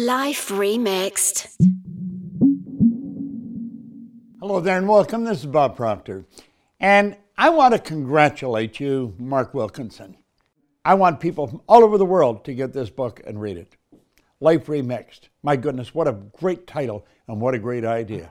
Life 0.00 0.48
Remixed. 0.48 1.46
Hello 4.40 4.58
there 4.60 4.78
and 4.78 4.88
welcome. 4.88 5.24
This 5.24 5.40
is 5.40 5.46
Bob 5.46 5.76
Proctor. 5.76 6.24
And 6.80 7.18
I 7.36 7.50
want 7.50 7.74
to 7.74 7.78
congratulate 7.78 8.80
you, 8.80 9.14
Mark 9.18 9.52
Wilkinson. 9.52 10.16
I 10.86 10.94
want 10.94 11.20
people 11.20 11.48
from 11.48 11.60
all 11.68 11.84
over 11.84 11.98
the 11.98 12.06
world 12.06 12.46
to 12.46 12.54
get 12.54 12.72
this 12.72 12.88
book 12.88 13.20
and 13.26 13.42
read 13.42 13.58
it. 13.58 13.76
Life 14.40 14.68
Remixed. 14.68 15.28
My 15.42 15.54
goodness, 15.54 15.94
what 15.94 16.08
a 16.08 16.12
great 16.12 16.66
title 16.66 17.06
and 17.28 17.38
what 17.38 17.54
a 17.54 17.58
great 17.58 17.84
idea. 17.84 18.30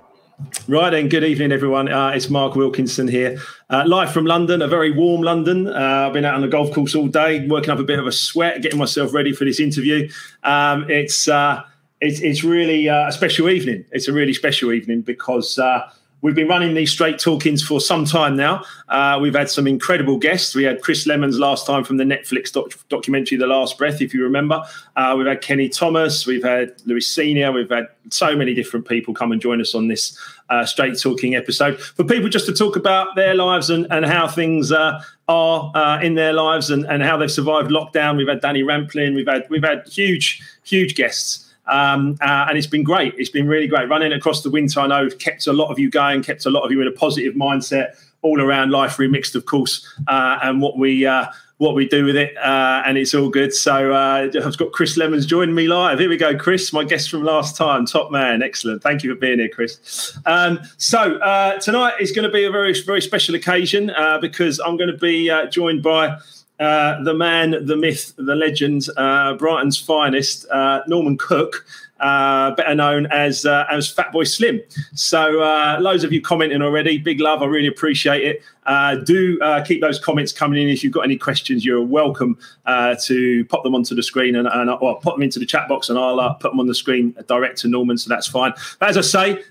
Right 0.68 0.92
then, 0.92 1.10
good 1.10 1.24
evening, 1.24 1.52
everyone. 1.52 1.92
Uh, 1.92 2.10
it's 2.10 2.30
Mark 2.30 2.56
Wilkinson 2.56 3.08
here, 3.08 3.40
uh, 3.70 3.84
live 3.86 4.14
from 4.14 4.26
London, 4.26 4.62
a 4.62 4.68
very 4.68 4.92
warm 4.92 5.22
London. 5.22 5.68
Uh, 5.68 6.06
I've 6.08 6.14
been 6.14 6.24
out 6.24 6.36
on 6.36 6.42
the 6.42 6.48
golf 6.48 6.72
course 6.74 6.96
all 6.96 7.08
day, 7.08 7.46
working 7.48 7.72
up 7.72 7.80
a 7.80 7.84
bit 7.84 8.00
of 8.00 8.08
a 8.08 8.12
sweat, 8.12 8.62
getting 8.62 8.80
myself 8.80 9.14
ready 9.14 9.34
for 9.34 9.46
this 9.46 9.60
interview. 9.60 10.10
Um, 10.44 10.90
it's, 10.90 11.28
uh, 11.28 11.64
it's 12.02 12.22
it's 12.22 12.44
really 12.44 12.88
uh, 12.88 13.10
a 13.10 13.12
special 13.12 13.50
evening. 13.50 13.84
It's 13.92 14.08
a 14.08 14.14
really 14.14 14.34
special 14.34 14.72
evening 14.72 15.02
because 15.02 15.60
uh, 15.60 15.92
We've 16.22 16.36
been 16.36 16.50
running 16.50 16.74
these 16.74 16.92
straight 16.92 17.18
talkings 17.18 17.64
for 17.64 17.80
some 17.80 18.04
time 18.04 18.36
now. 18.36 18.64
Uh, 18.90 19.18
we've 19.22 19.36
had 19.36 19.50
some 19.50 19.68
incredible 19.68 20.18
guests. 20.18 20.54
We 20.54 20.64
had 20.64 20.82
Chris 20.82 21.08
Lemons 21.08 21.40
last 21.40 21.66
time 21.66 21.86
from 21.86 21.96
the 21.96 22.04
Netflix 22.04 22.52
doc- 22.52 22.74
documentary 22.90 23.38
The 23.38 23.48
Last 23.48 23.78
Breath, 23.78 24.02
if 24.02 24.14
you 24.14 24.24
remember. 24.24 24.62
Uh, 24.98 25.16
we've 25.18 25.28
had 25.28 25.42
Kenny 25.42 25.70
Thomas, 25.70 26.28
we've 26.28 26.44
had 26.44 26.74
Lewis 26.86 27.08
Senior, 27.08 27.54
we've 27.54 27.70
had 27.70 27.88
so 28.10 28.36
many 28.36 28.54
different 28.54 28.86
people 28.86 29.14
come 29.14 29.32
and 29.32 29.42
join 29.42 29.62
us 29.62 29.74
on 29.74 29.88
this 29.88 30.20
uh, 30.50 30.66
straight 30.66 31.00
talking 31.00 31.36
episode 31.36 31.80
for 31.80 32.04
people 32.04 32.28
just 32.28 32.48
to 32.48 32.54
talk 32.54 32.76
about 32.76 33.16
their 33.16 33.36
lives 33.36 33.70
and, 33.70 33.88
and 33.90 34.06
how 34.06 34.28
things 34.28 34.72
uh, 34.72 35.02
are 35.30 35.72
uh, 35.76 36.02
in 36.02 36.16
their 36.16 36.34
lives 36.34 36.70
and, 36.70 36.86
and 36.86 37.02
how 37.02 37.16
they've 37.16 37.32
survived 37.32 37.70
lockdown. 37.70 38.18
We've 38.18 38.28
had 38.28 38.42
Danny 38.42 38.64
Rampling, 38.64 39.16
we've 39.16 39.28
had 39.28 39.46
we've 39.50 39.64
had 39.64 39.88
huge 39.88 40.42
huge 40.64 40.96
guests. 40.96 41.49
Um, 41.70 42.18
uh, 42.22 42.48
and 42.50 42.58
it's 42.58 42.68
been 42.68 42.84
great. 42.84 43.14
It's 43.18 43.30
been 43.30 43.48
really 43.48 43.68
great. 43.68 43.88
Running 43.90 44.12
across 44.12 44.42
the 44.44 44.50
winter, 44.50 44.80
I 44.80 44.88
know, 44.88 45.04
we've 45.04 45.20
kept 45.20 45.48
a 45.48 45.54
lot 45.54 45.70
of 45.70 45.80
you 45.80 45.90
going, 45.90 46.24
kept 46.24 46.46
a 46.46 46.50
lot 46.50 46.64
of 46.64 46.72
you 46.72 46.82
in 46.82 46.88
a 46.88 46.92
positive 46.92 47.36
mindset, 47.36 47.96
all 48.22 48.42
around 48.42 48.72
life 48.72 48.98
remixed, 48.98 49.36
of 49.36 49.46
course, 49.46 49.88
uh, 50.08 50.40
and 50.42 50.62
what 50.62 50.78
we 50.78 51.06
uh, 51.06 51.28
what 51.58 51.76
we 51.76 51.86
do 51.88 52.06
with 52.06 52.16
it, 52.16 52.38
uh, 52.38 52.84
and 52.86 52.98
it's 52.98 53.14
all 53.14 53.30
good. 53.30 53.54
So 53.54 53.92
uh, 53.92 54.30
I've 54.34 54.58
got 54.58 54.72
Chris 54.72 54.96
Lemons 54.96 55.26
joining 55.26 55.54
me 55.54 55.68
live. 55.68 56.00
Here 56.00 56.08
we 56.08 56.16
go, 56.16 56.38
Chris, 56.38 56.72
my 56.72 56.86
guest 56.86 57.10
from 57.10 57.24
last 57.24 57.58
time, 57.58 57.86
top 57.86 58.12
man, 58.12 58.42
excellent. 58.42 58.82
Thank 58.82 59.04
you 59.04 59.14
for 59.14 59.20
being 59.20 59.40
here, 59.40 59.50
Chris. 59.50 60.18
Um, 60.26 60.62
so 60.78 61.18
uh, 61.18 61.60
tonight 61.60 61.96
is 62.00 62.14
going 62.14 62.24
to 62.26 62.32
be 62.32 62.46
a 62.46 62.52
very 62.52 62.74
very 62.82 63.02
special 63.02 63.36
occasion 63.36 63.92
because 64.22 64.60
I'm 64.60 64.78
going 64.78 64.92
to 64.92 64.98
be 64.98 65.32
joined 65.50 65.84
by. 65.84 66.18
Uh, 66.60 67.02
the 67.04 67.14
man, 67.14 67.66
the 67.66 67.76
myth, 67.78 68.14
the 68.18 68.36
legend, 68.36 68.88
uh, 68.98 69.34
Brighton's 69.36 69.80
finest, 69.80 70.46
uh, 70.50 70.82
Norman 70.88 71.18
Cook, 71.18 71.66
uh, 72.02 72.52
better 72.52 72.76
known 72.76 73.06
as 73.08 73.46
uh, 73.46 73.66
as 73.72 73.94
Fatboy 73.94 74.28
Slim. 74.28 74.62
So 74.94 75.78
loads 75.80 76.04
of 76.04 76.12
you 76.12 76.22
commenting 76.22 76.62
already. 76.62 76.98
Big 76.98 77.22
love. 77.22 77.42
I 77.42 77.46
really 77.46 77.68
appreciate 77.68 78.24
it. 78.24 79.06
do 79.06 79.40
keep 79.66 79.80
those 79.80 80.00
comments 80.00 80.34
coming 80.34 80.62
in. 80.62 80.68
If 80.68 80.84
you've 80.84 80.92
got 80.92 81.06
any 81.06 81.18
questions, 81.18 81.64
you're 81.64 81.82
welcome 81.82 82.38
to 82.68 83.46
pop 83.46 83.64
them 83.64 83.74
onto 83.74 83.96
the 83.96 84.04
screen 84.04 84.36
and, 84.36 84.48
and 84.48 84.70
or 84.70 85.00
pop 85.00 85.16
them 85.16 85.24
into 85.24 85.40
the 85.40 85.46
chat 85.46 85.70
box, 85.70 85.90
and 85.90 85.98
I'll 85.98 86.36
put 86.36 86.52
them 86.52 86.60
on 86.60 86.68
the 86.68 86.76
screen 86.76 87.16
direct 87.28 87.58
to 87.60 87.70
Norman. 87.70 87.98
So 87.98 88.10
that's 88.10 88.28
fine. 88.28 88.54
But 88.80 88.90
as 88.90 88.98
I 88.98 89.02
say, 89.02 89.44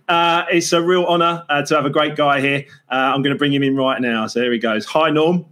it's 0.50 0.72
a 0.74 0.82
real 0.82 1.06
honour 1.06 1.44
to 1.48 1.74
have 1.74 1.86
a 1.86 1.90
great 1.90 2.16
guy 2.16 2.40
here. 2.40 2.66
I'm 2.90 3.22
going 3.22 3.34
to 3.34 3.38
bring 3.38 3.52
him 3.52 3.62
in 3.62 3.76
right 3.76 4.00
now. 4.00 4.26
So 4.26 4.40
there 4.40 4.52
he 4.52 4.58
goes. 4.58 4.84
Hi, 4.86 5.08
Norm. 5.08 5.46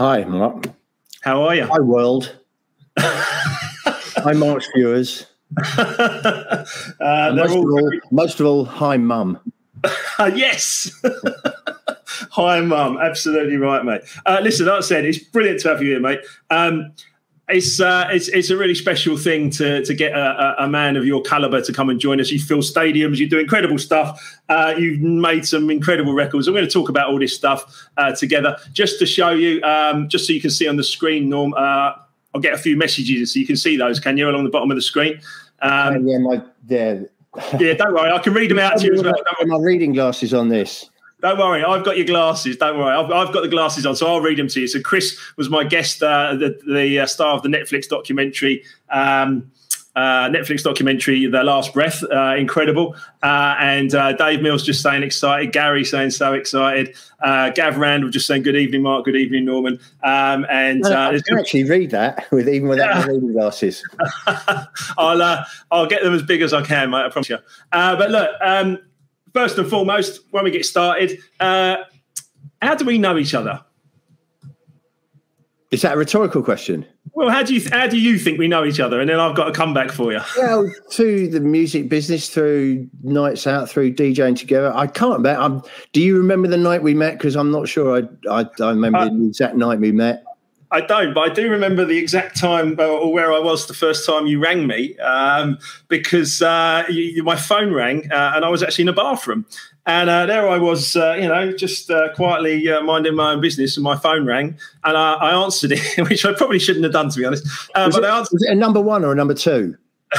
Hi, 0.00 0.24
Mark. 0.24 0.64
How 1.20 1.42
are 1.42 1.54
you? 1.54 1.66
Hi, 1.66 1.78
world. 1.78 2.34
hi, 2.98 4.32
Mark's 4.32 4.66
viewers. 4.74 5.26
uh, 5.76 6.64
most, 7.34 7.50
all... 7.50 7.68
of 7.68 7.84
all, 7.84 7.90
most, 8.10 8.40
of 8.40 8.46
all, 8.46 8.64
hi, 8.64 8.96
mum. 8.96 9.38
yes. 10.18 10.90
hi, 12.30 12.62
mum. 12.62 12.96
Absolutely 12.96 13.58
right, 13.58 13.84
mate. 13.84 14.00
Uh, 14.24 14.40
listen, 14.42 14.64
like 14.64 14.78
I 14.78 14.80
said, 14.80 15.04
it's 15.04 15.18
brilliant 15.18 15.60
to 15.60 15.68
have 15.68 15.82
you 15.82 15.90
here, 15.90 16.00
mate. 16.00 16.20
Um, 16.48 16.94
it's, 17.50 17.80
uh, 17.80 18.08
it's 18.10 18.28
it's 18.28 18.50
a 18.50 18.56
really 18.56 18.74
special 18.74 19.16
thing 19.16 19.50
to 19.50 19.84
to 19.84 19.94
get 19.94 20.12
a, 20.12 20.64
a, 20.64 20.68
man 20.68 20.96
of 20.96 21.04
your 21.04 21.22
caliber 21.22 21.60
to 21.60 21.72
come 21.72 21.90
and 21.90 22.00
join 22.00 22.20
us. 22.20 22.30
You 22.30 22.38
fill 22.38 22.58
stadiums, 22.58 23.18
you 23.18 23.28
do 23.28 23.38
incredible 23.38 23.78
stuff. 23.78 24.40
Uh, 24.48 24.74
you've 24.76 25.00
made 25.00 25.46
some 25.46 25.70
incredible 25.70 26.12
records. 26.12 26.48
I'm 26.48 26.54
going 26.54 26.66
to 26.66 26.70
talk 26.70 26.88
about 26.88 27.08
all 27.08 27.18
this 27.18 27.34
stuff 27.34 27.88
uh, 27.96 28.14
together 28.14 28.56
just 28.72 28.98
to 28.98 29.06
show 29.06 29.30
you, 29.30 29.62
um, 29.62 30.08
just 30.08 30.26
so 30.26 30.32
you 30.32 30.40
can 30.40 30.50
see 30.50 30.68
on 30.68 30.76
the 30.76 30.84
screen. 30.84 31.28
Norm, 31.28 31.54
uh, 31.54 31.92
I'll 32.34 32.40
get 32.40 32.54
a 32.54 32.58
few 32.58 32.76
messages 32.76 33.34
so 33.34 33.40
you 33.40 33.46
can 33.46 33.56
see 33.56 33.76
those. 33.76 34.00
Can 34.00 34.16
you 34.16 34.28
along 34.28 34.44
the 34.44 34.50
bottom 34.50 34.70
of 34.70 34.76
the 34.76 34.82
screen? 34.82 35.20
Um, 35.62 36.06
yeah, 36.06 36.18
my 36.18 36.42
yeah. 36.68 37.00
yeah, 37.58 37.74
don't 37.74 37.94
worry. 37.94 38.10
I 38.10 38.18
can 38.18 38.34
read 38.34 38.50
them 38.50 38.58
out 38.58 38.78
to 38.78 38.86
you 38.86 38.94
as 38.94 39.02
well. 39.02 39.14
My 39.46 39.58
reading 39.58 39.92
glasses 39.92 40.34
on 40.34 40.48
this. 40.48 40.89
Don't 41.20 41.38
worry, 41.38 41.62
I've 41.62 41.84
got 41.84 41.96
your 41.96 42.06
glasses. 42.06 42.56
Don't 42.56 42.78
worry, 42.78 42.94
I've, 42.94 43.10
I've, 43.10 43.32
got 43.32 43.42
the 43.42 43.48
glasses 43.48 43.84
on, 43.84 43.94
so 43.96 44.06
I'll 44.06 44.20
read 44.20 44.38
them 44.38 44.48
to 44.48 44.60
you. 44.60 44.66
So 44.66 44.80
Chris 44.80 45.18
was 45.36 45.50
my 45.50 45.64
guest, 45.64 46.02
uh, 46.02 46.34
the, 46.34 46.58
the 46.66 47.00
uh, 47.00 47.06
star 47.06 47.34
of 47.34 47.42
the 47.42 47.48
Netflix 47.48 47.88
documentary. 47.88 48.64
Um, 48.88 49.50
uh, 49.96 50.28
Netflix 50.28 50.62
documentary, 50.62 51.26
The 51.26 51.42
Last 51.42 51.74
Breath, 51.74 52.02
uh, 52.04 52.34
incredible. 52.38 52.94
Uh, 53.22 53.56
and 53.58 53.94
uh, 53.94 54.12
Dave 54.12 54.40
Mills 54.40 54.64
just 54.64 54.82
saying 54.82 55.02
excited. 55.02 55.52
Gary 55.52 55.84
saying 55.84 56.10
so 56.10 56.32
excited. 56.32 56.94
Uh, 57.20 57.50
Gav 57.50 57.76
Randall 57.76 58.08
just 58.08 58.26
saying 58.26 58.42
good 58.42 58.56
evening, 58.56 58.82
Mark. 58.82 59.04
Good 59.04 59.16
evening, 59.16 59.44
Norman. 59.44 59.80
Um, 60.02 60.46
and 60.48 60.84
uh, 60.86 61.10
I 61.12 61.20
can 61.26 61.38
actually 61.38 61.64
read 61.64 61.90
that 61.90 62.30
with 62.30 62.48
even 62.48 62.68
without 62.68 63.00
yeah. 63.00 63.06
reading 63.06 63.32
glasses. 63.32 63.82
I'll 64.96 65.44
I'll 65.70 65.86
get 65.86 66.02
them 66.02 66.14
as 66.14 66.22
big 66.22 66.40
as 66.40 66.54
I 66.54 66.62
can, 66.62 66.90
mate. 66.90 67.04
I 67.04 67.08
promise 67.10 67.28
you. 67.28 67.38
but 67.72 68.10
look, 68.10 68.30
um, 68.40 68.78
first 69.32 69.58
and 69.58 69.68
foremost, 69.68 70.20
when 70.30 70.44
we 70.44 70.50
get 70.50 70.64
started, 70.64 71.18
uh, 71.40 71.76
how 72.62 72.74
do 72.74 72.84
we 72.84 72.98
know 72.98 73.18
each 73.18 73.34
other? 73.34 73.64
Is 75.70 75.82
that 75.82 75.94
a 75.94 75.96
rhetorical 75.96 76.42
question? 76.42 76.84
Well, 77.12 77.30
how 77.30 77.42
do 77.44 77.54
you 77.54 77.68
how 77.70 77.86
do 77.86 77.96
you 77.96 78.18
think 78.18 78.38
we 78.38 78.48
know 78.48 78.64
each 78.64 78.80
other? 78.80 79.00
And 79.00 79.08
then 79.08 79.20
I've 79.20 79.36
got 79.36 79.48
a 79.48 79.52
comeback 79.52 79.92
for 79.92 80.12
you. 80.12 80.20
Well, 80.36 80.70
through 80.90 81.28
the 81.28 81.40
music 81.40 81.88
business, 81.88 82.28
through 82.28 82.88
nights 83.02 83.46
out, 83.46 83.68
through 83.68 83.94
DJing 83.94 84.36
together. 84.36 84.72
I 84.74 84.88
can't 84.88 85.22
bet. 85.22 85.38
I'm, 85.38 85.62
do 85.92 86.00
you 86.00 86.16
remember 86.16 86.48
the 86.48 86.56
night 86.56 86.82
we 86.82 86.94
met? 86.94 87.18
Because 87.18 87.36
I'm 87.36 87.50
not 87.52 87.68
sure. 87.68 88.02
I 88.28 88.40
I, 88.40 88.46
I 88.60 88.70
remember 88.70 88.98
uh, 88.98 89.08
the 89.10 89.26
exact 89.26 89.54
night 89.56 89.78
we 89.78 89.92
met. 89.92 90.24
I 90.72 90.80
don't, 90.80 91.14
but 91.14 91.20
I 91.28 91.34
do 91.34 91.50
remember 91.50 91.84
the 91.84 91.98
exact 91.98 92.38
time 92.38 92.78
uh, 92.78 92.86
or 92.86 93.12
where 93.12 93.32
I 93.32 93.40
was 93.40 93.66
the 93.66 93.74
first 93.74 94.06
time 94.06 94.26
you 94.26 94.38
rang 94.38 94.68
me 94.68 94.96
um, 94.98 95.58
because 95.88 96.42
uh, 96.42 96.84
you, 96.88 97.24
my 97.24 97.34
phone 97.34 97.72
rang 97.72 98.10
uh, 98.12 98.32
and 98.36 98.44
I 98.44 98.48
was 98.48 98.62
actually 98.62 98.82
in 98.82 98.88
a 98.90 98.92
bathroom. 98.92 99.46
And 99.86 100.08
uh, 100.08 100.26
there 100.26 100.48
I 100.48 100.58
was, 100.58 100.94
uh, 100.94 101.14
you 101.14 101.26
know, 101.26 101.52
just 101.52 101.90
uh, 101.90 102.12
quietly 102.14 102.68
minding 102.84 103.16
my 103.16 103.32
own 103.32 103.40
business, 103.40 103.76
and 103.76 103.82
my 103.82 103.96
phone 103.96 104.26
rang, 104.26 104.56
and 104.84 104.96
I, 104.96 105.14
I 105.14 105.42
answered 105.42 105.72
it, 105.72 105.80
which 106.08 106.24
I 106.24 106.34
probably 106.34 106.60
shouldn't 106.60 106.84
have 106.84 106.92
done, 106.92 107.08
to 107.08 107.18
be 107.18 107.24
honest. 107.24 107.44
was, 107.74 107.94
but 107.94 108.04
it, 108.04 108.06
I 108.06 108.18
answered, 108.18 108.34
was 108.34 108.42
it 108.44 108.52
a 108.52 108.54
number 108.54 108.80
one 108.80 109.04
or 109.04 109.10
a 109.10 109.14
number 109.16 109.34
two? 109.34 109.76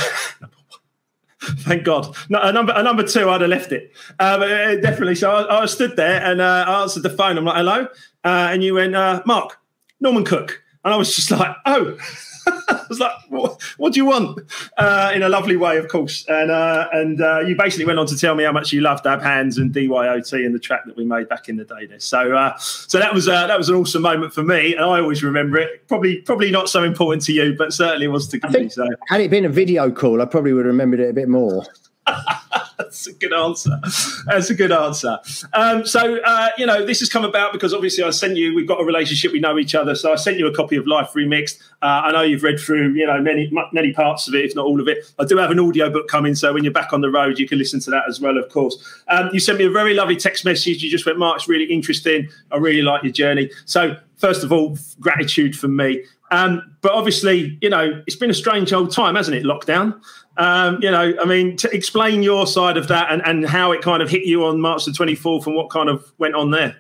Thank 1.42 1.84
God. 1.84 2.16
No, 2.30 2.40
a 2.42 2.52
number 2.52 2.74
a 2.76 2.84
number 2.84 3.04
two, 3.04 3.30
I'd 3.30 3.42
have 3.42 3.50
left 3.50 3.72
it. 3.72 3.94
Um, 4.20 4.42
definitely. 4.82 5.16
So 5.16 5.32
I, 5.32 5.62
I, 5.62 5.66
stood 5.68 5.96
there 5.96 6.22
and 6.24 6.42
uh, 6.42 6.66
I 6.68 6.82
answered 6.82 7.04
the 7.04 7.10
phone. 7.10 7.38
I'm 7.38 7.46
like, 7.46 7.56
"Hello," 7.58 7.88
uh, 8.24 8.50
and 8.52 8.64
you 8.64 8.76
went, 8.76 8.96
uh, 8.96 9.24
"Mark, 9.26 9.61
Norman 10.02 10.26
Cook. 10.26 10.62
And 10.84 10.94
I 10.94 10.98
was 10.98 11.16
just 11.16 11.30
like, 11.30 11.56
oh, 11.68 11.96
I 12.48 12.86
was 12.90 13.00
like, 13.00 13.12
what, 13.30 13.62
what 13.78 13.94
do 13.94 14.00
you 14.00 14.06
want? 14.06 14.40
Uh, 14.76 15.12
in 15.14 15.22
a 15.22 15.30
lovely 15.30 15.56
way, 15.56 15.78
of 15.78 15.88
course. 15.90 16.26
And 16.28 16.50
uh, 16.50 16.88
and 16.92 17.22
uh, 17.22 17.42
you 17.42 17.56
basically 17.56 17.86
went 17.86 18.00
on 18.00 18.08
to 18.08 18.18
tell 18.18 18.34
me 18.34 18.44
how 18.44 18.52
much 18.52 18.74
you 18.74 18.82
loved 18.82 19.04
Dab 19.04 19.22
Hands 19.22 19.56
and 19.60 19.72
DYOT 19.72 20.44
and 20.44 20.56
the 20.56 20.60
track 20.60 20.86
that 20.88 20.98
we 20.98 21.06
made 21.06 21.30
back 21.30 21.50
in 21.50 21.58
the 21.58 21.66
day. 21.66 21.86
There, 21.86 22.00
so 22.00 22.36
uh, 22.36 22.58
so 22.58 22.98
that 22.98 23.14
was 23.14 23.28
uh, 23.28 23.46
that 23.46 23.60
was 23.60 23.70
an 23.70 23.76
awesome 23.76 24.02
moment 24.02 24.34
for 24.34 24.44
me, 24.44 24.74
and 24.74 24.84
I 24.84 25.00
always 25.00 25.24
remember 25.24 25.58
it. 25.58 25.88
Probably 25.88 26.18
probably 26.22 26.50
not 26.50 26.68
so 26.68 26.84
important 26.84 27.24
to 27.26 27.34
you, 27.34 27.54
but 27.56 27.74
certainly 27.74 28.08
was 28.08 28.28
to 28.30 28.40
me. 28.50 28.70
So 28.70 28.88
had 29.08 29.22
it 29.22 29.30
been 29.30 29.46
a 29.46 29.50
video 29.50 29.92
call, 29.92 30.20
I 30.20 30.26
probably 30.26 30.54
would 30.54 30.66
have 30.66 30.74
remembered 30.74 31.00
it 31.00 31.10
a 31.10 31.14
bit 31.14 31.30
more. 31.30 31.64
That's 32.82 33.08
a 33.08 33.14
good 33.14 33.34
answer. 33.34 33.80
That's 34.26 34.50
a 34.50 34.56
good 34.56 34.72
answer. 34.72 35.20
Um, 35.54 35.86
so, 35.86 36.20
uh, 36.24 36.50
you 36.58 36.66
know, 36.66 36.84
this 36.84 37.00
has 37.00 37.10
come 37.10 37.24
about 37.24 37.54
because 37.54 37.74
obviously 37.74 38.04
I 38.04 38.10
sent 38.10 38.38
you, 38.38 38.56
we've 38.56 38.68
got 38.68 38.82
a 38.82 38.84
relationship, 38.84 39.32
we 39.32 39.40
know 39.40 39.60
each 39.60 39.76
other. 39.76 39.94
So 39.94 40.12
I 40.12 40.16
sent 40.16 40.38
you 40.38 40.48
a 40.48 40.54
copy 40.54 40.78
of 40.78 40.88
Life 40.88 41.12
Remixed. 41.14 41.62
Uh, 41.82 42.02
I 42.06 42.12
know 42.12 42.22
you've 42.22 42.44
read 42.44 42.60
through, 42.60 42.94
you 42.94 43.06
know, 43.06 43.22
many, 43.22 43.52
many 43.72 43.94
parts 43.94 44.28
of 44.28 44.34
it, 44.34 44.46
if 44.46 44.56
not 44.56 44.66
all 44.66 44.82
of 44.82 44.88
it. 44.88 45.14
I 45.20 45.26
do 45.26 45.38
have 45.38 45.52
an 45.52 45.60
audio 45.60 45.90
book 45.90 46.08
coming. 46.08 46.34
So 46.34 46.54
when 46.54 46.64
you're 46.64 46.74
back 46.74 46.92
on 46.92 47.02
the 47.02 47.12
road, 47.12 47.38
you 47.38 47.48
can 47.48 47.60
listen 47.60 47.80
to 47.82 47.92
that 47.92 48.04
as 48.08 48.20
well, 48.20 48.38
of 48.38 48.50
course. 48.50 49.02
Um, 49.08 49.30
you 49.32 49.40
sent 49.40 49.60
me 49.60 49.66
a 49.66 49.72
very 49.72 49.94
lovely 49.94 50.16
text 50.16 50.44
message. 50.44 50.82
You 50.82 50.90
just 50.90 51.06
went, 51.06 51.20
Mark, 51.20 51.38
it's 51.38 51.48
really 51.48 51.66
interesting. 51.66 52.30
I 52.52 52.58
really 52.58 52.82
like 52.82 53.04
your 53.04 53.14
journey. 53.14 53.52
So, 53.66 53.96
first 54.18 54.44
of 54.44 54.52
all, 54.52 54.78
gratitude 55.00 55.58
from 55.58 55.76
me. 55.76 56.04
Um, 56.32 56.76
but 56.82 56.94
obviously, 56.94 57.58
you 57.62 57.70
know, 57.70 58.02
it's 58.08 58.16
been 58.16 58.30
a 58.30 58.34
strange 58.34 58.72
old 58.72 58.92
time, 58.92 59.16
hasn't 59.16 59.36
it? 59.36 59.44
Lockdown. 59.44 60.02
Um, 60.38 60.80
you 60.82 60.90
know, 60.90 61.14
I 61.22 61.26
mean, 61.26 61.58
to 61.58 61.70
explain 61.76 62.24
your 62.24 62.48
side 62.48 62.78
of 62.78 62.88
that 62.88 63.12
and, 63.12 63.22
and 63.26 63.46
how 63.46 63.72
it 63.72 63.82
kind 63.82 64.02
of 64.02 64.10
hit 64.10 64.26
you 64.26 64.46
on 64.46 64.62
March 64.62 64.86
the 64.86 64.92
24th 64.92 65.46
and 65.46 65.56
what 65.56 65.70
kind 65.70 65.90
of 65.90 66.12
went 66.18 66.36
on 66.36 66.52
there. 66.52 66.78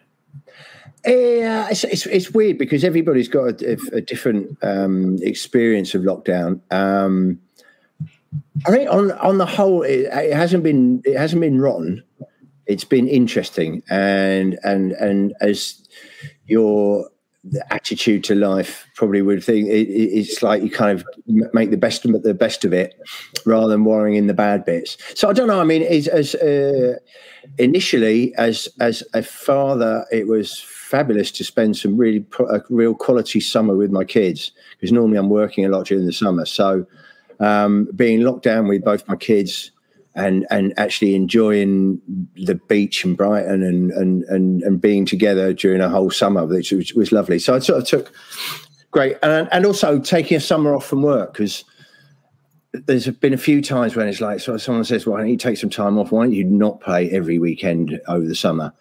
Yeah, 1.05 1.67
it's, 1.69 1.83
it's, 1.83 2.05
it's 2.05 2.31
weird 2.31 2.57
because 2.57 2.83
everybody's 2.83 3.27
got 3.27 3.61
a, 3.61 3.77
a 3.91 4.01
different 4.01 4.57
um, 4.61 5.17
experience 5.21 5.95
of 5.95 6.03
lockdown. 6.03 6.61
Um, 6.71 7.41
I 8.65 8.71
think 8.71 8.89
on 8.89 9.11
on 9.13 9.37
the 9.37 9.45
whole, 9.45 9.81
it, 9.81 10.01
it 10.11 10.33
hasn't 10.33 10.63
been 10.63 11.01
it 11.03 11.17
hasn't 11.17 11.41
been 11.41 11.59
rotten. 11.59 12.03
It's 12.67 12.83
been 12.83 13.07
interesting, 13.07 13.83
and 13.89 14.59
and 14.63 14.91
and 14.93 15.33
as 15.41 15.83
your 16.45 17.09
the 17.43 17.73
attitude 17.73 18.23
to 18.23 18.35
life 18.35 18.87
probably 18.95 19.21
would 19.21 19.43
think 19.43 19.67
it, 19.67 19.87
it's 19.89 20.43
like 20.43 20.61
you 20.61 20.69
kind 20.69 20.91
of 20.91 21.05
make 21.53 21.71
the 21.71 21.77
best 21.77 22.05
of 22.05 22.21
the 22.21 22.33
best 22.33 22.63
of 22.63 22.71
it 22.71 22.93
rather 23.45 23.69
than 23.69 23.83
worrying 23.83 24.15
in 24.15 24.27
the 24.27 24.33
bad 24.33 24.63
bits. 24.63 24.97
So 25.15 25.27
I 25.27 25.33
don't 25.33 25.47
know. 25.47 25.59
I 25.59 25.63
mean, 25.63 25.81
as, 25.81 26.35
uh, 26.35 26.97
initially 27.57 28.35
as 28.35 28.69
as 28.79 29.03
a 29.13 29.23
father, 29.23 30.05
it 30.11 30.27
was 30.27 30.59
fabulous 30.59 31.31
to 31.31 31.43
spend 31.43 31.77
some 31.77 31.97
really 31.97 32.25
a 32.49 32.61
real 32.69 32.93
quality 32.93 33.39
summer 33.39 33.75
with 33.75 33.91
my 33.91 34.03
kids 34.03 34.51
because 34.71 34.91
normally 34.91 35.17
I'm 35.17 35.29
working 35.29 35.65
a 35.65 35.69
lot 35.69 35.87
during 35.87 36.05
the 36.05 36.13
summer. 36.13 36.45
So 36.45 36.85
um, 37.39 37.87
being 37.95 38.21
locked 38.21 38.43
down 38.43 38.67
with 38.67 38.83
both 38.83 39.07
my 39.07 39.15
kids 39.15 39.71
and 40.15 40.45
and 40.49 40.73
actually 40.77 41.15
enjoying 41.15 42.01
the 42.35 42.55
beach 42.55 43.05
in 43.05 43.15
Brighton 43.15 43.63
and 43.63 43.91
and 43.91 44.23
and, 44.23 44.61
and 44.63 44.81
being 44.81 45.05
together 45.05 45.53
during 45.53 45.81
a 45.81 45.89
whole 45.89 46.11
summer, 46.11 46.45
which 46.45 46.71
was, 46.71 46.93
was 46.93 47.11
lovely. 47.11 47.39
So 47.39 47.55
I 47.55 47.59
sort 47.59 47.81
of 47.81 47.87
took 47.87 48.11
great 48.91 49.17
and 49.23 49.47
and 49.51 49.65
also 49.65 49.99
taking 49.99 50.37
a 50.37 50.41
summer 50.41 50.75
off 50.75 50.85
from 50.85 51.01
work 51.01 51.33
because 51.33 51.63
there's 52.73 53.07
been 53.07 53.33
a 53.33 53.37
few 53.37 53.61
times 53.61 53.95
when 53.95 54.07
it's 54.07 54.21
like 54.21 54.39
so 54.39 54.55
someone 54.55 54.85
says, 54.85 55.05
"Why 55.05 55.19
don't 55.19 55.29
you 55.29 55.37
take 55.37 55.57
some 55.57 55.69
time 55.69 55.97
off? 55.97 56.11
Why 56.11 56.23
don't 56.23 56.33
you 56.33 56.45
not 56.45 56.79
play 56.79 57.09
every 57.11 57.37
weekend 57.37 57.99
over 58.07 58.25
the 58.25 58.35
summer?" 58.35 58.73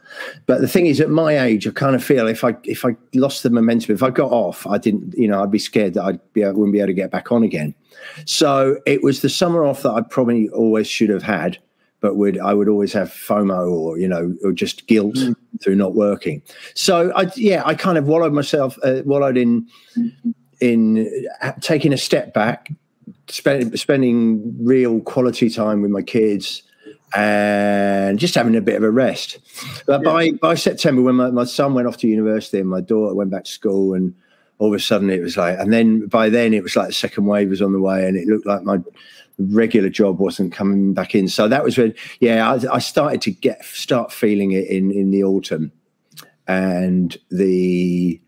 But 0.47 0.61
the 0.61 0.69
thing 0.69 0.87
is, 0.87 1.01
at 1.01 1.11
my 1.11 1.39
age, 1.39 1.67
I 1.67 1.73
kind 1.73 1.97
of 1.97 2.05
feel 2.05 2.29
if 2.29 2.45
I 2.45 2.55
if 2.65 2.85
I 2.85 2.97
lost 3.15 3.43
the 3.43 3.51
momentum, 3.51 3.95
if 3.95 4.03
I 4.03 4.11
got 4.11 4.31
off, 4.31 4.65
I 4.67 4.79
didn't, 4.79 5.15
you 5.17 5.27
know, 5.27 5.43
I'd 5.43 5.51
be 5.51 5.59
scared 5.59 5.95
that 5.95 6.05
I'd 6.05 6.33
be 6.33 6.45
wouldn't 6.45 6.73
be 6.73 6.79
able 6.79 6.89
to 6.89 6.95
get 6.95 7.11
back 7.11 7.33
on 7.33 7.43
again. 7.43 7.75
So 8.27 8.79
it 8.87 9.03
was 9.03 9.23
the 9.23 9.29
summer 9.29 9.65
off 9.65 9.83
that 9.83 9.93
I 9.93 10.03
probably 10.03 10.49
always 10.51 10.87
should 10.87 11.11
have 11.11 11.25
had, 11.25 11.59
but 12.01 12.15
would 12.15 12.39
I 12.39 12.55
would 12.55 12.69
always 12.69 12.93
have 12.93 13.09
FOMO 13.09 13.73
or 13.73 13.99
you 13.99 14.07
know 14.07 14.37
or 14.45 14.53
just 14.53 14.87
guilt 14.87 15.17
mm. 15.17 15.35
through 15.61 15.75
not 15.75 15.95
working. 15.97 16.43
So 16.75 17.13
I 17.17 17.29
yeah, 17.35 17.65
I 17.67 17.75
kind 17.75 17.99
of 17.99 18.07
wallowed 18.07 18.33
myself, 18.33 18.79
uh, 18.85 19.03
wallowed 19.05 19.37
in 19.37 19.67
in 20.61 21.25
uh, 21.43 21.53
taking 21.61 21.93
a 21.93 21.99
step 21.99 22.33
back 22.33 22.71
spend, 23.31 23.79
spending 23.79 24.57
real 24.65 25.01
quality 25.01 25.51
time 25.51 25.83
with 25.83 25.91
my 25.91 26.03
kids 26.03 26.63
and 27.15 28.19
just 28.19 28.35
having 28.35 28.55
a 28.55 28.61
bit 28.61 28.77
of 28.77 28.83
a 28.83 28.91
rest. 28.91 29.39
But 29.87 30.03
yeah. 30.03 30.05
by 30.05 30.31
by 30.33 30.55
September, 30.55 31.03
when 31.03 31.17
my, 31.17 31.31
my 31.31 31.45
son 31.45 31.75
went 31.75 31.89
off 31.89 31.97
to 31.99 32.09
university 32.09 32.61
and 32.61 32.69
my 32.69 32.81
daughter 32.81 33.15
went 33.15 33.31
back 33.31 33.45
to 33.45 33.51
school, 33.51 33.95
and 33.95 34.15
all 34.59 34.69
of 34.69 34.75
a 34.75 34.81
sudden 34.81 35.11
it 35.11 35.21
was 35.21 35.37
like, 35.37 35.59
and 35.59 35.73
then 35.73 36.07
by 36.07 36.29
then 36.29 36.55
it 36.55 36.63
was 36.63 36.77
like 36.77 36.89
the 36.89 36.93
second 36.93 37.27
wave 37.27 37.51
was 37.51 37.63
on 37.63 37.73
the 37.73 37.81
way, 37.81 38.07
and 38.07 38.17
it 38.17 38.29
looked 38.29 38.47
like 38.47 38.63
my 38.63 38.79
regular 39.39 39.89
job 39.89 40.19
wasn't 40.19 40.53
coming 40.53 40.93
back 40.95 41.15
in. 41.15 41.27
So 41.27 41.49
that 41.49 41.65
was 41.65 41.79
when, 41.79 41.95
yeah, 42.21 42.49
I, 42.53 42.77
I 42.77 42.79
started 42.79 43.23
to 43.23 43.31
get 43.31 43.65
start 43.65 44.13
feeling 44.13 44.53
it 44.53 44.69
in 44.69 44.91
in 44.93 45.11
the 45.11 45.25
autumn, 45.25 45.73
and 46.47 47.17
the 47.31 48.21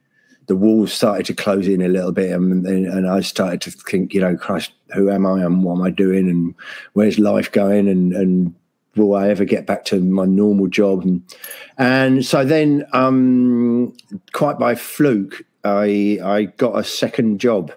the 0.47 0.57
walls 0.57 0.93
started 0.93 1.25
to 1.27 1.35
close 1.35 1.69
in 1.69 1.81
a 1.83 1.89
little 1.89 2.13
bit, 2.13 2.33
and, 2.33 2.67
and 2.67 3.09
I 3.09 3.21
started 3.21 3.61
to 3.63 3.71
think, 3.71 4.13
you 4.13 4.21
know, 4.21 4.37
Christ, 4.37 4.73
who 4.95 5.11
am 5.11 5.27
I 5.27 5.43
and 5.43 5.63
what 5.63 5.77
am 5.77 5.83
I 5.83 5.91
doing, 5.91 6.29
and 6.29 6.55
where's 6.95 7.19
life 7.19 7.51
going, 7.53 7.89
and 7.89 8.13
and 8.13 8.55
will 8.97 9.15
I 9.15 9.29
ever 9.29 9.45
get 9.45 9.67
back 9.67 9.85
to 9.87 10.01
my 10.01 10.25
normal 10.25 10.67
job? 10.67 11.03
And 11.03 11.23
and 11.79 12.25
so 12.25 12.45
then, 12.45 12.85
um, 12.93 13.95
quite 14.33 14.59
by 14.59 14.75
fluke, 14.75 15.45
I 15.65 16.19
I 16.23 16.45
got 16.57 16.79
a 16.79 16.85
second 16.85 17.41
job. 17.41 17.73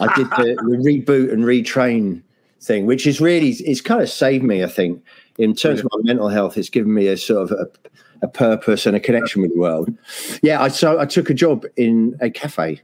I 0.00 0.14
did 0.16 0.26
the, 0.30 0.56
the 0.56 0.76
reboot 0.84 1.32
and 1.32 1.44
retrain 1.44 2.22
thing, 2.60 2.86
which 2.86 3.06
is 3.06 3.20
really 3.20 3.50
it's 3.50 3.80
kind 3.80 4.02
of 4.02 4.08
saved 4.08 4.44
me. 4.44 4.64
I 4.64 4.68
think 4.68 5.02
in 5.38 5.54
terms 5.54 5.80
of 5.80 5.88
my 5.92 6.00
mental 6.02 6.28
health, 6.28 6.58
it's 6.58 6.68
given 6.68 6.92
me 6.94 7.06
a 7.08 7.16
sort 7.16 7.50
of 7.50 7.58
a 7.58 7.66
a 8.22 8.28
purpose 8.28 8.86
and 8.86 8.96
a 8.96 9.00
connection 9.00 9.42
with 9.42 9.52
the 9.52 9.58
world. 9.58 9.90
Yeah, 10.42 10.62
I 10.62 10.68
so 10.68 10.98
I 10.98 11.06
took 11.06 11.30
a 11.30 11.34
job 11.34 11.64
in 11.76 12.16
a 12.20 12.30
cafe. 12.30 12.80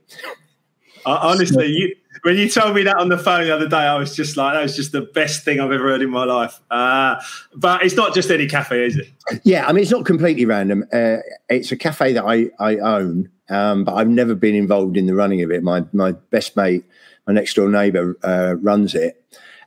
Uh, 1.07 1.19
honestly, 1.23 1.67
you, 1.67 1.95
when 2.25 2.37
you 2.37 2.49
told 2.49 2.75
me 2.75 2.83
that 2.85 2.97
on 2.97 3.11
the 3.11 3.19
phone 3.19 3.45
the 3.45 3.55
other 3.55 3.69
day, 3.69 3.77
I 3.77 3.99
was 3.99 4.17
just 4.17 4.39
like, 4.39 4.55
that 4.55 4.63
was 4.63 4.75
just 4.75 4.93
the 4.93 5.03
best 5.03 5.45
thing 5.45 5.61
I've 5.61 5.71
ever 5.71 5.89
heard 5.89 6.01
in 6.01 6.09
my 6.09 6.25
life. 6.25 6.59
Uh, 6.71 7.21
but 7.55 7.83
it's 7.85 7.97
not 7.97 8.15
just 8.15 8.31
any 8.31 8.47
cafe, 8.47 8.87
is 8.87 8.97
it? 8.97 9.09
Yeah, 9.45 9.67
I 9.67 9.73
mean, 9.73 9.83
it's 9.83 9.91
not 9.91 10.07
completely 10.07 10.47
random. 10.47 10.87
Uh, 10.91 11.19
it's 11.51 11.71
a 11.71 11.77
cafe 11.77 12.15
that 12.15 12.25
I, 12.25 12.49
I 12.59 12.79
own, 12.79 13.29
um, 13.51 13.85
but 13.85 13.93
I've 13.93 14.09
never 14.09 14.35
been 14.35 14.55
involved 14.55 14.97
in 14.97 15.05
the 15.05 15.15
running 15.15 15.43
of 15.43 15.51
it. 15.51 15.63
My 15.63 15.85
my 15.93 16.13
best 16.13 16.57
mate, 16.57 16.87
my 17.27 17.35
next 17.35 17.55
door 17.55 17.69
neighbour, 17.69 18.17
uh, 18.23 18.55
runs 18.59 18.95
it. 18.95 19.23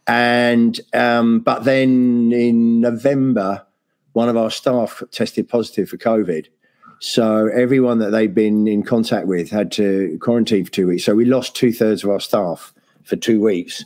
And 0.07 0.79
um, 0.95 1.41
but 1.41 1.63
then 1.63 2.31
in 2.31 2.81
November, 2.81 3.67
one 4.13 4.29
of 4.29 4.37
our 4.37 4.49
staff 4.49 5.03
tested 5.11 5.47
positive 5.47 5.89
for 5.89 5.97
COVID. 5.97 6.47
So 6.99 7.47
everyone 7.47 7.99
that 7.99 8.11
they'd 8.11 8.33
been 8.33 8.67
in 8.67 8.83
contact 8.83 9.27
with 9.27 9.49
had 9.49 9.71
to 9.73 10.17
quarantine 10.21 10.65
for 10.65 10.71
two 10.71 10.87
weeks. 10.87 11.03
So 11.03 11.15
we 11.15 11.25
lost 11.25 11.55
two 11.55 11.71
thirds 11.71 12.03
of 12.03 12.09
our 12.09 12.19
staff 12.19 12.73
for 13.03 13.15
two 13.15 13.41
weeks. 13.41 13.85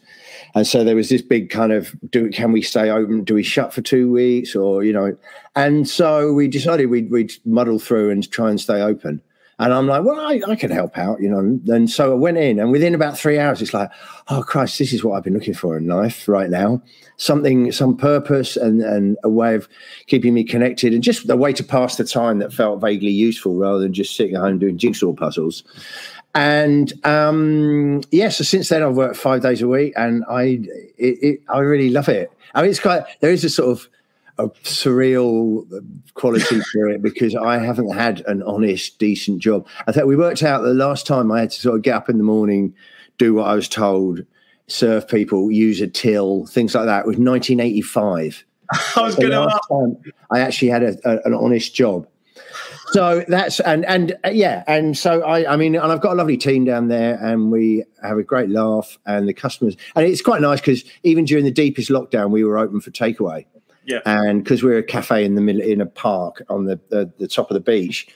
And 0.56 0.66
so 0.66 0.84
there 0.84 0.96
was 0.96 1.10
this 1.10 1.22
big 1.22 1.50
kind 1.50 1.72
of 1.72 1.94
do 2.10 2.30
can 2.30 2.52
we 2.52 2.62
stay 2.62 2.90
open? 2.90 3.24
Do 3.24 3.36
we 3.36 3.44
shut 3.44 3.74
for 3.74 3.82
two 3.82 4.12
weeks? 4.12 4.56
Or, 4.56 4.84
you 4.84 4.94
know, 4.94 5.16
and 5.56 5.88
so 5.88 6.34
we 6.34 6.48
decided 6.48 6.88
we'd 6.88 7.12
we'd 7.12 7.34
muddle 7.46 7.80
through 7.80 8.10
and 8.10 8.30
try 8.32 8.50
and 8.50 8.60
stay 8.60 8.82
open. 8.82 9.22
And 9.62 9.72
I'm 9.76 9.86
like, 9.86 10.04
well, 10.04 10.20
I, 10.20 10.42
I 10.48 10.56
can 10.56 10.72
help 10.72 10.98
out, 10.98 11.22
you 11.22 11.30
know. 11.30 11.60
And 11.72 11.88
so 11.88 12.14
I 12.14 12.16
went 12.16 12.40
in, 12.40 12.60
and 12.60 12.72
within 12.72 12.96
about 12.96 13.16
three 13.16 13.38
hours, 13.38 13.62
it's 13.62 13.76
like, 13.76 13.92
oh 14.28 14.42
Christ, 14.42 14.80
this 14.80 14.92
is 14.92 15.04
what 15.04 15.16
I've 15.16 15.24
been 15.24 15.36
looking 15.36 15.54
for 15.54 15.78
in 15.78 15.86
life 15.86 16.28
right 16.28 16.50
now. 16.50 16.82
Something, 17.18 17.72
some 17.72 17.96
purpose, 17.96 18.58
and 18.58 18.82
and 18.82 19.20
a 19.24 19.30
way 19.30 19.54
of 19.54 19.70
keeping 20.08 20.34
me 20.34 20.44
connected, 20.44 20.96
and 20.96 21.04
just 21.04 21.30
a 21.30 21.38
way 21.38 21.54
to 21.54 21.64
pass 21.64 21.98
the 21.98 22.06
time 22.06 22.40
that 22.40 22.52
felt 22.52 22.82
vaguely 22.82 23.12
useful, 23.12 23.54
rather 23.54 23.78
than 23.78 23.94
just 23.94 24.16
sitting 24.16 24.36
at 24.36 24.42
home 24.42 24.58
doing 24.58 24.80
jigsaw 24.80 25.14
puzzles. 25.14 25.64
And 26.34 26.92
um, 27.06 28.02
yeah, 28.10 28.30
so 28.30 28.44
since 28.44 28.70
then 28.70 28.82
I've 28.82 28.96
worked 28.96 29.18
five 29.18 29.44
days 29.44 29.62
a 29.62 29.68
week, 29.68 29.94
and 29.96 30.26
I 30.28 30.60
it, 30.98 31.18
it, 31.22 31.42
I 31.50 31.60
really 31.60 31.92
love 31.92 32.10
it. 32.10 32.32
I 32.56 32.64
mean, 32.64 32.72
it's 32.72 32.80
quite 32.80 33.04
there 33.20 33.30
is 33.30 33.44
a 33.44 33.50
sort 33.50 33.70
of 33.70 33.88
a 34.46 34.50
surreal 34.64 35.66
quality 36.14 36.60
to 36.60 36.90
it 36.90 37.02
because 37.02 37.36
I 37.36 37.58
haven't 37.58 37.92
had 37.92 38.22
an 38.28 38.44
honest, 38.44 39.00
decent 39.00 39.40
job. 39.40 39.68
I 39.88 39.92
think 39.92 40.06
we 40.06 40.16
worked 40.16 40.44
out 40.44 40.62
the 40.62 40.74
last 40.74 41.06
time 41.08 41.32
I 41.32 41.42
had 41.42 41.52
to 41.52 41.60
sort 41.60 41.76
of 41.76 41.82
get 41.82 41.96
up 41.96 42.10
in 42.10 42.18
the 42.18 42.24
morning, 42.24 42.74
do 43.18 43.34
what 43.34 43.48
I 43.48 43.56
was 43.56 43.68
told, 43.70 44.26
serve 44.68 45.08
people, 45.08 45.52
use 45.52 45.82
a 45.82 45.88
till, 45.88 46.46
things 46.48 46.76
like 46.76 46.86
that. 46.86 47.02
It 47.02 47.08
was 47.08 47.18
1985. 47.18 48.46
I 48.96 49.02
was 49.02 49.16
going 49.16 49.32
to 49.32 50.14
I 50.32 50.40
actually 50.40 50.70
had 50.70 50.84
a, 50.84 50.96
a, 51.04 51.20
an 51.26 51.34
honest 51.34 51.76
job. 51.76 52.08
So 52.92 53.24
that's 53.28 53.62
and 53.62 53.86
and 53.86 54.18
uh, 54.26 54.32
yeah, 54.32 54.66
and 54.68 54.98
so 54.98 55.22
I 55.22 55.54
I 55.54 55.56
mean, 55.56 55.76
and 55.76 55.92
I've 55.92 56.02
got 56.02 56.12
a 56.12 56.16
lovely 56.16 56.36
team 56.36 56.66
down 56.66 56.90
there, 56.90 57.18
and 57.24 57.50
we 57.50 57.86
have 58.04 58.18
a 58.18 58.24
great 58.24 58.50
laugh, 58.50 58.98
and 59.06 59.30
the 59.30 59.34
customers, 59.34 59.78
and 59.96 60.06
it's 60.06 60.22
quite 60.22 60.42
nice 60.42 60.60
because 60.60 60.84
even 61.04 61.24
during 61.24 61.46
the 61.46 61.52
deepest 61.52 61.90
lockdown, 61.90 62.32
we 62.32 62.44
were 62.44 62.58
open 62.58 62.82
for 62.82 62.92
takeaway. 62.92 63.46
Yeah. 63.86 64.00
And 64.06 64.44
because 64.44 64.64
we're 64.64 64.78
a 64.78 64.84
cafe 64.84 65.26
in 65.26 65.36
the 65.36 65.42
middle 65.42 65.62
in 65.62 65.82
a 65.82 65.86
park 65.86 66.44
on 66.50 66.66
the, 66.66 66.80
the, 66.90 67.12
the 67.18 67.28
top 67.28 67.50
of 67.50 67.56
the 67.56 67.62
beach, 67.62 68.08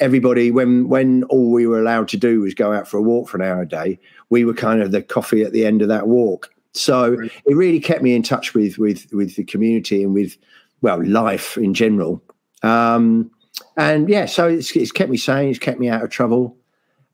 everybody 0.00 0.50
when 0.50 0.88
when 0.88 1.22
all 1.24 1.52
we 1.52 1.66
were 1.66 1.78
allowed 1.78 2.08
to 2.08 2.16
do 2.16 2.40
was 2.40 2.54
go 2.54 2.72
out 2.72 2.88
for 2.88 2.96
a 2.98 3.02
walk 3.02 3.28
for 3.28 3.36
an 3.36 3.42
hour 3.42 3.62
a 3.62 3.68
day, 3.68 3.98
we 4.30 4.44
were 4.44 4.54
kind 4.54 4.82
of 4.82 4.90
the 4.90 5.02
coffee 5.02 5.42
at 5.42 5.52
the 5.52 5.64
end 5.64 5.82
of 5.82 5.88
that 5.88 6.08
walk. 6.08 6.50
So 6.72 7.14
right. 7.14 7.30
it 7.46 7.54
really 7.54 7.80
kept 7.80 8.02
me 8.02 8.14
in 8.14 8.22
touch 8.22 8.54
with 8.54 8.78
with 8.78 9.06
with 9.12 9.36
the 9.36 9.44
community 9.44 10.02
and 10.02 10.12
with 10.12 10.36
well 10.82 11.04
life 11.06 11.56
in 11.56 11.74
general. 11.74 12.22
Um, 12.62 13.30
and 13.76 14.08
yeah, 14.08 14.26
so 14.26 14.48
it's, 14.48 14.74
it's 14.74 14.90
kept 14.90 15.10
me 15.10 15.16
sane. 15.16 15.50
It's 15.50 15.58
kept 15.58 15.78
me 15.78 15.88
out 15.88 16.02
of 16.02 16.10
trouble, 16.10 16.56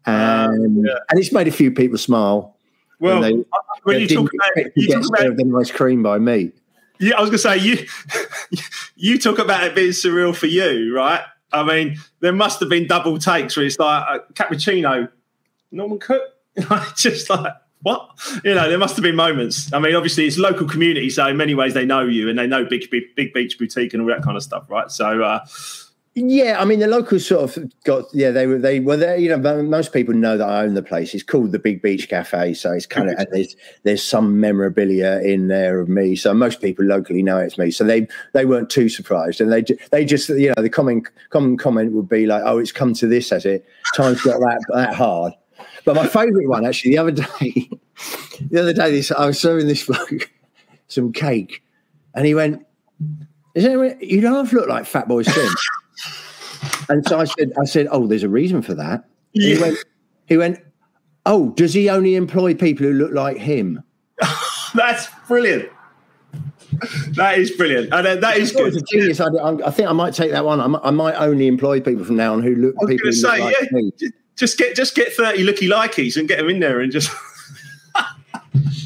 and 0.07 0.79
um, 0.79 0.85
yeah. 0.85 0.95
and 1.11 1.19
it's 1.19 1.33
made 1.33 1.49
a 1.49 1.53
few 1.53 1.71
people 1.71 1.99
smile. 1.99 2.57
Well, 3.01 3.21
when, 3.21 3.39
they, 3.39 3.45
when 3.83 4.01
you 4.01 4.09
talk 4.09 4.31
about, 4.33 4.67
you 4.77 4.89
talk 4.89 5.07
about 5.07 5.37
the 5.37 5.59
ice 5.59 5.71
cream 5.71 6.03
by 6.03 6.19
me. 6.19 6.53
Yeah, 7.01 7.17
I 7.17 7.21
was 7.23 7.31
gonna 7.31 7.39
say 7.39 7.59
you 7.59 7.87
you 8.97 9.19
talk 9.19 9.39
about 9.39 9.65
it 9.65 9.75
being 9.75 9.91
surreal 9.91 10.37
for 10.37 10.47
you, 10.47 10.95
right? 10.95 11.23
I 11.53 11.65
mean, 11.65 11.99
there 12.21 12.33
must 12.33 12.61
have 12.61 12.69
been 12.69 12.87
double 12.87 13.19
takes 13.19 13.57
where 13.57 13.67
it's 13.67 13.79
like 13.79 14.05
uh, 14.09 14.19
cappuccino, 14.35 15.11
Norman 15.73 15.99
Cook, 15.99 16.23
just 16.97 17.31
like 17.31 17.55
what? 17.83 18.11
You 18.45 18.55
know, 18.55 18.69
there 18.69 18.79
must 18.79 18.97
have 18.97 19.03
been 19.03 19.17
moments. 19.17 19.73
I 19.73 19.79
mean, 19.79 19.95
obviously 19.95 20.27
it's 20.27 20.39
local 20.39 20.69
community, 20.69 21.09
so 21.09 21.27
in 21.27 21.39
many 21.39 21.55
ways 21.55 21.73
they 21.73 21.87
know 21.87 22.05
you 22.05 22.29
and 22.29 22.39
they 22.39 22.47
know 22.47 22.65
Big 22.65 22.91
Big, 22.91 23.15
big 23.17 23.33
Beach 23.33 23.59
Boutique 23.59 23.95
and 23.95 24.03
all 24.03 24.09
that 24.09 24.23
kind 24.23 24.37
of 24.37 24.43
stuff, 24.43 24.69
right? 24.69 24.91
So 24.91 25.23
uh, 25.23 25.45
yeah, 26.15 26.61
I 26.61 26.65
mean 26.65 26.81
the 26.81 26.89
locals 26.89 27.27
sort 27.27 27.57
of 27.57 27.73
got 27.85 28.05
yeah 28.13 28.33
they 28.33 28.49
were 28.49 28.59
they 28.59 28.81
well 28.81 28.99
they 28.99 29.21
you 29.21 29.29
know 29.29 29.63
most 29.63 29.93
people 29.93 30.13
know 30.13 30.37
that 30.37 30.49
I 30.49 30.63
own 30.63 30.75
the 30.75 30.83
place. 30.83 31.15
It's 31.15 31.23
called 31.23 31.53
the 31.53 31.59
Big 31.59 31.83
Beach 31.83 32.09
Cafe, 32.09 32.55
so 32.55 32.73
it's 32.73 32.87
kind 32.87 33.09
of 33.09 33.15
and 33.19 33.29
there's 33.31 33.55
there's 33.85 34.03
some 34.03 34.41
memorabilia 34.41 35.21
in 35.21 35.47
there 35.47 35.79
of 35.79 35.89
me. 35.89 36.17
So 36.17 36.35
most 36.35 36.61
people 36.61 36.85
locally 36.85 37.23
know 37.23 37.39
it's 37.39 37.57
me. 37.59 37.71
So 37.71 37.85
they 37.85 38.09
they 38.33 38.45
weren't 38.45 38.71
too 38.71 38.89
surprised, 38.89 39.41
and 39.41 39.53
they 39.53 39.65
they 39.93 40.05
just 40.05 40.29
you 40.31 40.49
know 40.49 40.61
the 40.61 40.69
common 40.69 41.05
common 41.31 41.57
comment 41.57 41.93
would 41.93 42.09
be 42.09 42.27
like, 42.27 42.43
oh, 42.45 42.59
it's 42.59 42.73
come 42.73 42.93
to 42.95 43.07
this, 43.07 43.31
has 43.31 43.47
it? 43.47 43.65
Times 43.95 44.21
got 44.23 44.41
that 44.41 44.65
that 44.75 44.95
hard. 44.95 45.33
But 45.85 45.95
my 45.95 46.09
favourite 46.09 46.49
one 46.49 46.67
actually 46.67 46.91
the 46.91 46.99
other 46.99 47.13
day, 47.13 47.71
the 48.51 48.61
other 48.61 48.73
day, 48.73 48.91
this 48.91 49.13
I 49.13 49.27
was 49.27 49.39
serving 49.39 49.69
this 49.69 49.87
bloke 49.87 50.29
some 50.89 51.13
cake, 51.13 51.63
and 52.17 52.27
he 52.27 52.35
went, 52.35 52.67
"Is 53.55 53.65
anyone? 53.65 53.97
You 54.01 54.21
don't 54.21 54.53
look 54.53 54.69
like 54.69 54.85
Fatboy 54.85 55.25
Slim." 55.25 55.55
And 56.89 57.07
so 57.07 57.19
I 57.21 57.25
said, 57.25 57.53
"I 57.61 57.65
said, 57.65 57.89
oh, 57.91 58.07
there's 58.07 58.23
a 58.23 58.29
reason 58.29 58.63
for 58.63 58.75
that." 58.75 59.05
Yeah. 59.33 59.55
He 59.55 59.61
went, 59.61 59.79
"He 60.27 60.37
went, 60.37 60.59
oh, 61.27 61.51
does 61.51 61.75
he 61.75 61.89
only 61.89 62.15
employ 62.15 62.55
people 62.55 62.87
who 62.87 62.93
look 62.93 63.13
like 63.13 63.37
him?" 63.37 63.83
That's 64.75 65.09
brilliant. 65.27 65.71
That 67.15 67.39
is 67.39 67.51
brilliant, 67.51 67.93
and 67.93 68.07
uh, 68.07 68.17
that 68.17 68.37
is 68.37 68.53
good. 68.53 68.75
Genius. 68.91 69.21
I, 69.21 69.27
I, 69.27 69.71
think 69.71 69.89
I 69.89 69.93
might 69.93 70.15
take 70.15 70.31
that 70.31 70.45
one. 70.45 70.61
I, 70.61 70.89
I 70.89 70.91
might 70.91 71.15
only 71.15 71.47
employ 71.47 71.81
people 71.81 72.05
from 72.05 72.17
now 72.17 72.33
on 72.33 72.43
who 72.43 72.55
look. 72.55 72.75
I 72.81 72.85
was 72.85 73.01
to 73.01 73.13
say, 73.13 73.41
like 73.41 73.57
yeah, 73.61 73.67
me. 73.73 73.93
just 74.37 74.57
get 74.57 74.77
just 74.77 74.95
get 74.95 75.13
thirty 75.13 75.43
looky 75.43 75.67
likeys 75.67 76.17
and 76.17 76.29
get 76.29 76.39
them 76.39 76.49
in 76.49 76.61
there 76.61 76.81
and 76.81 76.93
just. 76.93 77.11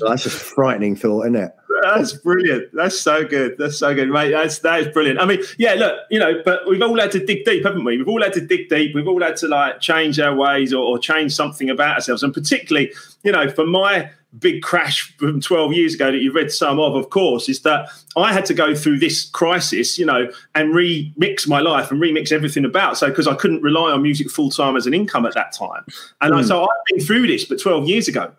Well, 0.00 0.10
that's 0.10 0.26
a 0.26 0.30
frightening 0.30 0.96
thought, 0.96 1.22
isn't 1.22 1.36
it? 1.36 1.54
That's 1.82 2.12
brilliant. 2.12 2.70
That's 2.72 2.98
so 2.98 3.24
good. 3.24 3.56
That's 3.58 3.78
so 3.78 3.94
good, 3.94 4.08
mate. 4.08 4.30
That's 4.30 4.60
that 4.60 4.80
is 4.80 4.88
brilliant. 4.88 5.20
I 5.20 5.26
mean, 5.26 5.42
yeah, 5.58 5.74
look, 5.74 5.98
you 6.10 6.18
know, 6.18 6.40
but 6.44 6.68
we've 6.68 6.82
all 6.82 6.98
had 6.98 7.12
to 7.12 7.24
dig 7.24 7.44
deep, 7.44 7.64
haven't 7.64 7.84
we? 7.84 7.98
We've 7.98 8.08
all 8.08 8.22
had 8.22 8.32
to 8.34 8.40
dig 8.40 8.68
deep. 8.68 8.94
We've 8.94 9.08
all 9.08 9.22
had 9.22 9.36
to 9.38 9.48
like 9.48 9.80
change 9.80 10.18
our 10.20 10.34
ways 10.34 10.72
or, 10.72 10.82
or 10.82 10.98
change 10.98 11.34
something 11.34 11.68
about 11.70 11.96
ourselves. 11.96 12.22
And 12.22 12.32
particularly, 12.32 12.92
you 13.22 13.32
know, 13.32 13.50
for 13.50 13.66
my 13.66 14.10
big 14.38 14.62
crash 14.62 15.14
from 15.18 15.40
12 15.40 15.72
years 15.72 15.94
ago 15.94 16.10
that 16.10 16.18
you 16.18 16.32
read 16.32 16.50
some 16.50 16.80
of, 16.80 16.94
of 16.96 17.10
course, 17.10 17.48
is 17.48 17.60
that 17.60 17.88
I 18.16 18.32
had 18.32 18.44
to 18.46 18.54
go 18.54 18.74
through 18.74 18.98
this 18.98 19.28
crisis, 19.30 19.98
you 19.98 20.06
know, 20.06 20.30
and 20.54 20.74
remix 20.74 21.46
my 21.46 21.60
life 21.60 21.90
and 21.90 22.00
remix 22.00 22.32
everything 22.32 22.64
about. 22.64 22.98
So, 22.98 23.08
because 23.08 23.26
I 23.26 23.34
couldn't 23.34 23.62
rely 23.62 23.92
on 23.92 24.02
music 24.02 24.30
full 24.30 24.50
time 24.50 24.76
as 24.76 24.86
an 24.86 24.94
income 24.94 25.26
at 25.26 25.34
that 25.34 25.52
time. 25.52 25.84
And 26.20 26.34
mm. 26.34 26.38
I, 26.38 26.42
so 26.42 26.62
I've 26.62 26.68
been 26.86 27.04
through 27.04 27.26
this, 27.26 27.44
but 27.44 27.60
12 27.60 27.88
years 27.88 28.08
ago. 28.08 28.32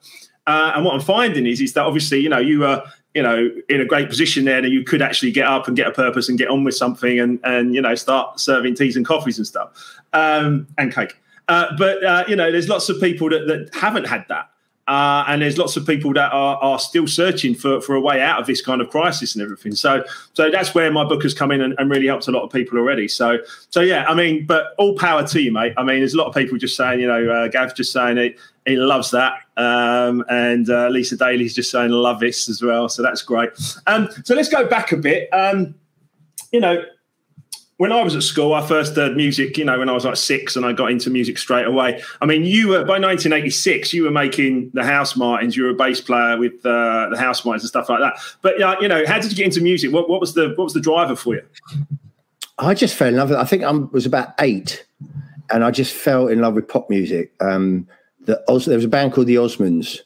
Uh, 0.48 0.74
and 0.76 0.86
what 0.86 0.94
I'm 0.94 1.02
finding 1.02 1.46
is, 1.46 1.62
is 1.62 1.74
that 1.74 1.84
obviously, 1.84 2.20
you 2.20 2.30
know, 2.30 2.38
you 2.38 2.60
were, 2.60 2.84
you 3.14 3.24
know, 3.24 3.50
in 3.70 3.82
a 3.82 3.86
great 3.86 4.10
position 4.10 4.46
there 4.46 4.62
that 4.62 4.70
you 4.70 4.84
could 4.84 5.02
actually 5.02 5.32
get 5.32 5.48
up 5.48 5.68
and 5.68 5.76
get 5.76 5.88
a 5.88 5.92
purpose 5.92 6.30
and 6.30 6.38
get 6.38 6.50
on 6.50 6.64
with 6.64 6.76
something 6.76 7.20
and, 7.20 7.40
and 7.44 7.74
you 7.74 7.82
know, 7.82 7.96
start 7.96 8.40
serving 8.40 8.76
teas 8.76 8.96
and 8.96 9.06
coffees 9.06 9.38
and 9.38 9.48
stuff 9.48 10.00
um, 10.14 10.68
and 10.78 10.94
cake. 10.94 11.18
Uh, 11.48 11.76
but, 11.78 12.04
uh, 12.04 12.24
you 12.28 12.36
know, 12.36 12.52
there's 12.52 12.70
lots 12.70 12.90
of 12.90 13.00
people 13.00 13.30
that, 13.30 13.48
that 13.48 13.70
haven't 13.74 14.06
had 14.06 14.26
that. 14.30 14.50
Uh, 14.88 15.26
and 15.28 15.42
there's 15.42 15.58
lots 15.58 15.76
of 15.78 15.86
people 15.86 16.14
that 16.14 16.32
are, 16.32 16.58
are 16.58 16.78
still 16.78 17.08
searching 17.08 17.56
for, 17.56 17.82
for 17.82 17.96
a 17.96 18.00
way 18.00 18.22
out 18.22 18.40
of 18.40 18.46
this 18.46 18.62
kind 18.62 18.82
of 18.82 18.90
crisis 18.90 19.34
and 19.34 19.42
everything. 19.42 19.74
So 19.74 20.04
so 20.34 20.52
that's 20.52 20.76
where 20.76 20.92
my 20.92 21.04
book 21.04 21.24
has 21.24 21.34
come 21.34 21.52
in 21.52 21.62
and, 21.62 21.74
and, 21.80 21.90
really 21.90 22.06
helped 22.06 22.28
a 22.28 22.32
lot 22.32 22.44
of 22.44 22.52
people 22.52 22.78
already. 22.78 23.08
So 23.08 23.40
so 23.72 23.82
yeah, 23.82 24.06
I 24.08 24.14
mean, 24.14 24.46
but 24.46 24.76
all 24.78 24.96
power 24.96 25.26
to 25.26 25.42
you, 25.42 25.52
mate. 25.52 25.74
I 25.76 25.84
mean, 25.84 26.00
there's 26.00 26.14
a 26.14 26.18
lot 26.18 26.28
of 26.28 26.36
people 26.36 26.60
just 26.60 26.76
saying, 26.76 27.00
you 27.00 27.08
know, 27.08 27.28
uh, 27.32 27.48
Gav 27.48 27.74
just 27.74 27.92
saying 27.92 28.20
it, 28.20 28.38
he 28.66 28.76
loves 28.78 29.12
that, 29.12 29.34
um, 29.58 30.24
and 30.30 30.70
uh, 30.70 30.90
Lisa 30.90 31.18
Daly's 31.18 31.56
just 31.56 31.72
saying 31.72 31.92
love 31.92 32.20
this 32.20 32.50
as 32.50 32.62
well. 32.62 32.90
So 32.90 33.04
that's 33.04 33.22
great. 33.22 33.52
Um, 33.88 34.10
so 34.24 34.36
let's 34.36 34.50
go 34.50 34.68
back 34.68 34.92
a 34.92 34.98
bit. 34.98 35.30
Um, 35.34 35.76
you 36.52 36.60
know, 36.60 36.84
when 37.78 37.92
I 37.92 38.02
was 38.02 38.16
at 38.16 38.24
school, 38.24 38.54
I 38.54 38.66
first 38.66 38.96
heard 38.96 39.18
music, 39.18 39.58
you 39.58 39.66
know, 39.66 39.78
when 39.78 39.90
I 39.90 39.92
was 39.92 40.06
like 40.06 40.16
six 40.16 40.56
and 40.56 40.66
I 40.66 40.72
got 40.72 40.92
into 40.92 41.10
music 41.10 41.38
straight 41.38 41.68
away. 41.68 42.02
I 42.22 42.26
mean, 42.26 42.46
you 42.46 42.70
were, 42.70 42.86
by 42.86 43.00
1986, 43.00 43.94
you 43.94 44.04
were 44.04 44.12
making 44.12 44.72
the 44.74 44.82
Housemartins, 44.82 45.56
you 45.56 45.64
were 45.64 45.72
a 45.72 45.76
bass 45.76 46.00
player 46.00 46.38
with 46.38 46.66
uh, 46.66 47.10
the 47.10 47.18
Housemartins 47.18 47.60
and 47.60 47.64
stuff 47.64 47.90
like 47.90 48.00
that. 48.00 48.18
But, 48.42 48.62
uh, 48.62 48.78
you 48.80 48.88
know, 48.88 49.06
how 49.06 49.20
did 49.20 49.30
you 49.30 49.36
get 49.36 49.48
into 49.48 49.62
music? 49.62 49.92
What, 49.92 50.10
what, 50.10 50.22
was 50.22 50.34
the, 50.34 50.54
what 50.56 50.64
was 50.64 50.74
the 50.74 50.80
driver 50.80 51.18
for 51.18 51.36
you? 51.36 51.42
I 52.58 52.74
just 52.74 52.96
fell 52.96 53.10
in 53.10 53.18
love 53.18 53.30
with 53.30 53.38
it. 53.38 53.42
I 53.42 53.46
think 53.46 53.64
I 53.64 53.72
was 53.72 54.06
about 54.06 54.34
eight 54.40 54.86
and 55.52 55.64
I 55.66 55.72
just 55.72 55.94
fell 55.94 56.28
in 56.30 56.40
love 56.40 56.54
with 56.54 56.70
pop 56.70 56.90
music. 56.90 57.34
Um, 57.42 57.88
the, 58.26 58.44
there 58.66 58.76
was 58.76 58.86
a 58.86 58.90
band 58.90 59.14
called 59.14 59.28
the 59.28 59.36
Osmonds 59.36 60.00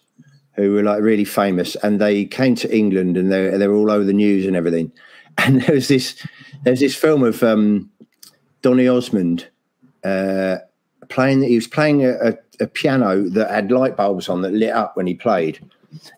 who 0.54 0.74
were 0.74 0.84
like 0.84 1.02
really 1.02 1.26
famous 1.26 1.76
and 1.78 2.02
they 2.02 2.26
came 2.26 2.56
to 2.56 2.76
England 2.76 3.18
and 3.18 3.32
they, 3.32 3.50
they 3.58 3.68
were 3.68 3.76
all 3.76 3.92
over 3.92 4.04
the 4.04 4.14
news 4.14 4.46
and 4.46 4.56
everything. 4.56 4.92
And 5.38 5.62
there 5.62 5.76
was 5.76 5.88
this 5.88 6.22
there's 6.64 6.82
this 6.82 6.98
film 6.98 7.24
of 7.24 7.42
um, 7.44 7.90
Donny 8.62 8.90
Osmond 8.90 9.48
uh, 10.04 10.58
playing. 11.08 11.44
He 11.44 11.56
was 11.56 11.68
playing 11.68 12.04
a, 12.06 12.10
a, 12.12 12.38
a, 12.60 12.68
piano 12.68 13.30
that 13.30 13.50
had 13.50 13.72
light 13.72 13.96
bulbs 13.96 14.28
on 14.28 14.42
that 14.42 14.52
lit 14.52 14.72
up 14.72 14.98
when 14.98 15.08
he 15.08 15.14
played, 15.14 15.60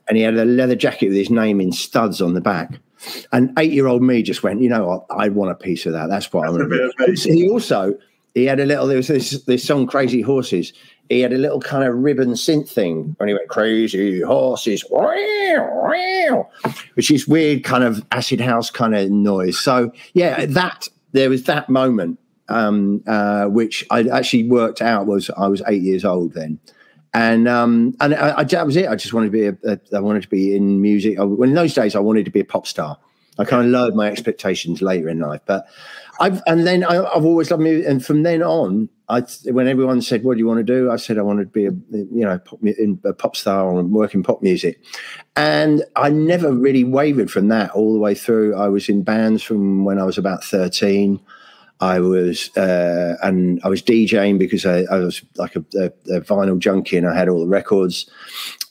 and 0.08 0.18
he 0.18 0.24
had 0.24 0.36
a 0.36 0.46
leather 0.46 0.76
jacket 0.76 1.10
with 1.10 1.18
his 1.18 1.30
name 1.30 1.62
in 1.62 1.72
studs 1.72 2.20
on 2.20 2.34
the 2.34 2.42
back. 2.42 2.80
And 3.32 3.54
eight-year-old 3.60 4.02
me 4.02 4.24
just 4.24 4.42
went, 4.42 4.62
you 4.62 4.70
know 4.70 4.88
what? 4.88 5.06
I 5.10 5.30
want 5.30 5.52
a 5.52 5.56
piece 5.56 5.86
of 5.86 5.94
that. 5.94 6.10
That's 6.10 6.34
what 6.34 6.48
I 6.48 6.52
want 6.52 6.72
to. 6.72 7.14
He 7.16 7.48
also 7.48 7.96
he 8.34 8.46
had 8.46 8.60
a 8.60 8.66
little. 8.66 8.88
There 8.88 8.98
was 8.98 9.08
this 9.08 9.44
this 9.44 9.64
song, 9.64 9.88
Crazy 9.88 10.22
Horses. 10.22 10.74
He 11.10 11.20
had 11.20 11.34
a 11.34 11.38
little 11.38 11.60
kind 11.60 11.84
of 11.84 11.96
ribbon 11.96 12.32
synth 12.32 12.70
thing 12.70 13.16
when 13.18 13.28
he 13.28 13.36
went 13.36 13.50
crazy 13.50 14.22
horses, 14.22 14.86
which 16.94 17.12
is 17.12 17.28
weird 17.28 17.66
kind 17.66 17.84
of 17.84 18.06
acid 18.12 18.40
house 18.40 18.72
kind 18.72 18.96
of 18.96 19.12
noise. 19.12 19.60
So 19.60 19.92
yeah, 20.14 20.46
that 20.46 20.88
there 21.12 21.30
was 21.30 21.44
that 21.44 21.68
moment 21.70 22.18
um, 22.52 23.04
uh, 23.08 23.46
which 23.46 23.86
I 23.90 24.04
actually 24.04 24.44
worked 24.44 24.82
out 24.82 25.08
was 25.08 25.30
I 25.38 25.48
was 25.48 25.62
eight 25.68 25.82
years 25.82 26.06
old 26.06 26.34
then. 26.34 26.60
And 27.14 27.48
um, 27.48 27.96
and 28.00 28.14
I, 28.16 28.40
I, 28.40 28.44
that 28.46 28.66
was 28.66 28.78
it. 28.78 28.88
I 28.88 28.96
just 28.96 29.14
wanted 29.14 29.28
to 29.28 29.32
be 29.32 29.46
a, 29.46 29.58
a, 29.74 29.98
I 29.98 30.00
wanted 30.00 30.24
to 30.24 30.30
be 30.30 30.56
in 30.56 30.82
music. 30.82 31.20
I, 31.20 31.24
well, 31.24 31.48
in 31.48 31.56
those 31.56 31.74
days, 31.74 31.96
I 31.96 32.00
wanted 32.00 32.24
to 32.26 32.32
be 32.32 32.40
a 32.40 32.46
pop 32.46 32.66
star. 32.66 32.98
I 33.42 33.46
kind 33.46 33.66
of 33.66 33.72
lowered 33.72 33.96
my 33.96 34.08
expectations 34.08 34.82
later 34.82 35.10
in 35.10 35.20
life, 35.20 35.42
but 35.46 35.68
I've 36.20 36.42
and 36.46 36.68
then 36.68 36.84
I, 36.84 36.96
have 36.96 37.26
always 37.26 37.50
loved 37.50 37.64
music, 37.64 37.90
and 37.90 38.06
from 38.06 38.22
then 38.22 38.44
on, 38.44 38.88
I 39.10 39.22
when 39.46 39.68
everyone 39.68 40.04
said, 40.04 40.24
"What 40.24 40.36
do 40.36 40.40
you 40.40 40.48
want 40.48 40.60
to 40.60 40.64
do?" 40.64 40.92
I 40.92 40.98
said, 40.98 41.18
"I 41.18 41.24
want 41.24 41.40
to 41.40 41.46
be 41.48 41.66
a 41.66 41.72
you 41.72 42.24
know 42.24 42.38
pop, 42.38 42.60
a 42.64 43.14
pop 43.14 43.36
star 43.36 43.80
and 43.80 43.92
work 43.92 44.14
in 44.14 44.22
pop 44.22 44.44
music," 44.44 44.80
and 45.36 45.84
I 45.96 46.10
never 46.10 46.54
really 46.54 46.84
wavered 46.84 47.32
from 47.32 47.48
that 47.48 47.72
all 47.72 47.94
the 47.94 48.00
way 48.00 48.14
through. 48.14 48.56
I 48.56 48.70
was 48.70 48.88
in 48.88 49.02
bands 49.02 49.42
from 49.42 49.84
when 49.84 49.98
I 49.98 50.04
was 50.04 50.20
about 50.20 50.44
thirteen. 50.44 51.20
I 51.80 52.00
was 52.00 52.56
uh, 52.56 53.16
and 53.24 53.60
I 53.64 53.70
was 53.70 53.82
DJing 53.82 54.38
because 54.38 54.68
I, 54.68 54.84
I 54.84 55.00
was 55.00 55.24
like 55.38 55.56
a, 55.56 55.66
a, 55.76 55.86
a, 56.18 56.22
vinyl 56.22 56.60
junkie 56.60 56.96
and 56.96 57.08
I 57.08 57.16
had 57.16 57.28
all 57.28 57.40
the 57.40 57.48
records, 57.48 58.08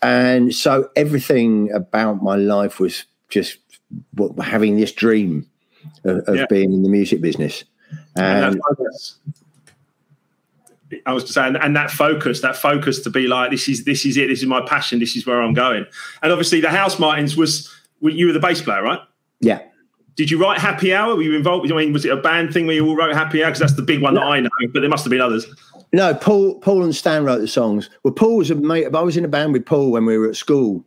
and 0.00 0.54
so 0.54 0.88
everything 0.94 1.72
about 1.72 2.22
my 2.22 2.36
life 2.36 2.78
was 2.78 3.06
just 3.28 3.58
having 4.42 4.76
this 4.76 4.92
dream 4.92 5.47
of, 6.04 6.18
of 6.28 6.37
yeah. 6.37 6.47
being 6.49 6.73
in 6.73 6.82
the 6.82 6.88
music 6.88 7.20
business. 7.20 7.64
And, 8.16 8.61
I 11.06 11.12
was 11.12 11.32
saying, 11.32 11.56
and 11.56 11.76
that 11.76 11.90
focus, 11.90 12.40
that 12.40 12.56
focus 12.56 13.00
to 13.02 13.11
be 13.11 13.28
like, 13.28 13.52
this 13.52 13.68
is 13.68 13.85
this 13.85 14.04
is 14.04 14.16
it, 14.16 14.26
this 14.26 14.40
is 14.40 14.47
my 14.47 14.61
passion, 14.61 14.99
this 14.99 15.14
is 15.14 15.25
where 15.25 15.40
I'm 15.40 15.54
going. 15.54 15.87
And 16.23 16.32
obviously, 16.32 16.61
the 16.61 16.68
Housemartins 16.68 17.37
was 17.37 17.73
you 18.00 18.26
were 18.26 18.32
the 18.32 18.40
bass 18.40 18.61
player, 18.61 18.82
right? 18.82 19.00
Yeah. 19.40 19.61
Did 20.16 20.30
you 20.30 20.40
write 20.40 20.59
Happy 20.59 20.92
Hour? 20.92 21.14
Were 21.14 21.23
you 21.23 21.37
involved? 21.37 21.70
I 21.70 21.76
mean, 21.76 21.92
was 21.92 22.04
it 22.04 22.12
a 22.12 22.16
band 22.16 22.52
thing 22.52 22.66
where 22.66 22.75
you 22.75 22.87
all 22.87 22.97
wrote 22.97 23.14
Happy 23.14 23.42
Hour? 23.42 23.50
Because 23.50 23.61
that's 23.61 23.75
the 23.75 23.82
big 23.82 24.02
one 24.02 24.14
that 24.14 24.23
I 24.23 24.40
know, 24.40 24.50
but 24.73 24.80
there 24.80 24.88
must 24.88 25.04
have 25.04 25.11
been 25.11 25.20
others. 25.20 25.47
No, 25.92 26.14
Paul, 26.14 26.59
Paul 26.61 26.85
and 26.85 26.94
Stan 26.94 27.25
wrote 27.25 27.38
the 27.38 27.49
songs. 27.49 27.90
Well, 28.02 28.14
Paul 28.14 28.37
was 28.37 28.50
a 28.50 28.54
mate. 28.54 28.87
I 28.94 29.00
was 29.00 29.16
in 29.16 29.25
a 29.25 29.28
band 29.28 29.52
with 29.52 29.64
Paul 29.64 29.90
when 29.92 30.04
we 30.04 30.18
were 30.18 30.28
at 30.28 30.37
school, 30.37 30.85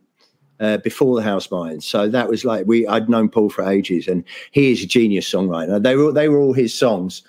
uh, 0.60 0.78
before 0.78 1.20
the 1.20 1.26
Housemartins. 1.26 1.82
So 1.82 2.08
that 2.08 2.28
was 2.28 2.44
like 2.44 2.66
we 2.66 2.86
I'd 2.86 3.08
known 3.08 3.28
Paul 3.28 3.50
for 3.50 3.68
ages, 3.68 4.08
and 4.08 4.24
he 4.50 4.72
is 4.72 4.82
a 4.82 4.86
genius 4.86 5.30
songwriter. 5.30 5.82
They 5.82 5.96
were 5.96 6.12
they 6.12 6.28
were 6.28 6.38
all 6.38 6.52
his 6.52 6.74
songs, 6.74 7.22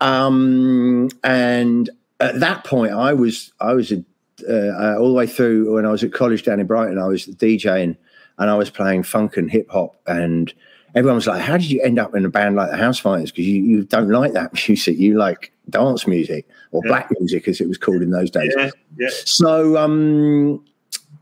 um, 0.00 1.08
and 1.22 1.90
at 2.20 2.40
that 2.40 2.64
point, 2.64 2.92
I 2.92 3.12
was 3.12 3.52
I 3.60 3.74
was 3.74 3.92
a, 3.92 4.02
uh, 4.48 4.98
all 4.98 5.08
the 5.08 5.14
way 5.14 5.26
through 5.26 5.74
when 5.74 5.86
I 5.86 5.90
was 5.90 6.02
at 6.02 6.12
college 6.12 6.42
down 6.44 6.60
in 6.60 6.66
Brighton. 6.66 6.98
I 6.98 7.06
was 7.06 7.26
DJing 7.26 7.96
and 8.38 8.50
I 8.50 8.54
was 8.54 8.70
playing 8.70 9.04
funk 9.04 9.36
and 9.36 9.50
hip 9.50 9.70
hop 9.70 9.96
and. 10.06 10.52
Everyone 10.94 11.14
was 11.16 11.26
like, 11.26 11.40
"How 11.40 11.56
did 11.56 11.70
you 11.70 11.80
end 11.80 11.98
up 11.98 12.14
in 12.14 12.22
a 12.26 12.28
band 12.28 12.54
like 12.54 12.70
the 12.70 12.76
Housemartins? 12.76 13.28
Because 13.28 13.46
you, 13.46 13.62
you 13.62 13.82
don't 13.82 14.10
like 14.10 14.34
that 14.34 14.52
music. 14.68 14.98
You 14.98 15.16
like 15.16 15.50
dance 15.70 16.06
music 16.06 16.46
or 16.70 16.82
yeah. 16.84 16.90
black 16.90 17.10
music, 17.18 17.48
as 17.48 17.62
it 17.62 17.66
was 17.66 17.78
called 17.78 18.02
in 18.02 18.10
those 18.10 18.30
days." 18.30 18.52
Yeah, 18.54 18.68
yeah. 18.98 19.08
So, 19.24 19.78
um, 19.78 20.62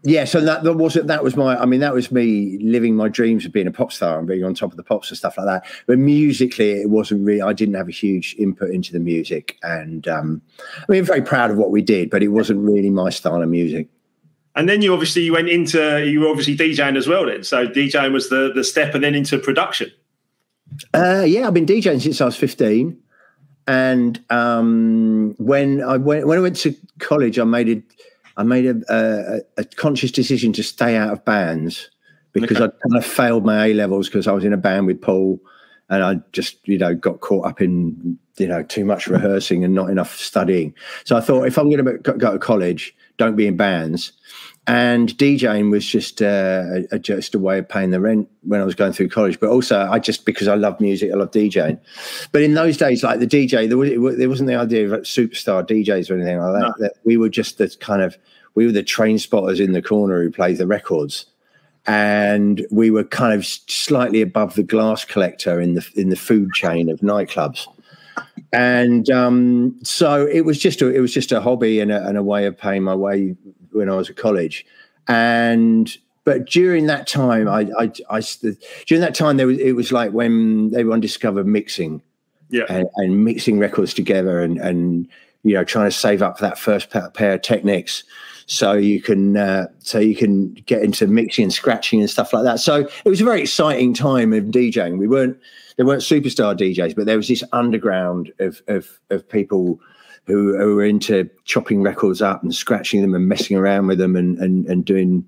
yeah, 0.02 0.24
so 0.24 0.40
that, 0.40 0.62
that 0.62 0.74
was 0.74 0.94
that 0.94 1.22
was 1.22 1.36
my 1.36 1.60
I 1.60 1.66
mean 1.66 1.80
that 1.80 1.92
was 1.92 2.10
me 2.10 2.58
living 2.62 2.96
my 2.96 3.08
dreams 3.08 3.44
of 3.44 3.52
being 3.52 3.66
a 3.66 3.70
pop 3.70 3.92
star 3.92 4.18
and 4.18 4.26
being 4.26 4.44
on 4.44 4.54
top 4.54 4.70
of 4.70 4.78
the 4.78 4.82
pops 4.82 5.10
and 5.10 5.18
stuff 5.18 5.36
like 5.36 5.46
that. 5.46 5.66
But 5.86 5.98
musically, 5.98 6.72
it 6.72 6.88
wasn't 6.88 7.26
really. 7.26 7.42
I 7.42 7.52
didn't 7.52 7.74
have 7.74 7.88
a 7.88 7.92
huge 7.92 8.34
input 8.38 8.70
into 8.70 8.92
the 8.92 8.98
music, 8.98 9.58
and 9.62 10.08
um, 10.08 10.40
I 10.76 10.84
mean, 10.88 11.00
I'm 11.00 11.04
very 11.04 11.20
proud 11.20 11.50
of 11.50 11.58
what 11.58 11.70
we 11.70 11.82
did, 11.82 12.08
but 12.08 12.22
it 12.22 12.28
wasn't 12.28 12.60
really 12.60 12.88
my 12.88 13.10
style 13.10 13.42
of 13.42 13.48
music. 13.50 13.88
And 14.56 14.68
then 14.68 14.80
you 14.80 14.94
obviously 14.94 15.22
you 15.22 15.34
went 15.34 15.50
into 15.50 16.02
you 16.06 16.20
were 16.20 16.28
obviously 16.28 16.56
DJing 16.56 16.96
as 16.96 17.06
well. 17.06 17.26
Then, 17.26 17.44
so 17.44 17.66
DJing 17.66 18.12
was 18.12 18.30
the 18.30 18.52
the 18.54 18.64
step, 18.64 18.94
and 18.94 19.04
then 19.04 19.14
into 19.14 19.38
production. 19.38 19.92
Uh, 20.94 21.24
yeah, 21.26 21.46
I've 21.46 21.54
been 21.54 21.66
DJing 21.66 22.00
since 22.00 22.22
I 22.22 22.24
was 22.24 22.36
15, 22.36 22.98
and 23.66 24.24
um, 24.30 25.34
when 25.36 25.82
I 25.82 25.98
went 25.98 26.26
when 26.26 26.38
I 26.38 26.40
went 26.40 26.56
to 26.56 26.74
college, 27.00 27.38
I 27.38 27.44
made 27.44 27.68
it 27.68 27.82
I 28.40 28.42
made 28.42 28.64
a, 28.64 28.80
a, 28.88 29.60
a 29.60 29.64
conscious 29.64 30.10
decision 30.10 30.54
to 30.54 30.62
stay 30.62 30.96
out 30.96 31.12
of 31.12 31.22
bands 31.26 31.90
because 32.32 32.56
okay. 32.56 32.74
I 32.74 32.88
kind 32.88 32.96
of 32.96 33.04
failed 33.04 33.44
my 33.44 33.66
A 33.66 33.74
levels 33.74 34.08
because 34.08 34.26
I 34.26 34.32
was 34.32 34.44
in 34.44 34.54
a 34.54 34.56
band 34.56 34.86
with 34.86 35.02
Paul 35.02 35.38
and 35.90 36.02
I 36.02 36.20
just, 36.32 36.56
you 36.66 36.78
know, 36.78 36.94
got 36.94 37.20
caught 37.20 37.46
up 37.46 37.60
in, 37.60 38.18
you 38.38 38.46
know, 38.46 38.62
too 38.62 38.86
much 38.86 39.08
rehearsing 39.08 39.62
and 39.62 39.74
not 39.74 39.90
enough 39.90 40.16
studying. 40.16 40.74
So 41.04 41.18
I 41.18 41.20
thought 41.20 41.48
if 41.48 41.58
I'm 41.58 41.68
going 41.68 41.84
to 41.84 41.98
go 41.98 42.32
to 42.32 42.38
college, 42.38 42.96
don't 43.18 43.36
be 43.36 43.46
in 43.46 43.58
bands. 43.58 44.12
And 44.66 45.16
DJing 45.16 45.70
was 45.70 45.86
just 45.86 46.20
uh, 46.20 46.80
a, 46.92 46.98
just 46.98 47.34
a 47.34 47.38
way 47.38 47.58
of 47.58 47.68
paying 47.68 47.90
the 47.90 48.00
rent 48.00 48.28
when 48.42 48.60
I 48.60 48.64
was 48.64 48.74
going 48.74 48.92
through 48.92 49.08
college. 49.08 49.40
But 49.40 49.48
also, 49.48 49.80
I 49.80 49.98
just 49.98 50.26
because 50.26 50.48
I 50.48 50.54
love 50.54 50.80
music, 50.80 51.10
I 51.12 51.16
love 51.16 51.30
DJing. 51.30 51.80
But 52.32 52.42
in 52.42 52.54
those 52.54 52.76
days, 52.76 53.02
like 53.02 53.20
the 53.20 53.26
DJ, 53.26 53.68
there, 53.68 53.78
was, 53.78 54.16
there 54.16 54.28
wasn't 54.28 54.48
the 54.48 54.56
idea 54.56 54.84
of 54.84 54.92
like 54.92 55.00
superstar 55.02 55.66
DJs 55.66 56.10
or 56.10 56.14
anything 56.14 56.38
like 56.38 56.52
that. 56.52 56.60
No. 56.60 56.74
that. 56.78 56.94
We 57.04 57.16
were 57.16 57.30
just 57.30 57.58
the 57.58 57.74
kind 57.80 58.02
of 58.02 58.16
we 58.54 58.66
were 58.66 58.72
the 58.72 58.82
train 58.82 59.18
spotters 59.18 59.60
in 59.60 59.72
the 59.72 59.82
corner 59.82 60.22
who 60.22 60.30
played 60.30 60.58
the 60.58 60.66
records, 60.66 61.26
and 61.86 62.66
we 62.70 62.90
were 62.90 63.04
kind 63.04 63.32
of 63.32 63.46
slightly 63.46 64.20
above 64.20 64.54
the 64.54 64.62
glass 64.62 65.04
collector 65.04 65.60
in 65.60 65.74
the 65.74 65.90
in 65.96 66.10
the 66.10 66.16
food 66.16 66.52
chain 66.52 66.90
of 66.90 67.00
nightclubs 67.00 67.66
and 68.52 69.08
um, 69.10 69.78
so 69.82 70.26
it 70.26 70.42
was 70.42 70.58
just 70.58 70.82
a, 70.82 70.88
it 70.88 71.00
was 71.00 71.14
just 71.14 71.32
a 71.32 71.40
hobby 71.40 71.80
and 71.80 71.92
a, 71.92 72.06
and 72.06 72.18
a 72.18 72.22
way 72.22 72.46
of 72.46 72.58
paying 72.58 72.82
my 72.82 72.94
way 72.94 73.36
when 73.72 73.88
I 73.88 73.96
was 73.96 74.10
at 74.10 74.16
college, 74.16 74.66
and 75.08 75.96
but 76.24 76.46
during 76.46 76.86
that 76.86 77.06
time, 77.06 77.48
I, 77.48 77.70
I, 77.78 77.92
I 78.10 78.22
during 78.86 79.00
that 79.00 79.14
time 79.14 79.36
there 79.36 79.46
was 79.46 79.58
it 79.58 79.72
was 79.72 79.90
like 79.90 80.12
when 80.12 80.72
everyone 80.74 81.00
discovered 81.00 81.46
mixing, 81.46 82.02
yeah, 82.50 82.64
and, 82.68 82.88
and 82.96 83.24
mixing 83.24 83.58
records 83.58 83.94
together, 83.94 84.40
and 84.40 84.58
and 84.58 85.08
you 85.42 85.54
know 85.54 85.64
trying 85.64 85.88
to 85.88 85.96
save 85.96 86.22
up 86.22 86.38
for 86.38 86.44
that 86.44 86.58
first 86.58 86.90
pair 86.90 87.32
of 87.32 87.42
Technics, 87.42 88.04
so 88.46 88.72
you 88.74 89.00
can 89.00 89.36
uh, 89.36 89.66
so 89.78 89.98
you 89.98 90.14
can 90.14 90.52
get 90.66 90.82
into 90.82 91.06
mixing 91.06 91.44
and 91.44 91.52
scratching 91.52 92.00
and 92.00 92.10
stuff 92.10 92.32
like 92.32 92.44
that. 92.44 92.60
So 92.60 92.88
it 93.04 93.08
was 93.08 93.20
a 93.20 93.24
very 93.24 93.40
exciting 93.40 93.94
time 93.94 94.32
of 94.32 94.44
DJing. 94.44 94.98
We 94.98 95.08
weren't 95.08 95.38
there 95.76 95.86
weren't 95.86 96.02
superstar 96.02 96.56
DJs, 96.58 96.94
but 96.94 97.06
there 97.06 97.16
was 97.16 97.28
this 97.28 97.44
underground 97.52 98.32
of 98.40 98.60
of, 98.68 99.00
of 99.08 99.28
people 99.28 99.80
who, 100.30 100.56
who 100.56 100.76
were 100.76 100.84
into 100.84 101.28
chopping 101.44 101.82
records 101.82 102.22
up 102.22 102.42
and 102.42 102.54
scratching 102.54 103.02
them 103.02 103.14
and 103.14 103.28
messing 103.28 103.56
around 103.56 103.86
with 103.86 103.98
them 103.98 104.16
and 104.16 104.38
and, 104.38 104.66
and 104.66 104.84
doing 104.84 105.24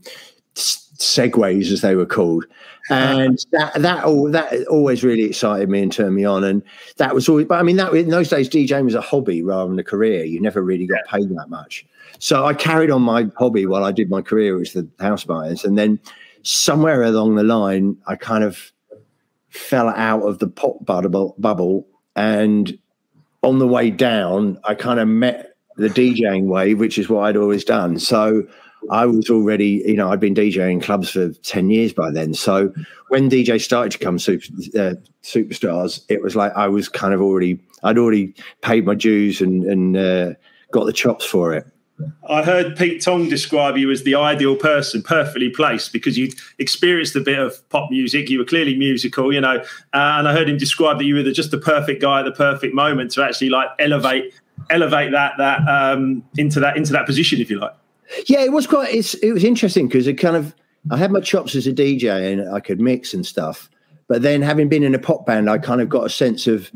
segues 0.54 1.70
as 1.70 1.80
they 1.80 1.94
were 1.94 2.06
called. 2.06 2.46
And 2.90 3.38
that 3.52 3.74
that 3.82 4.04
all 4.04 4.30
that 4.30 4.66
always 4.68 5.04
really 5.04 5.24
excited 5.24 5.68
me 5.68 5.82
and 5.82 5.92
turned 5.92 6.14
me 6.14 6.24
on. 6.24 6.44
And 6.44 6.62
that 6.96 7.14
was 7.14 7.28
always 7.28 7.46
but 7.46 7.58
i 7.58 7.62
mean 7.62 7.76
that 7.76 7.92
in 7.92 8.08
those 8.08 8.28
days 8.28 8.48
djing 8.48 8.84
was 8.84 8.94
a 8.94 9.00
hobby 9.00 9.42
rather 9.42 9.68
than 9.68 9.78
a 9.78 9.84
career. 9.84 10.24
You 10.24 10.40
never 10.40 10.62
really 10.62 10.86
got 10.86 11.04
paid 11.06 11.28
that 11.28 11.48
much. 11.48 11.84
So 12.18 12.44
i 12.44 12.54
carried 12.54 12.90
on 12.90 13.02
my 13.02 13.28
hobby 13.36 13.66
while 13.66 13.84
i 13.84 13.92
did 13.92 14.10
my 14.10 14.22
career 14.22 14.56
which 14.56 14.74
was 14.74 14.84
the 14.84 15.04
house 15.04 15.24
buyers. 15.24 15.64
And 15.64 15.76
then 15.76 15.98
somewhere 16.42 17.02
along 17.02 17.36
the 17.36 17.44
line 17.44 17.96
i 18.06 18.16
kind 18.16 18.44
of 18.44 18.72
fell 19.48 19.88
out 19.90 20.22
of 20.22 20.38
the 20.38 20.48
pop 20.48 20.82
bubble, 20.84 21.34
bubble 21.38 21.86
and 22.16 22.78
on 23.42 23.58
the 23.58 23.66
way 23.66 23.90
down, 23.90 24.58
I 24.64 24.74
kind 24.74 25.00
of 25.00 25.08
met 25.08 25.56
the 25.76 25.88
DJing 25.88 26.44
wave, 26.44 26.78
which 26.78 26.98
is 26.98 27.08
what 27.08 27.24
I'd 27.24 27.36
always 27.36 27.64
done. 27.64 27.98
So 27.98 28.46
I 28.90 29.06
was 29.06 29.30
already, 29.30 29.82
you 29.86 29.96
know, 29.96 30.10
I'd 30.10 30.20
been 30.20 30.34
DJing 30.34 30.82
clubs 30.82 31.10
for 31.10 31.30
10 31.30 31.70
years 31.70 31.92
by 31.92 32.10
then. 32.10 32.34
So 32.34 32.72
when 33.08 33.30
DJ 33.30 33.60
started 33.60 33.92
to 33.92 33.98
come 33.98 34.18
super, 34.18 34.44
uh, 34.76 34.94
superstars, 35.22 36.04
it 36.08 36.22
was 36.22 36.36
like 36.36 36.52
I 36.54 36.68
was 36.68 36.88
kind 36.88 37.14
of 37.14 37.20
already, 37.20 37.60
I'd 37.82 37.98
already 37.98 38.34
paid 38.60 38.84
my 38.84 38.94
dues 38.94 39.40
and, 39.40 39.64
and 39.64 39.96
uh, 39.96 40.34
got 40.72 40.84
the 40.84 40.92
chops 40.92 41.24
for 41.24 41.54
it. 41.54 41.66
I 42.28 42.42
heard 42.42 42.76
Pete 42.76 43.02
Tong 43.02 43.28
describe 43.28 43.76
you 43.76 43.90
as 43.90 44.04
the 44.04 44.14
ideal 44.14 44.56
person, 44.56 45.02
perfectly 45.02 45.50
placed, 45.50 45.92
because 45.92 46.16
you'd 46.16 46.34
experienced 46.58 47.16
a 47.16 47.20
bit 47.20 47.38
of 47.38 47.68
pop 47.68 47.90
music. 47.90 48.30
You 48.30 48.38
were 48.38 48.44
clearly 48.44 48.76
musical, 48.76 49.32
you 49.32 49.40
know, 49.40 49.58
uh, 49.58 49.64
and 49.92 50.28
I 50.28 50.32
heard 50.32 50.48
him 50.48 50.56
describe 50.56 50.98
that 50.98 51.04
you 51.04 51.16
were 51.16 51.22
the, 51.22 51.32
just 51.32 51.50
the 51.50 51.58
perfect 51.58 52.00
guy 52.00 52.20
at 52.20 52.24
the 52.24 52.32
perfect 52.32 52.74
moment 52.74 53.10
to 53.12 53.24
actually 53.24 53.50
like 53.50 53.68
elevate 53.78 54.34
elevate 54.70 55.10
that 55.12 55.32
that 55.38 55.66
um, 55.68 56.22
into 56.36 56.60
that 56.60 56.76
into 56.76 56.92
that 56.92 57.06
position, 57.06 57.40
if 57.40 57.50
you 57.50 57.58
like. 57.58 57.74
Yeah, 58.26 58.40
it 58.40 58.52
was 58.52 58.66
quite. 58.66 58.94
It's, 58.94 59.14
it 59.14 59.32
was 59.32 59.44
interesting 59.44 59.88
because 59.88 60.06
it 60.06 60.14
kind 60.14 60.36
of 60.36 60.54
I 60.90 60.96
had 60.96 61.12
my 61.12 61.20
chops 61.20 61.54
as 61.54 61.66
a 61.66 61.72
DJ 61.72 62.32
and 62.32 62.48
I 62.52 62.60
could 62.60 62.80
mix 62.80 63.14
and 63.14 63.24
stuff, 63.24 63.70
but 64.08 64.22
then 64.22 64.42
having 64.42 64.68
been 64.68 64.82
in 64.82 64.94
a 64.94 64.98
pop 64.98 65.26
band, 65.26 65.48
I 65.48 65.58
kind 65.58 65.80
of 65.80 65.88
got 65.88 66.04
a 66.04 66.10
sense 66.10 66.46
of 66.46 66.70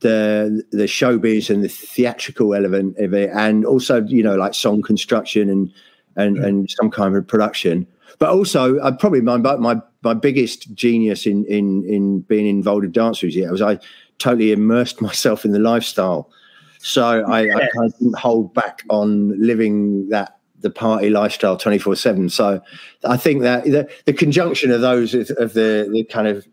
the 0.00 0.62
the 0.70 0.84
showbiz 0.84 1.50
and 1.50 1.64
the 1.64 1.68
theatrical 1.68 2.54
element 2.54 2.96
of 2.98 3.14
it, 3.14 3.30
and 3.34 3.64
also 3.64 4.04
you 4.04 4.22
know 4.22 4.36
like 4.36 4.54
song 4.54 4.82
construction 4.82 5.50
and 5.50 5.72
and 6.16 6.36
yeah. 6.36 6.46
and 6.46 6.70
some 6.70 6.90
kind 6.90 7.16
of 7.16 7.26
production. 7.26 7.86
But 8.18 8.30
also, 8.30 8.78
uh, 8.78 8.92
probably 8.96 9.20
my 9.20 9.36
my 9.36 9.80
my 10.02 10.14
biggest 10.14 10.72
genius 10.74 11.26
in 11.26 11.44
in 11.46 11.84
in 11.84 12.20
being 12.22 12.46
involved 12.46 12.84
in 12.84 12.92
dance 12.92 13.22
music 13.22 13.50
was 13.50 13.62
I 13.62 13.78
totally 14.18 14.52
immersed 14.52 15.00
myself 15.08 15.44
in 15.44 15.52
the 15.52 15.58
lifestyle. 15.58 16.30
So 16.80 17.04
I, 17.04 17.42
yeah. 17.42 17.56
I 17.56 17.60
kind 17.74 17.92
of 17.92 17.98
didn't 17.98 18.18
hold 18.18 18.54
back 18.54 18.84
on 18.88 19.40
living 19.40 20.08
that 20.10 20.38
the 20.60 20.70
party 20.70 21.08
lifestyle 21.08 21.56
24 21.56 21.94
7 21.94 22.28
so 22.28 22.60
i 23.04 23.16
think 23.16 23.42
that 23.42 23.62
the, 23.62 23.88
the 24.06 24.12
conjunction 24.12 24.72
of 24.72 24.80
those 24.80 25.14
of 25.14 25.52
the, 25.52 25.88
the 25.92 26.04
kind 26.10 26.26
of 26.26 26.48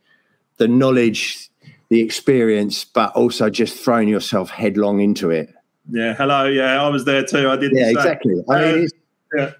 the 0.57 0.67
knowledge 0.67 1.49
the 1.89 2.01
experience, 2.01 2.83
but 2.83 3.13
also 3.15 3.49
just 3.49 3.77
throwing 3.77 4.07
yourself 4.07 4.49
headlong 4.49 4.99
into 4.99 5.29
it. 5.29 5.53
Yeah. 5.89 6.15
Hello. 6.15 6.45
Yeah, 6.45 6.81
I 6.83 6.89
was 6.89 7.05
there 7.05 7.23
too. 7.23 7.49
I 7.49 7.57
did. 7.57 7.71
Yeah, 7.73 7.89
exactly. 7.89 8.43
I 8.49 8.61
mean, 8.61 8.85
uh, 8.85 9.37
yeah. 9.37 9.51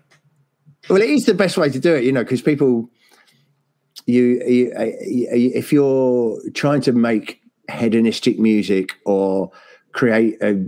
Well, 0.89 1.01
it 1.01 1.09
is 1.09 1.25
the 1.25 1.33
best 1.33 1.57
way 1.57 1.69
to 1.69 1.79
do 1.79 1.95
it, 1.95 2.03
you 2.03 2.11
know, 2.11 2.23
because 2.23 2.41
people, 2.41 2.89
you, 4.05 4.41
you, 4.45 4.71
if 4.75 5.73
you're 5.73 6.39
trying 6.53 6.81
to 6.81 6.91
make 6.91 7.41
hedonistic 7.69 8.37
music 8.37 8.95
or 9.05 9.51
create 9.93 10.37
a, 10.41 10.63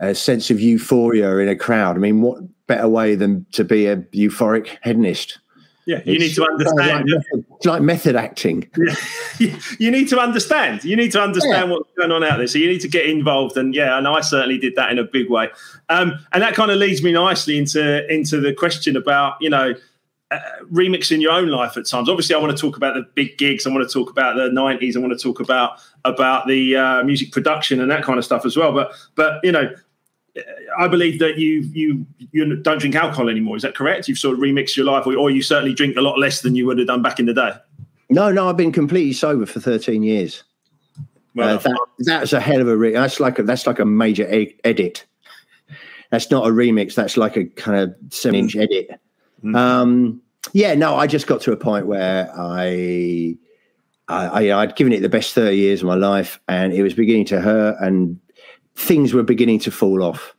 a 0.00 0.14
sense 0.14 0.50
of 0.50 0.60
euphoria 0.60 1.36
in 1.38 1.48
a 1.48 1.54
crowd, 1.54 1.96
I 1.96 2.00
mean, 2.00 2.22
what 2.22 2.42
better 2.66 2.88
way 2.88 3.14
than 3.14 3.46
to 3.52 3.62
be 3.62 3.86
a 3.86 3.98
euphoric 3.98 4.78
hedonist? 4.82 5.38
Yeah, 5.86 6.02
you 6.04 6.14
it's 6.14 6.20
need 6.20 6.34
to 6.34 6.44
understand. 6.44 6.78
Like 6.78 7.04
method, 7.06 7.44
it's 7.56 7.66
like 7.66 7.82
method 7.82 8.16
acting. 8.16 8.70
Yeah. 8.76 9.56
you 9.78 9.90
need 9.90 10.08
to 10.10 10.18
understand. 10.18 10.84
You 10.84 10.94
need 10.94 11.12
to 11.12 11.20
understand 11.20 11.68
yeah. 11.68 11.76
what's 11.76 11.90
going 11.96 12.12
on 12.12 12.22
out 12.22 12.38
there. 12.38 12.46
So 12.46 12.58
you 12.58 12.68
need 12.68 12.80
to 12.82 12.88
get 12.88 13.06
involved. 13.06 13.56
And 13.56 13.74
yeah, 13.74 13.96
and 13.96 14.06
I 14.06 14.20
certainly 14.20 14.58
did 14.58 14.76
that 14.76 14.90
in 14.90 14.98
a 14.98 15.04
big 15.04 15.30
way. 15.30 15.48
Um, 15.88 16.12
and 16.32 16.42
that 16.42 16.54
kind 16.54 16.70
of 16.70 16.76
leads 16.76 17.02
me 17.02 17.12
nicely 17.12 17.58
into 17.58 18.06
into 18.12 18.40
the 18.40 18.52
question 18.52 18.96
about 18.96 19.34
you 19.40 19.50
know 19.50 19.74
uh, 20.30 20.38
remixing 20.72 21.20
your 21.20 21.32
own 21.32 21.48
life 21.48 21.76
at 21.76 21.86
times. 21.86 22.08
Obviously, 22.08 22.34
I 22.34 22.38
want 22.38 22.56
to 22.56 22.60
talk 22.60 22.76
about 22.76 22.94
the 22.94 23.02
big 23.14 23.36
gigs. 23.36 23.66
I 23.66 23.70
want 23.70 23.88
to 23.88 23.92
talk 23.92 24.10
about 24.10 24.36
the 24.36 24.48
'90s. 24.48 24.96
I 24.96 25.00
want 25.00 25.12
to 25.12 25.18
talk 25.18 25.40
about 25.40 25.80
about 26.04 26.46
the 26.46 26.76
uh, 26.76 27.02
music 27.02 27.32
production 27.32 27.80
and 27.80 27.90
that 27.90 28.04
kind 28.04 28.18
of 28.18 28.24
stuff 28.24 28.44
as 28.44 28.56
well. 28.56 28.72
But 28.72 28.92
but 29.16 29.40
you 29.42 29.50
know, 29.50 29.74
I 30.78 30.88
believe 30.88 31.18
that 31.18 31.38
you 31.38 31.60
you 31.72 32.06
you 32.32 32.56
don't 32.56 32.78
drink 32.78 32.94
alcohol 32.94 33.28
anymore. 33.28 33.56
Is 33.56 33.62
that 33.62 33.74
correct? 33.74 34.08
You've 34.08 34.18
sort 34.18 34.34
of 34.34 34.40
remixed 34.40 34.76
your 34.76 34.86
life, 34.86 35.06
or, 35.06 35.16
or 35.16 35.30
you 35.30 35.42
certainly 35.42 35.74
drink 35.74 35.96
a 35.96 36.00
lot 36.00 36.18
less 36.18 36.42
than 36.42 36.54
you 36.54 36.66
would 36.66 36.78
have 36.78 36.86
done 36.86 37.02
back 37.02 37.18
in 37.18 37.26
the 37.26 37.34
day. 37.34 37.52
No, 38.08 38.30
no, 38.30 38.48
I've 38.48 38.56
been 38.56 38.72
completely 38.72 39.12
sober 39.12 39.46
for 39.46 39.60
thirteen 39.60 40.02
years. 40.02 40.44
Well, 41.34 41.56
uh, 41.56 41.58
that, 41.58 41.78
that's 41.98 42.32
a 42.32 42.40
hell 42.40 42.60
of 42.60 42.68
a 42.68 42.76
re- 42.76 42.92
that's 42.92 43.20
like 43.20 43.38
a, 43.38 43.42
that's 43.42 43.66
like 43.66 43.78
a 43.78 43.84
major 43.84 44.32
e- 44.32 44.56
edit. 44.64 45.04
That's 46.10 46.30
not 46.30 46.46
a 46.46 46.50
remix. 46.50 46.94
That's 46.94 47.16
like 47.16 47.36
a 47.36 47.44
kind 47.44 47.78
of 47.78 47.94
seven 48.12 48.40
inch 48.40 48.56
edit. 48.56 49.00
Mm. 49.44 49.56
Um, 49.56 50.22
yeah, 50.52 50.74
no, 50.74 50.96
I 50.96 51.06
just 51.06 51.26
got 51.26 51.40
to 51.42 51.52
a 51.52 51.56
point 51.56 51.86
where 51.86 52.30
I, 52.36 53.36
I, 54.08 54.50
I, 54.50 54.64
would 54.64 54.76
given 54.76 54.92
it 54.92 55.00
the 55.00 55.08
best 55.08 55.34
thirty 55.34 55.56
years 55.56 55.82
of 55.82 55.86
my 55.86 55.94
life, 55.94 56.40
and 56.48 56.72
it 56.72 56.82
was 56.82 56.94
beginning 56.94 57.26
to 57.26 57.40
hurt, 57.40 57.76
and 57.80 58.18
things 58.76 59.12
were 59.12 59.22
beginning 59.22 59.60
to 59.60 59.70
fall 59.70 60.02
off, 60.02 60.34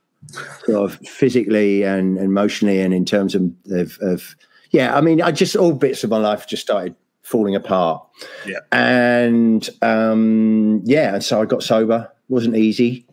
sort 0.64 0.90
of 0.90 0.98
physically 1.06 1.82
and 1.82 2.18
emotionally, 2.18 2.80
and 2.80 2.92
in 2.94 3.04
terms 3.04 3.34
of, 3.34 3.50
of, 3.70 3.98
of 4.00 4.36
yeah. 4.70 4.96
I 4.96 5.00
mean, 5.00 5.22
I 5.22 5.32
just 5.32 5.56
all 5.56 5.72
bits 5.72 6.04
of 6.04 6.10
my 6.10 6.18
life 6.18 6.46
just 6.46 6.62
started 6.62 6.94
falling 7.22 7.54
apart. 7.54 8.04
Yeah, 8.46 8.58
and 8.70 9.68
um, 9.80 10.82
yeah, 10.84 11.18
so 11.18 11.40
I 11.40 11.44
got 11.44 11.62
sober. 11.62 12.10
It 12.10 12.32
wasn't 12.32 12.56
easy, 12.56 13.06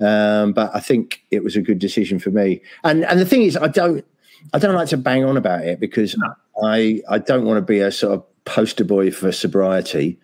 um, 0.00 0.52
but 0.52 0.74
I 0.74 0.80
think 0.80 1.22
it 1.30 1.44
was 1.44 1.56
a 1.56 1.62
good 1.62 1.78
decision 1.78 2.18
for 2.18 2.30
me. 2.30 2.62
And 2.82 3.04
and 3.04 3.20
the 3.20 3.26
thing 3.26 3.42
is, 3.42 3.56
I 3.56 3.68
don't 3.68 4.04
I 4.52 4.58
don't 4.58 4.74
like 4.74 4.88
to 4.88 4.96
bang 4.96 5.24
on 5.24 5.36
about 5.36 5.64
it 5.64 5.80
because 5.80 6.16
no. 6.16 6.34
I 6.62 7.00
I 7.08 7.18
don't 7.18 7.44
want 7.44 7.58
to 7.58 7.62
be 7.62 7.80
a 7.80 7.90
sort 7.90 8.14
of 8.14 8.44
poster 8.44 8.84
boy 8.84 9.10
for 9.10 9.32
sobriety. 9.32 10.18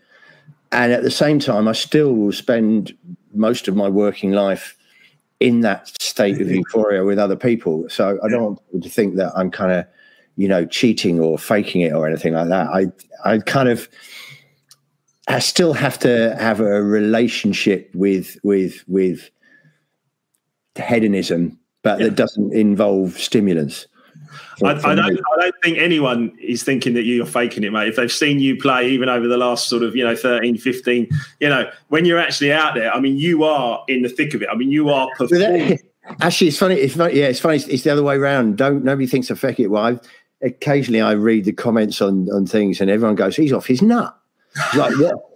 And 0.73 0.93
at 0.93 1.03
the 1.03 1.11
same 1.11 1.41
time, 1.41 1.67
I 1.67 1.73
still 1.73 2.15
will 2.15 2.33
spend 2.33 2.97
most 3.33 3.69
of 3.69 3.77
my 3.77 3.89
working 3.89 4.33
life 4.33 4.77
in 5.41 5.61
that 5.61 5.89
state 6.01 6.41
of 6.41 6.47
mm-hmm. 6.47 6.57
euphoria 6.57 7.05
with 7.05 7.19
other 7.19 7.37
people. 7.37 7.89
So 7.89 8.19
I 8.23 8.29
don't 8.29 8.43
want 8.43 8.67
people 8.67 8.81
to 8.81 8.89
think 8.89 9.17
that 9.17 9.33
I'm 9.35 9.51
kind 9.51 9.73
of, 9.73 9.87
you 10.37 10.49
know, 10.49 10.67
cheating 10.67 11.19
or 11.19 11.39
faking 11.39 11.81
it 11.81 11.93
or 11.93 12.07
anything 12.07 12.35
like 12.35 12.49
that. 12.49 12.69
I 12.69 12.87
I 13.25 13.39
kind 13.39 13.69
of 13.69 13.89
I 15.29 15.39
still 15.39 15.73
have 15.73 15.99
to 16.01 16.37
have 16.37 16.61
a 16.61 16.83
relationship 16.83 17.91
with 17.95 18.37
with 18.43 18.85
with 18.87 19.31
hedonism, 20.77 21.59
but 21.83 21.99
yeah. 21.99 22.07
that 22.07 22.17
doesn't 22.17 22.53
involve 22.53 23.19
stimulants. 23.19 23.87
I, 24.63 24.71
I, 24.71 24.95
don't, 24.95 25.19
I 25.19 25.41
don't 25.41 25.55
think 25.63 25.79
anyone 25.79 26.37
is 26.41 26.63
thinking 26.63 26.95
that 26.95 27.03
you're 27.03 27.27
faking 27.27 27.65
it, 27.65 27.73
mate. 27.73 27.89
If 27.89 27.97
they've 27.97 28.13
seen 28.13 28.41
you 28.41 28.57
play, 28.57 28.89
even 28.91 29.09
over 29.09 29.27
the 29.27 29.37
last 29.37 29.69
sort 29.69 29.83
of, 29.83 29.97
you 29.97 30.05
know, 30.05 30.15
13, 30.17 30.59
15, 30.59 31.09
you 31.41 31.49
know, 31.49 31.71
when 31.89 32.05
you're 32.05 32.19
actually 32.19 32.53
out 32.53 32.75
there, 32.75 32.93
I 32.93 33.01
mean, 33.01 33.17
you 33.17 33.45
are 33.45 33.85
in 33.89 34.03
the 34.03 34.09
thick 34.09 34.35
of 34.35 34.43
it. 34.43 34.49
I 34.51 34.55
mean, 34.55 34.71
you 34.71 34.91
are 34.91 35.09
performing. 35.17 35.79
Actually, 36.21 36.49
it's 36.49 36.59
funny. 36.59 36.75
It's 36.75 36.97
funny. 36.97 37.15
Yeah, 37.15 37.27
it's 37.27 37.39
funny. 37.39 37.57
It's 37.57 37.85
the 37.85 37.91
other 37.91 38.03
way 38.03 38.17
around. 38.17 38.57
Don't 38.57 38.83
nobody 38.83 39.07
thinks 39.07 39.31
I 39.31 39.35
feck 39.35 39.61
it. 39.61 39.69
Well, 39.69 39.85
I 39.85 39.99
occasionally 40.45 41.01
I 41.01 41.13
read 41.13 41.45
the 41.45 41.53
comments 41.53 42.01
on 42.01 42.29
on 42.33 42.47
things, 42.47 42.81
and 42.81 42.91
everyone 42.91 43.15
goes, 43.15 43.37
"He's 43.37 43.53
off 43.53 43.67
his 43.67 43.81
nut." 43.81 44.17
It's 44.57 44.75
like 44.75 44.93
what? 44.99 45.30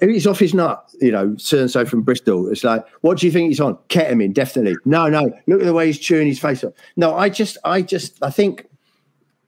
He's 0.00 0.26
off 0.26 0.38
his 0.40 0.52
nut, 0.52 0.84
you 1.00 1.12
know, 1.12 1.36
so 1.36 1.60
and 1.60 1.70
so 1.70 1.84
from 1.84 2.02
Bristol. 2.02 2.48
It's 2.48 2.64
like, 2.64 2.84
what 3.02 3.18
do 3.18 3.26
you 3.26 3.32
think 3.32 3.48
he's 3.48 3.60
on? 3.60 3.76
Ketamine, 3.88 4.34
definitely. 4.34 4.76
No, 4.84 5.08
no. 5.08 5.32
Look 5.46 5.60
at 5.60 5.66
the 5.66 5.72
way 5.72 5.86
he's 5.86 5.98
chewing 5.98 6.26
his 6.26 6.40
face 6.40 6.64
up. 6.64 6.74
No, 6.96 7.14
I 7.14 7.28
just, 7.28 7.56
I 7.64 7.82
just, 7.82 8.18
I 8.20 8.30
think 8.30 8.66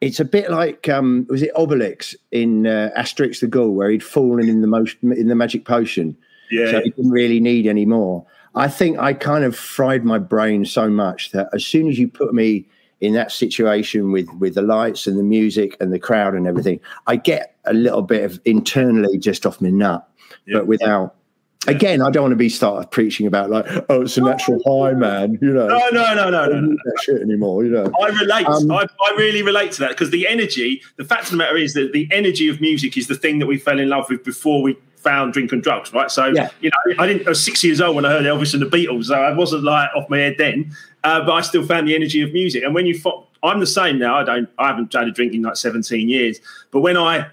it's 0.01 0.21
a 0.21 0.25
bit 0.25 0.49
like, 0.51 0.89
um, 0.89 1.27
was 1.29 1.43
it 1.43 1.53
Obelix 1.55 2.15
in 2.31 2.67
uh, 2.69 2.91
Asterix 2.97 3.41
the 3.41 3.49
Gaul, 3.49 3.71
where 3.71 3.91
he'd 3.91 4.03
fallen 4.03 4.49
in 4.49 4.61
the 4.61 4.69
most 4.69 4.97
in 5.03 5.27
the 5.27 5.35
magic 5.35 5.65
potion, 5.65 6.17
Yeah. 6.53 6.71
so 6.71 6.81
he 6.83 6.91
didn't 6.91 7.11
really 7.11 7.41
need 7.41 7.67
any 7.67 7.85
more. 7.85 8.25
I 8.55 8.69
think 8.69 8.99
I 8.99 9.15
kind 9.15 9.45
of 9.45 9.57
fried 9.57 10.05
my 10.05 10.19
brain 10.19 10.65
so 10.67 10.89
much 10.89 11.33
that 11.33 11.49
as 11.53 11.65
soon 11.67 11.89
as 11.89 11.99
you 11.99 12.07
put 12.07 12.33
me 12.35 12.69
in 13.01 13.15
that 13.15 13.33
situation 13.33 14.13
with 14.13 14.29
with 14.39 14.55
the 14.55 14.63
lights 14.63 15.09
and 15.09 15.19
the 15.19 15.25
music 15.25 15.77
and 15.81 15.93
the 15.93 15.99
crowd 15.99 16.35
and 16.35 16.47
everything, 16.47 16.79
I 17.09 17.17
get 17.17 17.57
a 17.65 17.73
little 17.73 18.03
bit 18.03 18.25
of 18.25 18.41
internally 18.45 19.19
just 19.19 19.47
off 19.47 19.61
my 19.61 19.71
nut, 19.71 20.07
Yeah. 20.47 20.59
but 20.59 20.67
without. 20.67 21.15
Again, 21.69 22.03
I 22.03 22.11
don't 22.11 22.23
want 22.25 22.33
to 22.33 22.37
be 22.37 22.49
started 22.49 22.91
preaching 22.91 23.25
about 23.29 23.49
like, 23.49 23.65
oh, 23.89 24.03
it's 24.03 24.17
a 24.17 24.21
natural 24.21 24.61
high, 24.67 24.95
man. 24.95 25.39
You 25.41 25.53
know, 25.53 25.69
No, 25.69 25.79
no, 25.93 26.15
no, 26.17 26.29
no, 26.31 26.43
I 26.43 26.47
no. 26.49 26.61
no. 26.61 26.77
that 26.85 27.03
shit 27.05 27.23
anymore. 27.23 27.65
You 27.65 27.71
know, 27.71 27.93
I 28.03 28.09
relate. 28.09 28.47
Um, 28.47 28.69
I, 28.73 28.83
I 28.85 29.15
really 29.17 29.43
relate 29.45 29.71
to 29.73 29.81
that 29.83 29.91
because 29.91 30.11
the 30.11 30.27
energy, 30.27 30.83
the 30.97 31.05
fact 31.05 31.27
of 31.27 31.31
the 31.31 31.37
matter 31.37 31.57
is 31.57 31.75
that 31.75 31.93
the 31.93 32.09
energy 32.11 32.49
of 32.49 32.61
music 32.61 32.97
is 32.97 33.07
the 33.07 33.15
thing 33.15 33.39
that 33.39 33.47
we 33.47 33.59
fell 33.59 33.79
in 33.79 33.89
love 33.89 34.07
with 34.11 34.25
before 34.25 34.61
we 34.61 34.77
found 34.97 35.35
drink 35.35 35.53
and 35.53 35.63
drugs, 35.63 35.93
right? 35.93 36.11
So, 36.11 36.27
Yeah. 36.27 36.49
you 36.61 36.71
know, 36.71 36.95
I 37.01 37.07
didn't, 37.07 37.29
I 37.29 37.31
was 37.31 37.45
six 37.45 37.63
years 37.63 37.81
old 37.81 37.95
when 37.95 38.05
I 38.07 38.11
heard 38.11 38.25
Elvis 38.25 38.55
and 38.55 38.63
the 38.63 38.67
Beatles. 38.67 39.05
So 39.05 39.15
I 39.15 39.33
wasn't 39.33 39.63
like 39.63 39.89
off 39.95 40.11
my 40.11 40.19
head 40.19 40.35
then, 40.39 40.73
uh, 41.05 41.25
but 41.25 41.31
I 41.33 41.43
still 41.43 41.65
found 41.65 41.87
the 41.87 41.95
energy 41.95 42.23
of 42.23 42.33
music. 42.33 42.65
And 42.65 42.75
when 42.75 42.87
you, 42.87 42.99
fo- 42.99 43.29
I'm 43.45 43.61
the 43.61 43.67
same 43.67 44.01
now. 44.01 44.17
I 44.19 44.25
don't, 44.25 44.49
I 44.59 44.67
haven't 44.67 44.93
had 44.93 45.07
a 45.07 45.13
drink 45.13 45.33
in 45.33 45.43
like 45.43 45.55
17 45.57 46.09
years, 46.09 46.41
but 46.73 46.81
when 46.81 46.97
I 46.97 47.27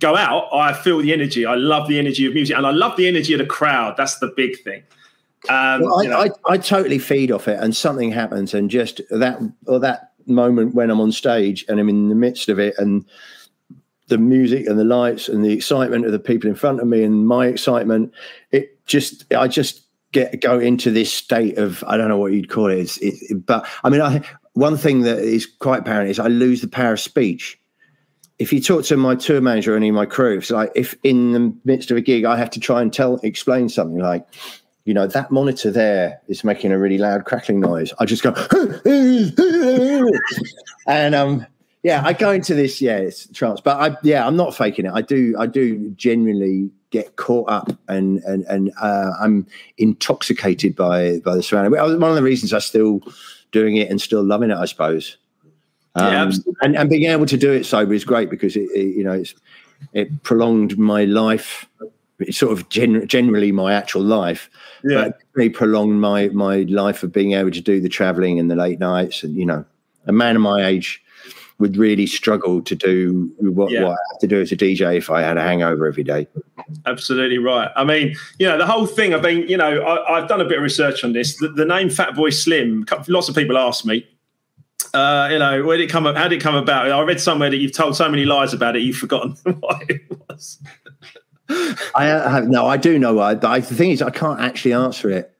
go 0.00 0.16
out, 0.16 0.48
I 0.52 0.72
feel 0.72 0.98
the 0.98 1.12
energy. 1.12 1.46
I 1.46 1.54
love 1.54 1.88
the 1.88 1.98
energy 1.98 2.26
of 2.26 2.34
music 2.34 2.56
and 2.56 2.66
I 2.66 2.70
love 2.70 2.96
the 2.96 3.06
energy 3.08 3.32
of 3.32 3.38
the 3.38 3.46
crowd. 3.46 3.96
That's 3.96 4.18
the 4.18 4.32
big 4.36 4.60
thing. 4.62 4.82
Um, 5.48 5.82
Well, 5.82 6.00
I, 6.00 6.02
you 6.02 6.08
know, 6.08 6.20
I, 6.20 6.30
I 6.48 6.58
totally 6.58 6.98
feed 6.98 7.30
off 7.30 7.48
it, 7.48 7.58
and 7.60 7.76
something 7.76 8.10
happens, 8.10 8.54
and 8.54 8.70
just 8.70 9.02
that 9.10 9.38
or 9.66 9.78
that 9.80 10.12
moment 10.26 10.74
when 10.74 10.90
I'm 10.90 11.00
on 11.00 11.12
stage 11.12 11.66
and 11.68 11.78
I'm 11.78 11.88
in 11.88 12.08
the 12.08 12.14
midst 12.14 12.48
of 12.48 12.58
it, 12.58 12.74
and 12.78 13.04
the 14.08 14.18
music 14.18 14.66
and 14.66 14.78
the 14.78 14.84
lights 14.84 15.28
and 15.28 15.44
the 15.44 15.52
excitement 15.52 16.06
of 16.06 16.12
the 16.12 16.18
people 16.18 16.48
in 16.48 16.56
front 16.56 16.80
of 16.80 16.86
me 16.86 17.02
and 17.02 17.26
my 17.26 17.46
excitement, 17.46 18.12
it 18.52 18.84
just 18.86 19.32
I 19.34 19.48
just 19.48 19.82
get 20.12 20.40
go 20.40 20.58
into 20.58 20.90
this 20.90 21.12
state 21.12 21.58
of 21.58 21.84
I 21.86 21.96
don't 21.96 22.08
know 22.08 22.18
what 22.18 22.32
you'd 22.32 22.48
call 22.48 22.68
it, 22.68 22.78
it's, 22.78 22.98
it, 22.98 23.44
but 23.44 23.66
I 23.82 23.90
mean, 23.90 24.00
I 24.00 24.22
one 24.54 24.76
thing 24.76 25.02
that 25.02 25.18
is 25.18 25.46
quite 25.46 25.80
apparent 25.80 26.10
is 26.10 26.18
I 26.18 26.28
lose 26.28 26.60
the 26.60 26.68
power 26.68 26.94
of 26.94 27.00
speech. 27.00 27.58
If 28.38 28.52
you 28.52 28.60
talk 28.60 28.84
to 28.86 28.96
my 28.96 29.14
tour 29.14 29.40
manager 29.40 29.74
or 29.74 29.76
any 29.76 29.88
of 29.88 29.94
my 29.94 30.06
crew, 30.06 30.38
it's 30.38 30.50
like 30.50 30.72
if 30.74 30.94
in 31.04 31.32
the 31.32 31.54
midst 31.64 31.90
of 31.90 31.96
a 31.96 32.00
gig 32.00 32.24
I 32.24 32.36
have 32.36 32.50
to 32.50 32.60
try 32.60 32.82
and 32.82 32.92
tell 32.92 33.20
explain 33.22 33.68
something 33.68 33.98
like 33.98 34.26
you 34.84 34.92
know, 34.92 35.06
that 35.06 35.30
monitor 35.30 35.70
there 35.70 36.20
is 36.28 36.44
making 36.44 36.70
a 36.70 36.78
really 36.78 36.98
loud 36.98 37.24
crackling 37.24 37.60
noise. 37.60 37.94
I 37.98 38.04
just 38.04 38.22
go, 38.22 38.34
and 40.86 41.14
um, 41.14 41.46
yeah, 41.82 42.02
I 42.04 42.12
go 42.12 42.32
into 42.32 42.54
this, 42.54 42.82
yeah, 42.82 42.98
it's 42.98 43.26
trance, 43.28 43.62
but 43.62 43.80
I, 43.80 43.96
yeah, 44.02 44.26
I'm 44.26 44.36
not 44.36 44.54
faking 44.54 44.84
it. 44.84 44.92
I 44.92 45.00
do, 45.00 45.34
I 45.38 45.46
do 45.46 45.90
genuinely 45.92 46.70
get 46.90 47.16
caught 47.16 47.50
up 47.50 47.72
and 47.88 48.22
and 48.22 48.44
and 48.44 48.70
uh, 48.80 49.10
I'm 49.20 49.48
intoxicated 49.78 50.76
by 50.76 51.18
by 51.24 51.34
the 51.34 51.42
surrounding. 51.42 51.72
One 51.72 52.10
of 52.10 52.14
the 52.14 52.22
reasons 52.22 52.52
I'm 52.52 52.60
still 52.60 53.00
doing 53.52 53.76
it 53.76 53.90
and 53.90 54.00
still 54.00 54.22
loving 54.22 54.50
it, 54.50 54.56
I 54.56 54.66
suppose. 54.66 55.16
Yeah, 55.96 56.22
Um, 56.22 56.28
absolutely. 56.28 56.54
and 56.62 56.76
and 56.76 56.90
being 56.90 57.04
able 57.10 57.26
to 57.26 57.36
do 57.36 57.52
it 57.52 57.64
sober 57.64 57.94
is 57.94 58.04
great 58.04 58.30
because 58.30 58.56
it, 58.56 58.68
it 58.74 58.96
you 58.96 59.04
know 59.04 59.12
it's 59.12 59.34
it 59.92 60.22
prolonged 60.22 60.76
my 60.78 61.04
life. 61.04 61.66
It's 62.20 62.38
sort 62.38 62.52
of 62.52 62.68
gen- 62.68 63.06
generally 63.06 63.52
my 63.52 63.74
actual 63.74 64.02
life, 64.02 64.48
yeah. 64.84 65.10
but 65.36 65.52
prolonged 65.54 66.00
my 66.00 66.28
my 66.28 66.58
life 66.68 67.02
of 67.02 67.12
being 67.12 67.32
able 67.32 67.50
to 67.50 67.60
do 67.60 67.80
the 67.80 67.88
traveling 67.88 68.38
and 68.40 68.50
the 68.50 68.56
late 68.56 68.78
nights 68.78 69.22
and 69.24 69.36
you 69.36 69.44
know 69.46 69.64
a 70.06 70.12
man 70.12 70.36
of 70.36 70.42
my 70.42 70.64
age 70.64 71.00
would 71.58 71.76
really 71.76 72.06
struggle 72.06 72.60
to 72.60 72.74
do 72.74 73.32
what, 73.38 73.70
Yeah. 73.70 73.84
what 73.84 73.90
I 73.92 73.96
have 74.12 74.20
to 74.22 74.26
do 74.26 74.40
as 74.40 74.50
a 74.50 74.56
DJ 74.56 74.96
if 74.96 75.08
I 75.08 75.22
had 75.22 75.36
a 75.36 75.42
hangover 75.42 75.86
every 75.86 76.02
day. 76.02 76.26
Absolutely 76.84 77.38
right. 77.38 77.70
I 77.76 77.84
mean, 77.84 78.16
you 78.40 78.48
know, 78.48 78.58
the 78.58 78.66
whole 78.66 78.86
thing. 78.86 79.14
I've 79.14 79.22
been, 79.22 79.46
you 79.48 79.56
know, 79.56 79.80
I, 79.82 80.18
I've 80.18 80.28
done 80.28 80.40
a 80.40 80.44
bit 80.44 80.56
of 80.58 80.64
research 80.64 81.04
on 81.04 81.12
this. 81.12 81.36
The, 81.38 81.48
the 81.48 81.64
name 81.64 81.88
Fatboy 81.90 82.34
Slim. 82.34 82.84
Lots 83.06 83.28
of 83.28 83.36
people 83.36 83.56
ask 83.56 83.84
me. 83.84 84.04
Uh, 84.92 85.28
you 85.32 85.38
know, 85.38 85.64
where 85.64 85.76
did 85.76 85.84
it 85.84 85.90
come? 85.90 86.06
Up? 86.06 86.16
How 86.16 86.28
did 86.28 86.36
it 86.38 86.42
come 86.42 86.54
about? 86.54 86.90
I 86.90 87.00
read 87.02 87.20
somewhere 87.20 87.50
that 87.50 87.56
you've 87.56 87.72
told 87.72 87.96
so 87.96 88.08
many 88.08 88.24
lies 88.24 88.52
about 88.54 88.76
it, 88.76 88.80
you've 88.82 88.96
forgotten 88.96 89.32
what 89.60 89.82
it 89.90 90.02
was. 90.28 90.58
I 91.94 92.04
have 92.04 92.46
no, 92.48 92.66
I 92.66 92.76
do 92.76 92.98
know 92.98 93.14
why, 93.14 93.34
but 93.34 93.48
I, 93.50 93.60
the 93.60 93.74
thing 93.74 93.90
is, 93.90 94.00
I 94.02 94.10
can't 94.10 94.40
actually 94.40 94.72
answer 94.72 95.10
it. 95.10 95.30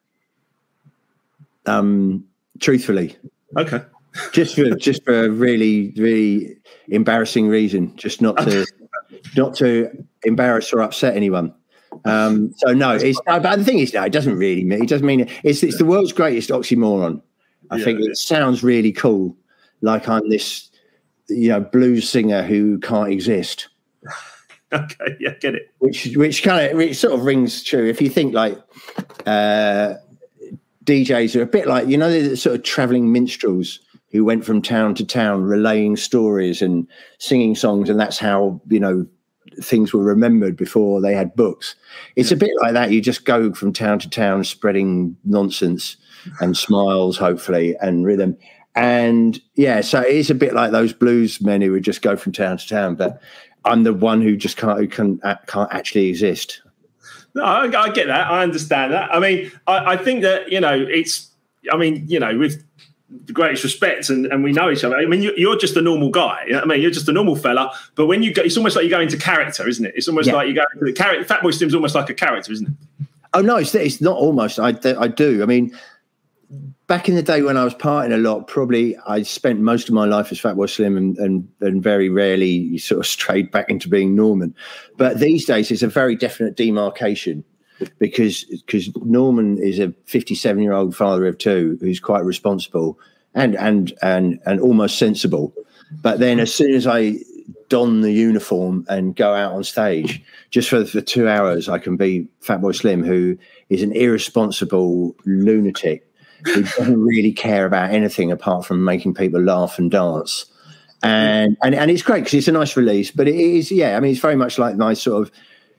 Um, 1.66 2.25
truthfully, 2.61 3.16
Okay. 3.57 3.81
just 4.33 4.55
for 4.55 4.75
just 4.75 5.05
for 5.05 5.25
a 5.25 5.31
really 5.31 5.92
really 5.97 6.57
embarrassing 6.88 7.49
reason, 7.49 7.97
just 7.97 8.20
not 8.20 8.37
to 8.38 8.66
not 9.37 9.55
to 9.57 9.88
embarrass 10.25 10.73
or 10.73 10.81
upset 10.83 11.16
anyone. 11.16 11.55
Um, 12.05 12.53
so 12.59 12.75
no, 12.75 12.97
it's 12.97 13.20
but 13.25 13.57
the 13.57 13.64
thing 13.64 13.79
is, 13.79 13.94
no, 13.94 14.03
it 14.03 14.12
doesn't 14.12 14.37
really 14.37 14.64
mean 14.64 14.83
it 14.83 14.88
doesn't 14.88 15.07
mean 15.07 15.20
it. 15.20 15.31
It's 15.42 15.62
it's 15.62 15.79
the 15.79 15.85
world's 15.87 16.12
greatest 16.12 16.51
oxymoron. 16.51 17.23
I 17.74 17.78
Yeah, 17.78 17.84
think 17.84 18.00
it 18.00 18.16
sounds 18.16 18.62
really 18.62 18.92
cool, 18.92 19.37
like 19.80 20.08
I'm 20.08 20.28
this 20.28 20.70
you 21.28 21.48
know 21.48 21.60
blues 21.60 22.08
singer 22.08 22.42
who 22.42 22.78
can't 22.80 23.10
exist. 23.12 23.68
Okay. 24.72 25.16
Yeah, 25.20 25.34
get 25.40 25.54
it. 25.54 25.68
which 25.78 26.16
which 26.16 26.42
kind 26.42 26.68
of 26.68 26.76
which 26.76 26.96
sort 26.96 27.12
of 27.14 27.24
rings 27.24 27.62
true. 27.62 27.88
If 27.88 28.02
you 28.02 28.10
think 28.10 28.34
like 28.34 28.58
uh, 29.24 29.94
DJs 30.84 31.37
are 31.37 31.42
a 31.42 31.46
bit 31.46 31.68
like 31.68 31.87
you 31.87 31.96
know 31.96 32.10
the 32.10 32.37
sort 32.37 32.56
of 32.56 32.64
traveling 32.64 33.12
minstrels 33.12 33.78
who 34.10 34.24
went 34.24 34.44
from 34.44 34.60
town 34.60 34.96
to 34.96 35.04
town 35.06 35.42
relaying 35.44 35.96
stories 35.96 36.60
and 36.60 36.88
singing 37.18 37.54
songs, 37.54 37.88
and 37.88 38.00
that's 38.00 38.18
how 38.18 38.60
you 38.68 38.80
know 38.80 39.06
things 39.62 39.93
were 39.93 40.03
remembered 40.03 40.57
before 40.57 41.01
they 41.01 41.14
had 41.14 41.35
books. 41.35 41.75
It's 42.17 42.33
a 42.33 42.37
bit 42.37 42.53
like 42.61 42.73
that. 42.75 42.90
You 42.90 43.01
just 43.01 43.25
go 43.25 43.53
from 43.53 43.73
town 43.73 43.99
to 44.01 44.11
town 44.11 44.45
spreading 44.45 45.17
nonsense 45.25 45.97
and 46.40 46.57
smiles, 46.57 47.17
hopefully, 47.17 47.77
and 47.81 48.05
rhythm. 48.05 48.37
And 48.75 49.40
yeah, 49.55 49.81
so 49.83 50.01
it 50.01 50.14
is 50.14 50.31
a 50.31 50.35
bit 50.35 50.55
like 50.55 50.73
those 50.73 50.93
blues 50.93 51.40
men 51.40 51.61
who 51.61 51.73
would 51.73 51.85
just 51.85 52.03
go 52.03 52.17
from 52.17 52.33
town 52.33 52.59
to 52.59 52.69
town. 52.69 52.97
But 52.97 53.21
I'm 53.64 53.85
the 53.85 53.95
one 53.95 54.21
who 54.21 54.37
just 54.37 54.57
can't 54.57 54.79
who 54.79 54.88
can, 54.88 55.21
uh, 55.23 55.37
can't 55.47 55.73
actually 55.73 56.07
exist. 56.07 56.61
No, 57.35 57.45
I, 57.45 57.64
I 57.67 57.90
get 57.90 58.07
that. 58.07 58.31
I 58.31 58.43
understand 58.43 58.93
that. 58.93 59.12
I 59.14 59.19
mean, 59.19 59.51
I, 59.67 59.93
I 59.93 59.97
think 59.97 60.23
that 60.23 60.51
you 60.51 60.61
know, 60.61 60.75
it's. 60.75 61.31
I 61.73 61.79
mean, 61.79 62.05
you 62.07 62.21
know, 62.21 62.37
with 62.37 62.62
the 63.27 63.33
greatest 63.33 63.64
respect, 63.64 64.11
and, 64.11 64.27
and 64.27 64.42
we 64.44 64.53
know 64.53 64.70
each 64.70 64.85
other. 64.85 64.96
I 64.96 65.07
mean, 65.07 65.22
you, 65.22 65.33
you're 65.37 65.57
just 65.59 65.77
a 65.77 65.83
normal 65.83 66.11
guy. 66.11 66.44
You 66.46 66.53
know 66.55 66.61
I 66.62 66.64
mean, 66.64 66.81
you're 66.83 66.90
just 66.90 67.09
a 67.09 67.12
normal 67.12 67.37
fella. 67.37 67.72
But 67.94 68.07
when 68.07 68.22
you 68.22 68.33
go, 68.35 68.42
it's 68.42 68.57
almost 68.57 68.77
like 68.77 68.85
you 68.85 68.90
go 68.90 69.00
into 69.00 69.16
character, 69.16 69.66
isn't 69.68 69.85
it? 69.85 69.94
It's 69.96 70.09
almost 70.09 70.29
Yeah. 70.29 70.35
like 70.35 70.48
you 70.48 70.55
go 70.55 70.64
into 70.74 70.85
the 70.87 70.92
character. 70.92 71.24
Fatboy 71.35 71.55
Slim's 71.55 71.74
almost 71.74 71.94
like 71.94 72.11
a 72.11 72.14
character, 72.14 72.53
isn't 72.53 72.68
it? 72.68 73.07
Oh 73.33 73.40
no, 73.40 73.57
it's 73.57 73.74
it's 73.74 74.00
not 74.00 74.16
almost. 74.16 74.59
I 74.61 74.74
I 74.98 75.09
do. 75.09 75.42
I 75.42 75.46
mean, 75.46 75.77
back 76.87 77.09
in 77.09 77.14
the 77.14 77.22
day 77.22 77.42
when 77.42 77.57
I 77.57 77.64
was 77.64 77.74
partying 77.74 78.12
a 78.14 78.18
lot, 78.18 78.46
probably 78.46 78.96
I 79.07 79.22
spent 79.22 79.61
most 79.61 79.88
of 79.88 79.94
my 79.94 80.05
life 80.05 80.31
as 80.31 80.40
Fatboy 80.40 80.68
Slim 80.70 80.96
and, 80.96 81.16
and 81.18 81.48
and 81.61 81.83
very 81.83 82.09
rarely 82.09 82.79
sort 82.79 83.00
of 83.00 83.07
strayed 83.16 83.50
back 83.50 83.70
into 83.70 83.88
being 83.88 84.14
Norman. 84.14 84.55
But 84.96 85.18
these 85.18 85.44
days, 85.44 85.70
it's 85.70 85.83
a 85.83 85.88
very 85.88 86.16
definite 86.16 86.57
demarcation 86.57 87.44
because 87.98 88.44
because 88.44 88.94
Norman 88.96 89.58
is 89.58 89.78
a 89.78 89.92
57 90.06 90.62
year 90.62 90.72
old 90.72 90.94
father 90.94 91.26
of 91.26 91.38
two 91.38 91.78
who's 91.80 92.00
quite 92.00 92.24
responsible 92.24 92.98
and 93.34 93.56
and 93.56 93.92
and 94.02 94.40
and 94.46 94.60
almost 94.60 94.98
sensible. 94.98 95.52
But 95.90 96.18
then 96.18 96.40
as 96.40 96.54
soon 96.54 96.72
as 96.74 96.87
I 96.87 97.16
don 97.68 98.00
the 98.00 98.12
uniform 98.12 98.87
and 98.88 99.14
go 99.16 99.34
out 99.34 99.52
on 99.52 99.64
stage, 99.64 100.22
just 100.50 100.68
for 100.68 100.82
the 100.82 101.02
two 101.02 101.28
hours, 101.28 101.68
I 101.68 101.78
can 101.78 101.96
be 101.96 102.26
Fatboy 102.42 102.74
Slim, 102.74 103.04
who 103.04 103.37
is 103.68 103.82
an 103.82 103.92
irresponsible 103.92 105.14
lunatic 105.24 106.06
who 106.44 106.62
doesn't 106.62 107.02
really 107.02 107.32
care 107.32 107.64
about 107.64 107.90
anything 107.90 108.30
apart 108.30 108.66
from 108.66 108.84
making 108.84 109.14
people 109.14 109.40
laugh 109.40 109.78
and 109.78 109.90
dance. 109.90 110.46
And 111.02 111.56
and, 111.62 111.74
and 111.74 111.90
it's 111.90 112.02
great 112.02 112.20
because 112.20 112.34
it's 112.34 112.48
a 112.48 112.52
nice 112.52 112.76
release, 112.76 113.10
but 113.10 113.28
it 113.28 113.34
is 113.34 113.70
yeah. 113.70 113.96
I 113.96 114.00
mean, 114.00 114.12
it's 114.12 114.20
very 114.20 114.37
much 114.37 114.58
like 114.58 114.76
my 114.76 114.94
sort 114.94 115.22
of 115.22 115.32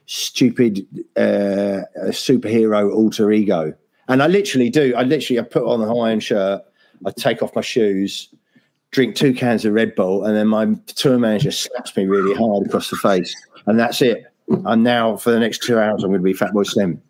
stupid 0.06 0.86
uh, 1.18 1.82
superhero 2.10 2.94
alter 2.94 3.32
ego. 3.32 3.74
And 4.08 4.22
I 4.22 4.28
literally 4.28 4.70
do. 4.70 4.94
I 4.96 5.04
literally 5.04 5.40
I 5.40 5.44
put 5.44 5.64
on 5.64 5.80
the 5.80 5.88
Hawaiian 5.88 6.20
shirt, 6.20 6.62
I 7.06 7.12
take 7.12 7.42
off 7.42 7.56
my 7.56 7.62
shoes, 7.62 8.30
drink 8.92 9.16
two 9.16 9.34
cans 9.34 9.66
of 9.66 9.74
Red 9.74 9.96
Bull, 9.96 10.24
and 10.24 10.36
then 10.36 10.48
my 10.48 10.74
tour 10.88 11.18
manager 11.18 11.52
slaps 11.52 11.96
me 11.98 12.06
really 12.06 12.36
hard 12.36 12.68
across 12.68 12.90
the 12.90 12.98
face, 12.98 13.36
and 13.66 13.80
that's 13.80 14.02
it. 14.02 14.26
And 14.48 14.84
now 14.84 15.18
for 15.18 15.32
the 15.32 15.40
next 15.40 15.64
two 15.64 15.80
hours, 15.80 16.04
I'm 16.04 16.12
going 16.12 16.22
to 16.22 16.24
be 16.24 16.34
Fatboy 16.34 16.68
Slim. 16.68 17.02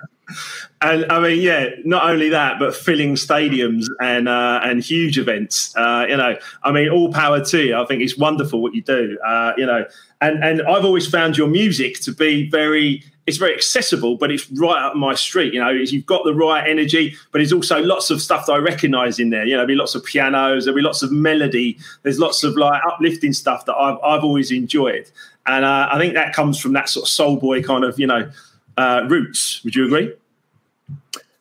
And 0.82 1.12
I 1.12 1.20
mean, 1.20 1.42
yeah, 1.42 1.70
not 1.84 2.10
only 2.10 2.30
that, 2.30 2.60
but 2.60 2.76
filling 2.76 3.16
stadiums 3.16 3.86
and 4.02 4.28
uh, 4.28 4.60
and 4.64 4.84
huge 4.84 5.18
events. 5.18 5.76
Uh, 5.76 6.06
you 6.08 6.18
know, 6.18 6.38
I 6.64 6.72
mean, 6.72 6.90
all 6.90 7.12
power 7.12 7.44
to 7.44 7.64
you. 7.64 7.76
I 7.76 7.86
think 7.86 8.02
it's 8.02 8.18
wonderful 8.18 8.62
what 8.62 8.74
you 8.74 8.82
do. 8.82 9.18
Uh, 9.26 9.54
you 9.58 9.66
know, 9.66 9.86
and 10.22 10.44
and 10.44 10.62
I've 10.64 10.86
always 10.86 11.08
found 11.08 11.38
your 11.38 11.48
music 11.48 12.00
to 12.02 12.14
be 12.14 12.50
very. 12.50 13.04
It's 13.28 13.38
very 13.38 13.56
accessible, 13.56 14.18
but 14.18 14.30
it's 14.30 14.48
right 14.52 14.80
up 14.84 14.96
my 14.96 15.16
street. 15.16 15.52
You 15.52 15.60
know, 15.60 15.72
you've 15.72 16.06
got 16.06 16.26
the 16.26 16.36
right 16.36 16.70
energy, 16.70 17.16
but 17.32 17.40
there's 17.40 17.52
also 17.52 17.82
lots 17.82 18.12
of 18.12 18.22
stuff 18.22 18.46
that 18.46 18.54
I 18.54 18.58
recognise 18.58 19.18
in 19.18 19.32
there. 19.32 19.44
You 19.44 19.54
know, 19.54 19.58
there'll 19.58 19.68
be 19.68 19.74
lots 19.74 19.96
of 19.96 20.06
pianos, 20.06 20.66
there'll 20.66 20.76
be 20.76 20.84
lots 20.84 21.02
of 21.02 21.12
melody. 21.12 21.80
There's 22.04 22.20
lots 22.20 22.44
of 22.44 22.56
like 22.56 22.80
uplifting 22.86 23.34
stuff 23.34 23.66
that 23.66 23.76
I've 23.76 23.98
I've 24.04 24.24
always 24.24 24.52
enjoyed, 24.52 25.10
and 25.48 25.66
uh, 25.66 25.90
I 25.92 25.98
think 25.98 26.14
that 26.14 26.36
comes 26.36 26.60
from 26.60 26.74
that 26.74 26.90
sort 26.90 27.06
of 27.06 27.10
soul 27.10 27.38
boy 27.38 27.64
kind 27.64 27.84
of 27.84 28.00
you 28.00 28.06
know 28.06 28.30
uh, 28.78 29.06
roots. 29.10 29.64
Would 29.64 29.76
you 29.76 29.86
agree? 29.86 30.14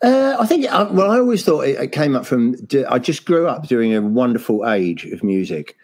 Uh, 0.02 0.36
I 0.38 0.46
think, 0.46 0.70
uh, 0.70 0.88
well, 0.90 1.10
I 1.10 1.18
always 1.18 1.44
thought 1.44 1.62
it, 1.62 1.92
came 1.92 2.14
up 2.14 2.26
from, 2.26 2.56
I 2.90 2.98
just 2.98 3.24
grew 3.24 3.46
up 3.46 3.66
during 3.68 3.94
a 3.94 4.02
wonderful 4.02 4.68
age 4.68 5.06
of 5.06 5.24
music. 5.24 5.76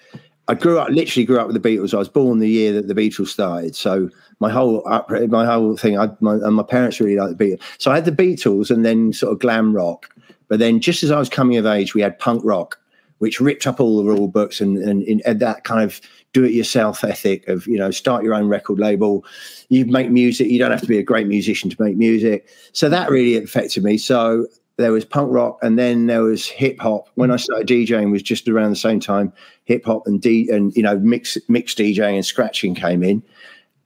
I 0.46 0.54
grew 0.54 0.78
up, 0.78 0.90
literally 0.90 1.24
grew 1.24 1.38
up 1.38 1.46
with 1.46 1.60
the 1.60 1.68
Beatles. 1.68 1.94
I 1.94 1.98
was 1.98 2.08
born 2.08 2.38
the 2.38 2.48
year 2.48 2.72
that 2.72 2.88
the 2.88 2.94
Beatles 2.94 3.28
started. 3.28 3.76
So 3.76 4.10
my 4.40 4.50
whole, 4.50 4.82
my 5.28 5.46
whole 5.46 5.76
thing, 5.76 5.98
I, 5.98 6.10
my, 6.20 6.34
and 6.34 6.54
my 6.54 6.64
parents 6.64 7.00
really 7.00 7.16
liked 7.16 7.38
the 7.38 7.44
Beatles. 7.44 7.62
So 7.78 7.90
I 7.90 7.94
had 7.94 8.04
the 8.04 8.12
Beatles 8.12 8.70
and 8.70 8.84
then 8.84 9.12
sort 9.12 9.32
of 9.32 9.38
glam 9.38 9.74
rock. 9.74 10.12
But 10.48 10.58
then 10.58 10.80
just 10.80 11.04
as 11.04 11.12
I 11.12 11.18
was 11.18 11.28
coming 11.28 11.56
of 11.56 11.66
age, 11.66 11.94
we 11.94 12.00
had 12.00 12.18
punk 12.18 12.42
rock, 12.44 12.79
which 13.20 13.40
ripped 13.40 13.66
up 13.66 13.80
all 13.80 13.96
the 13.96 14.04
rule 14.04 14.28
books 14.28 14.60
and, 14.60 14.76
and, 14.76 15.22
and 15.24 15.40
that 15.40 15.64
kind 15.64 15.82
of 15.82 16.00
do 16.34 16.44
it 16.44 16.52
yourself 16.52 17.02
ethic 17.02 17.48
of, 17.48 17.66
you 17.66 17.78
know, 17.78 17.90
start 17.90 18.22
your 18.22 18.34
own 18.34 18.48
record 18.48 18.78
label 18.78 19.24
you 19.70 19.86
make 19.86 20.10
music. 20.10 20.48
You 20.48 20.58
don't 20.58 20.72
have 20.72 20.80
to 20.82 20.86
be 20.86 20.98
a 20.98 21.02
great 21.02 21.26
musician 21.26 21.70
to 21.70 21.82
make 21.82 21.96
music. 21.96 22.48
So 22.72 22.88
that 22.90 23.08
really 23.08 23.42
affected 23.42 23.82
me. 23.82 23.96
So 23.96 24.46
there 24.76 24.92
was 24.92 25.04
punk 25.04 25.32
rock, 25.32 25.58
and 25.62 25.78
then 25.78 26.06
there 26.06 26.22
was 26.22 26.46
hip 26.46 26.80
hop. 26.80 27.08
When 27.14 27.30
I 27.30 27.36
started 27.36 27.68
DJing, 27.68 28.10
was 28.10 28.22
just 28.22 28.48
around 28.48 28.70
the 28.70 28.76
same 28.76 29.00
time 29.00 29.32
hip 29.64 29.86
hop 29.86 30.06
and 30.06 30.20
D 30.20 30.50
and 30.50 30.74
you 30.76 30.82
know 30.82 30.98
mix 30.98 31.38
mixed 31.48 31.78
DJing 31.78 32.16
and 32.16 32.26
scratching 32.26 32.74
came 32.74 33.02
in, 33.02 33.22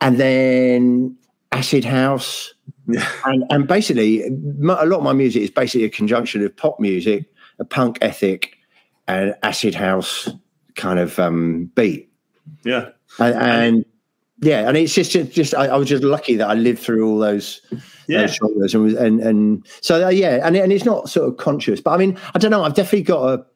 and 0.01 0.19
then 0.19 1.17
acid 1.53 1.85
house, 1.85 2.55
yeah. 2.89 3.07
and 3.27 3.45
and 3.51 3.69
basically 3.69 4.23
a 4.23 4.31
lot 4.31 4.99
of 4.99 5.03
my 5.03 5.13
music 5.13 5.43
is 5.43 5.51
basically 5.51 5.85
a 5.85 5.91
conjunction 5.91 6.45
of 6.45 6.57
pop 6.57 6.81
music, 6.81 7.27
a 7.59 7.65
punk 7.65 7.99
ethic, 8.01 8.57
and 9.07 9.35
acid 9.43 9.75
house 9.75 10.29
kind 10.75 10.99
of 10.99 11.19
um, 11.19 11.71
beat. 11.75 12.11
Yeah, 12.65 12.91
and, 13.19 13.35
and 13.35 13.85
yeah, 14.41 14.69
and 14.69 14.77
it's 14.77 14.95
just 14.95 15.13
just 15.13 15.55
I, 15.55 15.67
I, 15.67 15.77
was 15.77 15.89
just 15.89 16.03
lucky 16.03 16.37
that 16.37 16.49
I 16.49 16.55
lived 16.55 16.81
through 16.81 17.09
all 17.09 17.19
those 17.19 17.61
yeah 18.09 18.27
those 18.59 18.75
and 18.75 18.93
and 18.93 19.21
and 19.21 19.67
so 19.81 20.07
uh, 20.07 20.11
yeah, 20.11 20.47
and 20.47 20.57
and 20.57 20.73
it's 20.73 20.85
not 20.85 21.09
sort 21.09 21.29
of 21.29 21.37
conscious, 21.37 21.81
but 21.81 21.93
I 21.93 21.97
mean 21.97 22.19
I 22.35 22.39
don't 22.39 22.51
know. 22.51 22.65
I've 22.65 22.75
definitely 22.75 23.03
got 23.03 23.39
a 23.39 23.47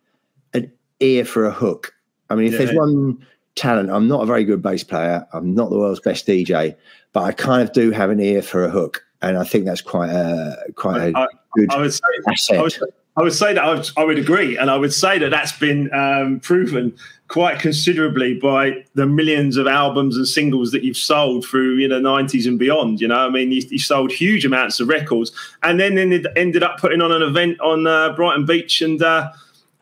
an 0.54 0.72
ear 1.00 1.24
for 1.24 1.44
a 1.44 1.52
hook. 1.52 1.94
I 2.30 2.34
mean, 2.34 2.46
if 2.46 2.52
yeah. 2.52 2.58
there's 2.58 2.76
one 2.76 3.26
talent, 3.54 3.90
I'm 3.90 4.08
not 4.08 4.22
a 4.22 4.26
very 4.26 4.44
good 4.44 4.62
bass 4.62 4.84
player. 4.84 5.26
I'm 5.32 5.54
not 5.54 5.70
the 5.70 5.78
world's 5.78 6.00
best 6.00 6.26
DJ, 6.26 6.76
but 7.12 7.24
I 7.24 7.32
kind 7.32 7.62
of 7.62 7.72
do 7.72 7.90
have 7.90 8.10
an 8.10 8.20
ear 8.20 8.42
for 8.42 8.64
a 8.64 8.70
hook, 8.70 9.04
and 9.20 9.36
I 9.36 9.44
think 9.44 9.64
that's 9.64 9.82
quite 9.82 10.10
a 10.10 10.56
quite 10.76 11.00
a 11.00 11.18
I, 11.18 11.26
good 11.54 11.72
I 11.72 11.80
would 11.80 11.92
say, 11.92 12.02
asset. 12.28 12.58
I 12.58 12.62
would, 12.62 12.78
I 13.18 13.22
would 13.22 13.32
say 13.32 13.52
that 13.52 13.64
I 13.64 13.74
would, 13.74 13.90
I 13.96 14.04
would, 14.04 14.18
agree, 14.18 14.56
and 14.56 14.70
I 14.70 14.76
would 14.76 14.92
say 14.92 15.18
that 15.18 15.30
that's 15.30 15.50
been 15.58 15.92
um, 15.92 16.38
proven 16.38 16.96
quite 17.26 17.58
considerably 17.58 18.34
by 18.34 18.84
the 18.94 19.06
millions 19.06 19.56
of 19.56 19.66
albums 19.66 20.16
and 20.16 20.26
singles 20.26 20.70
that 20.70 20.84
you've 20.84 20.96
sold 20.96 21.44
through 21.44 21.74
you 21.74 21.86
know 21.86 22.00
90s 22.00 22.46
and 22.46 22.58
beyond 22.58 23.02
you 23.02 23.08
know? 23.08 23.26
I 23.26 23.28
mean 23.28 23.52
you, 23.52 23.60
you 23.68 23.78
sold 23.78 24.10
huge 24.10 24.46
amounts 24.46 24.80
of 24.80 24.88
records 24.88 25.30
and 25.62 25.78
then 25.78 25.98
ended, 25.98 26.26
ended 26.36 26.62
up 26.62 26.80
putting 26.80 27.02
on 27.02 27.12
an 27.12 27.20
event 27.20 27.60
on 27.60 27.86
uh, 27.86 28.14
brighton 28.14 28.46
beach 28.46 28.80
and 28.80 29.02
uh, 29.02 29.30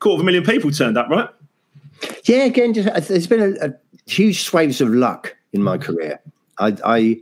quarter 0.01 0.17
of 0.17 0.21
a 0.23 0.25
million 0.25 0.43
people 0.43 0.73
turned 0.73 0.99
up 0.99 1.09
right? 1.09 1.29
Yeah 2.25 2.45
again 2.45 2.73
there's 2.73 3.29
been 3.29 3.57
a, 3.61 3.67
a 3.67 3.75
huge 4.11 4.43
swathes 4.43 4.81
of 4.81 4.89
luck 4.89 5.37
in 5.53 5.63
my 5.63 5.79
career. 5.79 6.21
I, 6.59 6.77
I 6.85 7.21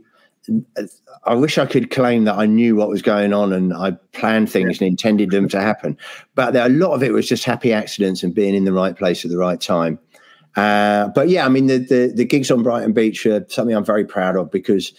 I 1.23 1.33
wish 1.33 1.57
I 1.57 1.65
could 1.65 1.91
claim 1.91 2.25
that 2.25 2.35
I 2.35 2.45
knew 2.45 2.75
what 2.75 2.89
was 2.89 3.01
going 3.01 3.33
on 3.33 3.51
and 3.51 3.73
I 3.73 3.91
planned 4.13 4.51
things 4.51 4.79
and 4.79 4.87
intended 4.87 5.31
them 5.31 5.49
to 5.49 5.59
happen. 5.59 5.97
But 6.35 6.51
there, 6.51 6.65
a 6.65 6.69
lot 6.69 6.93
of 6.93 7.03
it 7.03 7.13
was 7.13 7.27
just 7.27 7.43
happy 7.43 7.73
accidents 7.73 8.23
and 8.23 8.33
being 8.33 8.55
in 8.55 8.65
the 8.65 8.73
right 8.73 8.95
place 8.95 9.25
at 9.25 9.31
the 9.31 9.37
right 9.37 9.59
time. 9.59 9.99
Uh, 10.55 11.09
but 11.09 11.29
yeah, 11.29 11.45
I 11.45 11.49
mean, 11.49 11.67
the, 11.67 11.79
the, 11.79 12.13
the 12.15 12.25
gigs 12.25 12.51
on 12.51 12.63
Brighton 12.63 12.93
Beach 12.93 13.25
are 13.25 13.45
something 13.49 13.75
I'm 13.75 13.83
very 13.83 14.05
proud 14.05 14.37
of 14.37 14.51
because 14.51 14.93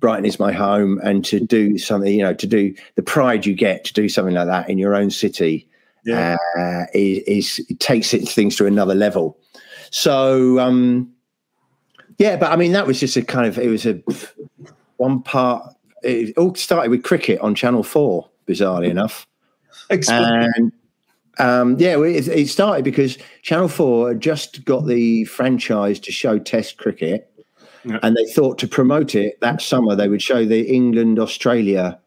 Brighton 0.00 0.24
is 0.24 0.40
my 0.40 0.52
home, 0.52 0.98
and 1.04 1.24
to 1.26 1.40
do 1.40 1.76
something, 1.78 2.12
you 2.12 2.22
know, 2.22 2.34
to 2.34 2.46
do 2.46 2.74
the 2.96 3.02
pride 3.02 3.44
you 3.44 3.54
get 3.54 3.84
to 3.84 3.92
do 3.92 4.08
something 4.08 4.34
like 4.34 4.46
that 4.46 4.68
in 4.68 4.78
your 4.78 4.94
own 4.94 5.10
city, 5.10 5.68
yeah. 6.04 6.36
uh, 6.58 6.84
is, 6.94 7.58
is 7.58 7.66
it 7.68 7.80
takes 7.80 8.14
it, 8.14 8.26
things 8.26 8.56
to 8.56 8.66
another 8.66 8.94
level. 8.94 9.38
So, 9.90 10.58
um, 10.58 11.12
yeah, 12.18 12.36
but 12.36 12.50
I 12.50 12.56
mean, 12.56 12.72
that 12.72 12.86
was 12.86 12.98
just 12.98 13.16
a 13.16 13.22
kind 13.22 13.46
of 13.46 13.58
it 13.58 13.68
was 13.68 13.86
a 13.86 14.00
one 15.00 15.22
part. 15.22 15.74
It 16.02 16.36
all 16.36 16.54
started 16.54 16.90
with 16.90 17.02
cricket 17.02 17.40
on 17.40 17.54
Channel 17.54 17.82
Four, 17.82 18.28
bizarrely 18.46 18.88
enough, 18.90 19.26
and 20.08 20.72
um, 21.38 21.76
yeah, 21.78 21.98
it, 21.98 22.28
it, 22.28 22.48
started 22.48 22.84
because 22.84 23.16
Channel 23.42 23.68
4 23.68 24.14
just 24.14 24.64
got 24.64 24.86
the 24.86 25.24
franchise 25.24 25.98
to 26.00 26.12
show 26.12 26.38
Test 26.38 26.76
cricket, 26.76 27.32
yeah. 27.84 27.98
and 28.02 28.14
they 28.14 28.26
thought 28.26 28.58
to 28.58 28.68
promote 28.68 29.14
it 29.14 29.40
that 29.40 29.62
summer 29.62 29.94
they 29.94 30.08
would 30.08 30.20
show 30.20 30.44
the 30.44 30.68
England 30.70 31.18
Australia 31.18 31.98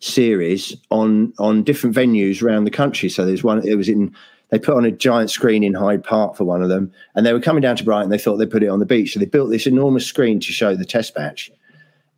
series 0.00 0.74
on 0.90 1.32
on 1.38 1.62
different 1.62 1.94
venues 1.94 2.42
around 2.42 2.64
the 2.64 2.70
country. 2.70 3.08
So 3.08 3.24
there's 3.24 3.44
one. 3.44 3.66
It 3.66 3.76
was 3.76 3.88
in. 3.88 4.14
They 4.48 4.58
put 4.58 4.76
on 4.76 4.84
a 4.84 4.90
giant 4.90 5.30
screen 5.30 5.62
in 5.62 5.74
Hyde 5.74 6.02
Park 6.02 6.34
for 6.34 6.42
one 6.42 6.60
of 6.60 6.68
them, 6.68 6.92
and 7.14 7.24
they 7.24 7.32
were 7.32 7.40
coming 7.40 7.62
down 7.62 7.76
to 7.76 7.84
Brighton. 7.84 8.10
They 8.10 8.18
thought 8.18 8.38
they'd 8.38 8.50
put 8.50 8.64
it 8.64 8.68
on 8.68 8.80
the 8.80 8.86
beach, 8.86 9.12
so 9.12 9.20
they 9.20 9.26
built 9.26 9.50
this 9.50 9.66
enormous 9.66 10.04
screen 10.04 10.40
to 10.40 10.52
show 10.52 10.74
the 10.74 10.84
Test 10.84 11.16
match. 11.16 11.52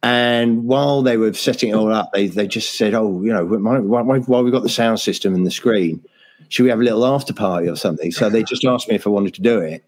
And 0.03 0.65
while 0.65 1.03
they 1.03 1.17
were 1.17 1.33
setting 1.33 1.71
it 1.71 1.75
all 1.75 1.93
up, 1.93 2.11
they 2.12 2.27
they 2.27 2.47
just 2.47 2.77
said, 2.77 2.95
"Oh, 2.95 3.23
you 3.23 3.33
know, 3.33 3.45
why, 3.45 3.79
why, 4.01 4.19
why 4.19 4.41
we 4.41 4.51
got 4.51 4.65
the 4.65 4.69
sound 4.69 4.99
system 5.01 5.35
and 5.35 5.47
the 5.47 5.51
screen?" 5.51 6.03
should 6.53 6.65
we 6.65 6.71
have 6.71 6.81
a 6.81 6.85
little 6.85 7.07
after 7.07 7.33
party 7.33 7.67
or 7.67 7.77
something? 7.77 8.11
So 8.12 8.29
they 8.29 8.43
just 8.43 8.65
asked 8.65 8.87
me 8.87 8.95
if 8.95 9.07
I 9.07 9.11
wanted 9.11 9.33
to 9.35 9.41
do 9.41 9.59
it. 9.59 9.85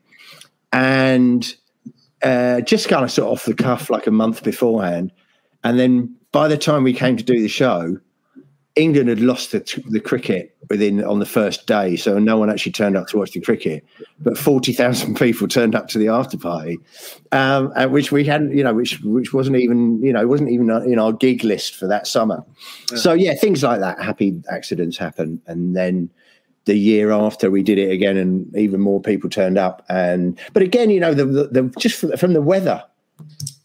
And 0.72 1.55
uh, 2.22 2.62
just 2.62 2.88
kind 2.88 3.05
of 3.05 3.11
sort 3.11 3.27
of 3.27 3.33
off 3.33 3.44
the 3.44 3.53
cuff, 3.53 3.90
like 3.90 4.07
a 4.07 4.11
month 4.11 4.42
beforehand. 4.42 5.12
And 5.62 5.79
then 5.79 6.16
by 6.33 6.48
the 6.48 6.57
time 6.57 6.83
we 6.83 6.94
came 6.94 7.18
to 7.18 7.22
do 7.22 7.40
the 7.40 7.48
show, 7.48 7.98
England 8.76 9.08
had 9.08 9.20
lost 9.20 9.52
the, 9.52 9.82
the 9.88 10.00
cricket 10.00 10.56
within 10.68 11.04
on 11.04 11.20
the 11.20 11.26
first 11.26 11.66
day, 11.66 11.94
so 11.94 12.18
no 12.18 12.38
one 12.38 12.50
actually 12.50 12.72
turned 12.72 12.96
up 12.96 13.06
to 13.08 13.18
watch 13.18 13.30
the 13.30 13.40
cricket. 13.40 13.84
But 14.18 14.37
forty 14.37 14.72
thousand 14.72 15.14
people 15.18 15.46
turned 15.46 15.74
up 15.74 15.88
to 15.88 15.98
the 15.98 16.08
after 16.08 16.37
party, 16.37 16.78
um, 17.30 17.70
which 17.90 18.10
we 18.10 18.24
hadn't, 18.24 18.56
you 18.56 18.64
know, 18.64 18.74
which 18.74 19.00
which 19.02 19.32
wasn't 19.32 19.56
even, 19.56 20.02
you 20.02 20.12
know, 20.12 20.26
wasn't 20.26 20.50
even 20.50 20.70
in 20.70 20.98
our 20.98 21.12
gig 21.12 21.44
list 21.44 21.76
for 21.76 21.87
that 21.87 22.06
summer. 22.06 22.44
Yeah. 22.90 22.98
So 22.98 23.12
yeah, 23.12 23.34
things 23.34 23.62
like 23.62 23.80
that, 23.80 24.02
happy 24.02 24.42
accidents 24.50 24.96
happen, 24.96 25.40
and 25.46 25.76
then 25.76 26.10
the 26.64 26.76
year 26.76 27.12
after 27.12 27.50
we 27.50 27.62
did 27.62 27.78
it 27.78 27.90
again, 27.90 28.16
and 28.16 28.54
even 28.56 28.80
more 28.80 29.00
people 29.00 29.30
turned 29.30 29.58
up. 29.58 29.84
And 29.88 30.38
but 30.52 30.62
again, 30.62 30.90
you 30.90 30.98
know, 30.98 31.14
the, 31.14 31.26
the, 31.26 31.46
the 31.48 31.74
just 31.78 32.18
from 32.18 32.32
the 32.32 32.42
weather. 32.42 32.82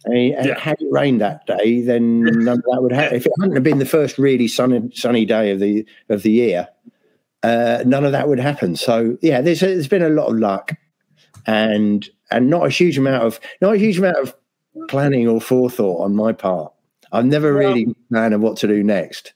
I 0.06 0.10
mean, 0.10 0.32
yeah. 0.32 0.58
had 0.58 0.82
it 0.82 0.88
rained 0.92 1.22
that 1.22 1.46
day, 1.46 1.82
then 1.82 2.22
none 2.24 2.60
of 2.60 2.64
that 2.72 2.82
would 2.82 2.94
happen. 2.94 3.18
If 3.18 3.26
it 3.26 3.34
hadn't 3.40 3.56
have 3.56 3.64
been 3.64 3.80
the 3.80 3.86
first 3.86 4.18
really 4.18 4.48
sunny 4.48 4.90
sunny 4.94 5.26
day 5.26 5.52
of 5.52 5.60
the 5.60 5.86
of 6.10 6.24
the 6.24 6.32
year, 6.32 6.68
uh, 7.44 7.84
none 7.86 8.06
of 8.06 8.12
that 8.12 8.28
would 8.28 8.40
happen. 8.40 8.76
So 8.76 9.18
yeah, 9.22 9.42
there's 9.42 9.60
there's 9.60 9.88
been 9.88 10.02
a 10.02 10.10
lot 10.10 10.28
of 10.28 10.38
luck, 10.38 10.74
and 11.46 12.08
and 12.32 12.50
not 12.50 12.66
a 12.66 12.70
huge 12.70 12.98
amount 12.98 13.24
of 13.24 13.40
not 13.62 13.76
a 13.76 13.78
huge 13.78 13.98
amount 13.98 14.18
of 14.18 14.36
planning 14.88 15.28
or 15.28 15.42
forethought 15.42 16.04
on 16.04 16.16
my 16.16 16.32
part. 16.32 16.72
I've 17.12 17.26
never 17.26 17.54
well, 17.54 17.70
really 17.70 17.96
planned 18.10 18.42
what 18.42 18.58
to 18.58 18.68
do 18.68 18.84
next. 18.84 19.34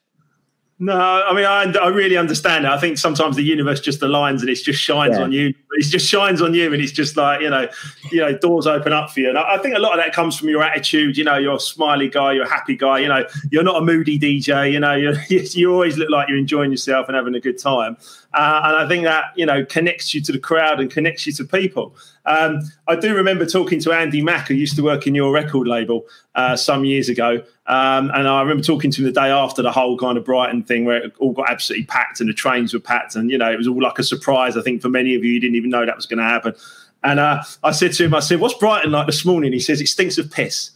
No, 0.79 0.97
I 0.99 1.33
mean, 1.33 1.45
I, 1.45 1.71
I 1.79 1.87
really 1.89 2.17
understand 2.17 2.65
it. 2.65 2.71
I 2.71 2.79
think 2.79 2.97
sometimes 2.97 3.35
the 3.35 3.43
universe 3.43 3.79
just 3.79 4.01
aligns 4.01 4.41
and 4.41 4.49
it 4.49 4.55
just 4.55 4.81
shines 4.81 5.15
yeah. 5.17 5.23
on 5.23 5.31
you. 5.31 5.53
It 5.75 5.83
just 5.83 6.07
shines 6.07 6.41
on 6.41 6.53
you, 6.53 6.73
and 6.73 6.81
it's 6.81 6.91
just 6.91 7.15
like 7.15 7.41
you 7.41 7.49
know, 7.49 7.67
you 8.11 8.19
know, 8.19 8.37
doors 8.37 8.67
open 8.67 8.91
up 8.91 9.11
for 9.11 9.19
you. 9.19 9.29
And 9.29 9.37
I, 9.37 9.55
I, 9.55 9.57
think 9.59 9.75
a 9.75 9.79
lot 9.79 9.97
of 9.97 10.03
that 10.03 10.13
comes 10.13 10.37
from 10.37 10.49
your 10.49 10.63
attitude. 10.63 11.15
You 11.15 11.23
know, 11.23 11.37
you're 11.37 11.55
a 11.55 11.59
smiley 11.59 12.09
guy, 12.09 12.33
you're 12.33 12.45
a 12.45 12.49
happy 12.49 12.75
guy. 12.75 12.99
You 12.99 13.07
know, 13.07 13.25
you're 13.51 13.63
not 13.63 13.81
a 13.81 13.85
moody 13.85 14.19
DJ. 14.19 14.71
You 14.71 14.79
know, 14.79 14.93
you 14.95 15.15
you 15.29 15.71
always 15.71 15.97
look 15.97 16.09
like 16.09 16.27
you're 16.27 16.37
enjoying 16.37 16.71
yourself 16.71 17.07
and 17.07 17.15
having 17.15 17.35
a 17.35 17.39
good 17.39 17.59
time. 17.59 17.97
Uh, 18.33 18.61
and 18.63 18.75
I 18.77 18.87
think 18.87 19.03
that 19.03 19.25
you 19.35 19.45
know 19.45 19.63
connects 19.65 20.13
you 20.13 20.21
to 20.21 20.31
the 20.31 20.39
crowd 20.39 20.79
and 20.79 20.89
connects 20.89 21.27
you 21.27 21.33
to 21.33 21.43
people. 21.45 21.95
Um, 22.25 22.61
I 22.87 22.95
do 22.95 23.15
remember 23.15 23.45
talking 23.45 23.79
to 23.81 23.91
Andy 23.91 24.21
Mack, 24.21 24.47
who 24.47 24.55
used 24.55 24.75
to 24.77 24.83
work 24.83 25.05
in 25.05 25.13
your 25.13 25.31
record 25.31 25.67
label 25.67 26.05
uh, 26.33 26.55
some 26.55 26.83
years 26.83 27.09
ago, 27.09 27.43
um, 27.67 28.09
and 28.13 28.27
I 28.27 28.41
remember 28.41 28.63
talking 28.63 28.89
to 28.91 29.01
him 29.01 29.05
the 29.05 29.11
day 29.11 29.29
after 29.29 29.61
the 29.61 29.71
whole 29.71 29.97
kind 29.97 30.17
of 30.17 30.25
Brighton 30.25 30.63
thing, 30.63 30.85
where 30.85 31.03
it 31.03 31.13
all 31.19 31.33
got 31.33 31.49
absolutely 31.49 31.85
packed 31.85 32.21
and 32.21 32.29
the 32.29 32.33
trains 32.33 32.73
were 32.73 32.79
packed, 32.79 33.15
and 33.15 33.29
you 33.29 33.37
know 33.37 33.51
it 33.51 33.57
was 33.57 33.67
all 33.67 33.81
like 33.81 33.99
a 33.99 34.03
surprise. 34.03 34.57
I 34.57 34.61
think 34.61 34.81
for 34.81 34.89
many 34.89 35.13
of 35.15 35.23
you, 35.23 35.33
you 35.33 35.39
didn't 35.39 35.55
even 35.55 35.69
know 35.69 35.85
that 35.85 35.95
was 35.95 36.05
going 36.05 36.19
to 36.19 36.25
happen. 36.25 36.55
And 37.03 37.19
uh, 37.19 37.43
I 37.63 37.71
said 37.71 37.93
to 37.93 38.05
him, 38.05 38.15
I 38.15 38.19
said, 38.19 38.39
"What's 38.39 38.55
Brighton 38.55 38.91
like 38.91 39.05
this 39.05 39.25
morning?" 39.25 39.53
He 39.53 39.59
says, 39.59 39.79
"It 39.81 39.87
stinks 39.87 40.17
of 40.17 40.31
piss," 40.31 40.71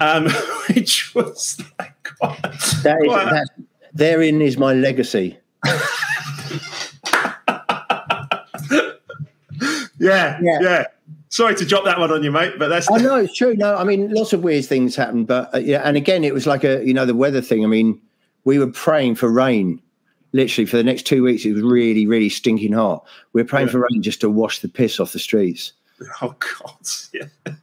um, 0.00 0.28
which 0.74 1.14
was 1.14 1.60
like 1.78 1.92
quite, 2.18 2.40
that 2.82 2.98
is, 3.02 3.08
quite, 3.08 3.44
therein 3.92 4.40
is 4.40 4.56
my 4.56 4.72
legacy. 4.72 5.38
yeah, 9.98 10.38
yeah, 10.40 10.60
yeah. 10.60 10.84
Sorry 11.30 11.54
to 11.54 11.66
drop 11.66 11.84
that 11.84 11.98
one 11.98 12.10
on 12.10 12.22
you, 12.22 12.32
mate, 12.32 12.54
but 12.58 12.68
that's. 12.68 12.90
I 12.90 12.98
know 12.98 13.16
it's 13.16 13.36
true. 13.36 13.54
No, 13.54 13.76
I 13.76 13.84
mean, 13.84 14.12
lots 14.12 14.32
of 14.32 14.42
weird 14.42 14.64
things 14.64 14.96
happen, 14.96 15.24
but 15.24 15.54
uh, 15.54 15.58
yeah, 15.58 15.82
and 15.84 15.96
again, 15.96 16.24
it 16.24 16.32
was 16.32 16.46
like 16.46 16.64
a 16.64 16.84
you 16.84 16.94
know 16.94 17.04
the 17.04 17.14
weather 17.14 17.40
thing. 17.40 17.64
I 17.64 17.66
mean, 17.66 18.00
we 18.44 18.58
were 18.58 18.68
praying 18.68 19.16
for 19.16 19.30
rain. 19.30 19.80
Literally 20.32 20.66
for 20.66 20.76
the 20.76 20.84
next 20.84 21.06
two 21.06 21.22
weeks, 21.22 21.46
it 21.46 21.54
was 21.54 21.62
really, 21.62 22.06
really 22.06 22.28
stinking 22.28 22.74
hot. 22.74 23.06
We 23.32 23.40
were 23.40 23.48
praying 23.48 23.68
yeah. 23.68 23.72
for 23.72 23.86
rain 23.90 24.02
just 24.02 24.20
to 24.20 24.28
wash 24.28 24.58
the 24.58 24.68
piss 24.68 25.00
off 25.00 25.12
the 25.12 25.18
streets. 25.18 25.72
Oh 26.22 26.34
God, 26.38 26.88
yeah. 27.12 27.54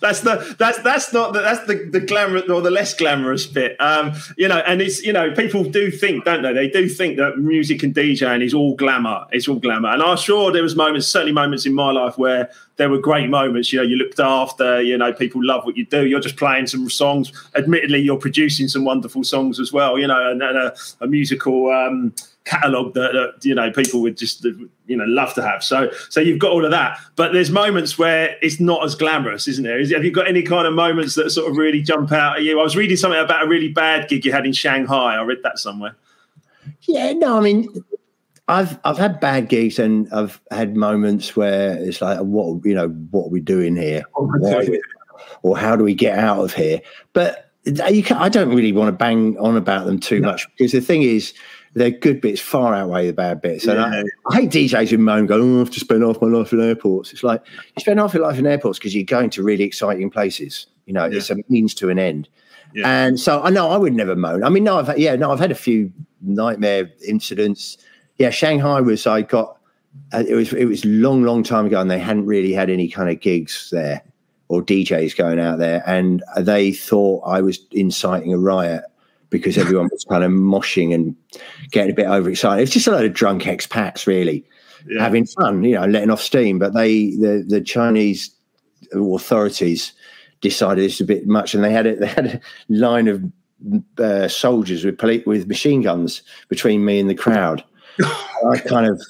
that's 0.00 0.20
the 0.20 0.56
that's 0.58 0.78
that's 0.78 1.12
not 1.12 1.32
the, 1.32 1.40
that's 1.40 1.66
the 1.66 1.88
the 1.90 2.00
glamour 2.00 2.40
or 2.52 2.60
the 2.60 2.70
less 2.70 2.94
glamorous 2.94 3.46
bit. 3.46 3.80
Um, 3.80 4.12
you 4.36 4.48
know, 4.48 4.58
and 4.58 4.80
it's 4.80 5.02
you 5.02 5.12
know 5.12 5.32
people 5.32 5.64
do 5.64 5.90
think, 5.90 6.24
don't 6.24 6.42
they? 6.42 6.52
They 6.52 6.68
do 6.68 6.88
think 6.88 7.16
that 7.18 7.38
music 7.38 7.82
and 7.82 7.94
DJing 7.94 8.42
is 8.42 8.54
all 8.54 8.74
glamour. 8.76 9.26
It's 9.32 9.48
all 9.48 9.56
glamour. 9.56 9.90
And 9.90 10.02
I'm 10.02 10.16
sure 10.16 10.52
there 10.52 10.62
was 10.62 10.76
moments, 10.76 11.08
certainly 11.08 11.32
moments 11.32 11.66
in 11.66 11.74
my 11.74 11.90
life 11.90 12.16
where 12.16 12.50
there 12.76 12.88
were 12.88 12.98
great 12.98 13.28
moments. 13.28 13.72
You 13.72 13.80
know, 13.80 13.84
you 13.84 13.96
looked 13.96 14.20
after. 14.20 14.80
You 14.80 14.96
know, 14.96 15.12
people 15.12 15.44
love 15.44 15.64
what 15.64 15.76
you 15.76 15.84
do. 15.84 16.06
You're 16.06 16.20
just 16.20 16.36
playing 16.36 16.66
some 16.66 16.88
songs. 16.88 17.32
Admittedly, 17.54 18.00
you're 18.00 18.18
producing 18.18 18.68
some 18.68 18.84
wonderful 18.84 19.24
songs 19.24 19.60
as 19.60 19.72
well. 19.72 19.98
You 19.98 20.06
know, 20.06 20.30
and, 20.30 20.42
and 20.42 20.56
a, 20.56 20.74
a, 21.00 21.06
musical. 21.06 21.70
Um, 21.70 22.14
catalog 22.44 22.94
that, 22.94 23.12
that, 23.12 23.44
you 23.44 23.54
know 23.54 23.70
people 23.70 24.00
would 24.00 24.16
just 24.16 24.44
you 24.44 24.96
know 24.96 25.04
love 25.04 25.34
to 25.34 25.42
have. 25.42 25.62
So 25.62 25.90
so 26.08 26.20
you've 26.20 26.38
got 26.38 26.52
all 26.52 26.64
of 26.64 26.70
that. 26.70 26.98
But 27.16 27.32
there's 27.32 27.50
moments 27.50 27.98
where 27.98 28.36
it's 28.42 28.60
not 28.60 28.84
as 28.84 28.94
glamorous 28.94 29.46
isn't 29.48 29.64
there? 29.64 29.78
Is, 29.78 29.92
have 29.92 30.04
you 30.04 30.10
got 30.10 30.28
any 30.28 30.42
kind 30.42 30.66
of 30.66 30.74
moments 30.74 31.14
that 31.14 31.30
sort 31.30 31.50
of 31.50 31.56
really 31.56 31.82
jump 31.82 32.12
out 32.12 32.36
at 32.36 32.42
you? 32.42 32.58
I 32.58 32.62
was 32.62 32.76
reading 32.76 32.96
something 32.96 33.20
about 33.20 33.44
a 33.44 33.48
really 33.48 33.68
bad 33.68 34.08
gig 34.08 34.24
you 34.24 34.32
had 34.32 34.46
in 34.46 34.52
shanghai. 34.52 35.16
I 35.16 35.22
read 35.22 35.42
that 35.42 35.58
somewhere. 35.58 35.96
Yeah 36.82 37.12
no 37.12 37.36
i 37.36 37.40
mean 37.40 37.68
i've 38.48 38.78
i've 38.84 38.98
had 38.98 39.20
bad 39.20 39.48
gigs 39.48 39.78
and 39.78 40.08
i've 40.12 40.40
had 40.50 40.76
moments 40.76 41.36
where 41.36 41.76
it's 41.78 42.00
like 42.00 42.18
what 42.18 42.64
you 42.64 42.74
know 42.74 42.88
what 43.10 43.26
are 43.26 43.30
we 43.30 43.40
doing 43.40 43.76
here? 43.76 44.02
Oh, 44.16 44.28
or 45.42 45.56
how 45.56 45.76
do 45.76 45.84
we 45.84 45.94
get 45.94 46.18
out 46.18 46.42
of 46.42 46.52
here? 46.52 46.80
But 47.12 47.50
you 47.64 48.02
can, 48.02 48.16
I 48.16 48.28
don't 48.28 48.48
really 48.48 48.72
want 48.72 48.88
to 48.88 48.92
bang 48.92 49.38
on 49.38 49.56
about 49.56 49.86
them 49.86 49.98
too 49.98 50.20
no. 50.20 50.28
much 50.28 50.46
because 50.56 50.72
the 50.72 50.80
thing 50.80 51.02
is, 51.02 51.34
their 51.74 51.90
good 51.90 52.20
bits 52.20 52.40
far 52.40 52.74
outweigh 52.74 53.06
the 53.06 53.12
bad 53.12 53.40
bits. 53.40 53.66
And 53.66 53.78
yeah. 53.78 54.02
I, 54.28 54.34
I, 54.34 54.40
hate 54.40 54.50
DJs 54.50 54.88
who 54.88 54.98
moan, 54.98 55.26
go, 55.26 55.40
oh, 55.40 55.56
I 55.56 55.58
have 55.60 55.70
to 55.70 55.80
spend 55.80 56.02
half 56.02 56.20
my 56.20 56.28
life 56.28 56.52
in 56.52 56.60
airports. 56.60 57.12
It's 57.12 57.22
like 57.22 57.42
you 57.46 57.80
spend 57.80 58.00
half 58.00 58.14
your 58.14 58.24
life 58.24 58.38
in 58.38 58.46
airports 58.46 58.78
because 58.78 58.94
you're 58.94 59.04
going 59.04 59.30
to 59.30 59.42
really 59.42 59.64
exciting 59.64 60.10
places. 60.10 60.66
You 60.86 60.94
know, 60.94 61.06
yeah. 61.06 61.18
it's 61.18 61.30
a 61.30 61.36
means 61.48 61.74
to 61.74 61.88
an 61.88 61.98
end. 61.98 62.28
Yeah. 62.74 62.88
And 62.88 63.18
so 63.18 63.42
I 63.42 63.50
know 63.50 63.70
I 63.70 63.76
would 63.76 63.94
never 63.94 64.16
moan. 64.16 64.42
I 64.42 64.48
mean, 64.48 64.64
no, 64.64 64.78
I've 64.78 64.88
had, 64.88 64.98
yeah, 64.98 65.14
no, 65.16 65.30
I've 65.32 65.38
had 65.38 65.50
a 65.50 65.56
few 65.56 65.92
nightmare 66.20 66.90
incidents. 67.06 67.78
Yeah, 68.18 68.30
Shanghai 68.30 68.80
was 68.80 69.06
I 69.06 69.22
got 69.22 69.56
uh, 70.12 70.24
it 70.26 70.34
was 70.34 70.52
it 70.52 70.66
was 70.66 70.84
long, 70.84 71.22
long 71.22 71.42
time 71.42 71.66
ago, 71.66 71.80
and 71.80 71.90
they 71.90 71.98
hadn't 71.98 72.26
really 72.26 72.52
had 72.52 72.70
any 72.70 72.88
kind 72.88 73.10
of 73.10 73.20
gigs 73.20 73.70
there 73.70 74.02
or 74.48 74.62
DJs 74.62 75.16
going 75.16 75.38
out 75.38 75.58
there, 75.58 75.82
and 75.86 76.22
they 76.38 76.72
thought 76.72 77.22
I 77.24 77.40
was 77.40 77.60
inciting 77.70 78.32
a 78.32 78.38
riot 78.38 78.84
because 79.30 79.56
everyone 79.56 79.88
was 79.90 80.04
kind 80.04 80.24
of 80.24 80.30
moshing 80.30 80.94
and 80.94 81.16
getting 81.70 81.92
a 81.92 81.94
bit 81.94 82.06
overexcited. 82.06 82.62
It's 82.62 82.72
just 82.72 82.86
a 82.86 82.90
load 82.90 83.04
of 83.04 83.14
drunk 83.14 83.44
expats, 83.44 84.06
really, 84.06 84.44
yeah. 84.88 85.02
having 85.02 85.26
fun, 85.26 85.64
you 85.64 85.76
know, 85.76 85.86
letting 85.86 86.10
off 86.10 86.20
steam. 86.20 86.58
But 86.58 86.74
they, 86.74 87.10
the 87.10 87.44
the 87.46 87.60
Chinese 87.60 88.30
authorities, 88.92 89.92
decided 90.40 90.84
it's 90.84 91.00
a 91.00 91.04
bit 91.04 91.26
much, 91.26 91.54
and 91.54 91.62
they 91.62 91.72
had 91.72 91.86
a, 91.86 91.96
they 91.96 92.06
had 92.06 92.26
a 92.26 92.40
line 92.68 93.08
of 93.08 93.22
uh, 93.98 94.28
soldiers 94.28 94.84
with 94.84 95.00
with 95.26 95.48
machine 95.48 95.82
guns 95.82 96.22
between 96.48 96.84
me 96.84 96.98
and 96.98 97.10
the 97.10 97.14
crowd. 97.14 97.64
I 98.00 98.58
kind 98.58 98.86
of 98.86 99.00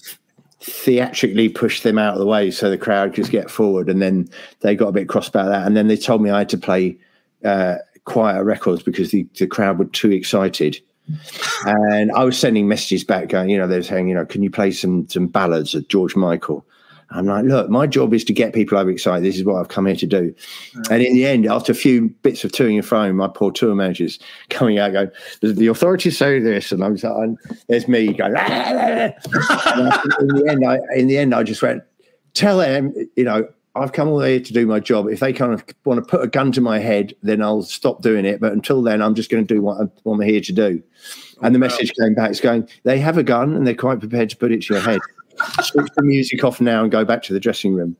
theatrically 0.60 1.48
pushed 1.48 1.84
them 1.84 1.98
out 1.98 2.14
of 2.14 2.20
the 2.20 2.26
way 2.26 2.50
so 2.50 2.68
the 2.68 2.76
crowd 2.76 3.14
could 3.14 3.30
get 3.30 3.50
forward, 3.50 3.88
and 3.88 4.02
then 4.02 4.28
they 4.60 4.74
got 4.74 4.88
a 4.88 4.92
bit 4.92 5.08
cross 5.08 5.28
about 5.28 5.48
that, 5.48 5.66
and 5.66 5.76
then 5.76 5.88
they 5.88 5.96
told 5.96 6.22
me 6.22 6.30
I 6.30 6.38
had 6.38 6.48
to 6.50 6.58
play. 6.58 6.98
Uh, 7.44 7.76
quieter 8.04 8.44
records 8.44 8.82
because 8.82 9.10
the, 9.10 9.26
the 9.38 9.46
crowd 9.46 9.78
were 9.78 9.84
too 9.86 10.10
excited. 10.10 10.80
And 11.66 12.12
I 12.12 12.24
was 12.24 12.38
sending 12.38 12.68
messages 12.68 13.02
back 13.02 13.28
going, 13.28 13.50
you 13.50 13.58
know, 13.58 13.66
they're 13.66 13.82
saying, 13.82 14.08
you 14.08 14.14
know, 14.14 14.24
can 14.24 14.42
you 14.42 14.50
play 14.50 14.70
some 14.70 15.08
some 15.08 15.26
ballads 15.26 15.74
of 15.74 15.88
George 15.88 16.14
Michael? 16.14 16.64
I'm 17.12 17.26
like, 17.26 17.44
look, 17.44 17.68
my 17.68 17.86
job 17.88 18.14
is 18.14 18.22
to 18.24 18.32
get 18.32 18.54
people 18.54 18.78
overexcited. 18.78 19.24
This 19.24 19.36
is 19.36 19.44
what 19.44 19.56
I've 19.56 19.68
come 19.68 19.86
here 19.86 19.96
to 19.96 20.06
do. 20.06 20.34
Right. 20.76 20.92
And 20.92 21.02
in 21.02 21.14
the 21.14 21.26
end, 21.26 21.46
after 21.46 21.72
a 21.72 21.74
few 21.74 22.08
bits 22.22 22.44
of 22.44 22.52
toing 22.52 22.76
and 22.76 22.86
froing, 22.86 23.16
my 23.16 23.26
poor 23.26 23.50
tour 23.50 23.74
managers 23.74 24.20
coming 24.48 24.78
out 24.78 24.92
going, 24.92 25.10
the, 25.40 25.66
authorities 25.66 26.16
say 26.16 26.38
this, 26.38 26.70
and 26.70 26.84
I'm 26.84 26.94
like, 26.94 27.04
and 27.04 27.38
there's 27.66 27.88
me 27.88 28.12
going. 28.12 28.34
Ah, 28.36 28.46
ah, 28.48 29.12
ah. 29.34 30.02
in 30.20 30.28
the 30.28 30.48
end, 30.48 30.64
I 30.64 30.78
in 30.94 31.06
the 31.08 31.18
end, 31.18 31.34
I 31.34 31.42
just 31.42 31.62
went, 31.62 31.82
tell 32.34 32.58
them, 32.58 32.94
you 33.16 33.24
know, 33.24 33.48
I've 33.74 33.92
come 33.92 34.08
all 34.08 34.16
the 34.16 34.22
way 34.22 34.30
here 34.32 34.40
to 34.40 34.52
do 34.52 34.66
my 34.66 34.80
job. 34.80 35.08
If 35.08 35.20
they 35.20 35.32
kind 35.32 35.52
of 35.52 35.64
want 35.84 36.02
to 36.02 36.08
put 36.08 36.22
a 36.22 36.26
gun 36.26 36.50
to 36.52 36.60
my 36.60 36.78
head, 36.80 37.14
then 37.22 37.40
I'll 37.40 37.62
stop 37.62 38.02
doing 38.02 38.24
it. 38.24 38.40
But 38.40 38.52
until 38.52 38.82
then, 38.82 39.00
I'm 39.00 39.14
just 39.14 39.30
going 39.30 39.46
to 39.46 39.54
do 39.54 39.62
what 39.62 39.80
I'm, 39.80 39.92
what 40.02 40.14
I'm 40.14 40.20
here 40.22 40.40
to 40.40 40.52
do. 40.52 40.82
And 41.42 41.54
the 41.54 41.58
message 41.58 41.92
came 42.00 42.14
back, 42.14 42.30
it's 42.30 42.40
going, 42.40 42.68
they 42.84 42.98
have 42.98 43.16
a 43.16 43.22
gun 43.22 43.54
and 43.54 43.66
they're 43.66 43.74
quite 43.74 44.00
prepared 44.00 44.28
to 44.30 44.36
put 44.36 44.52
it 44.52 44.62
to 44.62 44.74
your 44.74 44.82
head. 44.82 45.00
Switch 45.62 45.88
the 45.96 46.02
music 46.02 46.44
off 46.44 46.60
now 46.60 46.82
and 46.82 46.90
go 46.90 47.04
back 47.04 47.22
to 47.24 47.32
the 47.32 47.40
dressing 47.40 47.74
room. 47.74 47.96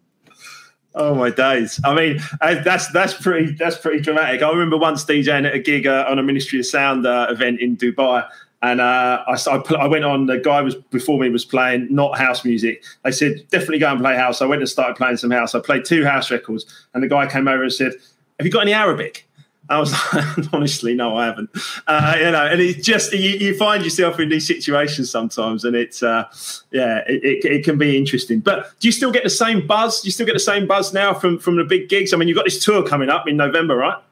Oh 0.93 1.15
my 1.15 1.31
days! 1.31 1.81
I 1.85 1.95
mean, 1.95 2.19
that's 2.41 2.91
that's 2.91 3.15
pretty 3.15 3.53
that's 3.53 3.79
pretty 3.79 4.01
dramatic. 4.01 4.43
I 4.43 4.51
remember 4.51 4.77
once 4.77 5.05
DJing 5.05 5.47
at 5.47 5.55
a 5.55 5.61
gig 5.61 5.87
uh, 5.87 6.05
on 6.09 6.19
a 6.19 6.23
Ministry 6.23 6.59
of 6.59 6.67
Sound 6.67 7.07
uh, 7.07 7.29
event 7.31 7.61
in 7.61 7.77
Dubai, 7.77 8.29
and 8.63 8.81
uh, 8.81 9.25
I, 9.27 9.33
I, 9.33 9.75
I, 9.75 9.87
went 9.87 10.05
on. 10.05 10.27
The 10.27 10.39
guy 10.39 10.61
was 10.61 10.75
before 10.75 11.19
me 11.19 11.31
was 11.31 11.45
playing 11.45 11.89
not 11.91 12.19
house 12.19 12.45
music. 12.45 12.85
They 13.05 13.11
said 13.11 13.47
definitely 13.51 13.79
go 13.79 13.91
and 13.91 14.01
play 14.01 14.17
house. 14.17 14.43
I 14.43 14.47
went 14.47 14.61
and 14.61 14.69
started 14.69 14.97
playing 14.97 15.17
some 15.17 15.31
house. 15.31 15.55
I 15.55 15.61
played 15.61 15.85
two 15.85 16.05
house 16.05 16.31
records, 16.31 16.67
and 16.93 17.03
the 17.03 17.09
guy 17.09 17.27
came 17.27 17.49
over 17.49 17.63
and 17.63 17.73
said, 17.73 17.93
"Have 18.39 18.47
you 18.47 18.53
got 18.53 18.63
any 18.63 18.75
Arabic?" 18.75 19.27
I 19.71 19.79
was 19.79 19.93
like, 19.93 20.25
honestly, 20.53 20.95
no, 20.95 21.17
I 21.17 21.27
haven't. 21.27 21.49
Uh, 21.87 22.17
you 22.19 22.31
know, 22.33 22.45
and 22.45 22.61
it's 22.61 22.85
just 22.85 23.13
you, 23.13 23.31
you, 23.31 23.57
find 23.57 23.85
yourself 23.85 24.19
in 24.19 24.29
these 24.29 24.47
situations 24.47 25.11
sometimes, 25.11 25.65
and 25.65 25.77
it's 25.77 26.03
uh, 26.03 26.25
yeah, 26.73 26.99
it, 27.07 27.23
it, 27.23 27.45
it, 27.45 27.65
can 27.65 27.79
be 27.79 27.97
interesting. 27.97 28.41
But 28.41 28.73
do 28.81 28.89
you 28.89 28.93
still 28.93 29.13
get 29.13 29.23
the 29.23 29.31
same 29.31 29.67
buzz? 29.67 30.01
Do 30.01 30.09
you 30.09 30.13
still 30.13 30.27
get 30.27 30.33
the 30.33 30.41
same 30.41 30.67
buzz 30.67 30.93
now 30.93 31.15
from 31.15 31.39
from 31.39 31.57
the 31.57 31.65
big 31.65 31.89
gigs? 31.89 32.13
I 32.13 32.17
mean, 32.17 32.27
you've 32.27 32.37
got 32.37 32.47
this 32.47 32.63
tour 32.63 32.87
coming 32.87 33.09
up 33.09 33.29
in 33.29 33.37
November, 33.37 33.77
right? 33.77 34.03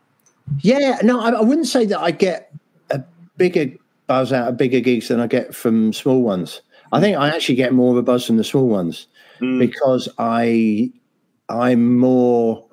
Yeah, 0.60 1.00
no, 1.02 1.20
I, 1.20 1.30
I 1.30 1.40
wouldn't 1.42 1.66
say 1.66 1.84
that 1.86 2.00
I 2.00 2.12
get 2.12 2.52
a 2.90 3.02
bigger 3.36 3.72
buzz 4.08 4.32
out 4.32 4.48
of 4.48 4.56
bigger 4.56 4.80
gigs 4.80 5.08
than 5.08 5.20
I 5.20 5.28
get 5.28 5.54
from 5.54 5.92
small 5.92 6.22
ones. 6.22 6.62
I 6.90 7.00
think 7.00 7.16
I 7.16 7.28
actually 7.28 7.54
get 7.54 7.72
more 7.72 7.92
of 7.92 7.98
a 7.98 8.02
buzz 8.02 8.26
from 8.26 8.38
the 8.38 8.44
small 8.44 8.66
ones 8.66 9.06
mm. 9.40 9.58
because 9.58 10.08
I 10.18 10.90
I'm 11.48 11.96
more 11.96 12.66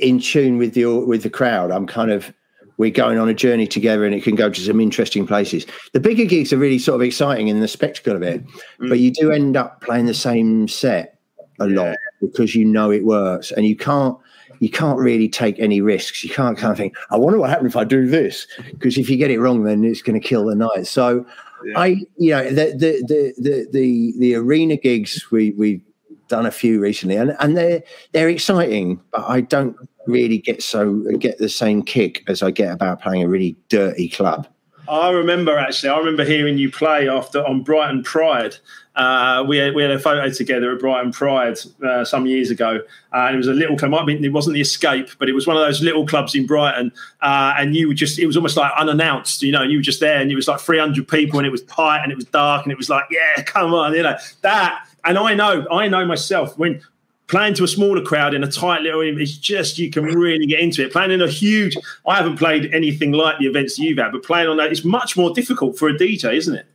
in 0.00 0.18
tune 0.18 0.58
with 0.58 0.74
the 0.74 0.86
with 0.86 1.22
the 1.22 1.30
crowd. 1.30 1.70
I'm 1.70 1.86
kind 1.86 2.10
of 2.10 2.32
we're 2.76 2.90
going 2.90 3.18
on 3.18 3.28
a 3.28 3.34
journey 3.34 3.68
together 3.68 4.04
and 4.04 4.14
it 4.14 4.24
can 4.24 4.34
go 4.34 4.50
to 4.50 4.60
some 4.60 4.80
interesting 4.80 5.26
places. 5.26 5.64
The 5.92 6.00
bigger 6.00 6.24
gigs 6.24 6.52
are 6.52 6.58
really 6.58 6.80
sort 6.80 6.96
of 6.96 7.02
exciting 7.02 7.46
in 7.46 7.60
the 7.60 7.68
spectacle 7.68 8.16
of 8.16 8.22
it, 8.22 8.44
mm. 8.44 8.88
but 8.88 8.98
you 8.98 9.12
do 9.12 9.30
end 9.30 9.56
up 9.56 9.80
playing 9.82 10.06
the 10.06 10.14
same 10.14 10.66
set 10.66 11.18
a 11.60 11.68
yeah. 11.68 11.80
lot 11.80 11.96
because 12.20 12.54
you 12.54 12.64
know 12.64 12.90
it 12.90 13.04
works 13.04 13.52
and 13.52 13.64
you 13.64 13.76
can't 13.76 14.16
you 14.60 14.70
can't 14.70 14.98
really 14.98 15.28
take 15.28 15.58
any 15.58 15.80
risks. 15.80 16.24
You 16.24 16.30
can't 16.30 16.56
kind 16.56 16.72
of 16.72 16.78
think, 16.78 16.94
I 17.10 17.16
wonder 17.16 17.38
what 17.38 17.50
happens 17.50 17.72
if 17.72 17.76
I 17.76 17.84
do 17.84 18.06
this, 18.06 18.46
because 18.70 18.98
if 18.98 19.08
you 19.08 19.16
get 19.16 19.30
it 19.30 19.40
wrong, 19.40 19.64
then 19.64 19.84
it's 19.84 20.02
going 20.02 20.20
to 20.20 20.26
kill 20.26 20.46
the 20.46 20.54
night. 20.54 20.86
So, 20.86 21.26
yeah. 21.64 21.78
I, 21.78 21.86
you 22.16 22.30
know, 22.30 22.44
the, 22.44 22.74
the 22.76 23.02
the 23.06 23.34
the 23.38 23.66
the 23.72 24.14
the 24.18 24.34
arena 24.34 24.76
gigs 24.76 25.30
we 25.30 25.52
we've 25.52 25.82
done 26.28 26.46
a 26.46 26.50
few 26.50 26.80
recently, 26.80 27.16
and 27.16 27.34
and 27.40 27.56
they're 27.56 27.82
they're 28.12 28.28
exciting, 28.28 29.00
but 29.12 29.24
I 29.28 29.40
don't 29.40 29.76
really 30.06 30.38
get 30.38 30.62
so 30.62 31.00
get 31.18 31.38
the 31.38 31.48
same 31.48 31.82
kick 31.82 32.22
as 32.28 32.42
I 32.42 32.50
get 32.50 32.72
about 32.72 33.00
playing 33.00 33.22
a 33.22 33.28
really 33.28 33.56
dirty 33.68 34.08
club. 34.08 34.46
I 34.88 35.10
remember 35.10 35.58
actually. 35.58 35.90
I 35.90 35.98
remember 35.98 36.24
hearing 36.24 36.58
you 36.58 36.70
play 36.70 37.08
after 37.08 37.46
on 37.46 37.62
Brighton 37.62 38.02
Pride. 38.02 38.56
Uh, 38.96 39.44
we, 39.48 39.56
had, 39.56 39.74
we 39.74 39.82
had 39.82 39.90
a 39.90 39.98
photo 39.98 40.30
together 40.30 40.72
at 40.72 40.78
Brighton 40.78 41.10
Pride 41.10 41.58
uh, 41.84 42.04
some 42.04 42.26
years 42.26 42.50
ago, 42.50 42.80
uh, 43.12 43.16
and 43.16 43.34
it 43.34 43.38
was 43.38 43.48
a 43.48 43.52
little 43.52 43.76
club. 43.76 43.92
I 43.92 44.04
mean, 44.04 44.24
it 44.24 44.32
wasn't 44.32 44.54
the 44.54 44.60
Escape, 44.60 45.10
but 45.18 45.28
it 45.28 45.32
was 45.32 45.48
one 45.48 45.56
of 45.56 45.64
those 45.64 45.82
little 45.82 46.06
clubs 46.06 46.36
in 46.36 46.46
Brighton. 46.46 46.92
Uh, 47.20 47.54
and 47.58 47.74
you 47.74 47.88
were 47.88 47.94
just, 47.94 48.20
it 48.20 48.26
was 48.26 48.36
almost 48.36 48.56
like 48.56 48.70
unannounced, 48.78 49.42
you 49.42 49.50
know. 49.50 49.62
And 49.62 49.72
you 49.72 49.78
were 49.78 49.82
just 49.82 49.98
there, 49.98 50.20
and 50.20 50.30
it 50.30 50.36
was 50.36 50.46
like 50.46 50.60
300 50.60 51.08
people, 51.08 51.40
and 51.40 51.46
it 51.46 51.50
was 51.50 51.62
tight, 51.64 52.04
and 52.04 52.12
it 52.12 52.14
was 52.14 52.26
dark, 52.26 52.64
and 52.64 52.70
it 52.70 52.78
was 52.78 52.88
like, 52.88 53.04
yeah, 53.10 53.42
come 53.42 53.74
on, 53.74 53.94
you 53.94 54.02
know 54.04 54.16
that. 54.42 54.86
And 55.04 55.18
I 55.18 55.34
know, 55.34 55.66
I 55.70 55.88
know 55.88 56.06
myself 56.06 56.56
when 56.56 56.80
playing 57.26 57.54
to 57.54 57.64
a 57.64 57.68
smaller 57.68 58.02
crowd 58.02 58.34
in 58.34 58.44
a 58.44 58.50
tight 58.50 58.82
little 58.82 59.00
room 59.00 59.18
is 59.18 59.36
just 59.38 59.78
you 59.78 59.90
can 59.90 60.04
really 60.04 60.46
get 60.46 60.60
into 60.60 60.84
it 60.84 60.92
playing 60.92 61.10
in 61.10 61.22
a 61.22 61.28
huge 61.28 61.76
i 62.06 62.16
haven't 62.16 62.36
played 62.36 62.72
anything 62.74 63.12
like 63.12 63.38
the 63.38 63.46
events 63.46 63.76
that 63.76 63.82
you've 63.82 63.98
had 63.98 64.12
but 64.12 64.22
playing 64.22 64.48
on 64.48 64.56
that 64.56 64.70
is 64.70 64.84
much 64.84 65.16
more 65.16 65.32
difficult 65.32 65.78
for 65.78 65.88
a 65.88 65.94
dj 65.94 66.34
isn't 66.34 66.56
it 66.56 66.66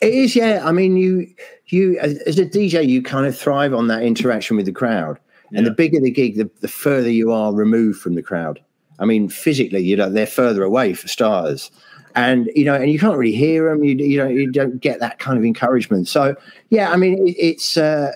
it 0.00 0.12
is 0.12 0.36
yeah 0.36 0.62
i 0.64 0.72
mean 0.72 0.96
you 0.96 1.26
you 1.66 1.98
as 1.98 2.38
a 2.38 2.44
dj 2.44 2.86
you 2.86 3.02
kind 3.02 3.26
of 3.26 3.36
thrive 3.36 3.72
on 3.72 3.86
that 3.88 4.02
interaction 4.02 4.56
with 4.56 4.66
the 4.66 4.72
crowd 4.72 5.18
yeah. 5.50 5.58
and 5.58 5.66
the 5.66 5.70
bigger 5.70 6.00
the 6.00 6.10
gig 6.10 6.36
the, 6.36 6.50
the 6.60 6.68
further 6.68 7.10
you 7.10 7.32
are 7.32 7.54
removed 7.54 8.00
from 8.00 8.14
the 8.14 8.22
crowd 8.22 8.60
i 8.98 9.04
mean 9.04 9.28
physically 9.28 9.82
you 9.82 9.96
know 9.96 10.10
they're 10.10 10.26
further 10.26 10.62
away 10.62 10.92
for 10.92 11.08
starters 11.08 11.70
and 12.16 12.50
you 12.56 12.64
know, 12.64 12.74
and 12.74 12.90
you 12.90 12.98
can't 12.98 13.16
really 13.16 13.34
hear 13.34 13.70
them. 13.70 13.84
You 13.84 13.94
you 13.94 14.18
know, 14.18 14.26
you 14.26 14.50
don't 14.50 14.80
get 14.80 14.98
that 14.98 15.20
kind 15.20 15.38
of 15.38 15.44
encouragement. 15.44 16.08
So 16.08 16.34
yeah, 16.70 16.90
I 16.90 16.96
mean, 16.96 17.24
it, 17.24 17.36
it's. 17.38 17.76
Uh, 17.76 18.10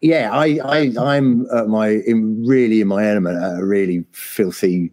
yeah, 0.00 0.30
I, 0.32 0.58
I, 0.64 0.92
I'm 0.98 1.46
at 1.50 1.68
my 1.68 1.88
in, 2.06 2.44
really 2.46 2.80
in 2.80 2.88
my 2.88 3.08
element 3.08 3.42
at 3.42 3.60
a 3.60 3.64
really 3.64 4.04
filthy 4.12 4.92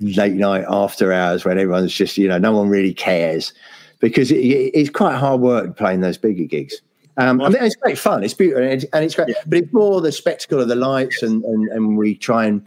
late 0.00 0.34
night 0.34 0.64
after 0.68 1.12
hours 1.12 1.44
when 1.44 1.58
everyone's 1.58 1.94
just 1.94 2.18
you 2.18 2.28
know 2.28 2.36
no 2.36 2.52
one 2.52 2.68
really 2.68 2.92
cares 2.92 3.52
because 4.00 4.30
it, 4.30 4.36
it's 4.36 4.90
quite 4.90 5.16
hard 5.16 5.40
work 5.40 5.76
playing 5.76 6.00
those 6.00 6.18
bigger 6.18 6.44
gigs. 6.44 6.82
Um, 7.16 7.40
I 7.40 7.48
mean, 7.48 7.62
it's 7.62 7.76
great 7.76 7.96
fun. 7.96 8.24
It's 8.24 8.34
beautiful 8.34 8.64
and 8.64 8.72
it's, 8.72 8.84
and 8.92 9.04
it's 9.04 9.14
great, 9.14 9.28
yeah. 9.28 9.34
but 9.46 9.58
it's 9.58 9.72
more 9.72 10.00
the 10.00 10.10
spectacle 10.10 10.60
of 10.60 10.68
the 10.68 10.74
lights, 10.74 11.22
and, 11.22 11.44
and, 11.44 11.68
and 11.68 11.96
we 11.96 12.16
try 12.16 12.44
and 12.44 12.66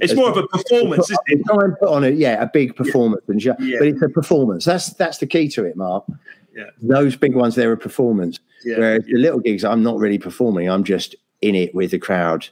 it's 0.00 0.14
more 0.14 0.30
of 0.30 0.36
a 0.36 0.46
performance, 0.48 1.10
isn't 1.10 1.20
it? 1.26 1.44
Try 1.46 1.64
and 1.64 1.78
put 1.78 1.88
on 1.88 2.04
a 2.04 2.10
yeah, 2.10 2.42
a 2.42 2.46
big 2.46 2.76
performance, 2.76 3.22
yeah. 3.28 3.52
And, 3.58 3.68
yeah. 3.68 3.78
but 3.78 3.88
it's 3.88 4.02
a 4.02 4.08
performance. 4.08 4.64
That's 4.64 4.90
that's 4.94 5.18
the 5.18 5.26
key 5.26 5.48
to 5.50 5.64
it, 5.64 5.76
Mark. 5.76 6.04
Yeah. 6.54 6.64
Those 6.82 7.16
big 7.16 7.34
ones, 7.34 7.54
they're 7.54 7.72
a 7.72 7.76
performance. 7.76 8.40
Yeah. 8.66 8.78
Whereas 8.78 9.04
the 9.04 9.16
little 9.16 9.38
gigs, 9.38 9.64
I'm 9.64 9.82
not 9.82 9.96
really 9.98 10.18
performing. 10.18 10.68
I'm 10.68 10.82
just 10.82 11.14
in 11.40 11.54
it 11.54 11.72
with 11.74 11.92
the 11.92 11.98
crowd. 11.98 12.48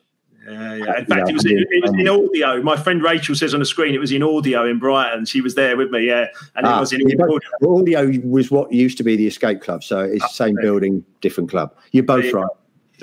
Yeah, 0.47 0.75
yeah. 0.75 0.99
In 0.99 1.07
fact, 1.07 1.29
it 1.29 1.33
was, 1.33 1.45
it 1.45 1.83
was 1.83 1.93
in 1.99 2.09
audio. 2.09 2.63
My 2.63 2.77
friend 2.77 3.03
Rachel 3.03 3.35
says 3.35 3.53
on 3.53 3.61
the 3.61 3.67
screen 3.67 3.95
it 3.95 3.99
was 3.99 4.13
in 4.13 4.23
audio 4.23 4.65
in 4.69 4.79
Brighton. 4.79 5.25
She 5.25 5.41
was 5.41 5.55
there 5.55 5.77
with 5.77 5.91
me, 5.91 6.07
yeah, 6.07 6.27
and 6.55 6.67
ah, 6.67 6.77
it 6.77 6.81
was 6.81 6.93
in, 6.93 7.01
in 7.11 7.21
audio. 7.21 7.41
Audio 7.67 8.13
was 8.25 8.51
what 8.51 8.71
used 8.73 8.97
to 8.99 9.03
be 9.03 9.17
the 9.17 9.27
Escape 9.27 9.61
Club, 9.63 9.83
so 9.83 10.01
it's 10.01 10.23
the 10.23 10.29
same 10.29 10.55
building, 10.61 11.03
different 11.21 11.51
club. 11.51 11.75
You're 11.93 12.05
both 12.05 12.31
right. 12.33 12.47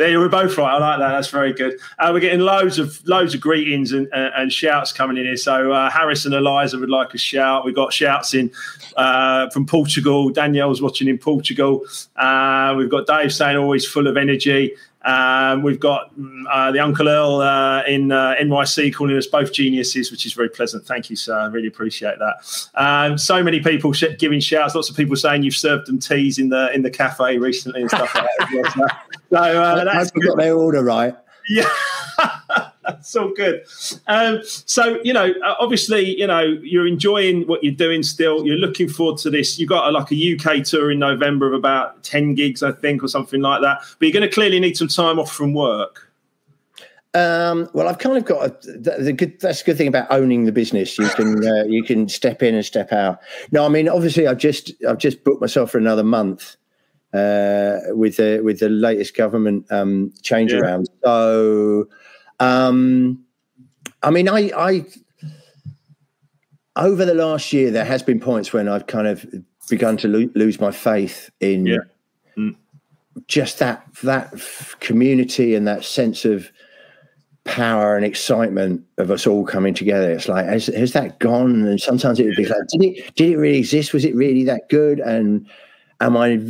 There, 0.02 0.20
were 0.20 0.30
both 0.30 0.58
right. 0.58 0.74
I 0.74 0.78
like 0.80 0.98
that. 0.98 1.10
That's 1.10 1.28
very 1.28 1.54
good. 1.54 1.80
Uh, 2.00 2.10
we're 2.12 2.22
getting 2.22 2.40
loads 2.40 2.80
of 2.80 3.08
loads 3.08 3.36
of 3.36 3.42
greetings 3.42 3.92
and, 3.92 4.08
uh, 4.12 4.32
and 4.36 4.52
shouts 4.52 4.92
coming 4.92 5.16
in 5.16 5.26
here. 5.26 5.38
So 5.38 5.72
uh, 5.72 5.92
Harris 5.92 6.26
and 6.26 6.34
Eliza 6.34 6.80
would 6.80 6.90
like 6.90 7.14
a 7.14 7.20
shout. 7.20 7.66
We've 7.66 7.76
got 7.76 7.94
shouts 7.94 8.34
in 8.34 8.52
uh, 8.98 9.52
from 9.52 9.68
Portugal. 9.68 10.32
Danielle's 10.32 10.82
watching 10.82 11.08
in 11.08 11.20
Portugal. 11.20 11.86
Uh, 12.16 12.74
we've 12.76 12.90
got 12.90 13.06
Dave 13.06 13.32
saying 13.32 13.58
always 13.58 13.86
full 13.86 14.08
of 14.08 14.18
energy. 14.18 14.74
Um, 15.04 15.64
we've 15.64 15.80
got 15.80 16.16
mm, 16.18 16.44
uh, 16.52 16.72
the 16.72 16.80
Uncle 16.80 17.08
Earl 17.08 17.42
uh, 17.42 17.84
in 17.84 18.12
uh, 18.12 18.36
NYC 18.40 18.94
calling 18.94 19.18
us 19.18 19.28
both 19.28 19.52
geniuses, 19.52 20.12
which 20.12 20.26
is 20.26 20.34
very 20.34 20.50
pleasant. 20.50 20.86
Thank 20.86 21.10
you, 21.10 21.16
sir. 21.16 21.38
I 21.38 21.46
really 21.48 21.68
appreciate 21.68 22.18
that. 22.20 22.70
Um, 22.76 23.18
so 23.18 23.44
many 23.44 23.60
people 23.60 23.94
sh- 23.94 24.16
giving 24.20 24.40
shouts. 24.40 24.76
Lots 24.76 24.90
of 24.90 24.96
people 24.96 25.16
saying 25.16 25.44
you've 25.44 25.56
served 25.56 25.88
them 25.88 26.00
teas 26.00 26.38
in 26.38 26.50
the 26.50 26.72
in 26.74 26.84
the 26.84 26.92
cafe 26.92 27.38
recently 27.38 27.82
and 27.82 27.90
stuff 27.90 28.14
like 28.14 28.28
that. 28.40 28.74
so, 28.76 28.86
so 29.32 29.62
uh, 29.62 29.84
that's 29.84 30.12
got 30.12 30.38
their 30.38 30.56
order 30.56 30.84
right. 30.84 31.16
Yeah. 31.50 31.70
That's 32.84 33.16
all 33.16 33.32
good. 33.36 33.64
Um, 34.08 34.42
so, 34.44 35.00
you 35.04 35.14
know, 35.14 35.34
uh, 35.44 35.56
obviously, 35.60 36.18
you 36.18 36.28
know, 36.28 36.42
you're 36.42 36.88
enjoying 36.88 37.48
what 37.48 37.64
you're 37.64 37.74
doing 37.74 38.04
still. 38.04 38.46
You're 38.46 38.58
looking 38.58 38.90
forward 38.90 39.20
to 39.20 39.30
this. 39.30 39.60
You've 39.60 39.70
got 39.70 39.88
a, 39.88 39.92
like 39.92 40.12
a 40.12 40.36
UK 40.36 40.64
tour 40.64 40.92
in 40.92 41.00
November 41.00 41.48
of 41.48 41.54
about 41.54 42.04
10 42.04 42.36
gigs, 42.36 42.64
I 42.64 42.72
think, 42.72 43.04
or 43.04 43.08
something 43.08 43.42
like 43.42 43.62
that. 43.62 43.82
But 44.00 44.06
you're 44.08 44.14
going 44.14 44.28
to 44.28 44.34
clearly 44.34 44.60
need 44.60 44.78
some 44.78 44.88
time 44.88 45.20
off 45.20 45.32
from 45.32 45.54
work. 45.54 46.12
Um, 47.14 47.70
well, 47.74 47.90
I've 47.90 47.98
kind 47.98 48.18
of 48.18 48.24
got 48.24 48.46
a, 48.46 48.68
the, 48.68 48.96
the, 49.00 49.14
good. 49.14 49.40
That's 49.42 49.62
a 49.62 49.66
good 49.66 49.78
thing 49.78 49.90
about 49.90 50.08
owning 50.12 50.46
the 50.46 50.54
business. 50.54 50.98
You 50.98 51.10
can 51.10 51.46
uh, 51.46 51.64
you 51.66 51.84
can 51.84 52.08
step 52.08 52.42
in 52.42 52.56
and 52.56 52.64
step 52.64 52.94
out. 52.94 53.20
No, 53.52 53.66
I 53.66 53.68
mean 53.68 53.90
obviously 53.90 54.28
I've 54.28 54.38
just 54.38 54.72
I've 54.88 54.98
just 54.98 55.26
booked 55.26 55.42
myself 55.42 55.72
for 55.72 55.78
another 55.78 56.06
month 56.06 56.56
uh, 57.14 57.80
with 57.90 58.16
the 58.16 58.40
with 58.44 58.60
the 58.60 58.70
latest 58.70 59.18
government 59.18 59.66
um, 59.72 60.14
change 60.22 60.54
yeah. 60.54 60.60
around. 60.60 60.90
So 61.04 61.90
um, 62.42 63.24
I 64.02 64.10
mean, 64.10 64.28
I, 64.28 64.52
I 64.58 64.86
over 66.76 67.06
the 67.06 67.14
last 67.14 67.54
year 67.54 67.70
there 67.70 67.86
has 67.86 68.02
been 68.02 68.20
points 68.20 68.52
when 68.52 68.68
I've 68.68 68.88
kind 68.88 69.08
of 69.08 69.26
begun 69.70 69.96
to 69.98 70.08
lo- 70.08 70.30
lose 70.34 70.60
my 70.60 70.72
faith 70.72 71.30
in 71.40 71.68
yeah. 71.68 71.78
mm. 72.36 72.56
just 73.28 73.60
that 73.60 73.86
that 74.04 74.34
community 74.80 75.54
and 75.54 75.68
that 75.68 75.84
sense 75.84 76.26
of 76.26 76.52
power 77.44 77.96
and 77.96 78.06
excitement 78.06 78.84
of 78.98 79.12
us 79.12 79.28
all 79.28 79.46
coming 79.46 79.76
together. 79.76 80.12
It's 80.12 80.28
like 80.28 80.46
has, 80.46 80.66
has 80.66 80.94
that 80.94 81.20
gone? 81.20 81.64
And 81.68 81.80
sometimes 81.80 82.20
it 82.20 82.26
would 82.26 82.36
be 82.36 82.46
like, 82.46 82.68
did 82.70 82.84
it 82.84 83.16
did 83.16 83.30
it 83.30 83.38
really 83.38 83.60
exist? 83.60 83.94
Was 83.94 84.06
it 84.06 84.16
really 84.16 84.44
that 84.46 84.68
good? 84.70 85.00
And 85.00 85.48
am 86.02 86.18
I 86.18 86.42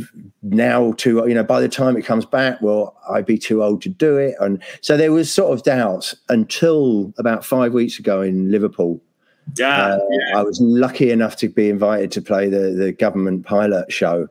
now 0.42 0.92
too, 0.92 1.22
you 1.28 1.34
know, 1.34 1.44
by 1.44 1.60
the 1.60 1.68
time 1.68 1.96
it 1.96 2.02
comes 2.02 2.26
back, 2.26 2.60
will 2.60 2.96
I 3.08 3.20
be 3.20 3.38
too 3.38 3.62
old 3.62 3.82
to 3.82 3.88
do 3.88 4.16
it? 4.16 4.34
And 4.40 4.62
so 4.80 4.96
there 4.96 5.12
was 5.12 5.32
sort 5.32 5.52
of 5.52 5.62
doubts 5.62 6.16
until 6.28 7.12
about 7.18 7.44
five 7.44 7.72
weeks 7.72 7.98
ago 7.98 8.22
in 8.22 8.50
Liverpool. 8.50 9.00
Yeah, 9.56 9.94
uh, 9.94 9.98
yeah. 10.10 10.38
I 10.38 10.42
was 10.42 10.60
lucky 10.60 11.10
enough 11.10 11.36
to 11.36 11.48
be 11.48 11.68
invited 11.68 12.10
to 12.12 12.22
play 12.22 12.48
the, 12.48 12.70
the 12.70 12.92
government 12.92 13.44
pilot 13.44 13.92
show 13.92 14.28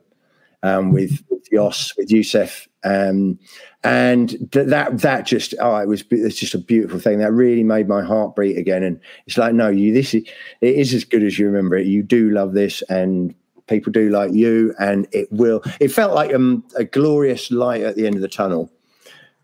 um, 0.64 0.92
with, 0.92 1.24
with 1.30 1.50
Jos, 1.52 1.96
with 1.98 2.10
Yousef. 2.10 2.68
Um, 2.84 3.38
and 3.84 4.30
that 4.52 5.00
that 5.00 5.26
just 5.26 5.56
oh 5.60 5.76
it 5.78 5.88
was 5.88 6.04
it's 6.12 6.36
just 6.36 6.54
a 6.54 6.60
beautiful 6.60 7.00
thing 7.00 7.18
that 7.20 7.32
really 7.32 7.64
made 7.64 7.88
my 7.88 8.04
heart 8.04 8.36
beat 8.36 8.58
again 8.58 8.84
and 8.84 9.00
it's 9.26 9.40
like 9.40 9.56
no 9.56 9.70
you 9.70 9.92
this 9.92 10.14
is 10.14 10.24
it 10.62 10.76
is 10.76 10.94
as 10.94 11.04
good 11.04 11.24
as 11.24 11.40
you 11.40 11.48
remember 11.48 11.76
it 11.76 11.88
you 11.88 12.04
do 12.04 12.30
love 12.30 12.54
this 12.54 12.84
and 12.90 13.34
people 13.72 13.92
do 13.92 14.10
like 14.10 14.34
you, 14.34 14.76
and 14.80 15.08
it 15.12 15.32
will. 15.32 15.64
It 15.80 15.88
felt 15.88 16.14
like 16.14 16.32
um, 16.34 16.64
a 16.76 16.84
glorious 16.84 17.50
light 17.50 17.82
at 17.82 17.96
the 17.96 18.06
end 18.06 18.16
of 18.16 18.22
the 18.22 18.28
tunnel. 18.28 18.72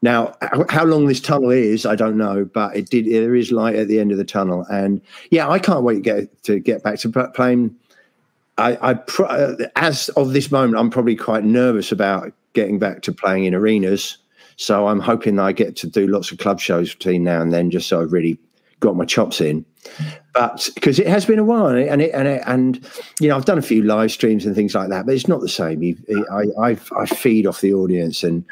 Now, 0.03 0.35
how 0.69 0.85
long 0.85 1.07
this 1.07 1.19
tunnel 1.19 1.49
is, 1.49 1.85
I 1.85 1.95
don't 1.95 2.17
know, 2.17 2.45
but 2.45 2.75
it 2.75 2.89
did. 2.91 3.05
There 3.07 3.35
is 3.35 3.51
light 3.51 3.75
at 3.75 3.87
the 3.87 3.99
end 3.99 4.11
of 4.11 4.19
the 4.19 4.25
tunnel, 4.25 4.65
and 4.69 5.01
yeah, 5.31 5.49
I 5.49 5.57
can't 5.57 5.83
wait 5.83 5.95
to 5.95 6.01
get 6.01 6.43
to 6.43 6.59
get 6.59 6.83
back 6.83 6.99
to 6.99 7.09
playing. 7.33 7.75
I, 8.59 8.77
I 8.91 9.59
as 9.75 10.09
of 10.09 10.33
this 10.33 10.51
moment, 10.51 10.77
I'm 10.77 10.91
probably 10.91 11.15
quite 11.15 11.43
nervous 11.43 11.91
about 11.91 12.31
getting 12.53 12.77
back 12.77 13.01
to 13.03 13.11
playing 13.11 13.45
in 13.45 13.55
arenas. 13.55 14.17
So 14.57 14.87
I'm 14.87 14.99
hoping 14.99 15.37
I 15.39 15.51
get 15.51 15.75
to 15.77 15.87
do 15.87 16.07
lots 16.07 16.31
of 16.31 16.39
club 16.39 16.59
shows 16.59 16.93
between 16.93 17.23
now 17.23 17.41
and 17.41 17.53
then, 17.53 17.71
just 17.71 17.87
so 17.87 18.01
I've 18.01 18.11
really 18.11 18.39
got 18.79 18.95
my 18.95 19.05
chops 19.05 19.41
in 19.41 19.65
but 20.33 20.69
because 20.75 20.99
it 20.99 21.07
has 21.07 21.25
been 21.25 21.39
a 21.39 21.43
while 21.43 21.67
and 21.67 21.79
it, 21.79 22.13
and 22.13 22.27
it, 22.27 22.41
and 22.45 22.87
you 23.19 23.27
know 23.27 23.35
I've 23.35 23.45
done 23.45 23.57
a 23.57 23.63
few 23.63 23.83
live 23.83 24.11
streams 24.11 24.45
and 24.45 24.55
things 24.55 24.75
like 24.75 24.89
that, 24.89 25.05
but 25.05 25.15
it's 25.15 25.27
not 25.27 25.41
the 25.41 25.49
same. 25.49 25.81
I 26.31 26.45
I, 26.59 26.77
I 26.95 27.05
feed 27.05 27.47
off 27.47 27.61
the 27.61 27.73
audience, 27.73 28.23
and 28.23 28.45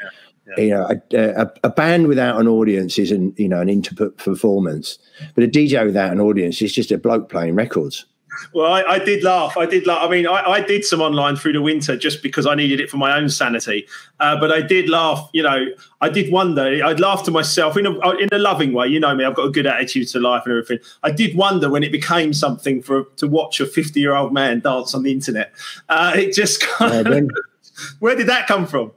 yeah, 0.48 0.64
you 0.64 0.70
know 0.70 0.88
a, 1.12 1.42
a, 1.42 1.50
a, 1.64 1.70
band 1.70 2.08
without 2.08 2.40
an 2.40 2.48
audience 2.48 2.98
isn't 2.98 3.38
you 3.38 3.48
know 3.48 3.60
an 3.60 3.68
intimate 3.68 4.16
performance, 4.16 4.98
but 5.34 5.44
a 5.44 5.48
DJ 5.48 5.84
without 5.86 6.12
an 6.12 6.20
audience 6.20 6.60
is 6.60 6.72
just 6.72 6.90
a 6.90 6.98
bloke 6.98 7.28
playing 7.28 7.54
records. 7.54 8.04
Well, 8.52 8.72
I, 8.72 8.82
I, 8.82 8.98
did 8.98 9.22
laugh. 9.22 9.56
I 9.56 9.66
did 9.66 9.86
laugh. 9.86 9.98
I 10.02 10.08
mean, 10.08 10.26
I, 10.26 10.42
I, 10.44 10.60
did 10.60 10.84
some 10.84 11.00
online 11.00 11.36
through 11.36 11.52
the 11.52 11.62
winter 11.62 11.96
just 11.96 12.22
because 12.22 12.46
I 12.46 12.54
needed 12.54 12.80
it 12.80 12.90
for 12.90 12.96
my 12.96 13.16
own 13.16 13.28
sanity. 13.28 13.86
Uh, 14.20 14.38
but 14.38 14.52
I 14.52 14.60
did 14.60 14.88
laugh. 14.88 15.28
You 15.32 15.42
know, 15.42 15.66
I 16.00 16.08
did 16.08 16.32
wonder. 16.32 16.62
I'd 16.62 17.00
laugh 17.00 17.24
to 17.24 17.30
myself 17.30 17.76
in 17.76 17.86
a 17.86 18.10
in 18.16 18.28
a 18.32 18.38
loving 18.38 18.72
way. 18.72 18.88
You 18.88 19.00
know 19.00 19.14
me. 19.14 19.24
I've 19.24 19.34
got 19.34 19.46
a 19.46 19.50
good 19.50 19.66
attitude 19.66 20.08
to 20.08 20.20
life 20.20 20.42
and 20.44 20.52
everything. 20.52 20.78
I 21.02 21.10
did 21.10 21.36
wonder 21.36 21.70
when 21.70 21.82
it 21.82 21.92
became 21.92 22.32
something 22.32 22.82
for 22.82 23.04
to 23.16 23.26
watch 23.26 23.60
a 23.60 23.66
fifty 23.66 24.00
year 24.00 24.14
old 24.14 24.32
man 24.32 24.60
dance 24.60 24.94
on 24.94 25.02
the 25.02 25.12
internet. 25.12 25.52
Uh, 25.88 26.12
it 26.14 26.32
just 26.32 26.60
kind 26.60 27.06
of, 27.06 27.30
where 28.00 28.16
did 28.16 28.26
that 28.28 28.46
come 28.46 28.66
from? 28.66 28.92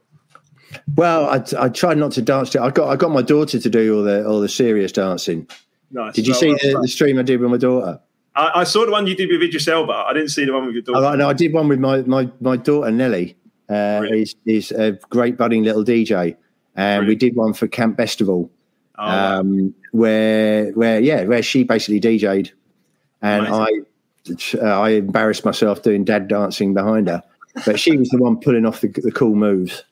Well, 0.95 1.29
I, 1.29 1.43
I 1.65 1.69
tried 1.69 1.97
not 1.97 2.11
to 2.13 2.21
dance. 2.21 2.55
I 2.55 2.69
got 2.69 2.89
I 2.89 2.95
got 2.95 3.11
my 3.11 3.21
daughter 3.21 3.59
to 3.59 3.69
do 3.69 3.97
all 3.97 4.03
the 4.03 4.27
all 4.27 4.39
the 4.39 4.49
serious 4.49 4.91
dancing. 4.91 5.47
Nice. 5.91 6.13
Did 6.13 6.27
you 6.27 6.33
well, 6.33 6.39
see 6.39 6.53
the, 6.53 6.79
the 6.81 6.87
stream 6.87 7.17
I 7.17 7.23
did 7.23 7.39
with 7.39 7.49
my 7.49 7.57
daughter? 7.57 7.99
I, 8.39 8.61
I, 8.61 8.63
saw 8.63 8.85
the 8.85 8.91
one 8.91 9.05
you 9.05 9.15
did 9.15 9.29
with 9.29 9.41
Idris 9.41 9.67
Elba. 9.67 9.91
I 9.91 10.13
didn't 10.13 10.29
see 10.29 10.45
the 10.45 10.53
one 10.53 10.65
with 10.65 10.75
your 10.75 10.81
daughter. 10.81 11.05
Oh, 11.05 11.15
no, 11.15 11.29
I 11.29 11.33
did 11.33 11.53
one 11.53 11.67
with 11.67 11.79
my 11.79 12.01
my, 12.03 12.29
my 12.39 12.55
daughter 12.55 12.89
Nelly. 12.89 13.35
Uh, 13.69 13.99
really? 14.01 14.19
he's, 14.19 14.35
he's 14.45 14.71
a 14.71 14.93
great 15.09 15.37
budding 15.37 15.63
little 15.63 15.83
DJ, 15.83 16.37
and 16.75 17.01
really? 17.01 17.13
we 17.13 17.15
did 17.15 17.35
one 17.35 17.53
for 17.53 17.67
Camp 17.67 17.97
Bestival, 17.97 18.49
oh, 18.97 19.03
um, 19.03 19.65
wow. 19.65 19.71
where 19.91 20.71
where 20.71 20.99
yeah, 20.99 21.25
where 21.25 21.43
she 21.43 21.63
basically 21.63 21.99
DJ'd, 21.99 22.53
and 23.21 23.47
Amazing. 23.47 24.59
I 24.61 24.65
uh, 24.65 24.79
I 24.81 24.89
embarrassed 24.91 25.43
myself 25.43 25.83
doing 25.83 26.05
dad 26.05 26.29
dancing 26.29 26.73
behind 26.73 27.09
her, 27.09 27.21
but 27.65 27.79
she 27.79 27.97
was 27.97 28.09
the 28.09 28.17
one 28.19 28.39
pulling 28.39 28.65
off 28.65 28.81
the, 28.81 28.87
the 28.87 29.11
cool 29.11 29.35
moves 29.35 29.83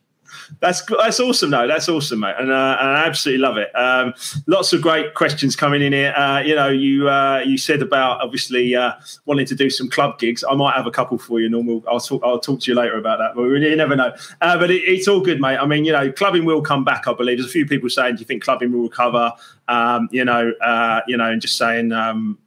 that's 0.59 0.83
that's 0.85 1.19
awesome, 1.19 1.49
though. 1.49 1.67
That's 1.67 1.89
awesome, 1.89 2.21
mate, 2.21 2.35
and, 2.39 2.51
uh, 2.51 2.77
and 2.79 2.89
I 2.89 3.05
absolutely 3.05 3.41
love 3.41 3.57
it. 3.57 3.75
Um, 3.75 4.13
lots 4.47 4.73
of 4.73 4.81
great 4.81 5.13
questions 5.13 5.55
coming 5.55 5.81
in 5.81 5.93
here. 5.93 6.13
Uh, 6.13 6.39
you 6.41 6.55
know, 6.55 6.69
you 6.69 7.09
uh, 7.09 7.41
you 7.45 7.57
said 7.57 7.81
about 7.81 8.21
obviously 8.21 8.75
uh, 8.75 8.93
wanting 9.25 9.45
to 9.47 9.55
do 9.55 9.69
some 9.69 9.89
club 9.89 10.19
gigs. 10.19 10.43
I 10.49 10.55
might 10.55 10.75
have 10.75 10.87
a 10.87 10.91
couple 10.91 11.17
for 11.17 11.39
you. 11.39 11.49
Normal. 11.49 11.83
I'll 11.89 11.99
talk. 11.99 12.21
I'll 12.23 12.39
talk 12.39 12.61
to 12.61 12.71
you 12.71 12.75
later 12.75 12.97
about 12.97 13.19
that. 13.19 13.35
But 13.35 13.43
you 13.43 13.75
never 13.75 13.95
know. 13.95 14.13
Uh, 14.41 14.57
but 14.57 14.71
it, 14.71 14.81
it's 14.83 15.07
all 15.07 15.21
good, 15.21 15.39
mate. 15.41 15.57
I 15.57 15.65
mean, 15.65 15.85
you 15.85 15.91
know, 15.91 16.11
clubbing 16.11 16.45
will 16.45 16.61
come 16.61 16.83
back. 16.83 17.07
I 17.07 17.13
believe. 17.13 17.37
There's 17.37 17.49
a 17.49 17.51
few 17.51 17.65
people 17.65 17.89
saying, 17.89 18.15
"Do 18.15 18.19
you 18.21 18.25
think 18.25 18.43
clubbing 18.43 18.71
will 18.71 18.83
recover?" 18.83 19.33
Um, 19.67 20.07
you 20.11 20.25
know, 20.25 20.53
uh, 20.61 21.01
you 21.07 21.17
know, 21.17 21.29
and 21.29 21.41
just 21.41 21.57
saying. 21.57 21.91
Um, 21.91 22.37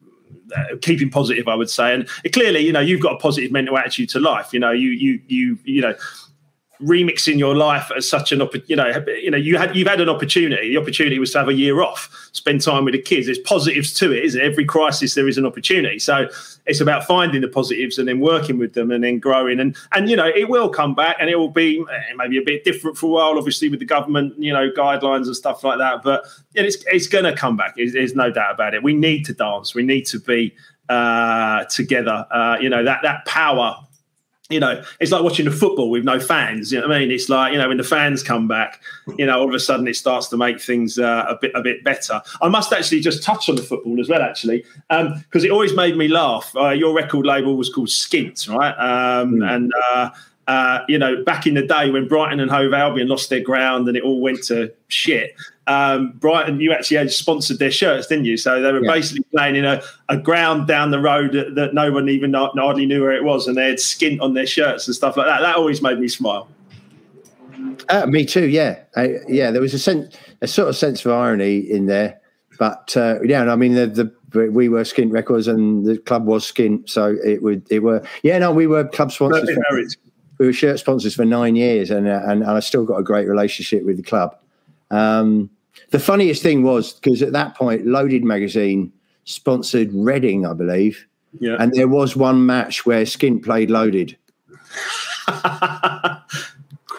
uh, 0.56 0.76
keeping 0.82 1.08
positive, 1.10 1.46
I 1.46 1.54
would 1.54 1.70
say, 1.70 1.94
and 1.94 2.08
clearly, 2.32 2.60
you 2.60 2.72
know, 2.72 2.80
you've 2.80 3.00
got 3.00 3.12
a 3.12 3.18
positive 3.18 3.52
mental 3.52 3.78
attitude 3.78 4.08
to 4.10 4.18
life. 4.18 4.52
You 4.52 4.58
know, 4.58 4.72
you 4.72 4.90
you 4.90 5.20
you 5.28 5.58
you 5.64 5.80
know, 5.80 5.94
remixing 6.82 7.38
your 7.38 7.54
life 7.54 7.90
as 7.96 8.08
such 8.08 8.32
an 8.32 8.40
opportunity. 8.40 8.70
you 8.70 8.76
know 8.76 9.04
you 9.08 9.30
know 9.30 9.36
you 9.36 9.58
had 9.58 9.76
you've 9.76 9.88
had 9.88 10.00
an 10.00 10.08
opportunity. 10.08 10.70
The 10.70 10.80
opportunity 10.80 11.18
was 11.18 11.32
to 11.32 11.38
have 11.38 11.48
a 11.48 11.54
year 11.54 11.82
off 11.82 12.28
spend 12.32 12.62
time 12.62 12.84
with 12.84 12.94
the 12.94 13.02
kids. 13.02 13.26
There's 13.26 13.38
positives 13.38 13.92
to 13.94 14.12
it 14.12 14.24
isn't 14.24 14.40
it? 14.40 14.44
every 14.44 14.64
crisis 14.64 15.14
there 15.14 15.28
is 15.28 15.36
an 15.38 15.46
opportunity. 15.46 15.98
So 15.98 16.28
it's 16.66 16.80
about 16.80 17.04
finding 17.04 17.42
the 17.42 17.48
positives 17.48 17.98
and 17.98 18.08
then 18.08 18.20
working 18.20 18.58
with 18.58 18.72
them 18.74 18.90
and 18.90 19.04
then 19.04 19.18
growing. 19.18 19.60
And 19.60 19.76
and 19.92 20.08
you 20.08 20.16
know 20.16 20.26
it 20.26 20.48
will 20.48 20.68
come 20.68 20.94
back 20.94 21.16
and 21.20 21.28
it 21.28 21.36
will 21.36 21.50
be 21.50 21.84
maybe 22.16 22.38
a 22.38 22.42
bit 22.42 22.64
different 22.64 22.96
for 22.96 23.06
a 23.06 23.10
while 23.10 23.38
obviously 23.38 23.68
with 23.68 23.80
the 23.80 23.86
government 23.86 24.34
you 24.38 24.52
know 24.52 24.70
guidelines 24.70 25.26
and 25.26 25.36
stuff 25.36 25.62
like 25.62 25.78
that. 25.78 26.02
But 26.02 26.24
it's 26.54 26.82
it's 26.86 27.06
going 27.06 27.24
to 27.24 27.34
come 27.34 27.56
back. 27.56 27.74
There's 27.76 28.14
no 28.14 28.30
doubt 28.30 28.54
about 28.54 28.74
it. 28.74 28.82
We 28.82 28.94
need 28.94 29.26
to 29.26 29.34
dance. 29.34 29.74
We 29.74 29.82
need 29.82 30.06
to 30.06 30.18
be 30.18 30.54
uh, 30.88 31.64
together. 31.64 32.26
Uh, 32.30 32.56
you 32.60 32.68
know 32.68 32.84
that 32.84 33.00
that 33.02 33.24
power 33.26 33.76
you 34.50 34.60
know, 34.60 34.82
it's 34.98 35.12
like 35.12 35.22
watching 35.22 35.44
the 35.46 35.50
football 35.52 35.90
with 35.90 36.04
no 36.04 36.20
fans. 36.20 36.72
You 36.72 36.80
know 36.80 36.88
what 36.88 36.96
I 36.96 37.00
mean? 37.00 37.10
It's 37.10 37.28
like 37.28 37.52
you 37.52 37.58
know 37.58 37.68
when 37.68 37.76
the 37.76 37.84
fans 37.84 38.22
come 38.22 38.48
back, 38.48 38.80
you 39.16 39.24
know, 39.24 39.38
all 39.38 39.48
of 39.48 39.54
a 39.54 39.60
sudden 39.60 39.86
it 39.88 39.96
starts 39.96 40.28
to 40.28 40.36
make 40.36 40.60
things 40.60 40.98
uh, 40.98 41.24
a 41.28 41.38
bit 41.40 41.52
a 41.54 41.62
bit 41.62 41.84
better. 41.84 42.20
I 42.42 42.48
must 42.48 42.72
actually 42.72 43.00
just 43.00 43.22
touch 43.22 43.48
on 43.48 43.56
the 43.56 43.62
football 43.62 44.00
as 44.00 44.08
well, 44.08 44.22
actually, 44.22 44.64
because 44.88 45.12
um, 45.42 45.44
it 45.44 45.50
always 45.50 45.74
made 45.74 45.96
me 45.96 46.08
laugh. 46.08 46.52
Uh, 46.56 46.70
your 46.70 46.94
record 46.94 47.26
label 47.26 47.56
was 47.56 47.72
called 47.72 47.88
Skint, 47.88 48.48
right? 48.48 48.74
Um, 48.74 49.36
mm. 49.36 49.54
And 49.54 49.72
uh, 49.92 50.10
uh, 50.50 50.84
you 50.88 50.98
know, 50.98 51.22
back 51.22 51.46
in 51.46 51.54
the 51.54 51.62
day 51.62 51.90
when 51.90 52.08
Brighton 52.08 52.40
and 52.40 52.50
Hove 52.50 52.72
Albion 52.72 53.06
lost 53.06 53.30
their 53.30 53.40
ground 53.40 53.86
and 53.86 53.96
it 53.96 54.02
all 54.02 54.20
went 54.20 54.42
to 54.44 54.74
shit, 54.88 55.36
um, 55.68 56.10
Brighton, 56.16 56.58
you 56.58 56.72
actually 56.72 56.96
had 56.96 57.12
sponsored 57.12 57.60
their 57.60 57.70
shirts, 57.70 58.08
didn't 58.08 58.24
you? 58.24 58.36
So 58.36 58.60
they 58.60 58.72
were 58.72 58.84
yeah. 58.84 58.92
basically 58.92 59.22
playing 59.32 59.54
in 59.54 59.64
a, 59.64 59.80
a 60.08 60.16
ground 60.16 60.66
down 60.66 60.90
the 60.90 60.98
road 60.98 61.34
that, 61.34 61.54
that 61.54 61.72
no 61.72 61.92
one 61.92 62.08
even 62.08 62.34
hardly 62.34 62.84
knew 62.84 63.00
where 63.00 63.12
it 63.12 63.22
was, 63.22 63.46
and 63.46 63.56
they 63.56 63.68
had 63.68 63.76
skint 63.76 64.20
on 64.20 64.34
their 64.34 64.44
shirts 64.44 64.88
and 64.88 64.96
stuff 64.96 65.16
like 65.16 65.26
that. 65.26 65.38
That 65.38 65.54
always 65.54 65.82
made 65.82 66.00
me 66.00 66.08
smile. 66.08 66.48
Uh, 67.88 68.06
me 68.06 68.26
too. 68.26 68.48
Yeah, 68.48 68.80
I, 68.96 69.18
yeah. 69.28 69.52
There 69.52 69.62
was 69.62 69.72
a 69.72 69.78
sense, 69.78 70.16
a 70.40 70.48
sort 70.48 70.68
of 70.68 70.76
sense 70.76 71.06
of 71.06 71.12
irony 71.12 71.58
in 71.58 71.86
there, 71.86 72.20
but 72.58 72.96
uh, 72.96 73.22
yeah. 73.22 73.44
I 73.44 73.54
mean, 73.54 73.74
the, 73.74 73.86
the 73.86 74.50
we 74.50 74.68
were 74.68 74.82
Skint 74.82 75.12
Records 75.12 75.46
and 75.46 75.86
the 75.86 75.98
club 75.98 76.26
was 76.26 76.50
Skint, 76.50 76.90
so 76.90 77.16
it 77.24 77.40
would 77.40 77.70
it 77.70 77.84
were 77.84 78.04
yeah. 78.24 78.36
No, 78.38 78.50
we 78.50 78.66
were 78.66 78.88
club 78.88 79.12
sponsors. 79.12 79.48
We 80.40 80.46
were 80.46 80.52
shirt 80.52 80.80
sponsors 80.80 81.14
for 81.14 81.24
nine 81.24 81.54
years, 81.54 81.90
and, 81.90 82.08
uh, 82.08 82.22
and 82.24 82.42
and 82.42 82.50
I 82.50 82.60
still 82.60 82.84
got 82.84 82.96
a 82.96 83.02
great 83.04 83.28
relationship 83.28 83.84
with 83.84 83.96
the 83.96 84.02
club. 84.02 84.36
Um, 84.90 85.50
the 85.90 85.98
funniest 85.98 86.42
thing 86.42 86.62
was 86.62 86.94
because 86.94 87.22
at 87.22 87.32
that 87.32 87.56
point, 87.56 87.86
Loaded 87.86 88.24
magazine 88.24 88.92
sponsored 89.24 89.90
Reading, 89.92 90.46
I 90.46 90.52
believe. 90.52 91.06
Yeah. 91.38 91.56
And 91.60 91.72
there 91.72 91.88
was 91.88 92.16
one 92.16 92.44
match 92.46 92.84
where 92.84 93.04
Skint 93.04 93.44
played 93.44 93.70
Loaded. 93.70 94.16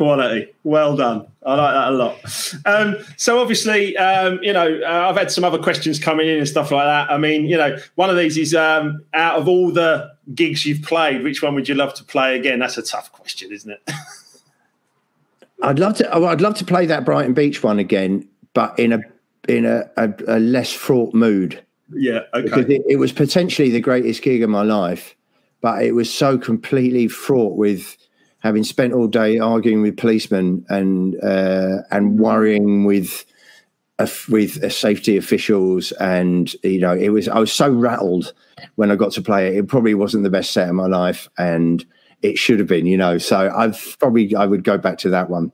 Quality. 0.01 0.53
Well 0.63 0.95
done. 0.95 1.27
I 1.45 1.55
like 1.55 1.73
that 1.73 1.87
a 1.87 1.91
lot. 1.91 2.65
Um, 2.65 2.97
so 3.17 3.39
obviously, 3.39 3.97
um, 3.97 4.39
you 4.41 4.53
know, 4.53 4.79
uh, 4.83 5.09
I've 5.09 5.17
had 5.17 5.31
some 5.31 5.43
other 5.43 5.57
questions 5.57 5.99
coming 5.99 6.27
in 6.27 6.37
and 6.37 6.47
stuff 6.47 6.71
like 6.71 6.85
that. 6.85 7.11
I 7.11 7.17
mean, 7.17 7.45
you 7.45 7.57
know, 7.57 7.77
one 7.95 8.09
of 8.09 8.17
these 8.17 8.37
is 8.37 8.53
um, 8.53 9.03
out 9.13 9.39
of 9.39 9.47
all 9.47 9.71
the 9.71 10.11
gigs 10.35 10.65
you've 10.65 10.83
played, 10.83 11.23
which 11.23 11.41
one 11.41 11.55
would 11.55 11.67
you 11.67 11.75
love 11.75 11.93
to 11.95 12.03
play 12.03 12.37
again? 12.37 12.59
That's 12.59 12.77
a 12.77 12.83
tough 12.83 13.11
question, 13.11 13.51
isn't 13.51 13.71
it? 13.71 13.91
I'd 15.63 15.79
love 15.79 15.95
to. 15.97 16.15
I'd 16.15 16.41
love 16.41 16.55
to 16.55 16.65
play 16.65 16.85
that 16.87 17.05
Brighton 17.05 17.33
Beach 17.33 17.61
one 17.63 17.77
again 17.79 18.27
but 18.53 18.77
in 18.77 18.93
a 18.93 18.99
in 19.47 19.65
a, 19.65 19.89
a, 19.97 20.13
a 20.27 20.39
less 20.39 20.71
fraught 20.71 21.13
mood. 21.13 21.61
Yeah, 21.93 22.21
okay. 22.33 22.43
Because 22.43 22.65
it, 22.69 22.81
it, 22.87 22.95
was 22.97 23.11
potentially 23.11 23.69
the 23.69 23.81
greatest 23.81 24.21
gig 24.21 24.43
of 24.43 24.49
my 24.49 24.61
life, 24.61 25.15
but 25.59 25.83
it 25.83 25.93
was 25.93 26.13
so 26.13 26.37
completely 26.37 27.07
fraught 27.07 27.57
with 27.57 27.97
having 28.41 28.63
spent 28.63 28.93
all 28.93 29.07
day 29.07 29.39
arguing 29.39 29.81
with 29.81 29.97
policemen 29.97 30.65
and 30.69 31.15
uh, 31.23 31.83
and 31.91 32.19
worrying 32.19 32.83
with 32.85 33.25
uh, 33.99 34.07
with 34.29 34.63
uh, 34.63 34.69
safety 34.69 35.15
officials, 35.15 35.91
and 35.93 36.53
you 36.63 36.79
know, 36.79 36.93
it 36.93 37.09
was 37.09 37.27
I 37.27 37.39
was 37.39 37.53
so 37.53 37.71
rattled 37.71 38.33
when 38.75 38.91
I 38.91 38.95
got 38.95 39.11
to 39.13 39.21
play 39.21 39.47
it. 39.47 39.57
It 39.57 39.67
probably 39.67 39.93
wasn't 39.93 40.23
the 40.23 40.29
best 40.29 40.51
set 40.51 40.69
of 40.69 40.75
my 40.75 40.87
life, 40.87 41.29
and 41.37 41.85
it 42.21 42.37
should 42.37 42.59
have 42.59 42.67
been, 42.67 42.85
you 42.85 42.97
know. 42.97 43.17
So 43.17 43.51
I've 43.55 43.95
probably 43.99 44.35
I 44.35 44.45
would 44.45 44.63
go 44.63 44.77
back 44.77 44.97
to 44.99 45.09
that 45.09 45.29
one. 45.29 45.51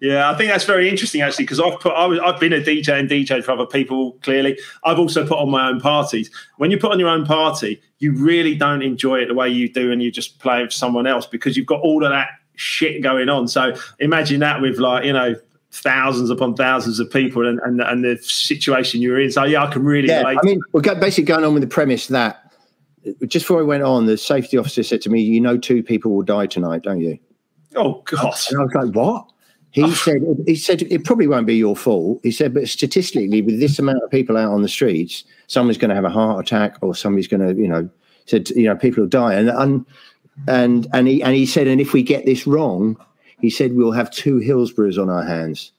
Yeah, 0.00 0.30
I 0.30 0.34
think 0.34 0.50
that's 0.50 0.64
very 0.64 0.88
interesting 0.88 1.20
actually 1.20 1.44
because 1.44 1.60
I've 1.60 1.78
put 1.78 1.92
I 1.92 2.06
was, 2.06 2.18
I've 2.20 2.40
been 2.40 2.54
a 2.54 2.60
DJ 2.60 2.98
and 2.98 3.08
DJ 3.08 3.44
for 3.44 3.52
other 3.52 3.66
people. 3.66 4.12
Clearly, 4.22 4.58
I've 4.82 4.98
also 4.98 5.26
put 5.26 5.38
on 5.38 5.50
my 5.50 5.68
own 5.68 5.78
parties. 5.78 6.30
When 6.56 6.70
you 6.70 6.78
put 6.78 6.90
on 6.90 6.98
your 6.98 7.10
own 7.10 7.26
party, 7.26 7.80
you 7.98 8.12
really 8.12 8.54
don't 8.54 8.80
enjoy 8.80 9.16
it 9.20 9.28
the 9.28 9.34
way 9.34 9.50
you 9.50 9.68
do, 9.68 9.92
and 9.92 10.02
you 10.02 10.10
just 10.10 10.38
play 10.38 10.62
with 10.62 10.72
someone 10.72 11.06
else 11.06 11.26
because 11.26 11.54
you've 11.56 11.66
got 11.66 11.80
all 11.82 12.02
of 12.02 12.10
that 12.10 12.28
shit 12.56 13.02
going 13.02 13.28
on. 13.28 13.46
So 13.46 13.74
imagine 13.98 14.40
that 14.40 14.62
with 14.62 14.78
like 14.78 15.04
you 15.04 15.12
know 15.12 15.34
thousands 15.72 16.30
upon 16.30 16.54
thousands 16.54 16.98
of 16.98 17.10
people 17.10 17.46
and 17.46 17.60
and, 17.60 17.82
and 17.82 18.02
the 18.02 18.16
situation 18.22 19.02
you're 19.02 19.20
in. 19.20 19.30
So 19.30 19.44
yeah, 19.44 19.64
I 19.64 19.70
can 19.70 19.84
really. 19.84 20.08
Yeah, 20.08 20.20
relate. 20.20 20.38
I 20.42 20.46
mean, 20.46 20.60
we're 20.72 20.80
basically 20.80 21.24
going 21.24 21.44
on 21.44 21.52
with 21.52 21.62
the 21.62 21.68
premise 21.68 22.06
that 22.06 22.50
just 23.26 23.44
before 23.44 23.60
I 23.60 23.64
went 23.64 23.82
on, 23.82 24.06
the 24.06 24.16
safety 24.16 24.56
officer 24.56 24.82
said 24.82 25.02
to 25.02 25.10
me, 25.10 25.20
"You 25.20 25.42
know, 25.42 25.58
two 25.58 25.82
people 25.82 26.12
will 26.12 26.22
die 26.22 26.46
tonight, 26.46 26.82
don't 26.82 27.00
you?" 27.00 27.18
Oh 27.76 28.02
God! 28.06 28.34
And 28.50 28.60
I 28.60 28.64
was 28.64 28.72
like, 28.74 28.94
"What?" 28.94 29.29
He 29.72 29.94
said, 29.94 30.22
he 30.46 30.56
said, 30.56 30.82
it 30.82 31.04
probably 31.04 31.28
won't 31.28 31.46
be 31.46 31.54
your 31.54 31.76
fault. 31.76 32.20
He 32.24 32.32
said, 32.32 32.52
but 32.52 32.68
statistically, 32.68 33.40
with 33.40 33.60
this 33.60 33.78
amount 33.78 34.02
of 34.02 34.10
people 34.10 34.36
out 34.36 34.52
on 34.52 34.62
the 34.62 34.68
streets, 34.68 35.22
someone's 35.46 35.78
going 35.78 35.90
to 35.90 35.94
have 35.94 36.04
a 36.04 36.10
heart 36.10 36.44
attack 36.44 36.76
or 36.80 36.94
somebody's 36.94 37.28
going 37.28 37.46
to, 37.46 37.60
you 37.60 37.68
know, 37.68 37.88
said, 38.26 38.50
you 38.50 38.64
know, 38.64 38.74
people 38.74 39.02
will 39.02 39.08
die. 39.08 39.34
And, 39.34 39.48
and, 39.48 39.86
and, 40.48 40.88
and 40.92 41.06
he, 41.06 41.22
and 41.22 41.34
he 41.36 41.46
said, 41.46 41.68
and 41.68 41.80
if 41.80 41.92
we 41.92 42.02
get 42.02 42.26
this 42.26 42.48
wrong, 42.48 42.96
he 43.40 43.48
said, 43.48 43.74
we'll 43.74 43.92
have 43.92 44.10
two 44.10 44.38
Hillsboroughs 44.38 44.98
on 44.98 45.08
our 45.08 45.24
hands. 45.24 45.70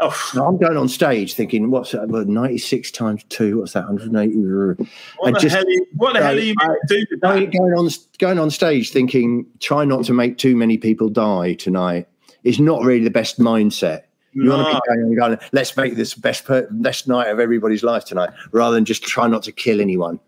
Oh. 0.00 0.10
So 0.32 0.46
I'm 0.46 0.58
going 0.58 0.76
on 0.76 0.88
stage 0.88 1.34
thinking, 1.34 1.70
what's 1.70 1.92
that? 1.92 2.08
Well, 2.08 2.24
96 2.24 2.90
times 2.90 3.22
two, 3.30 3.60
what's 3.60 3.72
that? 3.72 3.86
180. 3.86 4.90
What 5.18 5.26
and 5.26 5.36
the 5.36 5.40
just, 5.40 5.54
hell? 5.54 5.64
Are 5.64 5.70
you, 5.70 5.86
what 5.94 6.12
the 6.12 6.22
hell 6.22 6.36
are 6.36 6.38
you 6.38 6.54
doing? 6.88 7.50
Going 7.50 7.74
on, 7.74 7.88
going 8.18 8.38
on 8.38 8.50
stage 8.50 8.90
thinking, 8.90 9.46
try 9.60 9.86
not 9.86 10.04
to 10.04 10.12
make 10.12 10.36
too 10.36 10.56
many 10.56 10.76
people 10.76 11.08
die 11.08 11.54
tonight 11.54 12.06
is 12.44 12.60
not 12.60 12.82
really 12.82 13.04
the 13.04 13.10
best 13.10 13.38
mindset. 13.38 14.02
You 14.32 14.44
no. 14.44 14.56
want 14.56 14.68
to 14.68 14.74
be 14.74 14.80
going 14.86 15.00
and 15.00 15.16
going, 15.16 15.38
let's 15.52 15.76
make 15.76 15.96
this 15.96 16.14
best 16.14 16.44
per- 16.44 16.68
best 16.70 17.08
night 17.08 17.28
of 17.28 17.40
everybody's 17.40 17.82
life 17.82 18.04
tonight, 18.04 18.30
rather 18.52 18.74
than 18.74 18.84
just 18.84 19.02
try 19.02 19.26
not 19.26 19.42
to 19.44 19.52
kill 19.52 19.80
anyone. 19.80 20.20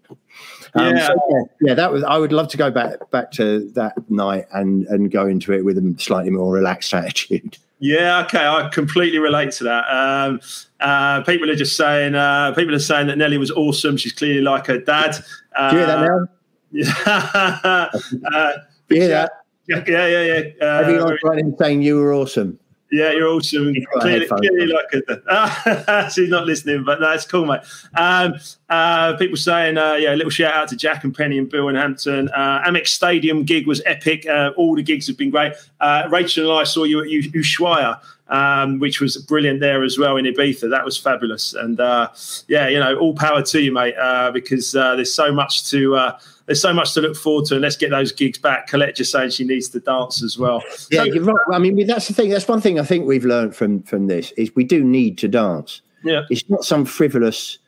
Um, 0.74 0.96
yeah. 0.96 1.06
So 1.06 1.14
yeah, 1.30 1.42
yeah, 1.60 1.74
that 1.74 1.92
was. 1.92 2.02
I 2.02 2.18
would 2.18 2.32
love 2.32 2.48
to 2.48 2.56
go 2.56 2.70
back 2.70 3.10
back 3.10 3.30
to 3.32 3.70
that 3.72 3.94
night 4.10 4.46
and 4.52 4.86
and 4.86 5.10
go 5.10 5.26
into 5.26 5.52
it 5.52 5.64
with 5.64 5.78
a 5.78 5.94
slightly 5.98 6.30
more 6.30 6.52
relaxed 6.52 6.92
attitude. 6.94 7.58
Yeah, 7.78 8.22
okay, 8.24 8.46
I 8.46 8.68
completely 8.68 9.18
relate 9.18 9.50
to 9.52 9.64
that. 9.64 9.84
Um, 9.88 10.40
uh, 10.78 11.22
people 11.24 11.50
are 11.50 11.56
just 11.56 11.76
saying, 11.76 12.14
uh, 12.14 12.52
people 12.54 12.76
are 12.76 12.78
saying 12.78 13.08
that 13.08 13.18
Nelly 13.18 13.38
was 13.38 13.50
awesome. 13.50 13.96
She's 13.96 14.12
clearly 14.12 14.40
like 14.40 14.66
her 14.66 14.78
dad. 14.78 15.16
Uh, 15.56 15.70
Do 15.70 15.76
you 15.76 15.82
hear 15.84 15.86
that 15.88 16.06
now? 16.06 16.28
Yeah. 16.74 17.88
uh, 18.32 18.52
hear 18.88 19.08
that? 19.08 19.32
Yeah, 19.68 19.84
yeah, 19.86 20.06
yeah. 20.06 20.24
yeah. 20.24 20.42
Uh, 20.60 20.80
Everyone's 20.82 21.20
writing 21.22 21.56
saying 21.58 21.82
you 21.82 21.96
were 21.96 22.12
awesome. 22.12 22.58
Yeah, 22.92 23.12
you're 23.12 23.28
awesome. 23.28 23.74
Clearly, 24.00 24.26
clearly 24.26 24.66
like. 24.66 26.10
She's 26.12 26.28
not 26.28 26.44
listening, 26.44 26.84
but 26.84 27.00
that's 27.00 27.24
cool, 27.24 27.46
mate. 27.46 27.62
Um, 27.94 28.34
uh, 28.68 29.16
people 29.16 29.38
saying, 29.38 29.78
uh, 29.78 29.94
yeah, 29.94 30.14
a 30.14 30.16
little 30.16 30.30
shout 30.30 30.52
out 30.52 30.68
to 30.68 30.76
Jack 30.76 31.02
and 31.02 31.14
Penny 31.14 31.38
and 31.38 31.48
Bill 31.48 31.68
in 31.68 31.74
Hampton. 31.74 32.28
Uh, 32.28 32.62
Amex 32.66 32.88
Stadium 32.88 33.44
gig 33.44 33.66
was 33.66 33.80
epic. 33.86 34.26
Uh, 34.28 34.50
all 34.58 34.76
the 34.76 34.82
gigs 34.82 35.06
have 35.06 35.16
been 35.16 35.30
great. 35.30 35.54
Uh, 35.80 36.06
Rachel 36.10 36.50
and 36.50 36.60
I 36.60 36.64
saw 36.64 36.84
you 36.84 37.00
at 37.00 37.06
Ushuaia, 37.06 37.98
um, 38.32 38.78
which 38.78 39.00
was 39.00 39.18
brilliant 39.18 39.60
there 39.60 39.84
as 39.84 39.98
well 39.98 40.16
in 40.16 40.24
Ibiza. 40.24 40.70
That 40.70 40.84
was 40.84 40.96
fabulous. 40.96 41.52
And 41.52 41.78
uh, 41.78 42.08
yeah, 42.48 42.66
you 42.66 42.80
know, 42.80 42.96
all 42.96 43.14
power 43.14 43.42
to 43.42 43.60
you, 43.60 43.72
mate, 43.72 43.94
because 44.32 44.72
there's 44.72 45.12
so 45.14 45.32
much 45.32 45.70
to 45.70 46.12
there's 46.46 46.60
so 46.60 46.72
much 46.72 46.94
to 46.94 47.02
look 47.02 47.14
forward 47.14 47.44
to. 47.46 47.54
And 47.54 47.62
let's 47.62 47.76
get 47.76 47.90
those 47.90 48.10
gigs 48.10 48.38
back. 48.38 48.66
Colette 48.66 48.96
just 48.96 49.12
saying 49.12 49.30
she 49.30 49.44
needs 49.44 49.68
to 49.68 49.80
dance 49.80 50.22
as 50.22 50.38
well. 50.38 50.62
Yeah, 50.90 51.04
so, 51.04 51.04
you're 51.04 51.22
right. 51.22 51.36
I 51.52 51.58
mean, 51.58 51.86
that's 51.86 52.08
the 52.08 52.14
thing. 52.14 52.30
That's 52.30 52.48
one 52.48 52.60
thing 52.60 52.80
I 52.80 52.84
think 52.84 53.06
we've 53.06 53.24
learned 53.24 53.54
from 53.54 53.82
from 53.82 54.06
this 54.06 54.32
is 54.32 54.54
we 54.56 54.64
do 54.64 54.82
need 54.82 55.18
to 55.18 55.28
dance. 55.28 55.82
Yeah, 56.02 56.22
it's 56.30 56.48
not 56.48 56.64
some 56.64 56.84
frivolous. 56.86 57.58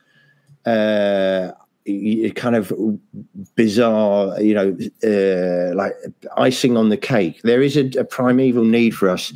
Uh, 0.65 1.51
kind 2.33 2.55
of 2.55 2.73
bizarre, 3.53 4.41
you 4.41 4.55
know, 4.55 4.75
uh, 5.03 5.75
like 5.75 5.93
icing 6.35 6.77
on 6.77 6.89
the 6.89 6.97
cake. 6.97 7.39
There 7.43 7.61
is 7.61 7.77
a, 7.77 7.85
a 7.99 8.03
primeval 8.03 8.63
need 8.63 8.95
for 8.95 9.07
us 9.07 9.31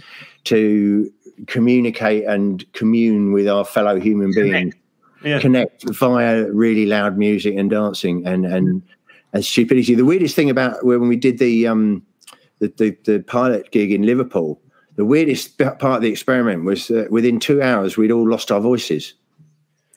to 0.45 1.11
communicate 1.47 2.25
and 2.25 2.65
commune 2.73 3.31
with 3.31 3.47
our 3.47 3.65
fellow 3.65 3.99
human 3.99 4.33
beings. 4.33 4.75
Yeah. 5.21 5.41
connect 5.41 5.83
via 5.83 6.49
really 6.53 6.85
loud 6.85 7.17
music 7.17 7.57
and 7.57 7.69
dancing 7.69 8.25
and 8.25 8.45
and 8.45 8.81
and 9.33 9.43
stupidity. 9.43 9.93
The 9.93 10.05
weirdest 10.05 10.33
thing 10.33 10.49
about 10.49 10.85
when 10.85 11.09
we 11.09 11.17
did 11.17 11.39
the 11.39 11.67
um, 11.67 12.03
the, 12.59 12.73
the, 12.77 12.97
the 13.03 13.19
pilot 13.19 13.71
gig 13.71 13.91
in 13.91 14.03
Liverpool, 14.03 14.61
the 14.95 15.05
weirdest 15.05 15.57
part 15.57 15.81
of 15.81 16.01
the 16.01 16.09
experiment 16.09 16.65
was 16.65 16.89
within 17.09 17.39
two 17.39 17.61
hours 17.61 17.97
we'd 17.97 18.11
all 18.11 18.29
lost 18.29 18.51
our 18.51 18.59
voices 18.59 19.13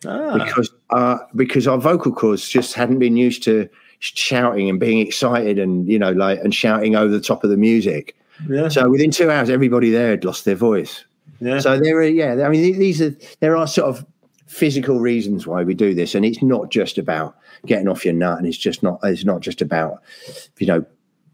ah. 0.06 0.38
because 0.38 0.70
our, 0.90 1.28
because 1.34 1.66
our 1.66 1.78
vocal 1.78 2.12
cords 2.12 2.48
just 2.48 2.74
hadn't 2.74 2.98
been 2.98 3.16
used 3.16 3.42
to 3.42 3.68
shouting 3.98 4.68
and 4.68 4.80
being 4.80 4.98
excited 4.98 5.58
and 5.58 5.88
you 5.88 5.98
know 5.98 6.12
like 6.12 6.40
and 6.40 6.54
shouting 6.54 6.96
over 6.96 7.10
the 7.12 7.20
top 7.20 7.44
of 7.44 7.50
the 7.50 7.56
music. 7.56 8.16
Yeah. 8.48 8.68
So 8.68 8.88
within 8.90 9.10
two 9.10 9.30
hours, 9.30 9.50
everybody 9.50 9.90
there 9.90 10.10
had 10.10 10.24
lost 10.24 10.44
their 10.44 10.56
voice. 10.56 11.04
Yeah. 11.42 11.58
So 11.58 11.78
there 11.78 11.96
are, 11.98 12.04
yeah, 12.04 12.44
I 12.46 12.48
mean, 12.48 12.78
these 12.78 13.02
are 13.02 13.14
there 13.40 13.56
are 13.56 13.66
sort 13.66 13.88
of 13.88 14.06
physical 14.46 15.00
reasons 15.00 15.46
why 15.46 15.64
we 15.64 15.74
do 15.74 15.92
this, 15.92 16.14
and 16.14 16.24
it's 16.24 16.42
not 16.42 16.70
just 16.70 16.98
about 16.98 17.36
getting 17.66 17.88
off 17.88 18.04
your 18.04 18.14
nut, 18.14 18.38
and 18.38 18.46
it's 18.46 18.56
just 18.56 18.82
not 18.82 19.00
it's 19.02 19.24
not 19.24 19.40
just 19.40 19.60
about 19.60 20.02
you 20.58 20.66
know 20.66 20.84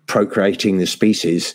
procreating 0.06 0.78
the 0.78 0.86
species. 0.86 1.54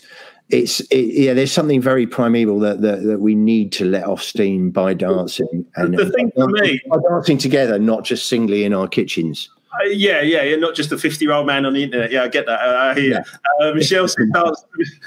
It's 0.50 0.80
it, 0.90 1.14
yeah, 1.14 1.34
there's 1.34 1.50
something 1.50 1.80
very 1.80 2.06
primeval 2.06 2.60
that, 2.60 2.82
that 2.82 3.02
that 3.02 3.20
we 3.20 3.34
need 3.34 3.72
to 3.72 3.84
let 3.84 4.04
off 4.04 4.22
steam 4.22 4.70
by 4.70 4.94
dancing 4.94 5.66
and 5.74 5.98
The 5.98 6.10
thing 6.10 6.30
for 6.36 6.46
me- 6.46 6.80
by 6.88 6.98
dancing 7.10 7.38
together, 7.38 7.78
not 7.78 8.04
just 8.04 8.28
singly 8.28 8.62
in 8.64 8.72
our 8.72 8.86
kitchens. 8.86 9.50
Uh, 9.80 9.84
yeah, 9.84 10.20
yeah, 10.20 10.42
yeah, 10.42 10.56
not 10.56 10.74
just 10.74 10.92
a 10.92 10.98
fifty-year-old 10.98 11.46
man 11.46 11.66
on 11.66 11.72
the 11.72 11.82
internet. 11.82 12.10
Yeah, 12.10 12.22
I 12.22 12.28
get 12.28 12.46
that. 12.46 12.60
I, 12.60 12.90
I 12.90 12.94
hear. 12.94 13.24
Uh, 13.60 13.72
Michelle 13.72 14.08
says 14.08 14.28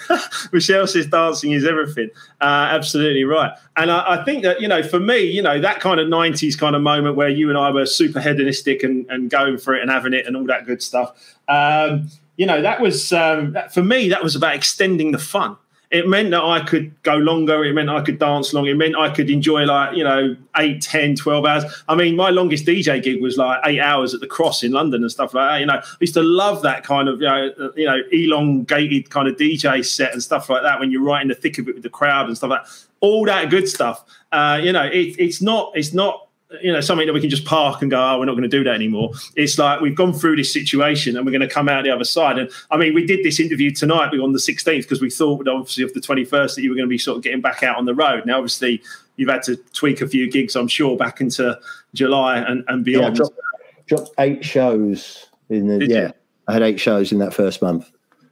Michelle 0.52 0.88
says 0.88 1.08
dancing 1.08 1.52
is 1.52 1.66
everything. 1.66 2.10
Uh, 2.42 2.70
absolutely 2.72 3.24
right. 3.24 3.52
And 3.76 3.92
I, 3.92 4.20
I 4.20 4.24
think 4.24 4.44
that 4.44 4.62
you 4.62 4.68
know, 4.68 4.84
for 4.84 5.00
me, 5.00 5.20
you 5.20 5.42
know, 5.42 5.60
that 5.60 5.80
kind 5.80 6.00
of 6.00 6.08
'90s 6.08 6.58
kind 6.58 6.76
of 6.76 6.82
moment 6.82 7.16
where 7.16 7.30
you 7.30 7.50
and 7.50 7.58
I 7.58 7.72
were 7.72 7.86
super 7.86 8.20
hedonistic 8.20 8.84
and, 8.84 9.06
and 9.10 9.30
going 9.30 9.58
for 9.58 9.76
it 9.76 9.82
and 9.82 9.90
having 9.90 10.14
it 10.14 10.26
and 10.26 10.36
all 10.36 10.46
that 10.46 10.66
good 10.66 10.82
stuff. 10.82 11.36
Um, 11.48 12.10
you 12.36 12.46
know, 12.46 12.62
that 12.62 12.82
was 12.82 13.12
um, 13.14 13.58
for 13.72 13.84
me. 13.84 14.10
That 14.10 14.24
was 14.24 14.36
about 14.36 14.56
extending 14.56 15.12
the 15.12 15.20
fun. 15.20 15.58
It 15.90 16.08
meant 16.08 16.32
that 16.32 16.44
I 16.44 16.60
could 16.66 16.92
go 17.04 17.16
longer. 17.16 17.64
It 17.64 17.74
meant 17.74 17.90
I 17.90 18.02
could 18.02 18.20
dance 18.20 18.54
long. 18.54 18.66
It 18.68 18.76
meant 18.76 18.98
I 18.98 19.10
could 19.10 19.30
enjoy 19.30 19.64
like, 19.64 19.96
you 19.96 20.04
know, 20.04 20.36
8, 20.58 20.82
10, 20.82 21.16
12 21.16 21.46
hours. 21.46 21.64
I 21.88 21.96
mean, 21.96 22.18
my 22.18 22.30
longest 22.30 22.66
DJ 22.66 23.02
gig 23.02 23.22
was 23.22 23.38
like 23.38 23.62
eight 23.66 23.80
hours 23.80 24.14
at 24.14 24.20
the 24.20 24.28
Cross 24.28 24.64
in 24.64 24.74
London 24.74 25.02
and 25.02 25.10
stuff 25.10 25.34
like 25.34 25.50
that. 25.50 25.60
You 25.62 25.66
know, 25.68 25.76
I 25.76 25.84
used 26.02 26.14
to 26.16 26.24
love 26.24 26.62
that 26.64 26.84
kind 26.84 27.08
of, 27.08 27.22
you 27.22 27.28
know, 27.28 27.54
uh, 27.58 27.70
you 27.78 27.86
know, 27.86 28.02
elongated 28.12 29.10
kind 29.10 29.30
of 29.30 29.38
DJ 29.38 29.86
set 29.86 30.12
and 30.12 30.22
stuff 30.22 30.50
like 30.50 30.64
that 30.64 30.78
when 30.80 30.92
you're 30.92 31.04
right 31.04 31.22
in 31.22 31.30
the 31.30 31.36
thick 31.36 31.58
of 31.58 31.70
it 31.70 31.76
with 31.76 31.84
the 31.84 31.90
crowd 31.90 32.28
and 32.28 32.36
stuff 32.36 32.50
like 32.50 32.66
that. 32.66 32.86
All 33.00 33.26
that 33.26 33.50
good 33.50 33.70
stuff. 33.70 34.04
Uh, 34.34 34.60
you 34.62 34.74
know, 34.74 34.86
it, 34.86 35.16
it's 35.18 35.42
not, 35.42 35.72
it's 35.74 35.94
not, 35.94 36.27
you 36.62 36.72
know 36.72 36.80
something 36.80 37.06
that 37.06 37.14
we 37.14 37.20
can 37.20 37.30
just 37.30 37.44
park 37.46 37.82
and 37.82 37.92
go 37.92 38.00
oh 38.00 38.20
we're 38.20 38.26
not 38.26 38.32
going 38.34 38.44
to 38.44 38.48
do 38.48 38.64
that 38.64 38.74
anymore 38.74 39.12
it's 39.36 39.58
like 39.58 39.82
we've 39.82 39.96
gone 39.96 40.14
through 40.14 40.36
this 40.36 40.52
situation 40.52 41.18
and 41.18 41.26
we're 41.26 41.32
going 41.32 41.42
to 41.42 41.54
come 41.54 41.68
out 41.68 41.84
the 41.84 41.90
other 41.90 42.06
side 42.06 42.38
and 42.38 42.50
i 42.72 42.78
mean 42.78 42.94
we 42.94 43.06
did 43.06 43.24
this 43.24 43.40
interview 43.40 43.70
tonight 43.70 44.12
we 44.12 44.20
on 44.20 44.32
the 44.32 44.40
16th 44.40 44.84
because 44.84 45.02
we 45.02 45.10
thought 45.10 45.46
obviously 45.48 45.84
of 45.84 45.94
the 45.94 46.00
21st 46.00 46.56
that 46.56 46.62
you 46.62 46.70
were 46.70 46.76
going 46.76 46.88
to 46.88 46.90
be 46.90 46.98
sort 46.98 47.18
of 47.18 47.24
getting 47.24 47.42
back 47.42 47.64
out 47.64 47.78
on 47.78 47.84
the 47.86 47.94
road 47.94 48.26
now 48.26 48.38
obviously 48.38 48.82
you've 49.18 49.30
had 49.30 49.44
to 49.44 49.58
tweak 49.74 50.00
a 50.02 50.08
few 50.08 50.30
gigs 50.32 50.56
i'm 50.56 50.70
sure 50.70 50.96
back 50.96 51.20
into 51.20 51.60
july 51.94 52.38
and, 52.38 52.64
and 52.70 52.88
Yeah, 52.88 53.00
I 53.00 53.10
beyond 53.10 53.16
dropped, 53.18 53.40
dropped 53.88 54.10
eight 54.20 54.46
shows 54.46 55.28
in 55.50 55.68
the 55.68 55.80
Did 55.80 55.90
you? 55.90 55.96
yeah. 55.98 56.12
I 56.48 56.54
had 56.54 56.62
eight 56.62 56.80
shows 56.80 57.12
in 57.12 57.20
that 57.20 57.34
first 57.34 57.62
month. 57.62 57.92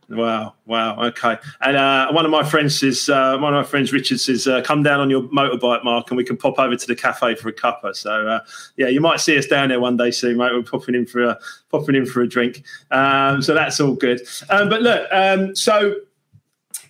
Wow, 0.09 0.53
wow, 0.65 1.03
okay. 1.05 1.37
And 1.61 1.75
uh, 1.75 2.11
one 2.11 2.25
of 2.25 2.31
my 2.31 2.43
friends 2.43 2.83
is 2.83 3.09
uh, 3.09 3.37
one 3.37 3.55
of 3.55 3.65
my 3.65 3.67
friends, 3.67 3.91
Richard 3.91 4.19
says, 4.19 4.47
uh, 4.47 4.61
come 4.61 4.83
down 4.83 4.99
on 4.99 5.09
your 5.09 5.23
motorbike, 5.23 5.83
Mark, 5.83 6.11
and 6.11 6.17
we 6.17 6.23
can 6.23 6.37
pop 6.37 6.59
over 6.59 6.75
to 6.75 6.87
the 6.87 6.95
cafe 6.95 7.33
for 7.35 7.49
a 7.49 7.53
cuppa. 7.53 7.95
So 7.95 8.27
uh, 8.27 8.39
yeah, 8.77 8.87
you 8.87 9.01
might 9.01 9.19
see 9.19 9.37
us 9.37 9.47
down 9.47 9.69
there 9.69 9.79
one 9.79 9.97
day 9.97 10.11
soon, 10.11 10.37
mate. 10.37 10.51
We're 10.53 10.61
popping 10.61 10.93
in 10.93 11.07
for 11.07 11.23
a 11.23 11.39
popping 11.71 11.95
in 11.95 12.05
for 12.05 12.21
a 12.21 12.27
drink. 12.27 12.63
Um, 12.91 13.41
so 13.41 13.55
that's 13.55 13.79
all 13.79 13.95
good. 13.95 14.21
Um, 14.49 14.69
but 14.69 14.81
look, 14.81 15.07
um, 15.11 15.55
so. 15.55 15.95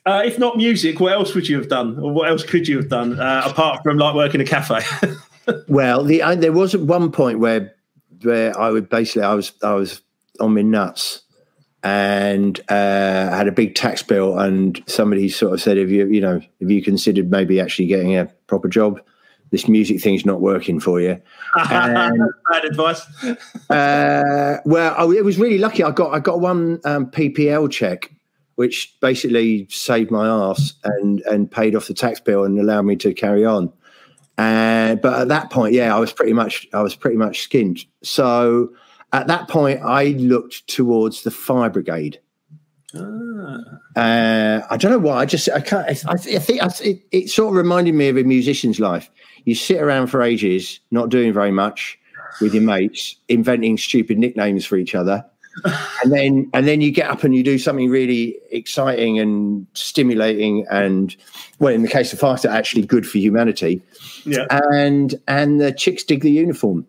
Uh, 0.07 0.21
if 0.23 0.37
not 0.37 0.55
music, 0.55 0.99
what 0.99 1.13
else 1.13 1.33
would 1.33 1.49
you 1.49 1.57
have 1.57 1.67
done, 1.67 1.97
or 1.97 2.11
what 2.11 2.29
else 2.29 2.43
could 2.43 2.67
you 2.67 2.77
have 2.77 2.89
done 2.89 3.19
uh, 3.19 3.41
apart 3.43 3.81
from 3.81 3.97
like 3.97 4.13
working 4.13 4.39
a 4.39 4.45
cafe? 4.45 4.81
Well, 5.67 6.03
the 6.03 6.23
I, 6.23 6.35
there 6.35 6.51
was 6.51 6.73
at 6.73 6.81
one 6.81 7.11
point 7.11 7.39
where 7.39 7.73
where 8.21 8.57
I 8.59 8.71
would 8.71 8.89
basically 8.89 9.23
I 9.23 9.33
was 9.35 9.53
I 9.61 9.73
was 9.73 10.01
on 10.39 10.53
my 10.53 10.61
nuts 10.61 11.21
and 11.85 12.59
uh, 12.67 13.29
had 13.29 13.47
a 13.47 13.51
big 13.51 13.75
tax 13.75 14.01
bill, 14.01 14.39
and 14.39 14.83
somebody 14.87 15.29
sort 15.29 15.53
of 15.53 15.61
said, 15.61 15.77
"Have 15.77 15.91
you 15.91 16.07
you 16.07 16.19
know 16.19 16.41
have 16.59 16.71
you 16.71 16.81
considered 16.81 17.29
maybe 17.29 17.59
actually 17.59 17.85
getting 17.85 18.17
a 18.17 18.25
proper 18.47 18.67
job? 18.67 18.99
This 19.51 19.67
music 19.67 20.01
thing's 20.01 20.25
not 20.25 20.41
working 20.41 20.79
for 20.79 20.99
you." 20.99 21.21
And, 21.53 22.19
Bad 22.51 22.65
advice. 22.65 23.05
uh, 23.69 24.57
well, 24.65 24.95
I, 24.97 25.03
it 25.15 25.23
was 25.23 25.37
really 25.37 25.59
lucky. 25.59 25.83
I 25.83 25.91
got 25.91 26.11
I 26.11 26.19
got 26.19 26.39
one 26.39 26.81
um, 26.85 27.05
PPL 27.05 27.69
check, 27.69 28.11
which 28.55 28.97
basically 28.99 29.67
saved 29.69 30.09
my 30.09 30.27
ass 30.27 30.73
and 30.83 31.21
and 31.29 31.51
paid 31.51 31.75
off 31.75 31.85
the 31.85 31.93
tax 31.93 32.19
bill 32.19 32.45
and 32.45 32.59
allowed 32.59 32.85
me 32.85 32.95
to 32.95 33.13
carry 33.13 33.45
on. 33.45 33.71
Uh, 34.39 34.95
but 34.95 35.21
at 35.21 35.27
that 35.27 35.51
point, 35.51 35.75
yeah, 35.75 35.95
I 35.95 35.99
was 35.99 36.11
pretty 36.11 36.33
much 36.33 36.67
I 36.73 36.81
was 36.81 36.95
pretty 36.95 37.17
much 37.17 37.47
skint. 37.47 37.85
So 38.01 38.73
at 39.15 39.27
that 39.27 39.47
point, 39.47 39.81
I 39.81 40.07
looked 40.07 40.67
towards 40.67 41.23
the 41.23 41.31
fire 41.31 41.69
brigade. 41.69 42.19
Uh, 42.93 44.61
I 44.69 44.77
don't 44.77 44.91
know 44.91 44.99
why. 44.99 45.17
I 45.17 45.25
just 45.25 45.49
I 45.49 45.61
can't. 45.61 45.87
I, 45.87 46.11
I 46.11 46.17
think 46.17 46.61
I, 46.61 46.69
it, 46.83 47.01
it 47.11 47.29
sort 47.29 47.49
of 47.49 47.55
reminded 47.55 47.95
me 47.95 48.09
of 48.09 48.17
a 48.17 48.23
musician's 48.23 48.79
life. 48.79 49.09
You 49.45 49.55
sit 49.55 49.81
around 49.81 50.07
for 50.07 50.21
ages, 50.21 50.79
not 50.91 51.09
doing 51.09 51.31
very 51.31 51.51
much 51.51 51.97
with 52.41 52.53
your 52.53 52.63
mates, 52.63 53.15
inventing 53.29 53.77
stupid 53.77 54.17
nicknames 54.17 54.65
for 54.65 54.75
each 54.75 54.95
other, 54.95 55.25
and 56.03 56.11
then 56.11 56.49
and 56.53 56.67
then 56.67 56.81
you 56.81 56.91
get 56.91 57.09
up 57.09 57.23
and 57.23 57.35
you 57.35 57.43
do 57.43 57.57
something 57.57 57.89
really 57.89 58.37
exciting 58.51 59.19
and 59.19 59.65
stimulating, 59.73 60.65
and 60.69 61.15
well, 61.59 61.73
in 61.73 61.83
the 61.83 61.87
case 61.87 62.11
of 62.11 62.19
Fighter, 62.19 62.49
actually 62.49 62.85
good 62.85 63.07
for 63.07 63.17
humanity. 63.17 63.81
Yeah. 64.25 64.45
And 64.49 65.15
and 65.27 65.61
the 65.61 65.71
chicks 65.71 66.03
dig 66.03 66.21
the 66.21 66.31
uniform. 66.31 66.85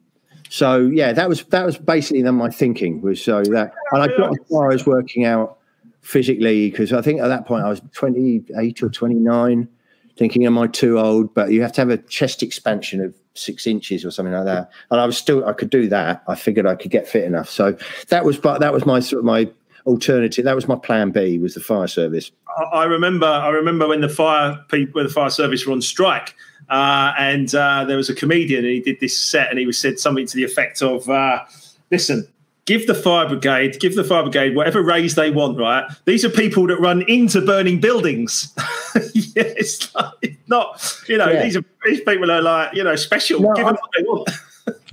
So 0.51 0.81
yeah, 0.87 1.13
that 1.13 1.29
was 1.29 1.45
that 1.45 1.65
was 1.65 1.77
basically 1.77 2.23
then 2.23 2.37
my 2.37 2.51
thinking 2.51 3.01
was 3.01 3.23
so 3.23 3.43
that, 3.43 3.73
and 3.93 4.03
I 4.03 4.09
got 4.09 4.31
as 4.31 4.49
far 4.51 4.73
as 4.73 4.87
working 4.87 5.25
out 5.25 5.59
physically 6.01 6.71
because 6.71 6.93
I 6.93 7.03
think 7.03 7.21
at 7.21 7.29
that 7.29 7.47
point 7.47 7.65
I 7.65 7.69
was 7.69 7.81
28 7.93 8.83
or 8.83 8.89
29, 8.89 9.69
thinking, 10.17 10.47
am 10.47 10.59
I 10.59 10.69
too 10.69 10.99
old? 10.99 11.35
But 11.35 11.51
you 11.51 11.63
have 11.63 11.73
to 11.73 11.81
have 11.81 11.91
a 11.91 11.99
chest 11.99 12.43
expansion 12.43 13.01
of 13.01 13.15
six 13.35 13.67
inches 13.67 14.05
or 14.05 14.11
something 14.11 14.33
like 14.33 14.45
that. 14.45 14.71
And 14.91 15.01
I 15.01 15.05
was 15.05 15.19
still, 15.19 15.45
I 15.47 15.53
could 15.53 15.71
do 15.71 15.89
that. 15.89 16.23
I 16.29 16.35
figured 16.35 16.67
I 16.67 16.75
could 16.75 16.91
get 16.91 17.09
fit 17.09 17.25
enough. 17.25 17.49
So 17.51 17.77
that 18.09 18.25
was, 18.25 18.39
but 18.39 18.61
that 18.61 18.73
was 18.73 18.87
my 18.87 19.01
sort 19.01 19.21
of 19.21 19.25
my 19.25 19.51
alternative. 19.85 20.45
That 20.45 20.55
was 20.55 20.69
my 20.69 20.77
plan 20.77 21.11
B 21.11 21.39
was 21.39 21.55
the 21.55 21.61
fire 21.61 21.87
service. 21.87 22.31
I- 22.73 22.85
remember. 22.85 23.27
I 23.27 23.49
remember 23.49 23.87
when 23.87 24.01
the 24.01 24.09
fire 24.09 24.65
people, 24.69 25.01
when 25.01 25.07
the 25.07 25.13
fire 25.13 25.31
service 25.31 25.67
were 25.67 25.73
on 25.73 25.83
strike, 25.83 26.35
uh, 26.69 27.13
and 27.19 27.55
uh, 27.55 27.85
there 27.85 27.97
was 27.97 28.09
a 28.11 28.15
comedian, 28.15 28.65
and 28.65 28.73
he 28.73 28.81
did 28.81 29.01
this 29.01 29.19
set, 29.19 29.51
and 29.51 29.59
he 29.59 29.67
was 29.67 29.79
said 29.79 29.99
something 29.99 30.27
to 30.27 30.37
the 30.37 30.45
effect 30.45 30.83
of, 30.83 31.09
uh, 31.09 31.45
"Listen, 31.91 32.27
give 32.67 32.87
the 32.87 32.95
fire 32.95 33.29
brigade, 33.29 33.79
give 33.81 33.95
the 33.95 34.05
fire 34.05 34.23
brigade 34.23 34.55
whatever 34.55 34.83
raise 34.83 35.15
they 35.15 35.31
want. 35.31 35.59
Right? 35.59 35.85
These 36.05 36.25
are 36.25 36.31
people 36.31 36.67
that 36.67 36.79
run 36.81 37.03
into 37.03 37.41
burning 37.41 37.81
buildings. 37.81 38.53
yeah, 39.15 39.43
it's 39.57 39.95
like, 39.95 40.13
it's, 40.23 40.37
not, 40.49 41.03
you 41.09 41.17
know, 41.17 41.31
Yeah. 41.31 41.43
these 41.43 41.57
are 41.57 41.65
these 41.85 42.01
people 42.01 42.31
are 42.31 42.43
like, 42.43 42.75
you 42.75 42.85
know, 42.85 42.97
special. 42.97 43.41
No, 43.41 43.55
give 43.55 43.65
them 43.67 43.77
I- 43.77 43.81
what 43.81 43.91
they 43.97 44.03
want. 44.03 44.31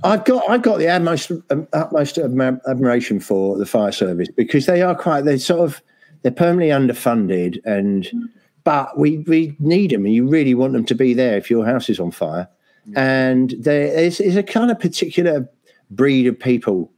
I've 0.04 0.24
got 0.24 0.48
I've 0.48 0.62
got 0.62 0.78
the 0.78 0.88
utmost 0.88 1.32
um, 1.50 1.66
utmost 1.72 2.16
admiration 2.18 3.18
for 3.18 3.58
the 3.58 3.66
fire 3.66 3.90
service 3.90 4.28
because 4.36 4.66
they 4.66 4.82
are 4.82 4.94
quite 4.94 5.22
they're 5.22 5.38
sort 5.38 5.60
of 5.62 5.82
they're 6.22 6.30
permanently 6.30 6.68
underfunded 6.68 7.58
and 7.64 8.08
but 8.64 8.98
we 8.98 9.18
we 9.18 9.56
need 9.58 9.90
them 9.90 10.04
and 10.04 10.14
you 10.14 10.26
really 10.26 10.54
want 10.54 10.72
them 10.72 10.84
to 10.84 10.94
be 10.94 11.14
there 11.14 11.36
if 11.36 11.50
your 11.50 11.64
house 11.64 11.88
is 11.88 12.00
on 12.00 12.10
fire 12.10 12.48
and 12.96 13.54
there 13.58 13.86
is, 13.86 14.20
is 14.20 14.36
a 14.36 14.42
kind 14.42 14.70
of 14.70 14.78
particular 14.78 15.48
breed 15.90 16.26
of 16.26 16.38
people 16.38 16.90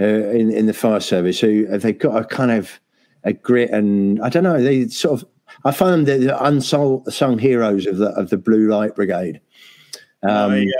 uh, 0.00 0.04
in 0.04 0.50
in 0.50 0.66
the 0.66 0.72
fire 0.72 1.00
service 1.00 1.40
who 1.40 1.66
uh, 1.70 1.78
they've 1.78 1.98
got 1.98 2.16
a 2.16 2.24
kind 2.24 2.50
of 2.50 2.80
a 3.24 3.32
grit 3.32 3.70
and 3.70 4.22
I 4.22 4.28
don't 4.28 4.44
know 4.44 4.62
they 4.62 4.88
sort 4.88 5.20
of 5.22 5.28
I 5.64 5.72
find 5.72 6.06
them 6.06 6.24
the 6.26 6.44
unsung 6.44 7.04
sung 7.10 7.38
heroes 7.38 7.86
of 7.86 7.98
the 7.98 8.08
of 8.10 8.30
the 8.30 8.38
blue 8.38 8.68
light 8.68 8.94
brigade. 8.94 9.40
Um, 10.22 10.54
yeah. 10.54 10.72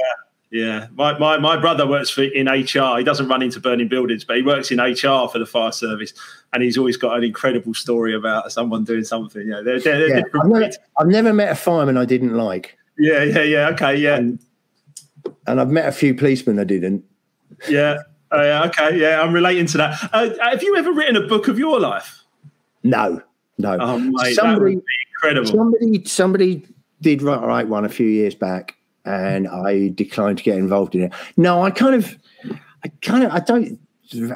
Yeah, 0.51 0.89
my, 0.95 1.17
my, 1.17 1.39
my 1.39 1.57
brother 1.57 1.87
works 1.87 2.11
for 2.11 2.25
in 2.25 2.49
HR. 2.49 2.99
He 2.99 3.05
doesn't 3.05 3.29
run 3.29 3.41
into 3.41 3.61
burning 3.61 3.87
buildings, 3.87 4.25
but 4.25 4.37
he 4.37 4.43
works 4.43 4.73
in 4.73 4.81
HR 4.81 5.29
for 5.29 5.39
the 5.39 5.47
fire 5.47 5.71
service, 5.71 6.13
and 6.53 6.63
he's 6.63 6.77
always 6.77 6.97
got 6.97 7.17
an 7.17 7.23
incredible 7.23 7.73
story 7.73 8.15
about 8.15 8.51
someone 8.51 8.83
doing 8.83 9.05
something. 9.05 9.47
Yeah, 9.47 9.63
they're, 9.65 9.79
they're, 9.79 10.09
Yeah, 10.09 10.23
I've 10.35 10.49
never. 10.49 10.71
I've 10.99 11.07
never 11.07 11.33
met 11.33 11.53
a 11.53 11.55
fireman 11.55 11.97
I 11.97 12.05
didn't 12.05 12.35
like, 12.35 12.77
yeah, 12.99 13.23
yeah, 13.23 13.43
yeah. 13.43 13.69
Okay, 13.69 13.97
yeah, 13.97 14.17
and 14.17 14.39
and 15.47 15.61
I've 15.61 15.71
met 15.71 15.87
a 15.87 15.93
few 15.93 16.15
policemen 16.15 16.59
I 16.59 16.65
didn't. 16.65 17.05
yeah, 17.69 17.99
uh, 18.33 18.43
yeah. 18.43 18.65
Okay, 18.65 19.01
yeah. 19.01 19.23
I'm 19.23 19.33
relating 19.33 19.67
to 19.67 19.79
that. 19.79 20.11
Uh, 20.13 20.31
have 20.43 20.63
you 20.63 20.77
ever 20.77 20.93
written 20.93 21.17
a 21.17 21.27
book 21.27 21.49
of 21.49 21.59
your 21.59 21.79
life? 21.79 22.25
No, 22.83 23.23
no. 23.59 23.77
Oh, 23.81 23.99
mate, 23.99 24.35
somebody, 24.35 24.81
incredible. 25.15 25.51
somebody, 25.51 26.05
somebody 26.05 26.67
did 27.01 27.23
write, 27.23 27.43
write 27.43 27.69
one 27.69 27.85
a 27.85 27.89
few 27.89 28.07
years 28.07 28.35
back, 28.35 28.77
and 29.05 29.49
I 29.49 29.89
declined 29.89 30.39
to 30.39 30.45
get 30.45 30.59
involved 30.59 30.95
in 30.95 31.03
it. 31.05 31.13
No, 31.37 31.63
I 31.63 31.71
kind 31.71 31.95
of, 31.95 32.17
I 32.85 32.89
kind 33.03 33.25
of, 33.25 33.33
I 33.33 33.41
don't. 33.41 33.79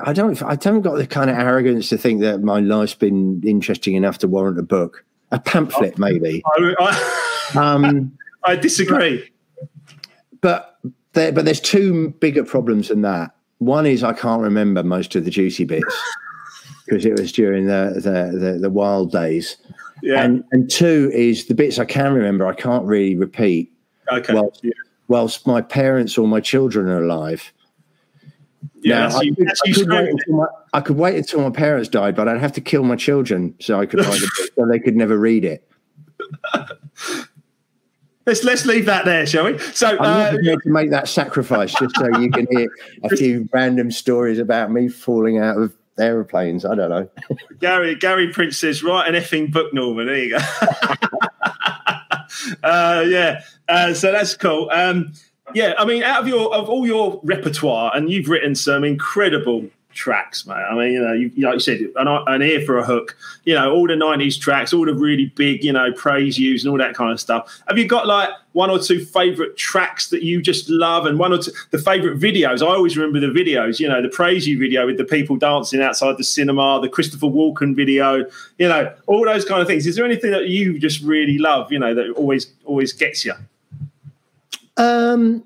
I 0.07 0.13
don't. 0.13 0.41
I 0.41 0.51
haven't 0.51 0.83
got 0.83 0.95
the 0.95 1.07
kind 1.07 1.29
of 1.29 1.37
arrogance 1.37 1.89
to 1.89 1.99
think 1.99 2.21
that 2.21 2.43
my 2.43 2.61
life's 2.61 2.95
been 2.95 3.43
interesting 3.45 3.95
enough 3.97 4.19
to 4.19 4.29
warrant 4.29 4.57
a 4.57 4.63
book, 4.63 5.05
a 5.33 5.41
pamphlet, 5.41 5.99
maybe. 5.99 6.45
I, 6.47 6.75
I, 6.79 7.75
Um, 7.75 8.17
I 8.45 8.55
disagree. 8.55 9.29
but 10.41 10.79
there, 11.15 11.33
but 11.33 11.45
there's 11.45 11.61
two 11.61 12.11
bigger 12.21 12.45
problems 12.45 12.89
than 12.89 13.03
that. 13.03 13.35
One 13.59 13.85
is 13.85 14.05
I 14.05 14.13
can't 14.13 14.43
remember 14.43 14.85
most 14.85 15.17
of 15.17 15.25
the 15.25 15.31
juicy 15.33 15.65
bits 15.65 16.03
because 16.87 17.05
it 17.05 17.19
was 17.19 17.33
during 17.33 17.67
the 17.67 17.95
the, 17.97 18.39
the, 18.39 18.59
the 18.61 18.71
wild 18.71 19.11
days, 19.11 19.57
Yeah. 20.03 20.23
And 20.23 20.45
and 20.53 20.71
two 20.71 21.11
is 21.13 21.47
the 21.47 21.55
bits 21.55 21.81
I 21.81 21.85
can 21.85 22.13
remember. 22.15 22.47
I 22.47 22.55
can't 22.55 22.85
really 22.87 23.17
repeat. 23.17 23.73
Okay. 24.11 24.35
Well, 24.35 24.53
yeah. 24.63 24.73
whilst 25.09 25.47
my 25.47 25.61
parents 25.61 26.19
or 26.19 26.27
my 26.27 26.41
children 26.41 26.89
are 26.89 27.03
alive. 27.03 27.53
Yeah, 28.81 29.09
Now, 29.09 29.19
I, 29.19 29.31
could, 29.31 29.49
I 29.49 29.73
could 29.73 29.89
wait 29.89 30.09
until 30.11 30.37
my, 30.37 30.47
I 30.75 30.81
could 30.81 30.97
wait 30.97 31.17
until 31.17 31.41
my 31.43 31.51
parents 31.51 31.89
died, 31.89 32.15
but 32.15 32.29
I'd 32.29 32.41
have 32.41 32.53
to 32.53 32.61
kill 32.61 32.83
my 32.83 32.97
children 32.97 33.55
so 33.59 33.81
I 33.81 33.87
could 33.87 34.01
write 34.01 34.21
the 34.21 34.31
book, 34.39 34.51
so 34.57 34.67
they 34.71 34.79
could 34.79 34.97
never 34.97 35.19
read 35.19 35.45
it. 35.45 35.69
Let's 38.27 38.43
let's 38.43 38.65
leave 38.65 38.87
that 38.87 39.05
there, 39.05 39.27
shall 39.27 39.45
we? 39.45 39.59
So 39.59 39.99
I'm 39.99 40.01
uh, 40.01 40.31
going 40.31 40.59
to 40.59 40.71
make 40.71 40.91
that 40.91 41.09
sacrifice 41.09 41.75
just 41.75 41.95
so 41.97 42.07
you 42.19 42.31
can 42.31 42.47
hear 42.51 42.69
a 43.03 43.11
few 43.11 43.47
random 43.53 43.91
stories 43.91 44.39
about 44.39 44.71
me 44.71 44.89
falling 44.89 45.37
out 45.37 45.59
of 45.59 45.77
aeroplanes. 45.99 46.65
I 46.65 46.75
don't 46.75 46.89
know. 46.89 47.09
Gary 47.61 47.95
Gary 47.95 48.33
Prince 48.33 48.57
says, 48.57 48.83
write 48.83 49.15
an 49.15 49.15
effing 49.15 49.53
book, 49.53 49.75
Norman. 49.75 50.07
There 50.07 50.17
you 50.17 50.39
go. 50.39 50.39
uh, 52.63 53.05
yeah. 53.07 53.43
Uh, 53.69 53.95
so 53.95 54.13
that's 54.13 54.37
cool. 54.37 54.69
Um, 54.73 55.13
yeah, 55.55 55.75
I 55.79 55.85
mean, 55.85 56.03
out 56.03 56.23
of 56.23 56.29
your 56.29 56.55
of 56.55 56.69
all 56.69 56.87
your 56.87 57.21
repertoire, 57.23 57.93
and 57.95 58.11
you've 58.11 58.29
written 58.29 58.55
some 58.55 58.83
incredible 58.83 59.69
tracks, 59.95 60.47
mate. 60.47 60.55
I 60.55 60.75
mean, 60.75 60.93
you 60.93 61.01
know, 61.01 61.13
you, 61.13 61.31
like 61.39 61.55
you 61.55 61.61
said, 61.61 61.81
an, 61.97 62.09
an 62.09 62.43
ear 62.43 62.61
for 62.63 62.79
a 62.79 62.85
hook. 62.85 63.17
You 63.45 63.55
know, 63.55 63.73
all 63.73 63.87
the 63.87 63.95
'90s 63.95 64.39
tracks, 64.39 64.73
all 64.73 64.85
the 64.85 64.95
really 64.95 65.27
big, 65.37 65.65
you 65.65 65.73
know, 65.73 65.93
praise 65.93 66.39
yous 66.39 66.65
and 66.65 66.71
all 66.71 66.79
that 66.79 66.95
kind 66.95 67.13
of 67.13 67.21
stuff. 67.21 67.63
Have 67.69 67.79
you 67.79 67.87
got 67.87 68.07
like 68.07 68.29
one 68.53 68.71
or 68.71 68.79
two 68.79 69.05
favorite 69.05 69.57
tracks 69.57 70.11
that 70.11 70.23
you 70.23 70.43
just 70.43 70.69
love, 70.69 71.07
and 71.07 71.19
one 71.19 71.33
or 71.33 71.39
two 71.39 71.53
the 71.71 71.79
favorite 71.79 72.19
videos? 72.19 72.63
I 72.63 72.67
always 72.67 72.97
remember 72.97 73.21
the 73.21 73.33
videos. 73.33 73.81
You 73.81 73.89
know, 73.89 74.03
the 74.03 74.09
praise 74.09 74.47
you 74.47 74.59
video 74.59 74.87
with 74.87 74.99
the 74.99 75.05
people 75.05 75.37
dancing 75.37 75.81
outside 75.81 76.19
the 76.19 76.25
cinema, 76.25 76.81
the 76.83 76.89
Christopher 76.89 77.27
Walken 77.27 77.75
video. 77.75 78.25
You 78.59 78.69
know, 78.69 78.93
all 79.07 79.25
those 79.25 79.45
kind 79.45 79.63
of 79.63 79.67
things. 79.67 79.87
Is 79.87 79.97
there 79.97 80.05
anything 80.05 80.33
that 80.33 80.49
you 80.49 80.79
just 80.79 81.03
really 81.03 81.39
love? 81.39 81.73
You 81.73 81.79
know, 81.79 81.95
that 81.95 82.11
always 82.11 82.53
always 82.65 82.93
gets 82.93 83.25
you. 83.25 83.35
Um, 84.77 85.45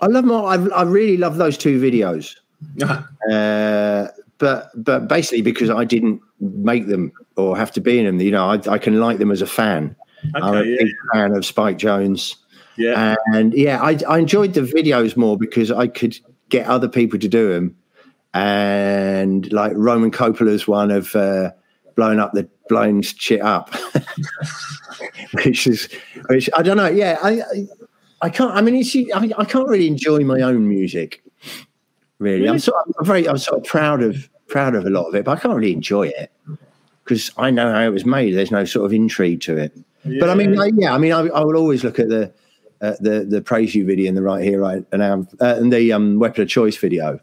I 0.00 0.06
love 0.06 0.24
my. 0.24 0.34
I, 0.34 0.66
I 0.68 0.82
really 0.82 1.16
love 1.16 1.36
those 1.36 1.58
two 1.58 1.80
videos. 1.80 2.36
Uh, 3.30 4.08
but 4.38 4.70
but 4.74 5.08
basically 5.08 5.42
because 5.42 5.68
I 5.68 5.84
didn't 5.84 6.22
make 6.40 6.86
them 6.86 7.12
or 7.36 7.56
have 7.56 7.72
to 7.72 7.80
be 7.80 7.98
in 7.98 8.06
them, 8.06 8.20
you 8.20 8.30
know, 8.30 8.46
I, 8.46 8.60
I 8.70 8.78
can 8.78 9.00
like 9.00 9.18
them 9.18 9.30
as 9.30 9.42
a 9.42 9.46
fan. 9.46 9.94
I'm 10.34 10.42
a 10.42 10.58
okay, 10.58 10.70
yeah, 10.70 10.76
big 10.78 10.92
fan 11.12 11.36
of 11.36 11.44
Spike 11.44 11.78
Jonze, 11.78 12.36
yeah. 12.76 13.16
and 13.34 13.52
yeah, 13.52 13.80
I, 13.82 13.98
I 14.08 14.18
enjoyed 14.18 14.54
the 14.54 14.62
videos 14.62 15.16
more 15.16 15.36
because 15.36 15.70
I 15.70 15.88
could 15.88 16.18
get 16.48 16.66
other 16.66 16.88
people 16.88 17.18
to 17.18 17.28
do 17.28 17.52
them, 17.52 17.76
and 18.34 19.52
like 19.52 19.72
Roman 19.74 20.10
Coppola's 20.10 20.66
one 20.66 20.90
of 20.90 21.14
uh, 21.14 21.50
blowing 21.94 22.18
up 22.18 22.32
the 22.32 22.48
blowing 22.68 23.02
shit 23.02 23.40
up, 23.40 23.74
which 25.32 25.66
is 25.66 25.88
which 26.28 26.50
I 26.56 26.62
don't 26.62 26.76
know. 26.76 26.88
Yeah, 26.88 27.18
I 27.22 27.40
I, 27.40 27.66
I 28.22 28.30
can't. 28.30 28.54
I 28.54 28.60
mean, 28.60 28.74
you 28.74 28.84
see, 28.84 29.12
I, 29.12 29.18
I 29.38 29.44
can't 29.44 29.68
really 29.68 29.86
enjoy 29.86 30.20
my 30.20 30.40
own 30.40 30.68
music. 30.68 31.22
Really, 32.18 32.48
I'm 32.48 32.58
sort 32.58 32.86
of 32.86 32.94
I'm 32.98 33.04
very 33.04 33.28
I'm 33.28 33.38
sort 33.38 33.58
of 33.58 33.64
proud 33.64 34.02
of 34.02 34.28
proud 34.48 34.74
of 34.74 34.84
a 34.86 34.90
lot 34.90 35.06
of 35.06 35.14
it, 35.14 35.24
but 35.24 35.38
I 35.38 35.40
can't 35.40 35.54
really 35.54 35.72
enjoy 35.72 36.08
it 36.08 36.32
because 37.04 37.30
I 37.36 37.50
know 37.50 37.72
how 37.72 37.82
it 37.82 37.90
was 37.90 38.04
made. 38.04 38.32
There's 38.34 38.50
no 38.50 38.64
sort 38.64 38.86
of 38.86 38.92
intrigue 38.92 39.40
to 39.42 39.56
it. 39.56 39.72
But 40.20 40.30
I 40.30 40.34
mean, 40.34 40.54
Yeah. 40.54 40.58
like, 40.58 40.74
yeah, 40.76 40.94
I 40.94 40.98
mean, 40.98 41.12
I, 41.12 41.20
I 41.28 41.44
will 41.44 41.56
always 41.56 41.84
look 41.84 41.98
at 41.98 42.08
the 42.08 42.32
uh, 42.80 42.94
the 43.00 43.24
the 43.28 43.40
praise 43.40 43.74
you 43.74 43.84
video 43.84 44.08
and 44.08 44.16
the 44.16 44.22
right 44.22 44.42
here, 44.42 44.60
right 44.60 44.84
and 44.92 45.02
uh, 45.02 45.24
and 45.40 45.72
the 45.72 45.92
um, 45.92 46.18
weapon 46.18 46.42
of 46.42 46.48
choice 46.48 46.76
video. 46.76 47.20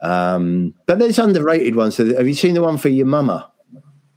Um, 0.00 0.74
but 0.86 0.98
there's 0.98 1.18
underrated 1.18 1.76
ones. 1.76 1.96
So 1.96 2.14
have 2.16 2.26
you 2.26 2.34
seen 2.34 2.54
the 2.54 2.62
one 2.62 2.78
for 2.78 2.88
your 2.88 3.06
mama? 3.06 3.50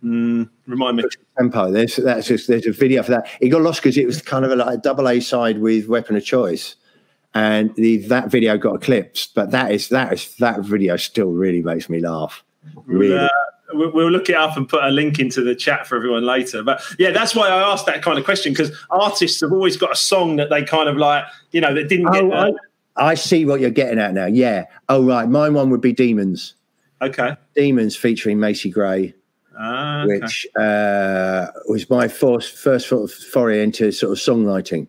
Mm, 0.03 0.49
remind 0.67 0.97
me. 0.97 1.03
Tempo. 1.37 1.71
There's 1.71 1.95
that's 1.95 2.27
just 2.27 2.47
there's 2.47 2.65
a 2.67 2.71
video 2.71 3.03
for 3.03 3.11
that. 3.11 3.27
It 3.41 3.49
got 3.49 3.61
lost 3.61 3.81
because 3.81 3.97
it 3.97 4.05
was 4.05 4.21
kind 4.21 4.45
of 4.45 4.51
a, 4.51 4.55
like 4.55 4.75
a 4.75 4.77
double 4.77 5.07
A 5.07 5.19
side 5.19 5.59
with 5.59 5.87
weapon 5.87 6.15
of 6.15 6.25
choice, 6.25 6.75
and 7.35 7.73
the 7.75 7.97
that 8.07 8.29
video 8.29 8.57
got 8.57 8.75
eclipsed. 8.75 9.33
But 9.35 9.51
that 9.51 9.71
is 9.71 9.89
that 9.89 10.13
is 10.13 10.35
that 10.37 10.61
video 10.61 10.95
still 10.97 11.31
really 11.31 11.61
makes 11.61 11.89
me 11.89 11.99
laugh. 11.99 12.43
Really. 12.85 13.17
Uh, 13.17 13.27
we'll 13.73 14.11
look 14.11 14.29
it 14.29 14.35
up 14.35 14.55
and 14.55 14.69
put 14.69 14.83
a 14.83 14.89
link 14.89 15.19
into 15.19 15.41
the 15.43 15.55
chat 15.55 15.87
for 15.87 15.95
everyone 15.95 16.23
later. 16.25 16.61
But 16.63 16.81
yeah, 16.99 17.11
that's 17.11 17.35
why 17.35 17.47
I 17.49 17.71
asked 17.71 17.85
that 17.87 18.01
kind 18.03 18.19
of 18.19 18.25
question 18.25 18.53
because 18.53 18.71
artists 18.91 19.41
have 19.41 19.51
always 19.51 19.77
got 19.77 19.91
a 19.91 19.95
song 19.95 20.35
that 20.35 20.49
they 20.49 20.63
kind 20.63 20.87
of 20.87 20.95
like, 20.97 21.25
you 21.51 21.59
know, 21.61 21.73
that 21.73 21.89
didn't 21.89 22.11
get. 22.11 22.23
Oh, 22.23 22.31
I, 22.31 22.51
I 23.11 23.15
see 23.15 23.45
what 23.45 23.59
you're 23.59 23.71
getting 23.71 23.97
at 23.99 24.13
now. 24.13 24.27
Yeah. 24.27 24.65
Oh, 24.89 25.03
right. 25.03 25.27
Mine 25.27 25.55
one 25.55 25.69
would 25.71 25.81
be 25.81 25.91
Demons. 25.93 26.53
okay. 27.01 27.35
Demons 27.55 27.95
featuring 27.95 28.39
Macy 28.39 28.69
Gray, 28.69 29.13
Ah, 29.57 30.03
okay. 30.03 30.19
which 30.19 30.45
uh, 30.55 31.47
was 31.67 31.89
my 31.89 32.07
first 32.07 32.55
first 32.55 32.87
sort 32.89 33.09
of 33.09 33.11
foray 33.11 33.63
into 33.63 33.91
sort 33.91 34.11
of 34.11 34.19
songwriting. 34.19 34.87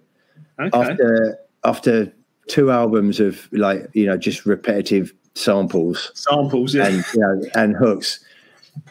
okay. 0.61 0.79
After 0.79 1.39
after 1.65 2.13
two 2.49 2.71
albums 2.71 3.21
of 3.21 3.49
like 3.53 3.89
you 3.93 4.07
know 4.07 4.17
just 4.17 4.47
repetitive 4.47 5.13
samples 5.35 6.11
Samples, 6.15 6.75
yeah. 6.75 6.87
and 6.87 7.05
you 7.15 7.21
know 7.21 7.43
and 7.55 7.77
hooks, 7.77 8.21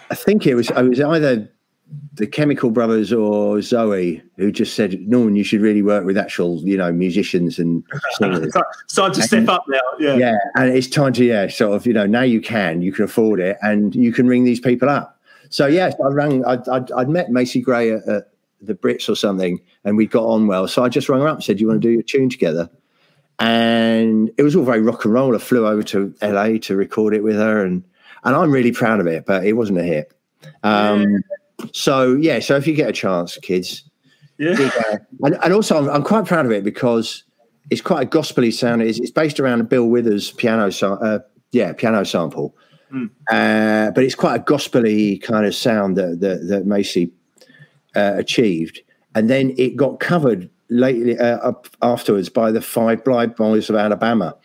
I 0.10 0.16
think 0.16 0.46
it 0.46 0.56
was 0.56 0.72
I 0.72 0.82
was 0.82 1.00
either 1.00 1.50
the 2.16 2.26
Chemical 2.26 2.72
Brothers 2.72 3.14
or 3.14 3.62
Zoe 3.62 4.22
who 4.38 4.52
just 4.52 4.76
said, 4.76 5.00
"Norman, 5.08 5.36
you 5.36 5.44
should 5.44 5.62
really 5.62 5.82
work 5.82 6.06
with 6.06 6.18
actual 6.18 6.58
you 6.60 6.78
know 6.78 6.92
musicians 6.92 7.60
and 7.60 7.84
singers." 8.18 8.54
It's 8.86 8.96
time- 8.96 9.12
to 9.14 9.22
step 9.22 9.48
up 9.48 9.66
now. 9.68 9.80
Yeah. 10.00 10.16
yeah 10.16 10.38
and 10.56 10.76
it's 10.76 10.88
time 10.88 11.14
to 11.14 11.24
yeah 11.24 11.48
sort 11.48 11.76
of 11.76 11.86
you 11.86 11.94
know 11.94 12.06
now 12.06 12.22
you 12.22 12.42
can 12.42 12.82
you 12.82 12.92
can 12.92 13.06
afford 13.06 13.40
it 13.40 13.58
and 13.62 13.96
you 13.96 14.12
can 14.12 14.28
ring 14.28 14.44
these 14.44 14.60
people 14.60 14.90
up 14.90 15.20
so 15.50 15.68
yes 15.68 15.94
i 16.04 16.08
rang 16.08 16.44
i'd, 16.46 16.68
I'd, 16.68 16.92
I'd 16.92 17.10
met 17.10 17.30
macy 17.30 17.62
gray 17.62 17.92
at, 17.92 18.08
at 18.08 18.32
the 18.62 18.74
brits 18.74 19.08
or 19.08 19.16
something 19.16 19.62
and 19.84 19.98
we 19.98 20.08
got 20.08 20.26
on 20.26 20.48
well 20.48 20.68
so 20.68 20.84
i 20.84 20.90
just 20.90 21.10
rang 21.10 21.22
her 21.22 21.28
up 21.28 21.36
and 21.36 21.44
said 21.44 21.58
do 21.58 21.62
you 21.62 21.68
want 21.68 21.82
to 21.82 21.94
do 21.94 22.00
a 22.00 22.04
tune 22.04 22.30
together 22.30 22.70
and 23.44 24.32
it 24.38 24.44
was 24.44 24.56
all 24.56 24.64
very 24.64 24.82
rock 24.82 25.04
and 25.06 25.14
roll 25.14 25.36
i 25.36 25.38
flew 25.38 25.68
over 25.68 25.84
to 25.84 26.14
la 26.22 26.48
to 26.62 26.76
record 26.76 27.14
it 27.14 27.24
with 27.24 27.36
her 27.36 27.64
and 27.66 27.84
and 28.24 28.36
i'm 28.36 28.52
really 28.52 28.72
proud 28.72 29.00
of 29.00 29.08
it 29.08 29.26
but 29.26 29.46
it 29.46 29.54
wasn't 29.54 29.78
a 29.78 29.84
hit 29.84 30.14
um 30.64 31.22
so 31.74 32.14
yeah 32.16 32.40
so 32.40 32.56
if 32.56 32.66
you 32.66 32.74
get 32.74 32.90
a 32.90 32.94
chance 32.94 33.38
kids 33.38 33.84
Yeah. 34.38 34.56
big, 34.56 34.72
uh, 34.90 34.98
and, 35.24 35.38
and 35.44 35.54
also 35.54 35.78
I'm, 35.78 35.90
I'm 35.90 36.04
quite 36.04 36.26
proud 36.26 36.46
of 36.46 36.52
it 36.52 36.64
because 36.64 37.24
it's 37.70 37.82
quite 37.82 38.02
a 38.02 38.06
gospely 38.06 38.52
sound. 38.52 38.82
It's, 38.82 39.00
it's 39.00 39.12
based 39.12 39.40
around 39.40 39.62
a 39.62 39.64
Bill 39.64 39.88
Withers 39.88 40.32
piano, 40.32 40.68
uh, 40.82 41.20
yeah, 41.52 41.72
piano 41.74 42.04
sample, 42.04 42.56
Hmm. 42.90 43.06
uh, 43.32 43.92
but 43.92 44.04
it's 44.04 44.16
quite 44.16 44.36
a 44.36 44.44
gospely 44.44 45.18
kind 45.20 45.46
of 45.46 45.56
sound 45.56 45.96
that 45.98 46.20
that, 46.20 46.48
that 46.50 46.66
Macy 46.66 47.12
uh, 47.96 48.14
achieved, 48.18 48.82
and 49.16 49.30
then 49.30 49.54
it 49.58 49.76
got 49.78 50.00
covered 50.00 50.50
lately 50.74 51.18
uh, 51.18 51.54
afterwards 51.82 52.30
by 52.30 52.52
the 52.52 52.62
Five 52.62 53.04
Blind 53.04 53.36
Boys 53.36 53.70
of 53.70 53.76
Alabama, 53.76 54.36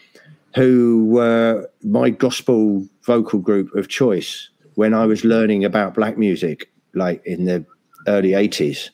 who 0.55 1.07
were 1.07 1.69
my 1.83 2.11
gospel 2.11 2.87
vocal 3.03 3.39
group 3.39 3.75
of 3.75 3.89
choice 3.89 4.51
when 4.75 4.95
I 4.95 5.07
was 5.07 5.25
learning 5.25 5.65
about 5.65 5.95
black 5.95 6.19
music, 6.19 6.71
like 6.95 7.25
in 7.25 7.45
the 7.45 7.65
early 8.07 8.31
'80s 8.31 8.91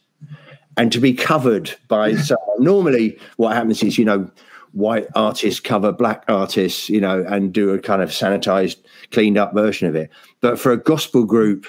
and 0.77 0.93
to 0.93 1.01
be 1.01 1.13
covered 1.13 1.75
by 1.89 2.15
someone. 2.17 2.45
Normally, 2.59 3.19
what 3.37 3.55
happens 3.55 3.83
is, 3.83 3.99
you 3.99 4.05
know, 4.05 4.31
white 4.73 5.07
artists 5.15 5.61
cover 5.61 5.93
black 5.93 6.25
artists, 6.29 6.89
you 6.89 7.01
know, 7.01 7.25
and 7.29 7.53
do 7.53 7.71
a 7.71 7.79
kind 7.79 8.03
of 8.03 8.11
sanitized, 8.11 8.77
cleaned 9.11 9.39
up 9.39 9.55
version 9.55 9.89
of 9.89 9.95
it. 9.95 10.11
But 10.41 10.59
for 10.59 10.73
a 10.73 10.77
gospel 10.77 11.25
group 11.25 11.67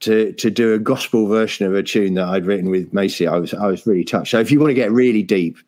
to 0.00 0.32
to 0.32 0.50
do 0.50 0.74
a 0.74 0.78
gospel 0.78 1.26
version 1.26 1.66
of 1.66 1.74
a 1.74 1.82
tune 1.82 2.14
that 2.14 2.28
I'd 2.28 2.46
written 2.46 2.70
with 2.70 2.92
Macy, 2.92 3.26
I 3.26 3.36
was 3.36 3.54
I 3.54 3.66
was 3.66 3.86
really 3.86 4.04
touched. 4.04 4.32
So 4.32 4.40
if 4.40 4.50
you 4.50 4.58
want 4.58 4.70
to 4.70 4.74
get 4.74 4.92
really 4.92 5.22
deep, 5.22 5.58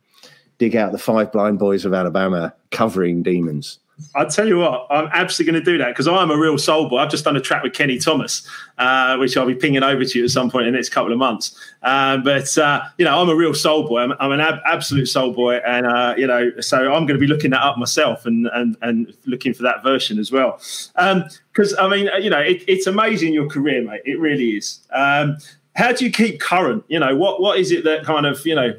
dig 0.58 0.76
out 0.76 0.92
the 0.92 0.98
Five 0.98 1.32
Blind 1.32 1.58
Boys 1.58 1.84
of 1.84 1.94
Alabama 1.94 2.54
covering 2.70 3.22
demons. 3.22 3.78
I'll 4.14 4.28
tell 4.28 4.46
you 4.46 4.58
what, 4.58 4.86
I'm 4.90 5.08
absolutely 5.12 5.52
going 5.52 5.64
to 5.64 5.70
do 5.72 5.78
that 5.78 5.88
because 5.88 6.06
I'm 6.06 6.30
a 6.30 6.36
real 6.36 6.58
soul 6.58 6.88
boy. 6.88 6.98
I've 6.98 7.10
just 7.10 7.24
done 7.24 7.36
a 7.36 7.40
track 7.40 7.62
with 7.62 7.72
Kenny 7.72 7.98
Thomas, 7.98 8.46
uh, 8.76 9.16
which 9.16 9.36
I'll 9.36 9.46
be 9.46 9.54
pinging 9.54 9.82
over 9.82 10.04
to 10.04 10.18
you 10.18 10.24
at 10.24 10.30
some 10.30 10.50
point 10.50 10.66
in 10.66 10.72
the 10.72 10.76
next 10.76 10.90
couple 10.90 11.12
of 11.12 11.18
months. 11.18 11.58
Um, 11.82 12.22
but, 12.22 12.56
uh, 12.58 12.82
you 12.98 13.06
know, 13.06 13.18
I'm 13.18 13.30
a 13.30 13.34
real 13.34 13.54
soul 13.54 13.88
boy. 13.88 14.00
I'm, 14.00 14.12
I'm 14.20 14.32
an 14.32 14.40
ab- 14.40 14.60
absolute 14.66 15.06
soul 15.06 15.32
boy. 15.32 15.56
And, 15.66 15.86
uh, 15.86 16.14
you 16.18 16.26
know, 16.26 16.50
so 16.60 16.92
I'm 16.92 17.06
going 17.06 17.18
to 17.18 17.18
be 17.18 17.26
looking 17.26 17.52
that 17.52 17.62
up 17.62 17.78
myself 17.78 18.26
and, 18.26 18.48
and, 18.52 18.76
and 18.82 19.14
looking 19.24 19.54
for 19.54 19.62
that 19.62 19.82
version 19.82 20.18
as 20.18 20.30
well. 20.30 20.60
Because, 20.94 21.74
I 21.78 21.88
mean, 21.88 22.10
you 22.22 22.28
know, 22.28 22.40
it, 22.40 22.64
it's 22.68 22.86
amazing 22.86 23.32
your 23.32 23.48
career, 23.48 23.82
mate. 23.82 24.02
It 24.04 24.20
really 24.20 24.56
is. 24.56 24.80
Um, 24.92 25.38
how 25.74 25.92
do 25.92 26.04
you 26.04 26.10
keep 26.10 26.40
current? 26.40 26.84
You 26.88 26.98
know, 26.98 27.14
what 27.14 27.40
what 27.40 27.58
is 27.58 27.70
it 27.70 27.84
that 27.84 28.04
kind 28.04 28.24
of, 28.24 28.44
you 28.46 28.54
know, 28.54 28.74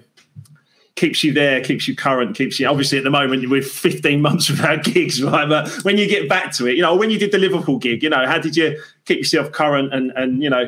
keeps 0.97 1.23
you 1.23 1.31
there, 1.31 1.63
keeps 1.63 1.87
you 1.87 1.95
current, 1.95 2.35
keeps 2.35 2.59
you 2.59 2.67
obviously 2.67 2.97
at 2.97 3.05
the 3.05 3.09
moment 3.09 3.49
we're 3.49 3.61
15 3.61 4.21
months 4.21 4.49
without 4.53 4.83
gigs, 4.83 5.23
right? 5.23 5.47
But 5.47 5.69
when 5.85 5.97
you 5.97 6.07
get 6.09 6.27
back 6.27 6.51
to 6.53 6.67
it, 6.67 6.75
you 6.75 6.81
know, 6.81 6.95
when 6.95 7.09
you 7.09 7.17
did 7.17 7.31
the 7.31 7.37
Liverpool 7.37 7.77
gig, 7.77 8.03
you 8.03 8.09
know, 8.09 8.25
how 8.25 8.39
did 8.39 8.57
you 8.57 8.77
keep 9.05 9.19
yourself 9.19 9.51
current 9.53 9.93
and 9.93 10.11
and 10.15 10.43
you 10.43 10.49
know, 10.49 10.67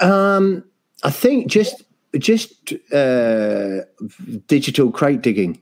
Um, 0.00 0.64
I 1.04 1.10
think 1.10 1.46
just 1.46 1.84
just 2.18 2.72
uh, 2.92 3.80
digital 4.48 4.90
crate 4.90 5.22
digging 5.22 5.60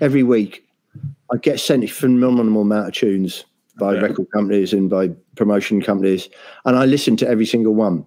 every 0.00 0.22
week. 0.22 0.64
I 1.32 1.36
get 1.38 1.58
sent 1.60 1.84
a 1.84 1.88
phenomenal 1.88 2.62
amount 2.62 2.88
of 2.88 2.94
tunes 2.94 3.44
by 3.78 3.94
Okay. 3.94 4.02
record 4.08 4.26
companies 4.32 4.72
and 4.74 4.90
by 4.90 5.08
promotion 5.36 5.80
companies, 5.80 6.28
and 6.66 6.76
I 6.76 6.84
listen 6.84 7.16
to 7.16 7.28
every 7.28 7.46
single 7.46 7.74
one 7.74 8.06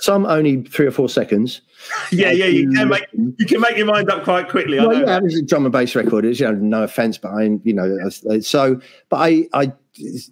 some 0.00 0.26
only 0.26 0.62
three 0.62 0.86
or 0.86 0.90
four 0.90 1.08
seconds. 1.08 1.60
yeah, 2.12 2.30
yeah, 2.30 2.46
you 2.46 2.70
can 2.70 2.88
make 2.88 3.06
you 3.12 3.46
can 3.46 3.60
make 3.60 3.76
your 3.76 3.86
mind 3.86 4.10
up 4.10 4.24
quite 4.24 4.48
quickly. 4.48 4.78
I 4.78 4.86
Well, 4.86 4.98
know. 5.00 5.06
yeah, 5.06 5.20
it's 5.22 5.36
a 5.36 5.42
drum 5.42 5.64
and 5.66 5.72
bass 5.72 5.94
record. 5.94 6.24
It's 6.24 6.40
you 6.40 6.46
know, 6.46 6.52
no 6.52 6.82
offense, 6.84 7.18
but 7.18 7.28
I, 7.30 7.58
you 7.62 7.74
know, 7.74 8.08
so. 8.40 8.80
But 9.10 9.16
I, 9.16 9.48
I, 9.52 9.72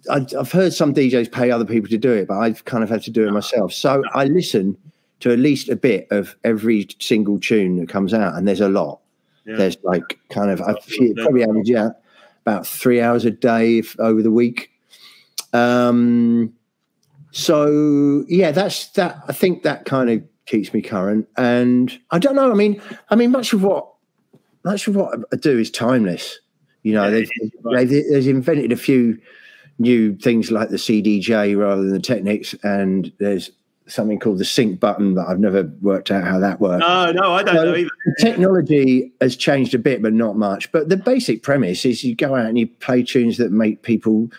I've 0.09 0.51
heard 0.51 0.73
some 0.73 0.93
DJs 0.93 1.31
pay 1.31 1.51
other 1.51 1.65
people 1.65 1.89
to 1.89 1.97
do 1.97 2.11
it, 2.11 2.27
but 2.27 2.39
I've 2.39 2.65
kind 2.65 2.83
of 2.83 2.89
had 2.89 3.03
to 3.03 3.11
do 3.11 3.27
it 3.27 3.31
myself. 3.31 3.71
So 3.73 4.03
I 4.13 4.25
listen 4.25 4.77
to 5.19 5.31
at 5.31 5.39
least 5.39 5.69
a 5.69 5.75
bit 5.75 6.07
of 6.11 6.35
every 6.43 6.87
single 6.99 7.39
tune 7.39 7.77
that 7.77 7.87
comes 7.89 8.13
out, 8.13 8.35
and 8.35 8.47
there's 8.47 8.61
a 8.61 8.69
lot. 8.69 8.99
Yeah. 9.45 9.57
There's 9.57 9.77
like 9.83 10.19
kind 10.29 10.49
of 10.49 10.61
I 10.61 10.73
probably 11.17 11.43
average 11.43 11.71
out 11.71 11.97
about 12.45 12.65
three 12.67 12.99
hours 12.99 13.25
a 13.25 13.31
day 13.31 13.77
if, 13.79 13.97
over 13.99 14.21
the 14.21 14.31
week. 14.31 14.69
Um, 15.53 16.53
so 17.33 18.23
yeah, 18.29 18.51
that's 18.51 18.87
that. 18.89 19.21
I 19.27 19.33
think 19.33 19.63
that 19.63 19.85
kind 19.85 20.09
of 20.09 20.23
keeps 20.45 20.73
me 20.73 20.81
current, 20.81 21.27
and 21.35 21.91
I 22.11 22.19
don't 22.19 22.35
know. 22.35 22.51
I 22.51 22.53
mean, 22.53 22.79
I 23.09 23.15
mean, 23.15 23.31
much 23.31 23.53
of 23.53 23.63
what 23.63 23.87
much 24.63 24.87
of 24.87 24.95
what 24.95 25.19
I 25.33 25.35
do 25.35 25.57
is 25.57 25.69
timeless. 25.71 26.39
You 26.83 26.93
know, 26.93 27.05
Yeah, 27.05 27.09
they've, 27.09 27.29
right. 27.63 27.87
they've, 27.89 28.03
they've 28.11 28.27
invented 28.27 28.71
a 28.71 28.75
few 28.77 29.17
new 29.79 30.15
things 30.17 30.51
like 30.51 30.69
the 30.69 30.77
CDJ 30.77 31.57
rather 31.59 31.81
than 31.81 31.91
the 31.93 31.99
Technics, 31.99 32.53
and 32.63 33.11
there's 33.19 33.49
something 33.87 34.19
called 34.19 34.37
the 34.37 34.45
sync 34.45 34.79
button 34.79 35.15
that 35.15 35.27
I've 35.27 35.39
never 35.39 35.63
worked 35.81 36.11
out 36.11 36.23
how 36.23 36.39
that 36.39 36.61
works. 36.61 36.81
No, 36.81 37.11
no, 37.11 37.33
I 37.33 37.41
don't 37.43 37.55
So 37.55 37.63
know 37.65 37.75
either. 37.75 37.89
the 38.05 38.15
technology 38.21 39.11
has 39.21 39.35
changed 39.35 39.73
a 39.73 39.79
bit, 39.79 40.01
but 40.03 40.13
not 40.13 40.37
much. 40.37 40.71
But 40.71 40.87
the 40.89 40.97
basic 40.97 41.41
premise 41.41 41.83
is 41.83 42.03
you 42.03 42.15
go 42.15 42.35
out 42.35 42.45
and 42.45 42.57
you 42.59 42.67
play 42.67 43.01
tunes 43.03 43.37
that 43.37 43.51
make 43.51 43.81
people 43.81 44.29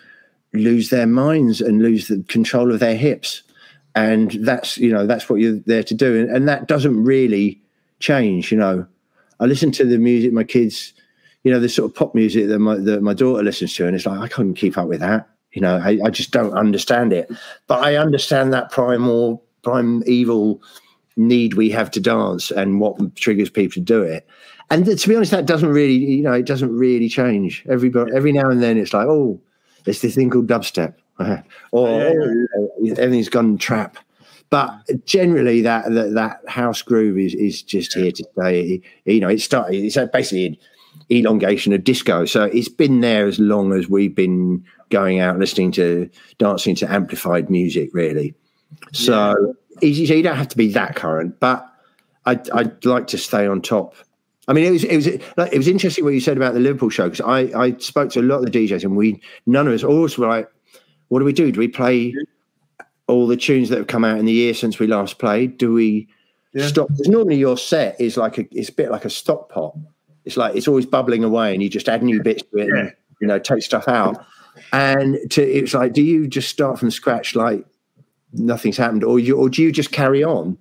lose 0.55 0.89
their 0.89 1.07
minds 1.07 1.61
and 1.61 1.81
lose 1.81 2.07
the 2.07 2.23
control 2.27 2.71
of 2.71 2.79
their 2.79 2.95
hips. 2.95 3.43
And 3.95 4.31
that's, 4.45 4.77
you 4.77 4.91
know, 4.91 5.07
that's 5.07 5.29
what 5.29 5.39
you're 5.39 5.59
there 5.65 5.83
to 5.83 5.93
do. 5.93 6.19
And, 6.19 6.29
and 6.29 6.47
that 6.47 6.67
doesn't 6.67 7.03
really 7.03 7.61
change, 7.99 8.51
you 8.51 8.57
know. 8.57 8.85
I 9.39 9.45
listen 9.45 9.71
to 9.73 9.85
the 9.85 9.97
music 9.97 10.33
my 10.33 10.43
kids, 10.43 10.93
you 11.43 11.51
know, 11.51 11.59
the 11.59 11.69
sort 11.69 11.91
of 11.91 11.95
pop 11.95 12.15
music 12.15 12.47
that 12.47 12.59
my, 12.59 12.75
that 12.75 13.01
my 13.01 13.13
daughter 13.13 13.43
listens 13.43 13.73
to, 13.75 13.85
and 13.85 13.95
it's 13.95 14.05
like, 14.05 14.19
I 14.19 14.27
couldn't 14.27 14.55
keep 14.55 14.77
up 14.77 14.87
with 14.87 14.99
that. 14.99 15.29
You 15.51 15.61
know, 15.61 15.77
I, 15.77 15.99
I 16.03 16.09
just 16.09 16.31
don't 16.31 16.53
understand 16.53 17.13
it. 17.13 17.31
But 17.67 17.83
I 17.83 17.95
understand 17.95 18.51
that 18.53 18.71
primal, 18.71 19.43
primeval 19.63 20.61
need 21.15 21.53
we 21.53 21.69
have 21.69 21.89
to 21.91 22.01
dance 22.01 22.51
and 22.51 22.81
what 22.81 23.15
triggers 23.15 23.49
people 23.49 23.73
to 23.75 23.79
do 23.79 24.03
it. 24.03 24.27
And 24.69 24.85
to 24.85 25.07
be 25.07 25.15
honest, 25.15 25.31
that 25.31 25.45
doesn't 25.45 25.69
really, 25.69 25.93
you 25.93 26.23
know, 26.23 26.33
it 26.33 26.45
doesn't 26.45 26.75
really 26.75 27.07
change. 27.07 27.63
Every 27.69 27.93
every 28.13 28.31
now 28.31 28.49
and 28.49 28.61
then, 28.61 28.77
it's 28.77 28.93
like, 28.93 29.07
oh, 29.07 29.39
there's 29.85 30.01
this 30.01 30.15
thing 30.15 30.29
called 30.29 30.47
dubstep, 30.47 30.95
or 31.71 31.89
Yeah, 31.89 32.13
yeah. 32.81 32.91
everything's 32.97 33.29
gone 33.29 33.57
trap. 33.57 33.97
But 34.49 35.05
generally, 35.05 35.61
that 35.61 35.91
that, 35.93 36.13
that 36.13 36.41
house 36.47 36.81
groove 36.81 37.17
is 37.17 37.33
is 37.33 37.61
just 37.61 37.93
here 37.93 38.11
to 38.11 38.23
stay. 38.33 38.81
You 39.05 39.19
know, 39.19 39.29
it 39.29 39.41
started. 39.41 39.83
It's 39.83 39.97
basically 40.11 40.45
an 40.45 40.57
elongation 41.11 41.73
of 41.73 41.83
disco. 41.83 42.25
So 42.25 42.43
it's 42.43 42.69
been 42.69 43.01
there 43.01 43.27
as 43.27 43.39
long 43.39 43.73
as 43.73 43.89
we've 43.89 44.15
been 44.15 44.63
going 44.89 45.19
out 45.19 45.39
listening 45.39 45.71
to 45.73 46.09
dancing 46.37 46.75
to 46.75 46.91
amplified 46.91 47.49
music, 47.49 47.89
really. 47.93 48.33
So 48.93 49.55
easy. 49.81 50.05
So 50.05 50.13
you 50.13 50.23
don't 50.23 50.37
have 50.37 50.49
to 50.49 50.57
be 50.57 50.71
that 50.73 50.95
current, 50.95 51.39
but 51.39 51.67
I'd, 52.25 52.49
I'd 52.51 52.85
like 52.85 53.07
to 53.07 53.17
stay 53.17 53.47
on 53.47 53.61
top. 53.61 53.95
I 54.47 54.53
mean, 54.53 54.65
it 54.65 54.71
was 54.71 54.83
it 54.83 54.95
was 54.95 55.07
like, 55.37 55.51
it 55.53 55.57
was 55.57 55.67
interesting 55.67 56.03
what 56.03 56.13
you 56.13 56.19
said 56.19 56.37
about 56.37 56.53
the 56.53 56.59
Liverpool 56.59 56.89
show 56.89 57.09
because 57.09 57.21
I 57.21 57.39
I 57.59 57.75
spoke 57.77 58.11
to 58.11 58.19
a 58.19 58.21
lot 58.21 58.43
of 58.43 58.51
the 58.51 58.51
DJs 58.51 58.83
and 58.83 58.95
we 58.95 59.21
none 59.45 59.67
of 59.67 59.73
us 59.73 59.83
always 59.83 60.17
were 60.17 60.27
like, 60.27 60.47
what 61.07 61.19
do 61.19 61.25
we 61.25 61.33
do? 61.33 61.51
Do 61.51 61.59
we 61.59 61.67
play 61.67 62.13
all 63.07 63.27
the 63.27 63.37
tunes 63.37 63.69
that 63.69 63.77
have 63.77 63.87
come 63.87 64.03
out 64.03 64.17
in 64.17 64.25
the 64.25 64.31
year 64.33 64.53
since 64.53 64.79
we 64.79 64.87
last 64.87 65.19
played? 65.19 65.57
Do 65.57 65.73
we 65.73 66.07
Yeah. 66.53 66.67
stop? 66.67 66.87
Because 66.89 67.07
normally 67.07 67.37
your 67.37 67.57
set 67.57 67.99
is 67.99 68.17
like 68.17 68.37
a 68.37 68.45
it's 68.51 68.69
a 68.69 68.73
bit 68.73 68.91
like 68.91 69.05
a 69.05 69.09
stock 69.09 69.49
pot. 69.51 69.75
It's 70.25 70.37
like 70.37 70.55
it's 70.55 70.67
always 70.67 70.85
bubbling 70.85 71.23
away, 71.23 71.53
and 71.53 71.61
you 71.63 71.69
just 71.69 71.89
add 71.89 72.03
new 72.03 72.21
bits 72.21 72.43
to 72.43 72.57
it, 72.59 72.67
Yeah. 72.67 72.79
and 72.79 72.93
you 73.21 73.27
know 73.27 73.39
take 73.39 73.63
stuff 73.63 73.87
out. 73.87 74.23
And 74.73 75.17
to 75.31 75.41
it's 75.41 75.73
like, 75.73 75.93
do 75.93 76.01
you 76.01 76.27
just 76.27 76.49
start 76.49 76.79
from 76.79 76.91
scratch 76.91 77.35
like 77.35 77.65
nothing's 78.33 78.77
happened, 78.77 79.03
or 79.03 79.19
you 79.19 79.35
or 79.37 79.49
do 79.49 79.61
you 79.63 79.71
just 79.71 79.91
carry 79.91 80.23
on? 80.23 80.57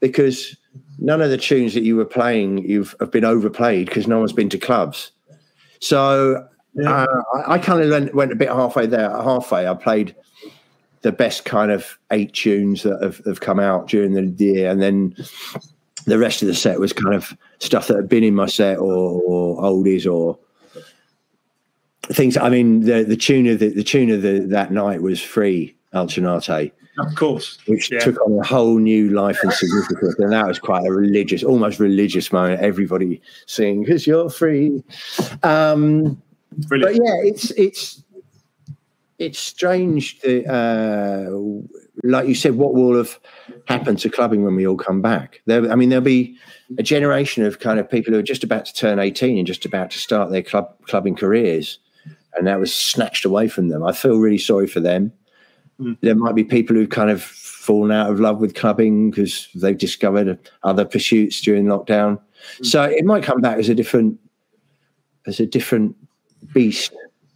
Because 0.00 0.56
none 0.98 1.20
of 1.20 1.30
the 1.30 1.36
tunes 1.38 1.74
that 1.74 1.82
you 1.82 1.96
were 1.96 2.04
playing 2.04 2.58
you've 2.58 2.94
have 3.00 3.10
been 3.10 3.24
overplayed 3.24 3.86
because 3.86 4.06
no 4.06 4.18
one's 4.18 4.32
been 4.32 4.48
to 4.50 4.58
clubs. 4.58 5.12
So 5.80 6.46
Yeah. 6.74 7.04
uh, 7.04 7.22
I, 7.34 7.54
I 7.54 7.58
kind 7.58 7.82
of 7.82 7.90
went, 7.90 8.14
went 8.14 8.32
a 8.32 8.36
bit 8.36 8.48
halfway 8.48 8.86
there. 8.86 9.10
Halfway, 9.10 9.66
I 9.66 9.74
played 9.74 10.14
the 11.02 11.12
best 11.12 11.44
kind 11.44 11.70
of 11.72 11.98
eight 12.12 12.32
tunes 12.32 12.82
that 12.84 13.02
have, 13.02 13.18
have 13.26 13.40
come 13.40 13.58
out 13.58 13.88
during 13.88 14.12
the 14.12 14.26
year, 14.42 14.70
and 14.70 14.80
then 14.80 15.14
the 16.06 16.18
rest 16.18 16.42
of 16.42 16.48
the 16.48 16.54
set 16.54 16.78
was 16.78 16.92
kind 16.92 17.14
of 17.14 17.36
stuff 17.58 17.88
that 17.88 17.96
had 17.96 18.08
been 18.08 18.24
in 18.24 18.34
my 18.34 18.46
set 18.46 18.78
or, 18.78 19.20
or 19.22 19.60
oldies 19.62 20.10
or 20.10 20.38
things. 22.04 22.36
I 22.36 22.48
mean, 22.48 22.80
the 22.82 23.02
the 23.02 23.16
tune 23.16 23.48
of 23.48 23.58
the, 23.58 23.68
the 23.70 23.82
tune 23.84 24.10
of 24.10 24.22
the, 24.22 24.40
that 24.50 24.70
night 24.72 25.02
was 25.02 25.20
"Free" 25.20 25.74
Ultra 25.94 26.22
Naté, 26.22 26.72
Of 26.98 27.14
course. 27.16 27.58
which 27.66 27.90
Yeah. 27.90 27.98
took 28.00 28.20
on 28.26 28.38
a 28.38 28.46
whole 28.46 28.78
new 28.78 29.10
life 29.10 29.38
and 29.42 29.52
significance, 29.52 30.14
and 30.18 30.32
that 30.32 30.46
was 30.46 30.58
quite 30.58 30.86
a 30.86 30.92
religious, 30.92 31.42
almost 31.42 31.78
religious 31.78 32.32
moment. 32.32 32.60
Everybody 32.60 33.20
singing 33.46 33.82
"Because 33.84 34.06
you're 34.06 34.30
free." 34.30 34.82
Um, 35.42 36.20
but 36.68 36.94
yeah, 36.94 37.20
it's 37.24 37.50
it's 37.52 38.02
it's 39.18 39.38
strange 39.38 40.18
that, 40.20 40.44
uh, 40.52 41.30
like 42.02 42.26
you 42.26 42.34
said, 42.34 42.56
what 42.56 42.74
will 42.74 42.96
have 42.96 43.18
happened 43.66 43.98
to 44.00 44.10
clubbing 44.10 44.42
when 44.44 44.56
we 44.56 44.66
all 44.66 44.76
come 44.76 45.00
back? 45.00 45.40
There, 45.46 45.70
I 45.70 45.76
mean, 45.76 45.90
there'll 45.90 46.02
be 46.04 46.36
a 46.78 46.82
generation 46.82 47.44
of 47.44 47.60
kind 47.60 47.78
of 47.78 47.88
people 47.88 48.12
who 48.12 48.18
are 48.18 48.22
just 48.24 48.42
about 48.42 48.64
to 48.64 48.74
turn 48.74 48.98
eighteen 48.98 49.38
and 49.38 49.46
just 49.46 49.64
about 49.64 49.90
to 49.92 49.98
start 49.98 50.30
their 50.30 50.42
club 50.42 50.74
clubbing 50.88 51.14
careers, 51.16 51.78
and 52.36 52.46
that 52.46 52.58
was 52.58 52.72
snatched 52.74 53.24
away 53.24 53.46
from 53.48 53.68
them. 53.68 53.84
I 53.84 53.92
feel 53.92 54.18
really 54.18 54.38
sorry 54.38 54.66
for 54.66 54.80
them. 54.80 55.12
Mm. 55.80 55.96
There 56.00 56.14
might 56.14 56.34
be 56.34 56.44
people 56.44 56.76
who've 56.76 56.88
kind 56.88 57.10
of 57.10 57.22
fallen 57.22 57.92
out 57.92 58.10
of 58.10 58.20
love 58.20 58.40
with 58.40 58.54
clubbing 58.54 59.10
because 59.10 59.48
they've 59.54 59.78
discovered 59.78 60.38
other 60.64 60.84
pursuits 60.84 61.40
during 61.40 61.66
lockdown. 61.66 62.20
So 62.62 62.82
it 62.82 63.04
might 63.04 63.22
come 63.22 63.40
back 63.40 63.58
as 63.58 63.68
a 63.68 63.74
different 63.74 64.18
as 65.26 65.38
a 65.38 65.46
different 65.46 65.96
beast. 66.52 66.92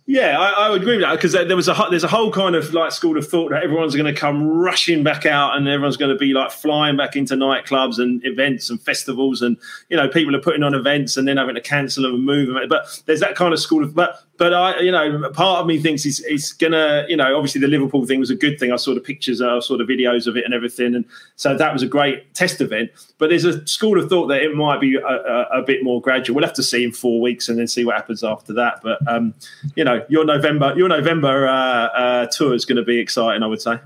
Yeah, 0.08 0.38
I, 0.38 0.66
I 0.66 0.70
would 0.70 0.82
agree 0.82 0.96
with 0.96 1.04
that 1.04 1.14
because 1.14 1.32
there 1.32 1.56
was 1.56 1.66
a 1.66 1.86
there's 1.90 2.04
a 2.04 2.08
whole 2.08 2.30
kind 2.30 2.54
of 2.54 2.72
like 2.72 2.92
school 2.92 3.18
of 3.18 3.28
thought 3.28 3.50
that 3.50 3.64
everyone's 3.64 3.96
going 3.96 4.12
to 4.12 4.18
come 4.18 4.46
rushing 4.46 5.02
back 5.02 5.26
out 5.26 5.56
and 5.56 5.66
everyone's 5.66 5.96
going 5.96 6.12
to 6.12 6.18
be 6.18 6.32
like 6.32 6.52
flying 6.52 6.96
back 6.96 7.16
into 7.16 7.34
nightclubs 7.34 7.98
and 7.98 8.24
events 8.24 8.70
and 8.70 8.80
festivals 8.80 9.42
and 9.42 9.56
you 9.88 9.96
know 9.96 10.08
people 10.08 10.36
are 10.36 10.40
putting 10.40 10.62
on 10.62 10.74
events 10.74 11.16
and 11.16 11.26
then 11.26 11.38
having 11.38 11.56
to 11.56 11.60
cancel 11.60 12.04
them 12.04 12.14
and 12.14 12.24
move 12.24 12.46
them. 12.46 12.68
But 12.68 13.02
there's 13.06 13.18
that 13.18 13.34
kind 13.34 13.52
of 13.52 13.58
school 13.58 13.82
of 13.82 13.96
but 13.96 14.22
but 14.38 14.52
I 14.52 14.80
you 14.80 14.92
know 14.92 15.30
part 15.30 15.60
of 15.60 15.66
me 15.66 15.78
thinks 15.78 16.02
he's 16.02 16.24
he's 16.24 16.52
gonna 16.52 17.04
you 17.08 17.16
know 17.16 17.36
obviously 17.36 17.60
the 17.60 17.68
Liverpool 17.68 18.06
thing 18.06 18.20
was 18.20 18.30
a 18.30 18.34
good 18.34 18.58
thing. 18.58 18.72
I 18.72 18.76
saw 18.76 18.94
the 18.94 19.00
pictures, 19.00 19.40
I 19.40 19.58
saw 19.60 19.76
the 19.76 19.84
videos 19.84 20.26
of 20.26 20.36
it 20.36 20.44
and 20.44 20.54
everything, 20.54 20.94
and 20.94 21.04
so 21.36 21.56
that 21.56 21.72
was 21.72 21.82
a 21.82 21.86
great 21.86 22.34
test 22.34 22.60
event. 22.60 22.90
But 23.18 23.30
there's 23.30 23.44
a 23.44 23.66
school 23.66 24.00
of 24.02 24.08
thought 24.08 24.26
that 24.28 24.42
it 24.42 24.54
might 24.54 24.80
be 24.80 24.96
a, 24.96 25.06
a, 25.06 25.60
a 25.60 25.62
bit 25.62 25.82
more 25.82 26.00
gradual. 26.00 26.36
We'll 26.36 26.44
have 26.44 26.54
to 26.54 26.62
see 26.62 26.84
in 26.84 26.92
four 26.92 27.20
weeks 27.20 27.48
and 27.48 27.58
then 27.58 27.66
see 27.66 27.84
what 27.84 27.96
happens 27.96 28.22
after 28.22 28.52
that. 28.54 28.80
But 28.82 29.06
um, 29.08 29.34
you 29.74 29.84
know, 29.84 30.04
your 30.08 30.24
November 30.24 30.74
your 30.76 30.88
November 30.88 31.46
uh, 31.46 31.52
uh, 31.52 32.26
tour 32.26 32.54
is 32.54 32.64
going 32.64 32.76
to 32.76 32.84
be 32.84 32.98
exciting. 32.98 33.42
I 33.42 33.46
would 33.46 33.62
say. 33.62 33.78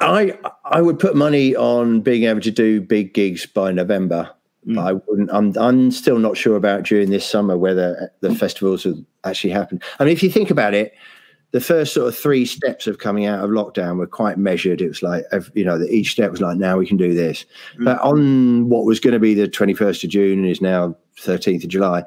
I 0.00 0.38
I 0.64 0.82
would 0.82 0.98
put 0.98 1.14
money 1.14 1.54
on 1.54 2.00
being 2.00 2.24
able 2.24 2.40
to 2.40 2.50
do 2.50 2.80
big 2.80 3.14
gigs 3.14 3.46
by 3.46 3.72
November. 3.72 4.30
Mm. 4.66 4.78
I 4.78 4.92
wouldn't. 4.94 5.30
I'm 5.32 5.52
I'm 5.58 5.90
still 5.90 6.18
not 6.18 6.36
sure 6.36 6.56
about 6.56 6.84
during 6.84 7.10
this 7.10 7.28
summer 7.28 7.56
whether 7.58 8.10
the 8.20 8.34
festivals 8.34 8.84
will 8.84 9.04
actually 9.24 9.50
happen. 9.50 9.80
I 9.98 10.04
mean, 10.04 10.12
if 10.12 10.22
you 10.22 10.30
think 10.30 10.50
about 10.50 10.74
it, 10.74 10.94
the 11.50 11.60
first 11.60 11.92
sort 11.92 12.08
of 12.08 12.16
three 12.16 12.46
steps 12.46 12.86
of 12.86 12.98
coming 12.98 13.26
out 13.26 13.44
of 13.44 13.50
lockdown 13.50 13.98
were 13.98 14.06
quite 14.06 14.38
measured. 14.38 14.80
It 14.80 14.88
was 14.88 15.02
like 15.02 15.24
you 15.54 15.64
know, 15.64 15.80
each 15.82 16.12
step 16.12 16.30
was 16.30 16.40
like, 16.40 16.56
now 16.56 16.78
we 16.78 16.86
can 16.86 16.96
do 16.96 17.14
this. 17.14 17.44
Mm. 17.78 17.84
But 17.84 18.00
on 18.00 18.68
what 18.68 18.84
was 18.84 19.00
going 19.00 19.12
to 19.14 19.20
be 19.20 19.34
the 19.34 19.48
21st 19.48 20.04
of 20.04 20.10
June 20.10 20.38
and 20.40 20.48
is 20.48 20.60
now 20.60 20.96
13th 21.18 21.64
of 21.64 21.70
July, 21.70 22.04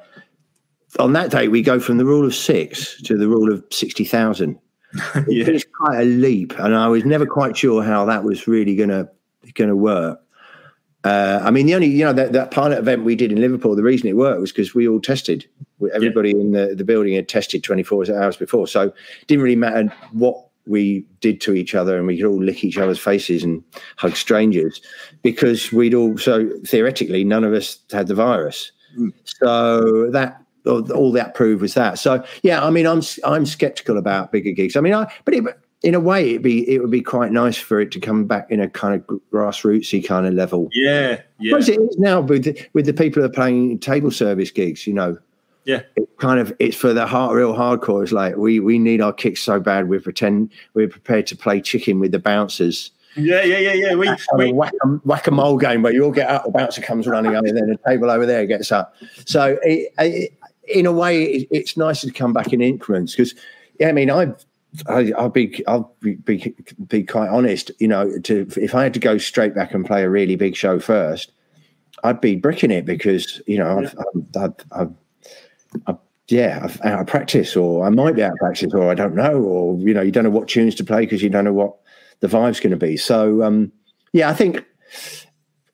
on 1.00 1.14
that 1.14 1.32
day 1.32 1.48
we 1.48 1.62
go 1.62 1.80
from 1.80 1.98
the 1.98 2.06
rule 2.06 2.26
of 2.26 2.34
six 2.34 3.02
to 3.04 3.18
the 3.18 3.28
rule 3.28 3.54
of 3.54 3.64
sixty 3.72 4.04
thousand 4.06 4.58
yeah. 5.28 5.46
it's 5.48 5.66
quite 5.66 6.00
a 6.00 6.06
leap, 6.06 6.58
and 6.60 6.76
I 6.76 6.88
was 6.88 7.04
never 7.06 7.26
quite 7.26 7.58
sure 7.58 7.84
how 7.84 8.06
that 8.06 8.24
was 8.24 8.48
really 8.48 8.76
gonna 8.76 9.10
gonna 9.54 9.76
work. 9.76 10.20
Uh, 11.08 11.40
I 11.42 11.52
mean, 11.52 11.68
the 11.68 11.76
only 11.76 11.88
you 11.88 12.04
know 12.04 12.12
that, 12.12 12.34
that 12.34 12.52
pilot 12.52 12.80
event 12.80 13.06
we 13.06 13.16
did 13.16 13.32
in 13.32 13.40
Liverpool, 13.40 13.78
the 13.78 13.84
reason 13.84 14.10
it 14.10 14.18
worked 14.18 14.42
was 14.42 14.52
because 14.52 14.76
we 14.76 14.90
all 14.90 15.00
tested. 15.00 15.48
Everybody 15.94 16.32
in 16.32 16.52
the, 16.52 16.76
the 16.76 16.84
building 16.84 17.14
had 17.14 17.30
tested 17.30 17.64
24 17.64 18.12
hours 18.12 18.36
before, 18.36 18.68
so 18.68 18.82
it 18.88 19.28
didn't 19.28 19.42
really 19.42 19.56
matter 19.56 19.94
what 20.12 20.48
we 20.66 21.06
did 21.22 21.40
to 21.42 21.54
each 21.54 21.74
other, 21.76 21.98
and 21.98 22.08
we 22.08 22.18
could 22.18 22.26
all 22.26 22.44
lick 22.44 22.62
each 22.62 22.78
other's 22.78 23.00
faces 23.00 23.42
and 23.42 23.64
hug 23.96 24.18
strangers 24.18 24.82
because 25.22 25.72
we'd 25.72 25.94
all 25.94 26.18
so 26.18 26.50
theoretically 26.66 27.24
none 27.24 27.46
of 27.46 27.54
us 27.54 27.80
had 27.90 28.08
the 28.08 28.16
virus. 28.16 28.74
Mm. 29.00 29.14
So 29.24 30.12
that 30.12 30.42
all 30.66 30.92
all 30.92 31.14
that 31.14 31.36
proved 31.36 31.62
was 31.62 31.74
that. 31.76 32.00
So 32.00 32.22
yeah, 32.44 32.66
I 32.66 32.70
mean, 32.70 32.86
I'm 32.86 33.02
I'm 33.24 33.46
skeptical 33.46 33.98
about 33.98 34.34
bigger 34.34 34.52
gigs. 34.52 34.76
I 34.76 34.82
mean, 34.82 34.94
I 34.94 35.10
but 35.24 35.36
it, 35.36 35.46
in 35.84 35.94
a 35.94 36.00
way, 36.00 36.32
it'd 36.32 36.42
be 36.42 36.70
it 36.70 36.80
would 36.80 36.92
be 36.92 37.02
quite 37.02 37.32
nice 37.32 37.58
for 37.58 37.80
it 37.80 37.92
to 37.92 38.00
come 38.00 38.26
back 38.26 38.50
in 38.50 38.60
a 38.60 38.70
kind 38.70 38.96
of 38.96 39.20
grassrootsy 39.32 40.06
kind 40.06 40.26
of 40.26 40.34
level. 40.34 40.70
Yeah, 40.74 41.22
yeah. 41.40 41.54
Because 41.54 41.70
it 41.70 41.80
is 41.80 41.98
now 41.98 42.22
with 42.22 42.46
the, 42.46 42.68
with 42.74 42.86
the 42.86 42.94
people 42.94 43.22
who 43.22 43.28
are 43.28 43.32
playing 43.32 43.80
table 43.80 44.12
service 44.12 44.50
gigs. 44.50 44.88
You 44.88 44.94
know, 44.94 45.18
yeah. 45.66 45.82
It 45.98 46.10
kind 46.18 46.40
of 46.40 46.56
it's 46.60 46.78
for 46.78 46.94
the 46.94 47.06
hard, 47.06 47.36
real 47.36 47.54
hardcore. 47.54 48.02
It's 48.02 48.12
like 48.12 48.38
we 48.38 48.60
we 48.60 48.80
need 48.80 49.02
our 49.02 49.14
kicks 49.14 49.42
so 49.42 49.60
bad. 49.60 49.90
We 49.90 50.00
pretend 50.00 50.52
we're 50.74 50.88
prepared 50.88 51.28
to 51.28 51.36
play 51.36 51.62
chicken 51.62 52.00
with 52.00 52.12
the 52.12 52.20
bouncers. 52.20 52.92
Yeah, 53.18 53.44
yeah, 53.44 53.58
yeah, 53.58 53.74
yeah. 53.74 53.96
We, 53.96 54.10
we 54.38 54.54
whack 54.54 55.28
a, 55.28 55.32
mole 55.32 55.58
game 55.58 55.82
where 55.82 55.92
you 55.92 56.04
all 56.04 56.12
get 56.12 56.30
up, 56.30 56.46
the 56.46 56.52
bouncer 56.52 56.82
comes 56.82 57.08
running 57.08 57.36
over, 57.36 57.52
then 57.52 57.68
the 57.68 57.80
table 57.88 58.12
over 58.12 58.28
there 58.28 58.46
gets 58.46 58.72
up. 58.72 58.96
So 59.26 59.58
it, 59.64 59.92
it, 59.98 60.38
in 60.68 60.86
a 60.86 60.92
way, 60.92 61.24
it, 61.24 61.48
it's 61.50 61.76
nicer 61.76 62.06
to 62.06 62.14
come 62.14 62.32
back 62.32 62.54
in 62.54 62.62
increments 62.62 63.16
because, 63.16 63.34
yeah, 63.80 63.90
I 63.90 63.92
mean, 63.92 64.12
I've 64.12 64.46
I, 64.86 65.12
will 65.18 65.30
be 65.30 65.66
I'll 65.68 65.94
be, 66.02 66.16
be, 66.16 66.56
be 66.88 67.04
quite 67.04 67.30
honest. 67.30 67.72
You 67.80 67.88
know, 67.88 68.20
to 68.20 68.48
if 68.58 68.76
I 68.76 68.84
had 68.84 68.94
to 68.94 69.00
go 69.00 69.18
straight 69.18 69.56
back 69.56 69.74
and 69.74 69.86
play 69.86 70.04
a 70.04 70.10
really 70.10 70.36
big 70.36 70.56
show 70.56 70.80
first, 70.80 71.32
I'd 72.04 72.22
be 72.22 72.36
bricking 72.36 72.72
it 72.72 72.86
because 72.86 73.42
you 73.48 73.58
know 73.58 73.80
I've, 73.80 73.96
I've, 74.36 74.56
I've, 74.72 74.94
I've 75.88 75.98
yeah, 76.30 76.60
I've 76.64 76.82
out 76.82 77.00
of 77.00 77.08
practice, 77.08 77.56
or 77.56 77.86
I 77.86 77.90
might 77.90 78.16
be 78.16 78.24
out 78.24 78.34
of 78.34 78.38
practice, 78.38 78.74
or 78.74 78.92
I 78.92 78.96
don't 78.96 79.16
know, 79.16 79.42
or 79.42 79.78
you 79.80 79.94
know, 79.94 80.02
you 80.02 80.12
don't 80.12 80.26
know 80.26 80.30
what 80.30 80.48
tunes 80.48 80.76
to 80.76 80.84
play 80.84 81.02
because 81.02 81.24
you 81.24 81.30
don't 81.30 81.46
know 81.46 81.54
what 81.54 81.76
the 82.20 82.28
vibe's 82.28 82.60
going 82.60 82.72
to 82.72 82.78
be. 82.78 82.98
So 82.98 83.44
um, 83.44 83.72
yeah, 84.14 84.30
I 84.30 84.34
think 84.34 84.64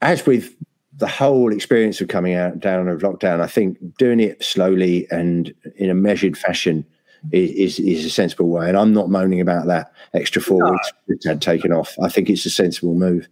as 0.01 0.25
with 0.25 0.55
the 0.97 1.07
whole 1.07 1.51
experience 1.51 2.01
of 2.01 2.07
coming 2.07 2.35
out 2.35 2.59
down 2.59 2.87
of 2.87 3.01
lockdown, 3.01 3.41
I 3.41 3.47
think 3.47 3.77
doing 3.97 4.19
it 4.19 4.43
slowly 4.43 5.07
and 5.09 5.53
in 5.75 5.89
a 5.89 5.95
measured 5.95 6.37
fashion 6.37 6.85
is, 7.31 7.79
is 7.79 8.05
a 8.05 8.09
sensible 8.09 8.49
way. 8.49 8.67
And 8.67 8.77
I'm 8.77 8.93
not 8.93 9.09
moaning 9.09 9.41
about 9.41 9.67
that 9.67 9.93
extra 10.13 10.41
four 10.41 10.63
no. 10.63 10.71
weeks 11.07 11.25
had 11.25 11.41
taken 11.41 11.71
off. 11.71 11.95
I 12.01 12.09
think 12.09 12.29
it's 12.29 12.45
a 12.45 12.49
sensible 12.49 12.95
move. 12.95 13.27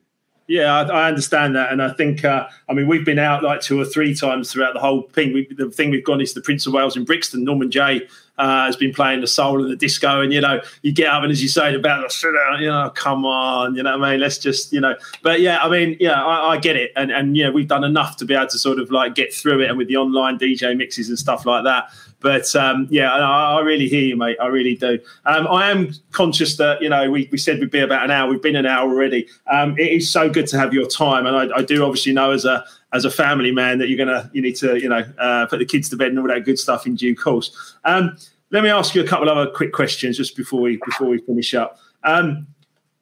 Yeah, 0.48 0.74
I, 0.74 0.84
I 0.84 1.08
understand 1.08 1.56
that, 1.56 1.72
and 1.72 1.82
I 1.82 1.94
think 1.94 2.26
uh, 2.26 2.46
I 2.68 2.74
mean 2.74 2.86
we've 2.88 3.06
been 3.06 3.20
out 3.20 3.42
like 3.42 3.62
two 3.62 3.80
or 3.80 3.86
three 3.86 4.14
times 4.14 4.52
throughout 4.52 4.74
the 4.74 4.82
whole 4.82 5.04
thing. 5.14 5.32
We, 5.32 5.48
the 5.54 5.70
thing 5.70 5.92
we've 5.92 6.04
gone 6.04 6.20
is 6.20 6.34
the 6.34 6.42
Prince 6.42 6.66
of 6.68 6.74
Wales 6.74 6.98
in 6.98 7.06
Brixton. 7.06 7.46
Norman 7.46 7.72
Jay 7.72 8.06
uh, 8.38 8.66
has 8.66 8.76
been 8.76 8.94
playing 8.94 9.22
the 9.22 9.28
soul 9.28 9.62
and 9.62 9.72
the 9.72 9.76
disco, 9.76 10.22
and 10.22 10.34
you 10.34 10.42
know 10.42 10.62
you 10.82 10.92
get 10.92 11.08
up 11.08 11.24
and 11.24 11.32
as 11.32 11.42
you 11.42 11.50
say 11.50 11.74
about 11.76 12.10
the 12.10 12.58
you 12.60 12.68
know 12.68 12.92
come 12.96 13.26
on, 13.26 13.76
you 13.76 13.84
know 13.84 13.98
what 13.98 14.08
I 14.08 14.12
mean 14.12 14.20
let's 14.20 14.38
just 14.38 14.74
you 14.74 14.80
know. 14.80 14.96
But 15.22 15.42
yeah, 15.42 15.60
I 15.62 15.70
mean 15.70 15.98
yeah, 16.00 16.24
I, 16.24 16.54
I 16.54 16.58
get 16.58 16.76
it, 16.76 16.92
and 16.96 17.12
and 17.12 17.38
yeah, 17.38 17.50
we've 17.50 17.68
done 17.68 17.84
enough 17.84 18.18
to 18.18 18.26
be 18.26 18.34
able 18.34 18.48
to 18.48 18.60
sort 18.60 18.80
of 18.80 18.92
like 18.92 19.16
get 19.16 19.34
through 19.34 19.62
it, 19.62 19.70
and 19.70 19.78
with 19.78 19.88
the 19.88 19.98
online 19.98 20.38
DJ 20.38 20.76
mixes 20.76 21.10
and 21.10 21.18
stuff 21.18 21.46
like 21.46 21.64
that. 21.64 21.92
But 22.22 22.56
um, 22.56 22.88
yeah, 22.90 23.12
I, 23.12 23.58
I, 23.58 23.62
really 23.62 23.88
hear 23.88 24.04
you, 24.04 24.16
mate. 24.16 24.38
I 24.40 24.46
really 24.46 24.76
do. 24.76 25.00
Um, 25.26 25.48
I 25.48 25.72
am 25.72 25.92
conscious 26.12 26.56
that 26.58 26.82
you 26.82 26.88
know 26.88 27.10
we, 27.10 27.28
we 27.32 27.38
said 27.38 27.60
we'd 27.60 27.72
be 27.72 27.80
about 27.80 28.04
an 28.06 28.12
hour. 28.12 28.30
We've 28.30 28.42
been 28.42 28.56
an 28.56 28.68
hour 28.68 28.90
already. 28.90 29.28
Um, 29.52 29.78
it 29.78 29.92
is 29.92 30.12
so 30.12 30.30
good 30.30 30.48
to 30.48 30.60
have 30.60 30.74
your 30.74 30.88
time, 30.88 31.26
and 31.26 31.36
I, 31.36 31.58
I, 31.58 31.62
do 31.64 31.84
obviously 31.84 32.14
know 32.14 32.32
as 32.32 32.46
a 32.46 32.64
as 32.94 33.06
a 33.06 33.12
family 33.12 33.52
man 33.52 33.78
that 33.80 33.90
you're 33.90 33.98
gonna 33.98 34.30
you 34.34 34.42
need 34.42 34.56
to 34.58 34.80
you 34.80 34.90
know 34.90 35.04
uh, 35.18 35.46
put 35.46 35.60
the 35.60 35.66
kids 35.66 35.90
to 35.90 35.96
bed 35.96 36.10
and 36.10 36.20
all 36.20 36.28
that 36.28 36.46
good 36.46 36.60
stuff 36.60 36.86
in 36.86 36.96
due 36.96 37.16
course. 37.16 37.76
Um, 37.86 38.18
let 38.52 38.64
me 38.64 38.70
ask 38.70 38.94
you 38.96 39.02
a 39.02 39.08
couple 39.08 39.30
of 39.30 39.38
other 39.38 39.50
quick 39.50 39.72
questions 39.72 40.18
just 40.18 40.36
before 40.36 40.62
we 40.62 40.80
before 40.86 41.08
we 41.08 41.20
finish 41.20 41.54
up. 41.54 41.80
Um, 42.04 42.48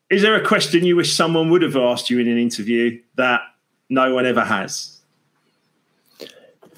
is 0.09 0.21
there 0.21 0.35
a 0.35 0.45
question 0.45 0.85
you 0.85 0.95
wish 0.95 1.13
someone 1.13 1.49
would 1.49 1.61
have 1.61 1.75
asked 1.75 2.09
you 2.09 2.19
in 2.19 2.27
an 2.27 2.37
interview 2.37 2.99
that 3.15 3.41
no 3.89 4.13
one 4.13 4.25
ever 4.25 4.43
has? 4.43 4.97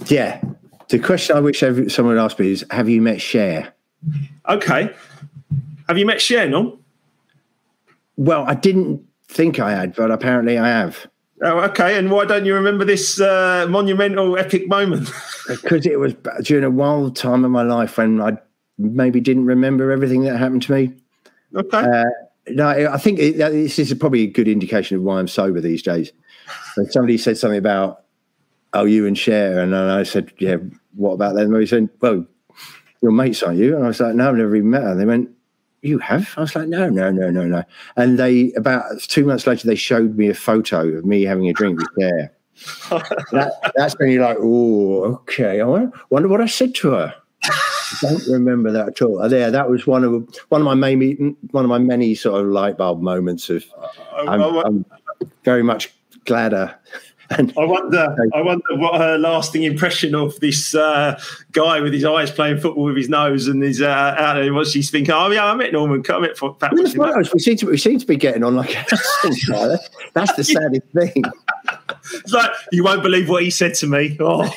Yeah, 0.08 0.42
the 0.90 1.00
question 1.00 1.36
I 1.36 1.40
wish 1.40 1.60
someone 1.60 2.16
would 2.16 2.22
ask 2.22 2.40
me 2.40 2.52
is, 2.52 2.66
"Have 2.72 2.90
you 2.90 3.02
met 3.02 3.22
Cher?" 3.22 3.74
Okay. 4.50 4.94
Have 5.88 5.98
you 5.98 6.06
met 6.06 6.22
Cher, 6.22 6.50
no? 6.50 6.80
Well, 8.18 8.46
I 8.48 8.54
didn't 8.54 9.06
think 9.28 9.60
I 9.60 9.72
had, 9.72 9.96
but 9.96 10.12
apparently 10.12 10.58
I 10.58 10.68
have. 10.68 11.08
Oh, 11.44 11.60
okay. 11.62 11.98
And 11.98 12.12
why 12.12 12.26
don't 12.26 12.46
you 12.46 12.54
remember 12.54 12.86
this 12.86 13.20
uh, 13.20 13.66
monumental, 13.70 14.38
epic 14.38 14.68
moment? 14.68 15.10
because 15.48 15.86
it 15.86 16.00
was 16.00 16.14
during 16.44 16.64
a 16.64 16.70
wild 16.70 17.16
time 17.16 17.44
of 17.44 17.52
my 17.52 17.64
life 17.64 17.98
when 17.98 18.22
I 18.22 18.38
maybe 18.78 19.20
didn't 19.20 19.46
remember 19.46 19.92
everything 19.92 20.24
that 20.24 20.38
happened 20.38 20.62
to 20.64 20.72
me. 20.74 20.94
Okay. 21.56 21.78
Uh, 21.78 22.06
no, 22.50 22.68
I 22.68 22.98
think 22.98 23.20
it, 23.20 23.38
this 23.38 23.80
is 23.80 23.94
probably 23.96 24.24
a 24.24 24.28
good 24.28 24.48
indication 24.48 24.98
of 24.98 25.04
why 25.04 25.20
I'm 25.20 25.28
sober 25.28 25.62
these 25.62 25.82
days. 25.82 26.12
Somebody 26.90 27.18
said 27.18 27.38
something 27.38 27.58
about, 27.58 28.04
oh, 28.74 28.86
you 28.86 29.06
and 29.06 29.18
Cher, 29.18 29.60
and 29.60 29.76
I 29.76 30.04
said, 30.04 30.32
yeah, 30.40 30.58
what 30.96 31.14
about 31.14 31.36
them? 31.36 31.54
And 31.54 31.62
They 31.62 31.66
said, 31.66 31.90
well, 32.02 32.26
your 33.02 33.12
mates, 33.12 33.44
aren't 33.44 33.60
you? 33.60 33.76
And 33.76 33.84
I 33.84 33.88
was 33.88 34.00
like, 34.00 34.16
no, 34.16 34.30
I've 34.30 34.36
never 34.36 34.56
even 34.56 34.70
met 34.70 34.84
her. 34.84 34.92
And 34.92 35.00
they 35.00 35.06
went, 35.06 35.30
you 35.82 36.00
have? 36.00 36.34
I 36.38 36.42
was 36.42 36.56
like, 36.56 36.68
no, 36.68 36.90
no, 36.90 37.12
no, 37.12 37.30
no, 37.30 37.46
no. 37.46 37.64
And 37.96 38.20
they, 38.20 38.52
about 38.54 39.02
two 39.02 39.26
months 39.26 39.48
later, 39.48 39.68
they 39.68 39.76
showed 39.76 40.18
me 40.18 40.30
a 40.30 40.34
photo 40.34 40.88
of 40.88 41.06
me 41.06 41.24
having 41.24 41.50
a 41.50 41.54
drink 41.54 41.80
with 41.80 41.90
Cher. 42.00 42.34
that, 43.32 43.74
that's 43.76 43.98
when 43.98 44.12
you're 44.12 44.24
like, 44.24 44.38
oh, 44.40 45.04
okay. 45.04 45.62
I 45.62 45.66
wonder, 45.66 45.92
wonder 46.10 46.28
what 46.28 46.42
I 46.42 46.46
said 46.46 46.76
to 46.76 46.92
her. 46.92 47.16
I 47.44 47.96
don't 48.02 48.28
remember 48.28 48.72
that 48.72 48.88
at 48.90 49.02
all. 49.02 49.32
Yeah, 49.32 49.50
that 49.50 49.70
was 49.70 49.88
one 49.88 50.04
of 50.04 50.28
one 50.50 50.62
of 50.62 50.66
my 50.66 50.76
maybe 50.76 51.16
one 51.52 51.66
of 51.66 51.70
my 51.70 51.80
many 51.80 52.14
sort 52.16 52.42
of 52.42 52.48
light 52.48 52.78
bulb 52.78 53.02
moments 53.02 53.50
of. 53.50 53.66
Uh, 53.76 53.82
uh, 53.82 54.26
I'm, 54.28 54.42
uh, 54.42 54.62
I'm 54.62 54.86
very 55.44 55.64
much 55.64 55.92
gladder 56.26 56.76
and 57.38 57.54
I 57.58 57.66
wonder, 57.66 58.16
I 58.34 58.42
wonder 58.42 58.76
what 58.76 59.00
her 59.00 59.18
lasting 59.18 59.64
impression 59.64 60.14
of 60.16 60.40
this 60.40 60.76
uh, 60.76 61.20
guy 61.52 61.80
with 61.80 61.94
his 61.94 62.06
eyes 62.06 62.32
playing 62.32 62.60
football 62.60 62.86
with 62.86 62.98
his 62.98 63.10
nose 63.10 63.48
and 63.48 63.64
his 63.64 63.82
uh, 63.82 64.16
out 64.18 64.36
there. 64.36 64.54
What 64.54 64.68
she's 64.68 64.90
thinking? 64.90 65.14
Oh 65.14 65.30
yeah, 65.30 65.46
I 65.46 65.54
met 65.56 65.72
Norman. 65.72 66.04
I 66.10 66.20
met 66.20 66.38
Pat. 66.60 66.74
we 66.74 67.40
seem 67.40 67.58
to 67.58 67.68
we 67.68 67.78
seem 67.78 68.00
to 68.00 68.06
be 68.06 68.18
getting 68.18 68.44
on 68.44 68.56
like 68.56 68.74
that's 70.14 70.34
the 70.36 70.44
saddest 70.44 70.88
thing. 70.94 71.24
It's 72.14 72.34
like 72.34 72.52
you 72.72 72.84
won't 72.84 73.04
believe 73.04 73.30
what 73.30 73.44
he 73.44 73.50
said 73.50 73.74
to 73.76 73.88
me. 73.88 74.18
Oh. 74.20 74.52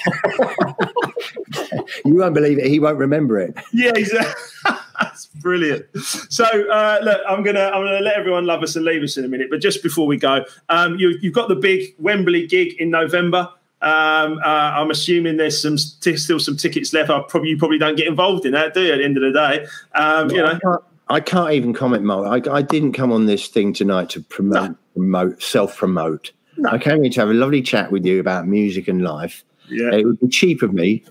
you 2.04 2.14
won't 2.14 2.34
believe 2.34 2.58
it. 2.58 2.66
He 2.66 2.78
won't 2.78 2.98
remember 2.98 3.38
it. 3.38 3.56
Yeah, 3.72 3.92
exactly. 3.94 4.42
That's 5.00 5.26
brilliant. 5.26 5.86
So 5.96 6.44
uh, 6.44 7.00
look, 7.02 7.20
I'm 7.28 7.42
gonna 7.42 7.66
I'm 7.66 7.84
gonna 7.84 8.00
let 8.00 8.16
everyone 8.16 8.46
love 8.46 8.62
us 8.62 8.76
and 8.76 8.84
leave 8.84 9.02
us 9.02 9.16
in 9.16 9.24
a 9.24 9.28
minute. 9.28 9.48
But 9.50 9.60
just 9.60 9.82
before 9.82 10.06
we 10.06 10.16
go, 10.16 10.44
um, 10.68 10.98
you, 10.98 11.18
have 11.22 11.32
got 11.32 11.48
the 11.48 11.56
big 11.56 11.94
Wembley 11.98 12.46
gig 12.46 12.74
in 12.80 12.90
November. 12.90 13.50
Um, 13.82 14.38
uh, 14.38 14.72
I'm 14.76 14.90
assuming 14.90 15.36
there's 15.36 15.60
some 15.60 15.76
t- 16.00 16.16
still 16.16 16.40
some 16.40 16.56
tickets 16.56 16.92
left. 16.92 17.10
I 17.10 17.22
probably 17.28 17.50
you 17.50 17.58
probably 17.58 17.78
don't 17.78 17.96
get 17.96 18.06
involved 18.06 18.46
in 18.46 18.52
that, 18.52 18.72
do 18.72 18.82
you? 18.82 18.92
At 18.92 18.98
the 18.98 19.04
end 19.04 19.16
of 19.16 19.22
the 19.22 19.32
day, 19.32 19.66
um, 19.94 20.30
you 20.30 20.38
know. 20.38 20.46
I 20.46 20.58
can't, 20.58 20.82
I 21.08 21.20
can't, 21.20 21.52
even 21.52 21.74
comment, 21.74 22.02
Mo. 22.02 22.24
I, 22.24 22.40
I, 22.50 22.62
didn't 22.62 22.92
come 22.92 23.12
on 23.12 23.26
this 23.26 23.48
thing 23.48 23.74
tonight 23.74 24.08
to 24.10 24.22
promote, 24.22 24.70
no. 24.70 24.76
promote, 24.94 25.42
self 25.42 25.76
promote. 25.76 26.32
No. 26.56 26.70
I 26.70 26.78
came 26.78 27.02
here 27.02 27.12
to 27.12 27.20
have 27.20 27.30
a 27.30 27.34
lovely 27.34 27.60
chat 27.60 27.92
with 27.92 28.06
you 28.06 28.20
about 28.20 28.46
music 28.46 28.88
and 28.88 29.02
life. 29.02 29.44
Yeah. 29.68 29.92
It 29.92 30.04
would 30.04 30.20
be 30.20 30.28
cheap 30.28 30.62
of 30.62 30.72
me 30.72 31.04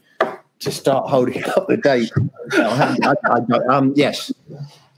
to 0.63 0.71
start 0.71 1.09
holding 1.09 1.43
up 1.55 1.67
the 1.67 1.77
date. 1.77 2.11
I, 2.53 3.15
I, 3.25 3.75
um, 3.75 3.93
yes, 3.95 4.31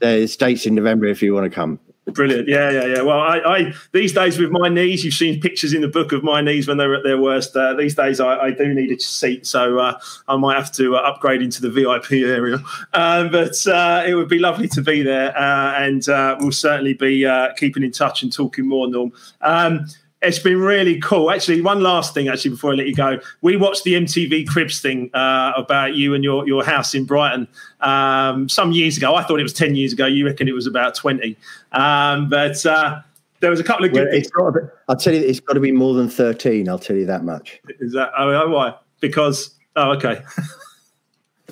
there's 0.00 0.36
dates 0.36 0.66
in 0.66 0.74
November 0.74 1.06
if 1.06 1.22
you 1.22 1.34
want 1.34 1.44
to 1.44 1.54
come. 1.54 1.80
Brilliant. 2.06 2.46
Yeah, 2.46 2.70
yeah, 2.70 2.84
yeah. 2.84 3.02
Well, 3.02 3.18
I, 3.18 3.38
I, 3.38 3.74
these 3.90 4.12
days 4.12 4.38
with 4.38 4.52
my 4.52 4.68
knees, 4.68 5.04
you've 5.04 5.14
seen 5.14 5.40
pictures 5.40 5.72
in 5.72 5.80
the 5.80 5.88
book 5.88 6.12
of 6.12 6.22
my 6.22 6.40
knees 6.40 6.68
when 6.68 6.76
they 6.76 6.86
were 6.86 6.94
at 6.94 7.02
their 7.02 7.20
worst. 7.20 7.56
Uh, 7.56 7.74
these 7.74 7.96
days, 7.96 8.20
I, 8.20 8.38
I, 8.38 8.50
do 8.52 8.72
need 8.72 8.92
a 8.92 9.00
seat, 9.00 9.44
so 9.44 9.80
uh, 9.80 9.98
I 10.28 10.36
might 10.36 10.54
have 10.54 10.70
to 10.72 10.94
uh, 10.94 11.00
upgrade 11.00 11.42
into 11.42 11.60
the 11.60 11.68
VIP 11.68 12.12
area. 12.12 12.62
Um, 12.92 13.32
but 13.32 13.66
uh, 13.66 14.04
it 14.06 14.14
would 14.14 14.28
be 14.28 14.38
lovely 14.38 14.68
to 14.68 14.82
be 14.82 15.02
there, 15.02 15.36
uh, 15.36 15.72
and 15.82 16.08
uh, 16.08 16.36
we'll 16.38 16.52
certainly 16.52 16.94
be 16.94 17.28
keeping 17.56 17.82
in 17.82 17.90
touch 17.90 18.22
and 18.22 18.32
talking 18.32 18.68
more, 18.68 18.88
Norm. 18.88 19.12
Um, 19.40 19.86
it's 20.26 20.38
been 20.38 20.60
really 20.60 21.00
cool. 21.00 21.30
Actually, 21.30 21.60
one 21.60 21.82
last 21.82 22.14
thing, 22.14 22.28
actually, 22.28 22.50
before 22.50 22.72
I 22.72 22.74
let 22.74 22.86
you 22.86 22.94
go, 22.94 23.18
we 23.42 23.56
watched 23.56 23.84
the 23.84 23.94
MTV 23.94 24.48
Cribs 24.48 24.80
thing 24.80 25.10
uh, 25.14 25.52
about 25.56 25.94
you 25.94 26.14
and 26.14 26.22
your 26.22 26.46
your 26.46 26.64
house 26.64 26.94
in 26.94 27.04
Brighton 27.04 27.48
um, 27.80 28.48
some 28.48 28.72
years 28.72 28.96
ago. 28.96 29.14
I 29.14 29.22
thought 29.22 29.40
it 29.40 29.44
was 29.44 29.52
ten 29.52 29.74
years 29.74 29.92
ago. 29.92 30.06
You 30.06 30.26
reckon 30.26 30.48
it 30.48 30.54
was 30.54 30.66
about 30.66 30.94
twenty? 30.94 31.36
Um, 31.72 32.28
but 32.28 32.64
uh, 32.66 33.00
there 33.40 33.50
was 33.50 33.60
a 33.60 33.64
couple 33.64 33.84
of 33.84 33.92
good. 33.92 34.08
Well, 34.34 34.52
be, 34.52 34.60
I'll 34.88 34.96
tell 34.96 35.14
you, 35.14 35.20
it's 35.20 35.40
got 35.40 35.54
to 35.54 35.60
be 35.60 35.72
more 35.72 35.94
than 35.94 36.08
thirteen. 36.08 36.68
I'll 36.68 36.78
tell 36.78 36.96
you 36.96 37.06
that 37.06 37.24
much. 37.24 37.60
Is 37.80 37.92
that 37.92 38.12
oh, 38.18 38.48
why? 38.48 38.74
Because 39.00 39.54
oh, 39.76 39.92
okay. 39.92 40.22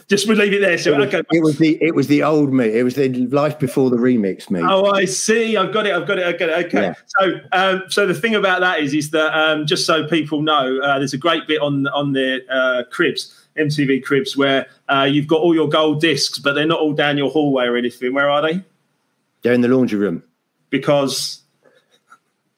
Just 0.09 0.29
we'll 0.29 0.37
leave 0.37 0.53
it 0.53 0.61
there. 0.61 0.77
So 0.77 0.93
it 0.93 0.99
was, 0.99 1.15
okay. 1.15 1.23
It 1.33 1.43
was 1.43 1.59
the 1.59 1.79
it 1.83 1.95
was 1.95 2.09
the 2.09 2.23
old 2.23 2.53
me. 2.53 2.67
It 2.67 2.83
was 2.83 2.95
the 2.95 3.09
life 3.29 3.59
before 3.59 3.89
the 3.91 3.97
remix 3.97 4.51
me. 4.51 4.61
Oh, 4.63 4.93
I 4.93 5.07
see. 5.07 5.57
I've 5.57 5.73
got 5.73 5.87
it. 5.87 5.95
I've 5.95 6.07
got 6.07 6.19
it. 6.19 6.27
I've 6.27 6.39
got 6.39 6.51
it. 6.51 6.67
Okay. 6.67 6.83
Yeah. 6.83 6.95
So, 7.07 7.41
um, 7.53 7.83
so 7.89 8.07
the 8.07 8.15
thing 8.15 8.35
about 8.35 8.61
that 8.61 8.81
is, 8.81 8.93
is 8.93 9.11
that 9.11 9.35
um, 9.37 9.67
just 9.67 9.87
so 9.87 10.07
people 10.07 10.43
know, 10.43 10.79
uh, 10.81 10.99
there's 10.99 11.15
a 11.15 11.19
great 11.19 11.47
bit 11.47 11.61
on 11.61 11.87
on 11.89 12.13
the 12.13 12.45
uh, 12.51 12.85
cribs. 12.91 13.41
MTV 13.57 14.03
Cribs, 14.03 14.37
where 14.37 14.67
uh, 14.89 15.09
you've 15.09 15.29
got 15.29 15.41
all 15.41 15.55
your 15.55 15.69
gold 15.69 16.01
discs, 16.01 16.41
but 16.41 16.55
they're 16.55 16.67
not 16.67 16.81
all 16.81 16.93
down 16.93 17.17
your 17.17 17.31
hallway 17.31 17.67
or 17.67 17.77
anything. 17.77 18.13
Where 18.13 18.29
are 18.29 18.43
they? 18.43 18.65
They're 19.43 19.53
in 19.53 19.61
the 19.61 19.69
laundry 19.69 19.97
room. 19.97 20.25
Because 20.71 21.43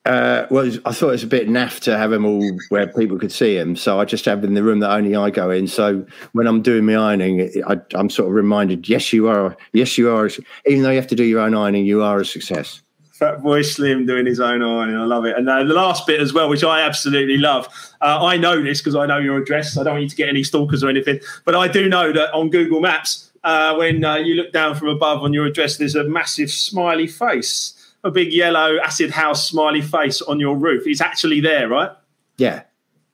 uh, 0.07 0.47
well, 0.51 0.71
I 0.85 0.93
thought 0.93 1.09
it 1.09 1.13
was 1.13 1.23
a 1.25 1.29
bit 1.29 1.49
naff 1.49 1.81
to 1.81 1.99
have 1.99 2.11
them 2.11 2.25
all 2.25 2.57
where 2.69 2.87
people 2.87 3.19
could 3.19 3.33
see 3.33 3.57
them. 3.57 3.75
So 3.75 3.99
I 3.99 4.05
just 4.05 4.25
have 4.25 4.41
them 4.41 4.51
in 4.51 4.55
the 4.55 4.63
room 4.63 4.79
that 4.81 4.91
only 4.91 5.17
I 5.17 5.31
go 5.31 5.51
in. 5.51 5.67
So 5.67 6.07
when 6.33 6.47
I'm 6.47 6.63
doing 6.63 6.87
my 6.87 6.95
ironing, 6.95 7.51
I, 7.67 7.81
I'm 7.95 8.09
sort 8.09 8.29
of 8.29 8.35
reminded, 8.35 8.89
yes, 8.89 9.13
you 9.13 9.29
are. 9.29 9.57
Yes, 9.73 9.99
you 9.99 10.11
are. 10.11 10.31
Even 10.67 10.83
though 10.83 10.91
you 10.91 10.97
have 10.97 11.09
to 11.09 11.17
do 11.17 11.25
your 11.25 11.41
own 11.41 11.55
ironing, 11.55 11.87
you 11.87 12.03
are 12.03 12.21
a 12.21 12.25
success. 12.25 12.83
Fatboy 13.19 13.65
Slim 13.65 14.07
doing 14.07 14.27
his 14.27 14.39
own 14.39 14.63
ironing. 14.63 14.97
I 14.97 15.05
love 15.05 15.25
it. 15.25 15.37
And 15.37 15.49
uh, 15.49 15.65
the 15.65 15.75
last 15.75 16.07
bit 16.07 16.21
as 16.21 16.33
well, 16.33 16.49
which 16.49 16.63
I 16.63 16.83
absolutely 16.83 17.39
love. 17.39 17.67
Uh, 18.01 18.25
I 18.25 18.37
know 18.37 18.63
this 18.63 18.81
because 18.81 18.95
I 18.95 19.07
know 19.07 19.19
your 19.19 19.39
address. 19.39 19.77
I 19.77 19.83
don't 19.83 19.95
want 19.95 20.03
you 20.05 20.09
to 20.11 20.17
get 20.17 20.29
any 20.29 20.45
stalkers 20.45 20.85
or 20.85 20.89
anything. 20.89 21.19
But 21.45 21.57
I 21.57 21.67
do 21.67 21.89
know 21.89 22.13
that 22.13 22.33
on 22.33 22.51
Google 22.51 22.81
Maps, 22.81 23.33
uh, 23.43 23.75
when 23.75 24.05
uh, 24.05 24.17
you 24.17 24.35
look 24.35 24.53
down 24.53 24.77
from 24.77 24.89
above 24.89 25.23
on 25.23 25.33
your 25.33 25.47
address, 25.47 25.79
there's 25.79 25.95
a 25.95 26.05
massive 26.05 26.51
smiley 26.51 27.07
face 27.07 27.76
a 28.07 28.11
big 28.11 28.33
yellow 28.33 28.79
acid 28.83 29.11
house 29.11 29.49
smiley 29.49 29.83
face 29.83 30.23
on 30.23 30.41
your 30.41 30.57
roof. 30.57 30.85
It's 30.87 31.01
actually 31.01 31.41
there, 31.41 31.69
right? 31.69 31.91
Yeah. 32.39 32.63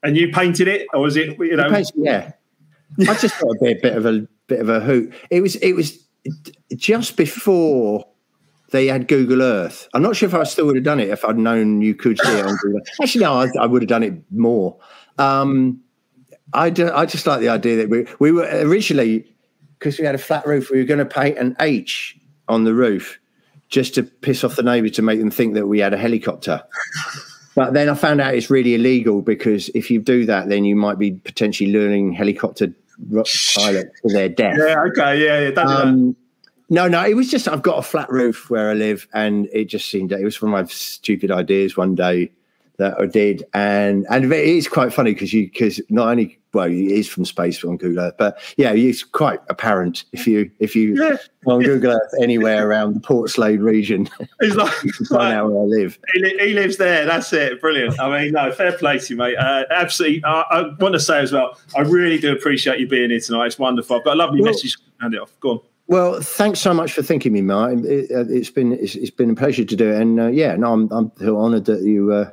And 0.02 0.16
you 0.16 0.30
painted 0.30 0.68
it, 0.68 0.86
or 0.92 1.02
was 1.02 1.16
it? 1.16 1.38
You 1.38 1.56
know, 1.56 1.70
painted, 1.70 1.94
yeah. 1.96 2.32
I 3.00 3.14
just 3.14 3.34
thought 3.34 3.56
it'd 3.56 3.60
be 3.60 3.72
a 3.72 3.90
bit 3.90 3.96
of 3.96 4.06
a 4.06 4.26
bit 4.46 4.60
of 4.60 4.68
a 4.68 4.80
hoot. 4.80 5.12
It 5.30 5.40
was. 5.40 5.56
It 5.56 5.72
was 5.72 5.98
just 6.76 7.16
before 7.16 8.06
they 8.70 8.86
had 8.86 9.06
Google 9.06 9.42
Earth. 9.42 9.88
I'm 9.94 10.02
not 10.02 10.16
sure 10.16 10.28
if 10.28 10.34
I 10.34 10.44
still 10.44 10.66
would 10.66 10.76
have 10.76 10.84
done 10.84 11.00
it 11.00 11.08
if 11.08 11.24
I'd 11.24 11.38
known 11.38 11.82
you 11.82 11.94
could 11.94 12.18
see 12.18 12.38
it 12.38 12.44
on 12.44 12.56
Google. 12.56 12.80
Actually, 13.02 13.24
no, 13.24 13.34
I, 13.34 13.48
I, 13.60 13.66
would 13.66 13.82
have 13.82 13.88
done 13.88 14.02
it 14.02 14.14
more. 14.30 14.78
Um, 15.18 15.80
I, 16.52 16.70
do, 16.70 16.90
I 16.90 17.06
just 17.06 17.26
like 17.26 17.40
the 17.40 17.48
idea 17.48 17.76
that 17.76 17.90
we 17.90 18.06
we 18.18 18.32
were 18.32 18.48
originally 18.50 19.32
because 19.78 19.98
we 19.98 20.06
had 20.06 20.14
a 20.14 20.18
flat 20.18 20.46
roof. 20.46 20.70
We 20.70 20.78
were 20.78 20.84
going 20.84 20.98
to 20.98 21.06
paint 21.06 21.38
an 21.38 21.56
H 21.60 22.18
on 22.48 22.64
the 22.64 22.74
roof, 22.74 23.18
just 23.72 23.94
to 23.94 24.02
piss 24.02 24.44
off 24.44 24.56
the 24.56 24.62
neighbour 24.62 24.90
to 24.90 25.02
make 25.02 25.18
them 25.18 25.30
think 25.30 25.54
that 25.54 25.66
we 25.66 25.80
had 25.80 25.94
a 25.94 25.96
helicopter. 25.96 26.62
but 27.54 27.72
then 27.72 27.88
I 27.88 27.94
found 27.94 28.20
out 28.20 28.34
it's 28.34 28.50
really 28.50 28.74
illegal 28.74 29.22
because 29.22 29.70
if 29.70 29.90
you 29.90 29.98
do 29.98 30.26
that, 30.26 30.50
then 30.50 30.64
you 30.64 30.76
might 30.76 30.98
be 30.98 31.12
potentially 31.12 31.72
luring 31.72 32.12
helicopter 32.12 32.72
pilots 33.10 34.00
to 34.02 34.12
their 34.12 34.28
death. 34.28 34.58
Yeah, 34.58 34.84
okay, 34.88 35.24
yeah, 35.24 35.48
yeah. 35.48 35.60
Um, 35.62 36.14
no, 36.68 36.86
no, 36.86 37.04
it 37.04 37.14
was 37.14 37.30
just 37.30 37.48
I've 37.48 37.62
got 37.62 37.78
a 37.78 37.82
flat 37.82 38.10
roof 38.10 38.50
where 38.50 38.70
I 38.70 38.74
live, 38.74 39.08
and 39.14 39.48
it 39.52 39.64
just 39.66 39.90
seemed 39.90 40.12
it 40.12 40.22
was 40.22 40.40
one 40.40 40.52
of 40.52 40.60
my 40.60 40.70
stupid 40.70 41.30
ideas 41.30 41.74
one 41.74 41.94
day 41.94 42.30
that 42.78 43.00
I 43.00 43.06
did, 43.06 43.44
and 43.54 44.06
and 44.10 44.32
it 44.32 44.44
is 44.44 44.68
quite 44.68 44.92
funny 44.92 45.12
because 45.12 45.32
you 45.32 45.48
because 45.48 45.80
not 45.88 46.08
only 46.08 46.38
well, 46.54 46.66
it 46.66 46.74
is 46.74 47.08
from 47.08 47.24
space 47.24 47.64
on 47.64 47.76
Google 47.78 48.04
Earth, 48.04 48.14
but 48.18 48.38
yeah, 48.56 48.72
it's 48.72 49.02
quite 49.02 49.40
apparent 49.48 50.04
if 50.12 50.26
you 50.26 50.50
if 50.58 50.76
you 50.76 50.94
yeah. 51.02 51.16
on 51.46 51.62
Google 51.62 51.92
Earth 51.92 52.14
anywhere 52.20 52.68
around 52.68 52.94
the 52.94 53.00
Portslade 53.00 53.62
region. 53.62 54.08
He's 54.40 54.54
like, 54.54 54.72
find 55.08 55.34
out 55.34 55.50
where 55.50 55.62
I 55.62 55.64
live. 55.64 55.98
He, 56.14 56.38
he, 56.38 56.52
lives 56.52 56.76
there. 56.76 57.06
That's 57.06 57.32
it. 57.32 57.60
Brilliant. 57.60 57.98
I 57.98 58.22
mean, 58.22 58.32
no, 58.32 58.52
fair 58.52 58.76
play 58.76 58.98
to 58.98 59.14
you, 59.14 59.16
mate. 59.16 59.36
Uh, 59.36 59.64
absolutely. 59.70 60.22
Uh, 60.24 60.44
I 60.50 60.62
want 60.78 60.92
to 60.94 61.00
say 61.00 61.20
as 61.20 61.32
well, 61.32 61.58
I 61.74 61.80
really 61.82 62.18
do 62.18 62.32
appreciate 62.32 62.78
you 62.78 62.86
being 62.86 63.10
here 63.10 63.20
tonight. 63.20 63.46
It's 63.46 63.58
wonderful. 63.58 63.96
I've 63.96 64.04
got 64.04 64.14
a 64.14 64.16
lovely 64.16 64.42
well, 64.42 64.50
message. 64.50 64.76
Hand 65.00 65.14
it 65.14 65.20
off. 65.20 65.32
Go 65.40 65.50
on. 65.50 65.60
Well, 65.86 66.20
thanks 66.20 66.60
so 66.60 66.72
much 66.72 66.92
for 66.92 67.02
thinking 67.02 67.32
me, 67.32 67.40
Mark. 67.40 67.78
It, 67.84 68.10
has 68.10 68.48
uh, 68.48 68.52
been 68.54 68.72
it's, 68.72 68.94
it's 68.94 69.10
been 69.10 69.30
a 69.30 69.34
pleasure 69.34 69.64
to 69.64 69.76
do 69.76 69.90
it, 69.90 70.00
and 70.00 70.20
uh, 70.20 70.26
yeah, 70.28 70.54
no, 70.56 70.72
I'm 70.72 70.90
I'm 70.92 71.12
honoured 71.20 71.64
that 71.64 71.82
you 71.82 72.12
uh, 72.12 72.30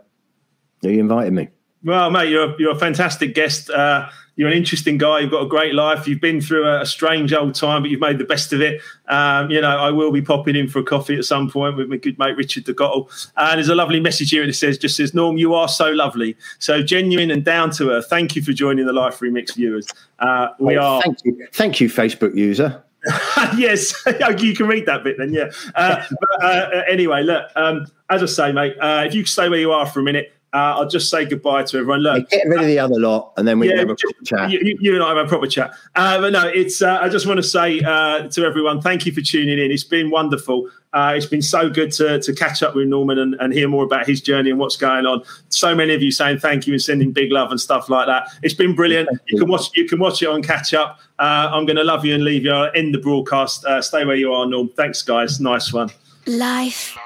you 0.82 1.00
invited 1.00 1.34
me. 1.34 1.50
Well, 1.84 2.12
mate, 2.12 2.30
you're 2.30 2.60
you're 2.60 2.72
a 2.72 2.80
fantastic 2.80 3.34
guest. 3.34 3.70
Uh, 3.70 4.10
you're 4.36 4.48
an 4.48 4.56
interesting 4.56 4.98
guy. 4.98 5.20
You've 5.20 5.32
got 5.32 5.44
a 5.44 5.48
great 5.48 5.74
life. 5.74 6.08
You've 6.08 6.22
been 6.22 6.40
through 6.40 6.66
a, 6.66 6.82
a 6.82 6.86
strange 6.86 7.34
old 7.34 7.56
time, 7.56 7.82
but 7.82 7.92
you've 7.92 8.00
made 8.00 8.18
the 8.18 8.26
best 8.26 8.54
of 8.54 8.62
it. 8.62 8.82
Um, 9.10 9.50
you 9.52 9.60
know, 9.60 9.78
I 9.78 9.92
will 9.92 10.12
be 10.12 10.22
popping 10.22 10.56
in 10.56 10.70
for 10.70 10.80
a 10.80 10.84
coffee 10.84 11.18
at 11.18 11.26
some 11.26 11.50
point 11.50 11.76
with 11.76 11.90
my 11.90 11.98
good 11.98 12.18
mate 12.20 12.38
Richard 12.38 12.64
de 12.64 12.74
Gottel. 12.74 13.10
And 13.36 13.58
there's 13.58 13.70
a 13.70 13.76
lovely 13.76 14.00
message 14.00 14.30
here, 14.30 14.42
and 14.42 14.50
it 14.50 14.54
says, 14.54 14.78
"Just 14.78 14.98
says 14.98 15.14
Norm, 15.14 15.38
you 15.38 15.54
are 15.54 15.68
so 15.68 15.92
lovely, 15.92 16.38
so 16.60 16.82
genuine 16.82 17.32
and 17.32 17.44
down 17.44 17.72
to 17.72 17.92
earth. 17.92 18.08
Thank 18.10 18.36
you 18.36 18.42
for 18.42 18.54
joining 18.54 18.86
the 18.86 18.94
Life 18.94 19.20
Remix 19.20 19.56
viewers. 19.56 19.88
Uh, 20.20 20.50
we 20.60 20.78
oh, 20.78 20.82
are. 20.82 21.02
Thank 21.02 21.18
you, 21.26 21.48
thank 21.52 21.82
you, 21.82 21.90
Facebook 21.90 22.36
user." 22.36 22.84
yes, 23.58 23.94
you 24.40 24.56
can 24.56 24.68
read 24.68 24.86
that 24.86 25.04
bit 25.04 25.18
then. 25.18 25.34
Yeah. 25.34 25.52
Uh, 25.76 26.04
but, 26.10 26.44
uh, 26.44 26.84
anyway, 26.90 27.24
look. 27.24 27.50
Um, 27.56 27.88
as 28.10 28.24
I 28.24 28.26
say, 28.26 28.52
mate, 28.52 28.76
uh, 28.80 29.04
if 29.06 29.14
you 29.14 29.26
stay 29.26 29.50
where 29.50 29.60
you 29.60 29.72
are 29.72 29.86
for 29.86 30.00
a 30.00 30.04
minute, 30.04 30.34
uh, 30.52 30.78
I'll 30.78 30.88
just 30.88 31.12
say 31.12 31.26
goodbye 31.26 31.64
to 31.64 31.78
everyone. 31.78 32.00
Look, 32.00 32.30
get 32.30 32.48
rid 32.48 32.60
of 32.60 32.66
the 32.66 32.80
other 32.80 33.00
lot, 33.00 33.34
and 33.38 33.48
then 33.48 33.60
we 33.60 33.68
yeah, 33.68 33.78
can 33.78 33.88
have 33.88 33.90
a 33.92 33.96
proper 33.96 34.26
chat. 34.26 34.50
You, 34.50 34.78
you, 34.82 34.96
and 34.96 35.04
I 35.04 35.10
have 35.10 35.18
a 35.18 35.28
proper 35.28 35.46
chat. 35.46 35.74
Uh, 35.96 36.20
but 36.20 36.34
no, 36.34 36.48
it's. 36.48 36.82
Uh, 36.82 36.98
I 37.00 37.08
just 37.08 37.28
want 37.28 37.38
to 37.38 37.44
say 37.44 37.82
uh, 37.82 38.28
to 38.30 38.46
everyone, 38.46 38.82
thank 38.82 39.06
you 39.06 39.12
for 39.12 39.22
tuning 39.22 39.60
in. 39.60 39.72
It's 39.72 39.84
been 39.84 40.10
wonderful. 40.10 40.68
Uh, 40.92 41.14
it's 41.16 41.28
been 41.28 41.42
so 41.42 41.70
good 41.70 41.92
to, 41.92 42.20
to 42.20 42.34
catch 42.34 42.64
up 42.64 42.74
with 42.74 42.88
Norman 42.88 43.20
and, 43.20 43.36
and 43.36 43.54
hear 43.54 43.68
more 43.68 43.84
about 43.84 44.08
his 44.08 44.22
journey 44.22 44.50
and 44.50 44.58
what's 44.58 44.76
going 44.76 45.06
on. 45.06 45.22
So 45.50 45.76
many 45.76 45.94
of 45.94 46.02
you 46.02 46.10
saying 46.10 46.40
thank 46.40 46.66
you 46.66 46.74
and 46.74 46.82
sending 46.82 47.12
big 47.12 47.32
love 47.32 47.52
and 47.52 47.62
stuff 47.62 47.90
like 47.90 48.08
that. 48.08 48.32
It's 48.42 48.56
been 48.56 48.74
brilliant. 48.74 49.08
You. 49.12 49.20
you. 49.28 49.38
can 49.38 49.50
watch. 49.50 49.70
You 49.76 49.88
can 49.88 50.00
watch 50.00 50.24
it 50.24 50.30
on 50.30 50.42
catch 50.42 50.74
up. 50.74 51.00
Uh, 51.20 51.50
I'm 51.52 51.68
going 51.68 51.78
to 51.78 51.84
love 51.84 52.06
you 52.06 52.16
and 52.16 52.24
leave 52.24 52.44
you. 52.44 52.54
End 52.54 52.96
the 52.96 53.00
broadcast. 53.00 53.66
stay 53.82 54.04
where 54.04 54.16
you 54.16 54.34
are, 54.34 54.48
Norm. 54.48 54.70
Thanks, 54.70 55.04
guys. 55.04 55.40
Nice 55.40 55.72
one. 55.72 55.92
Life 56.26 56.98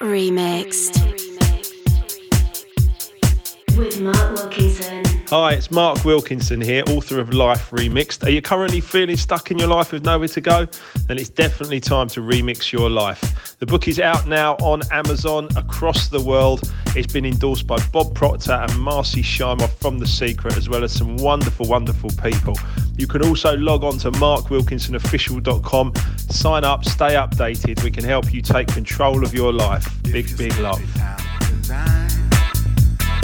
remixed 0.00 1.33
with 3.76 4.00
Mark 4.00 4.34
Wilkinson. 4.34 5.04
Hi, 5.28 5.54
it's 5.54 5.70
Mark 5.70 6.04
Wilkinson 6.04 6.60
here, 6.60 6.84
author 6.88 7.18
of 7.18 7.32
Life 7.32 7.70
Remixed. 7.70 8.24
Are 8.24 8.30
you 8.30 8.40
currently 8.40 8.80
feeling 8.80 9.16
stuck 9.16 9.50
in 9.50 9.58
your 9.58 9.68
life 9.68 9.90
with 9.90 10.04
nowhere 10.04 10.28
to 10.28 10.40
go? 10.40 10.66
Then 11.06 11.18
it's 11.18 11.28
definitely 11.28 11.80
time 11.80 12.08
to 12.08 12.20
remix 12.20 12.70
your 12.70 12.88
life. 12.88 13.56
The 13.58 13.66
book 13.66 13.88
is 13.88 13.98
out 13.98 14.28
now 14.28 14.54
on 14.56 14.82
Amazon 14.92 15.48
across 15.56 16.08
the 16.08 16.20
world. 16.20 16.70
It's 16.94 17.12
been 17.12 17.24
endorsed 17.24 17.66
by 17.66 17.78
Bob 17.86 18.14
Proctor 18.14 18.52
and 18.52 18.78
Marcy 18.78 19.22
Shimoff 19.22 19.70
from 19.80 19.98
The 19.98 20.06
Secret, 20.06 20.56
as 20.56 20.68
well 20.68 20.84
as 20.84 20.92
some 20.92 21.16
wonderful, 21.16 21.66
wonderful 21.66 22.10
people. 22.22 22.56
You 22.96 23.06
can 23.06 23.24
also 23.24 23.56
log 23.56 23.82
on 23.82 23.98
to 23.98 24.12
markwilkinsonofficial.com, 24.12 25.94
sign 26.28 26.64
up, 26.64 26.84
stay 26.84 27.14
updated. 27.14 27.82
We 27.82 27.90
can 27.90 28.04
help 28.04 28.32
you 28.32 28.40
take 28.40 28.68
control 28.68 29.24
of 29.24 29.34
your 29.34 29.52
life. 29.52 29.88
Big, 30.04 30.36
big 30.36 30.56
love. 30.58 30.80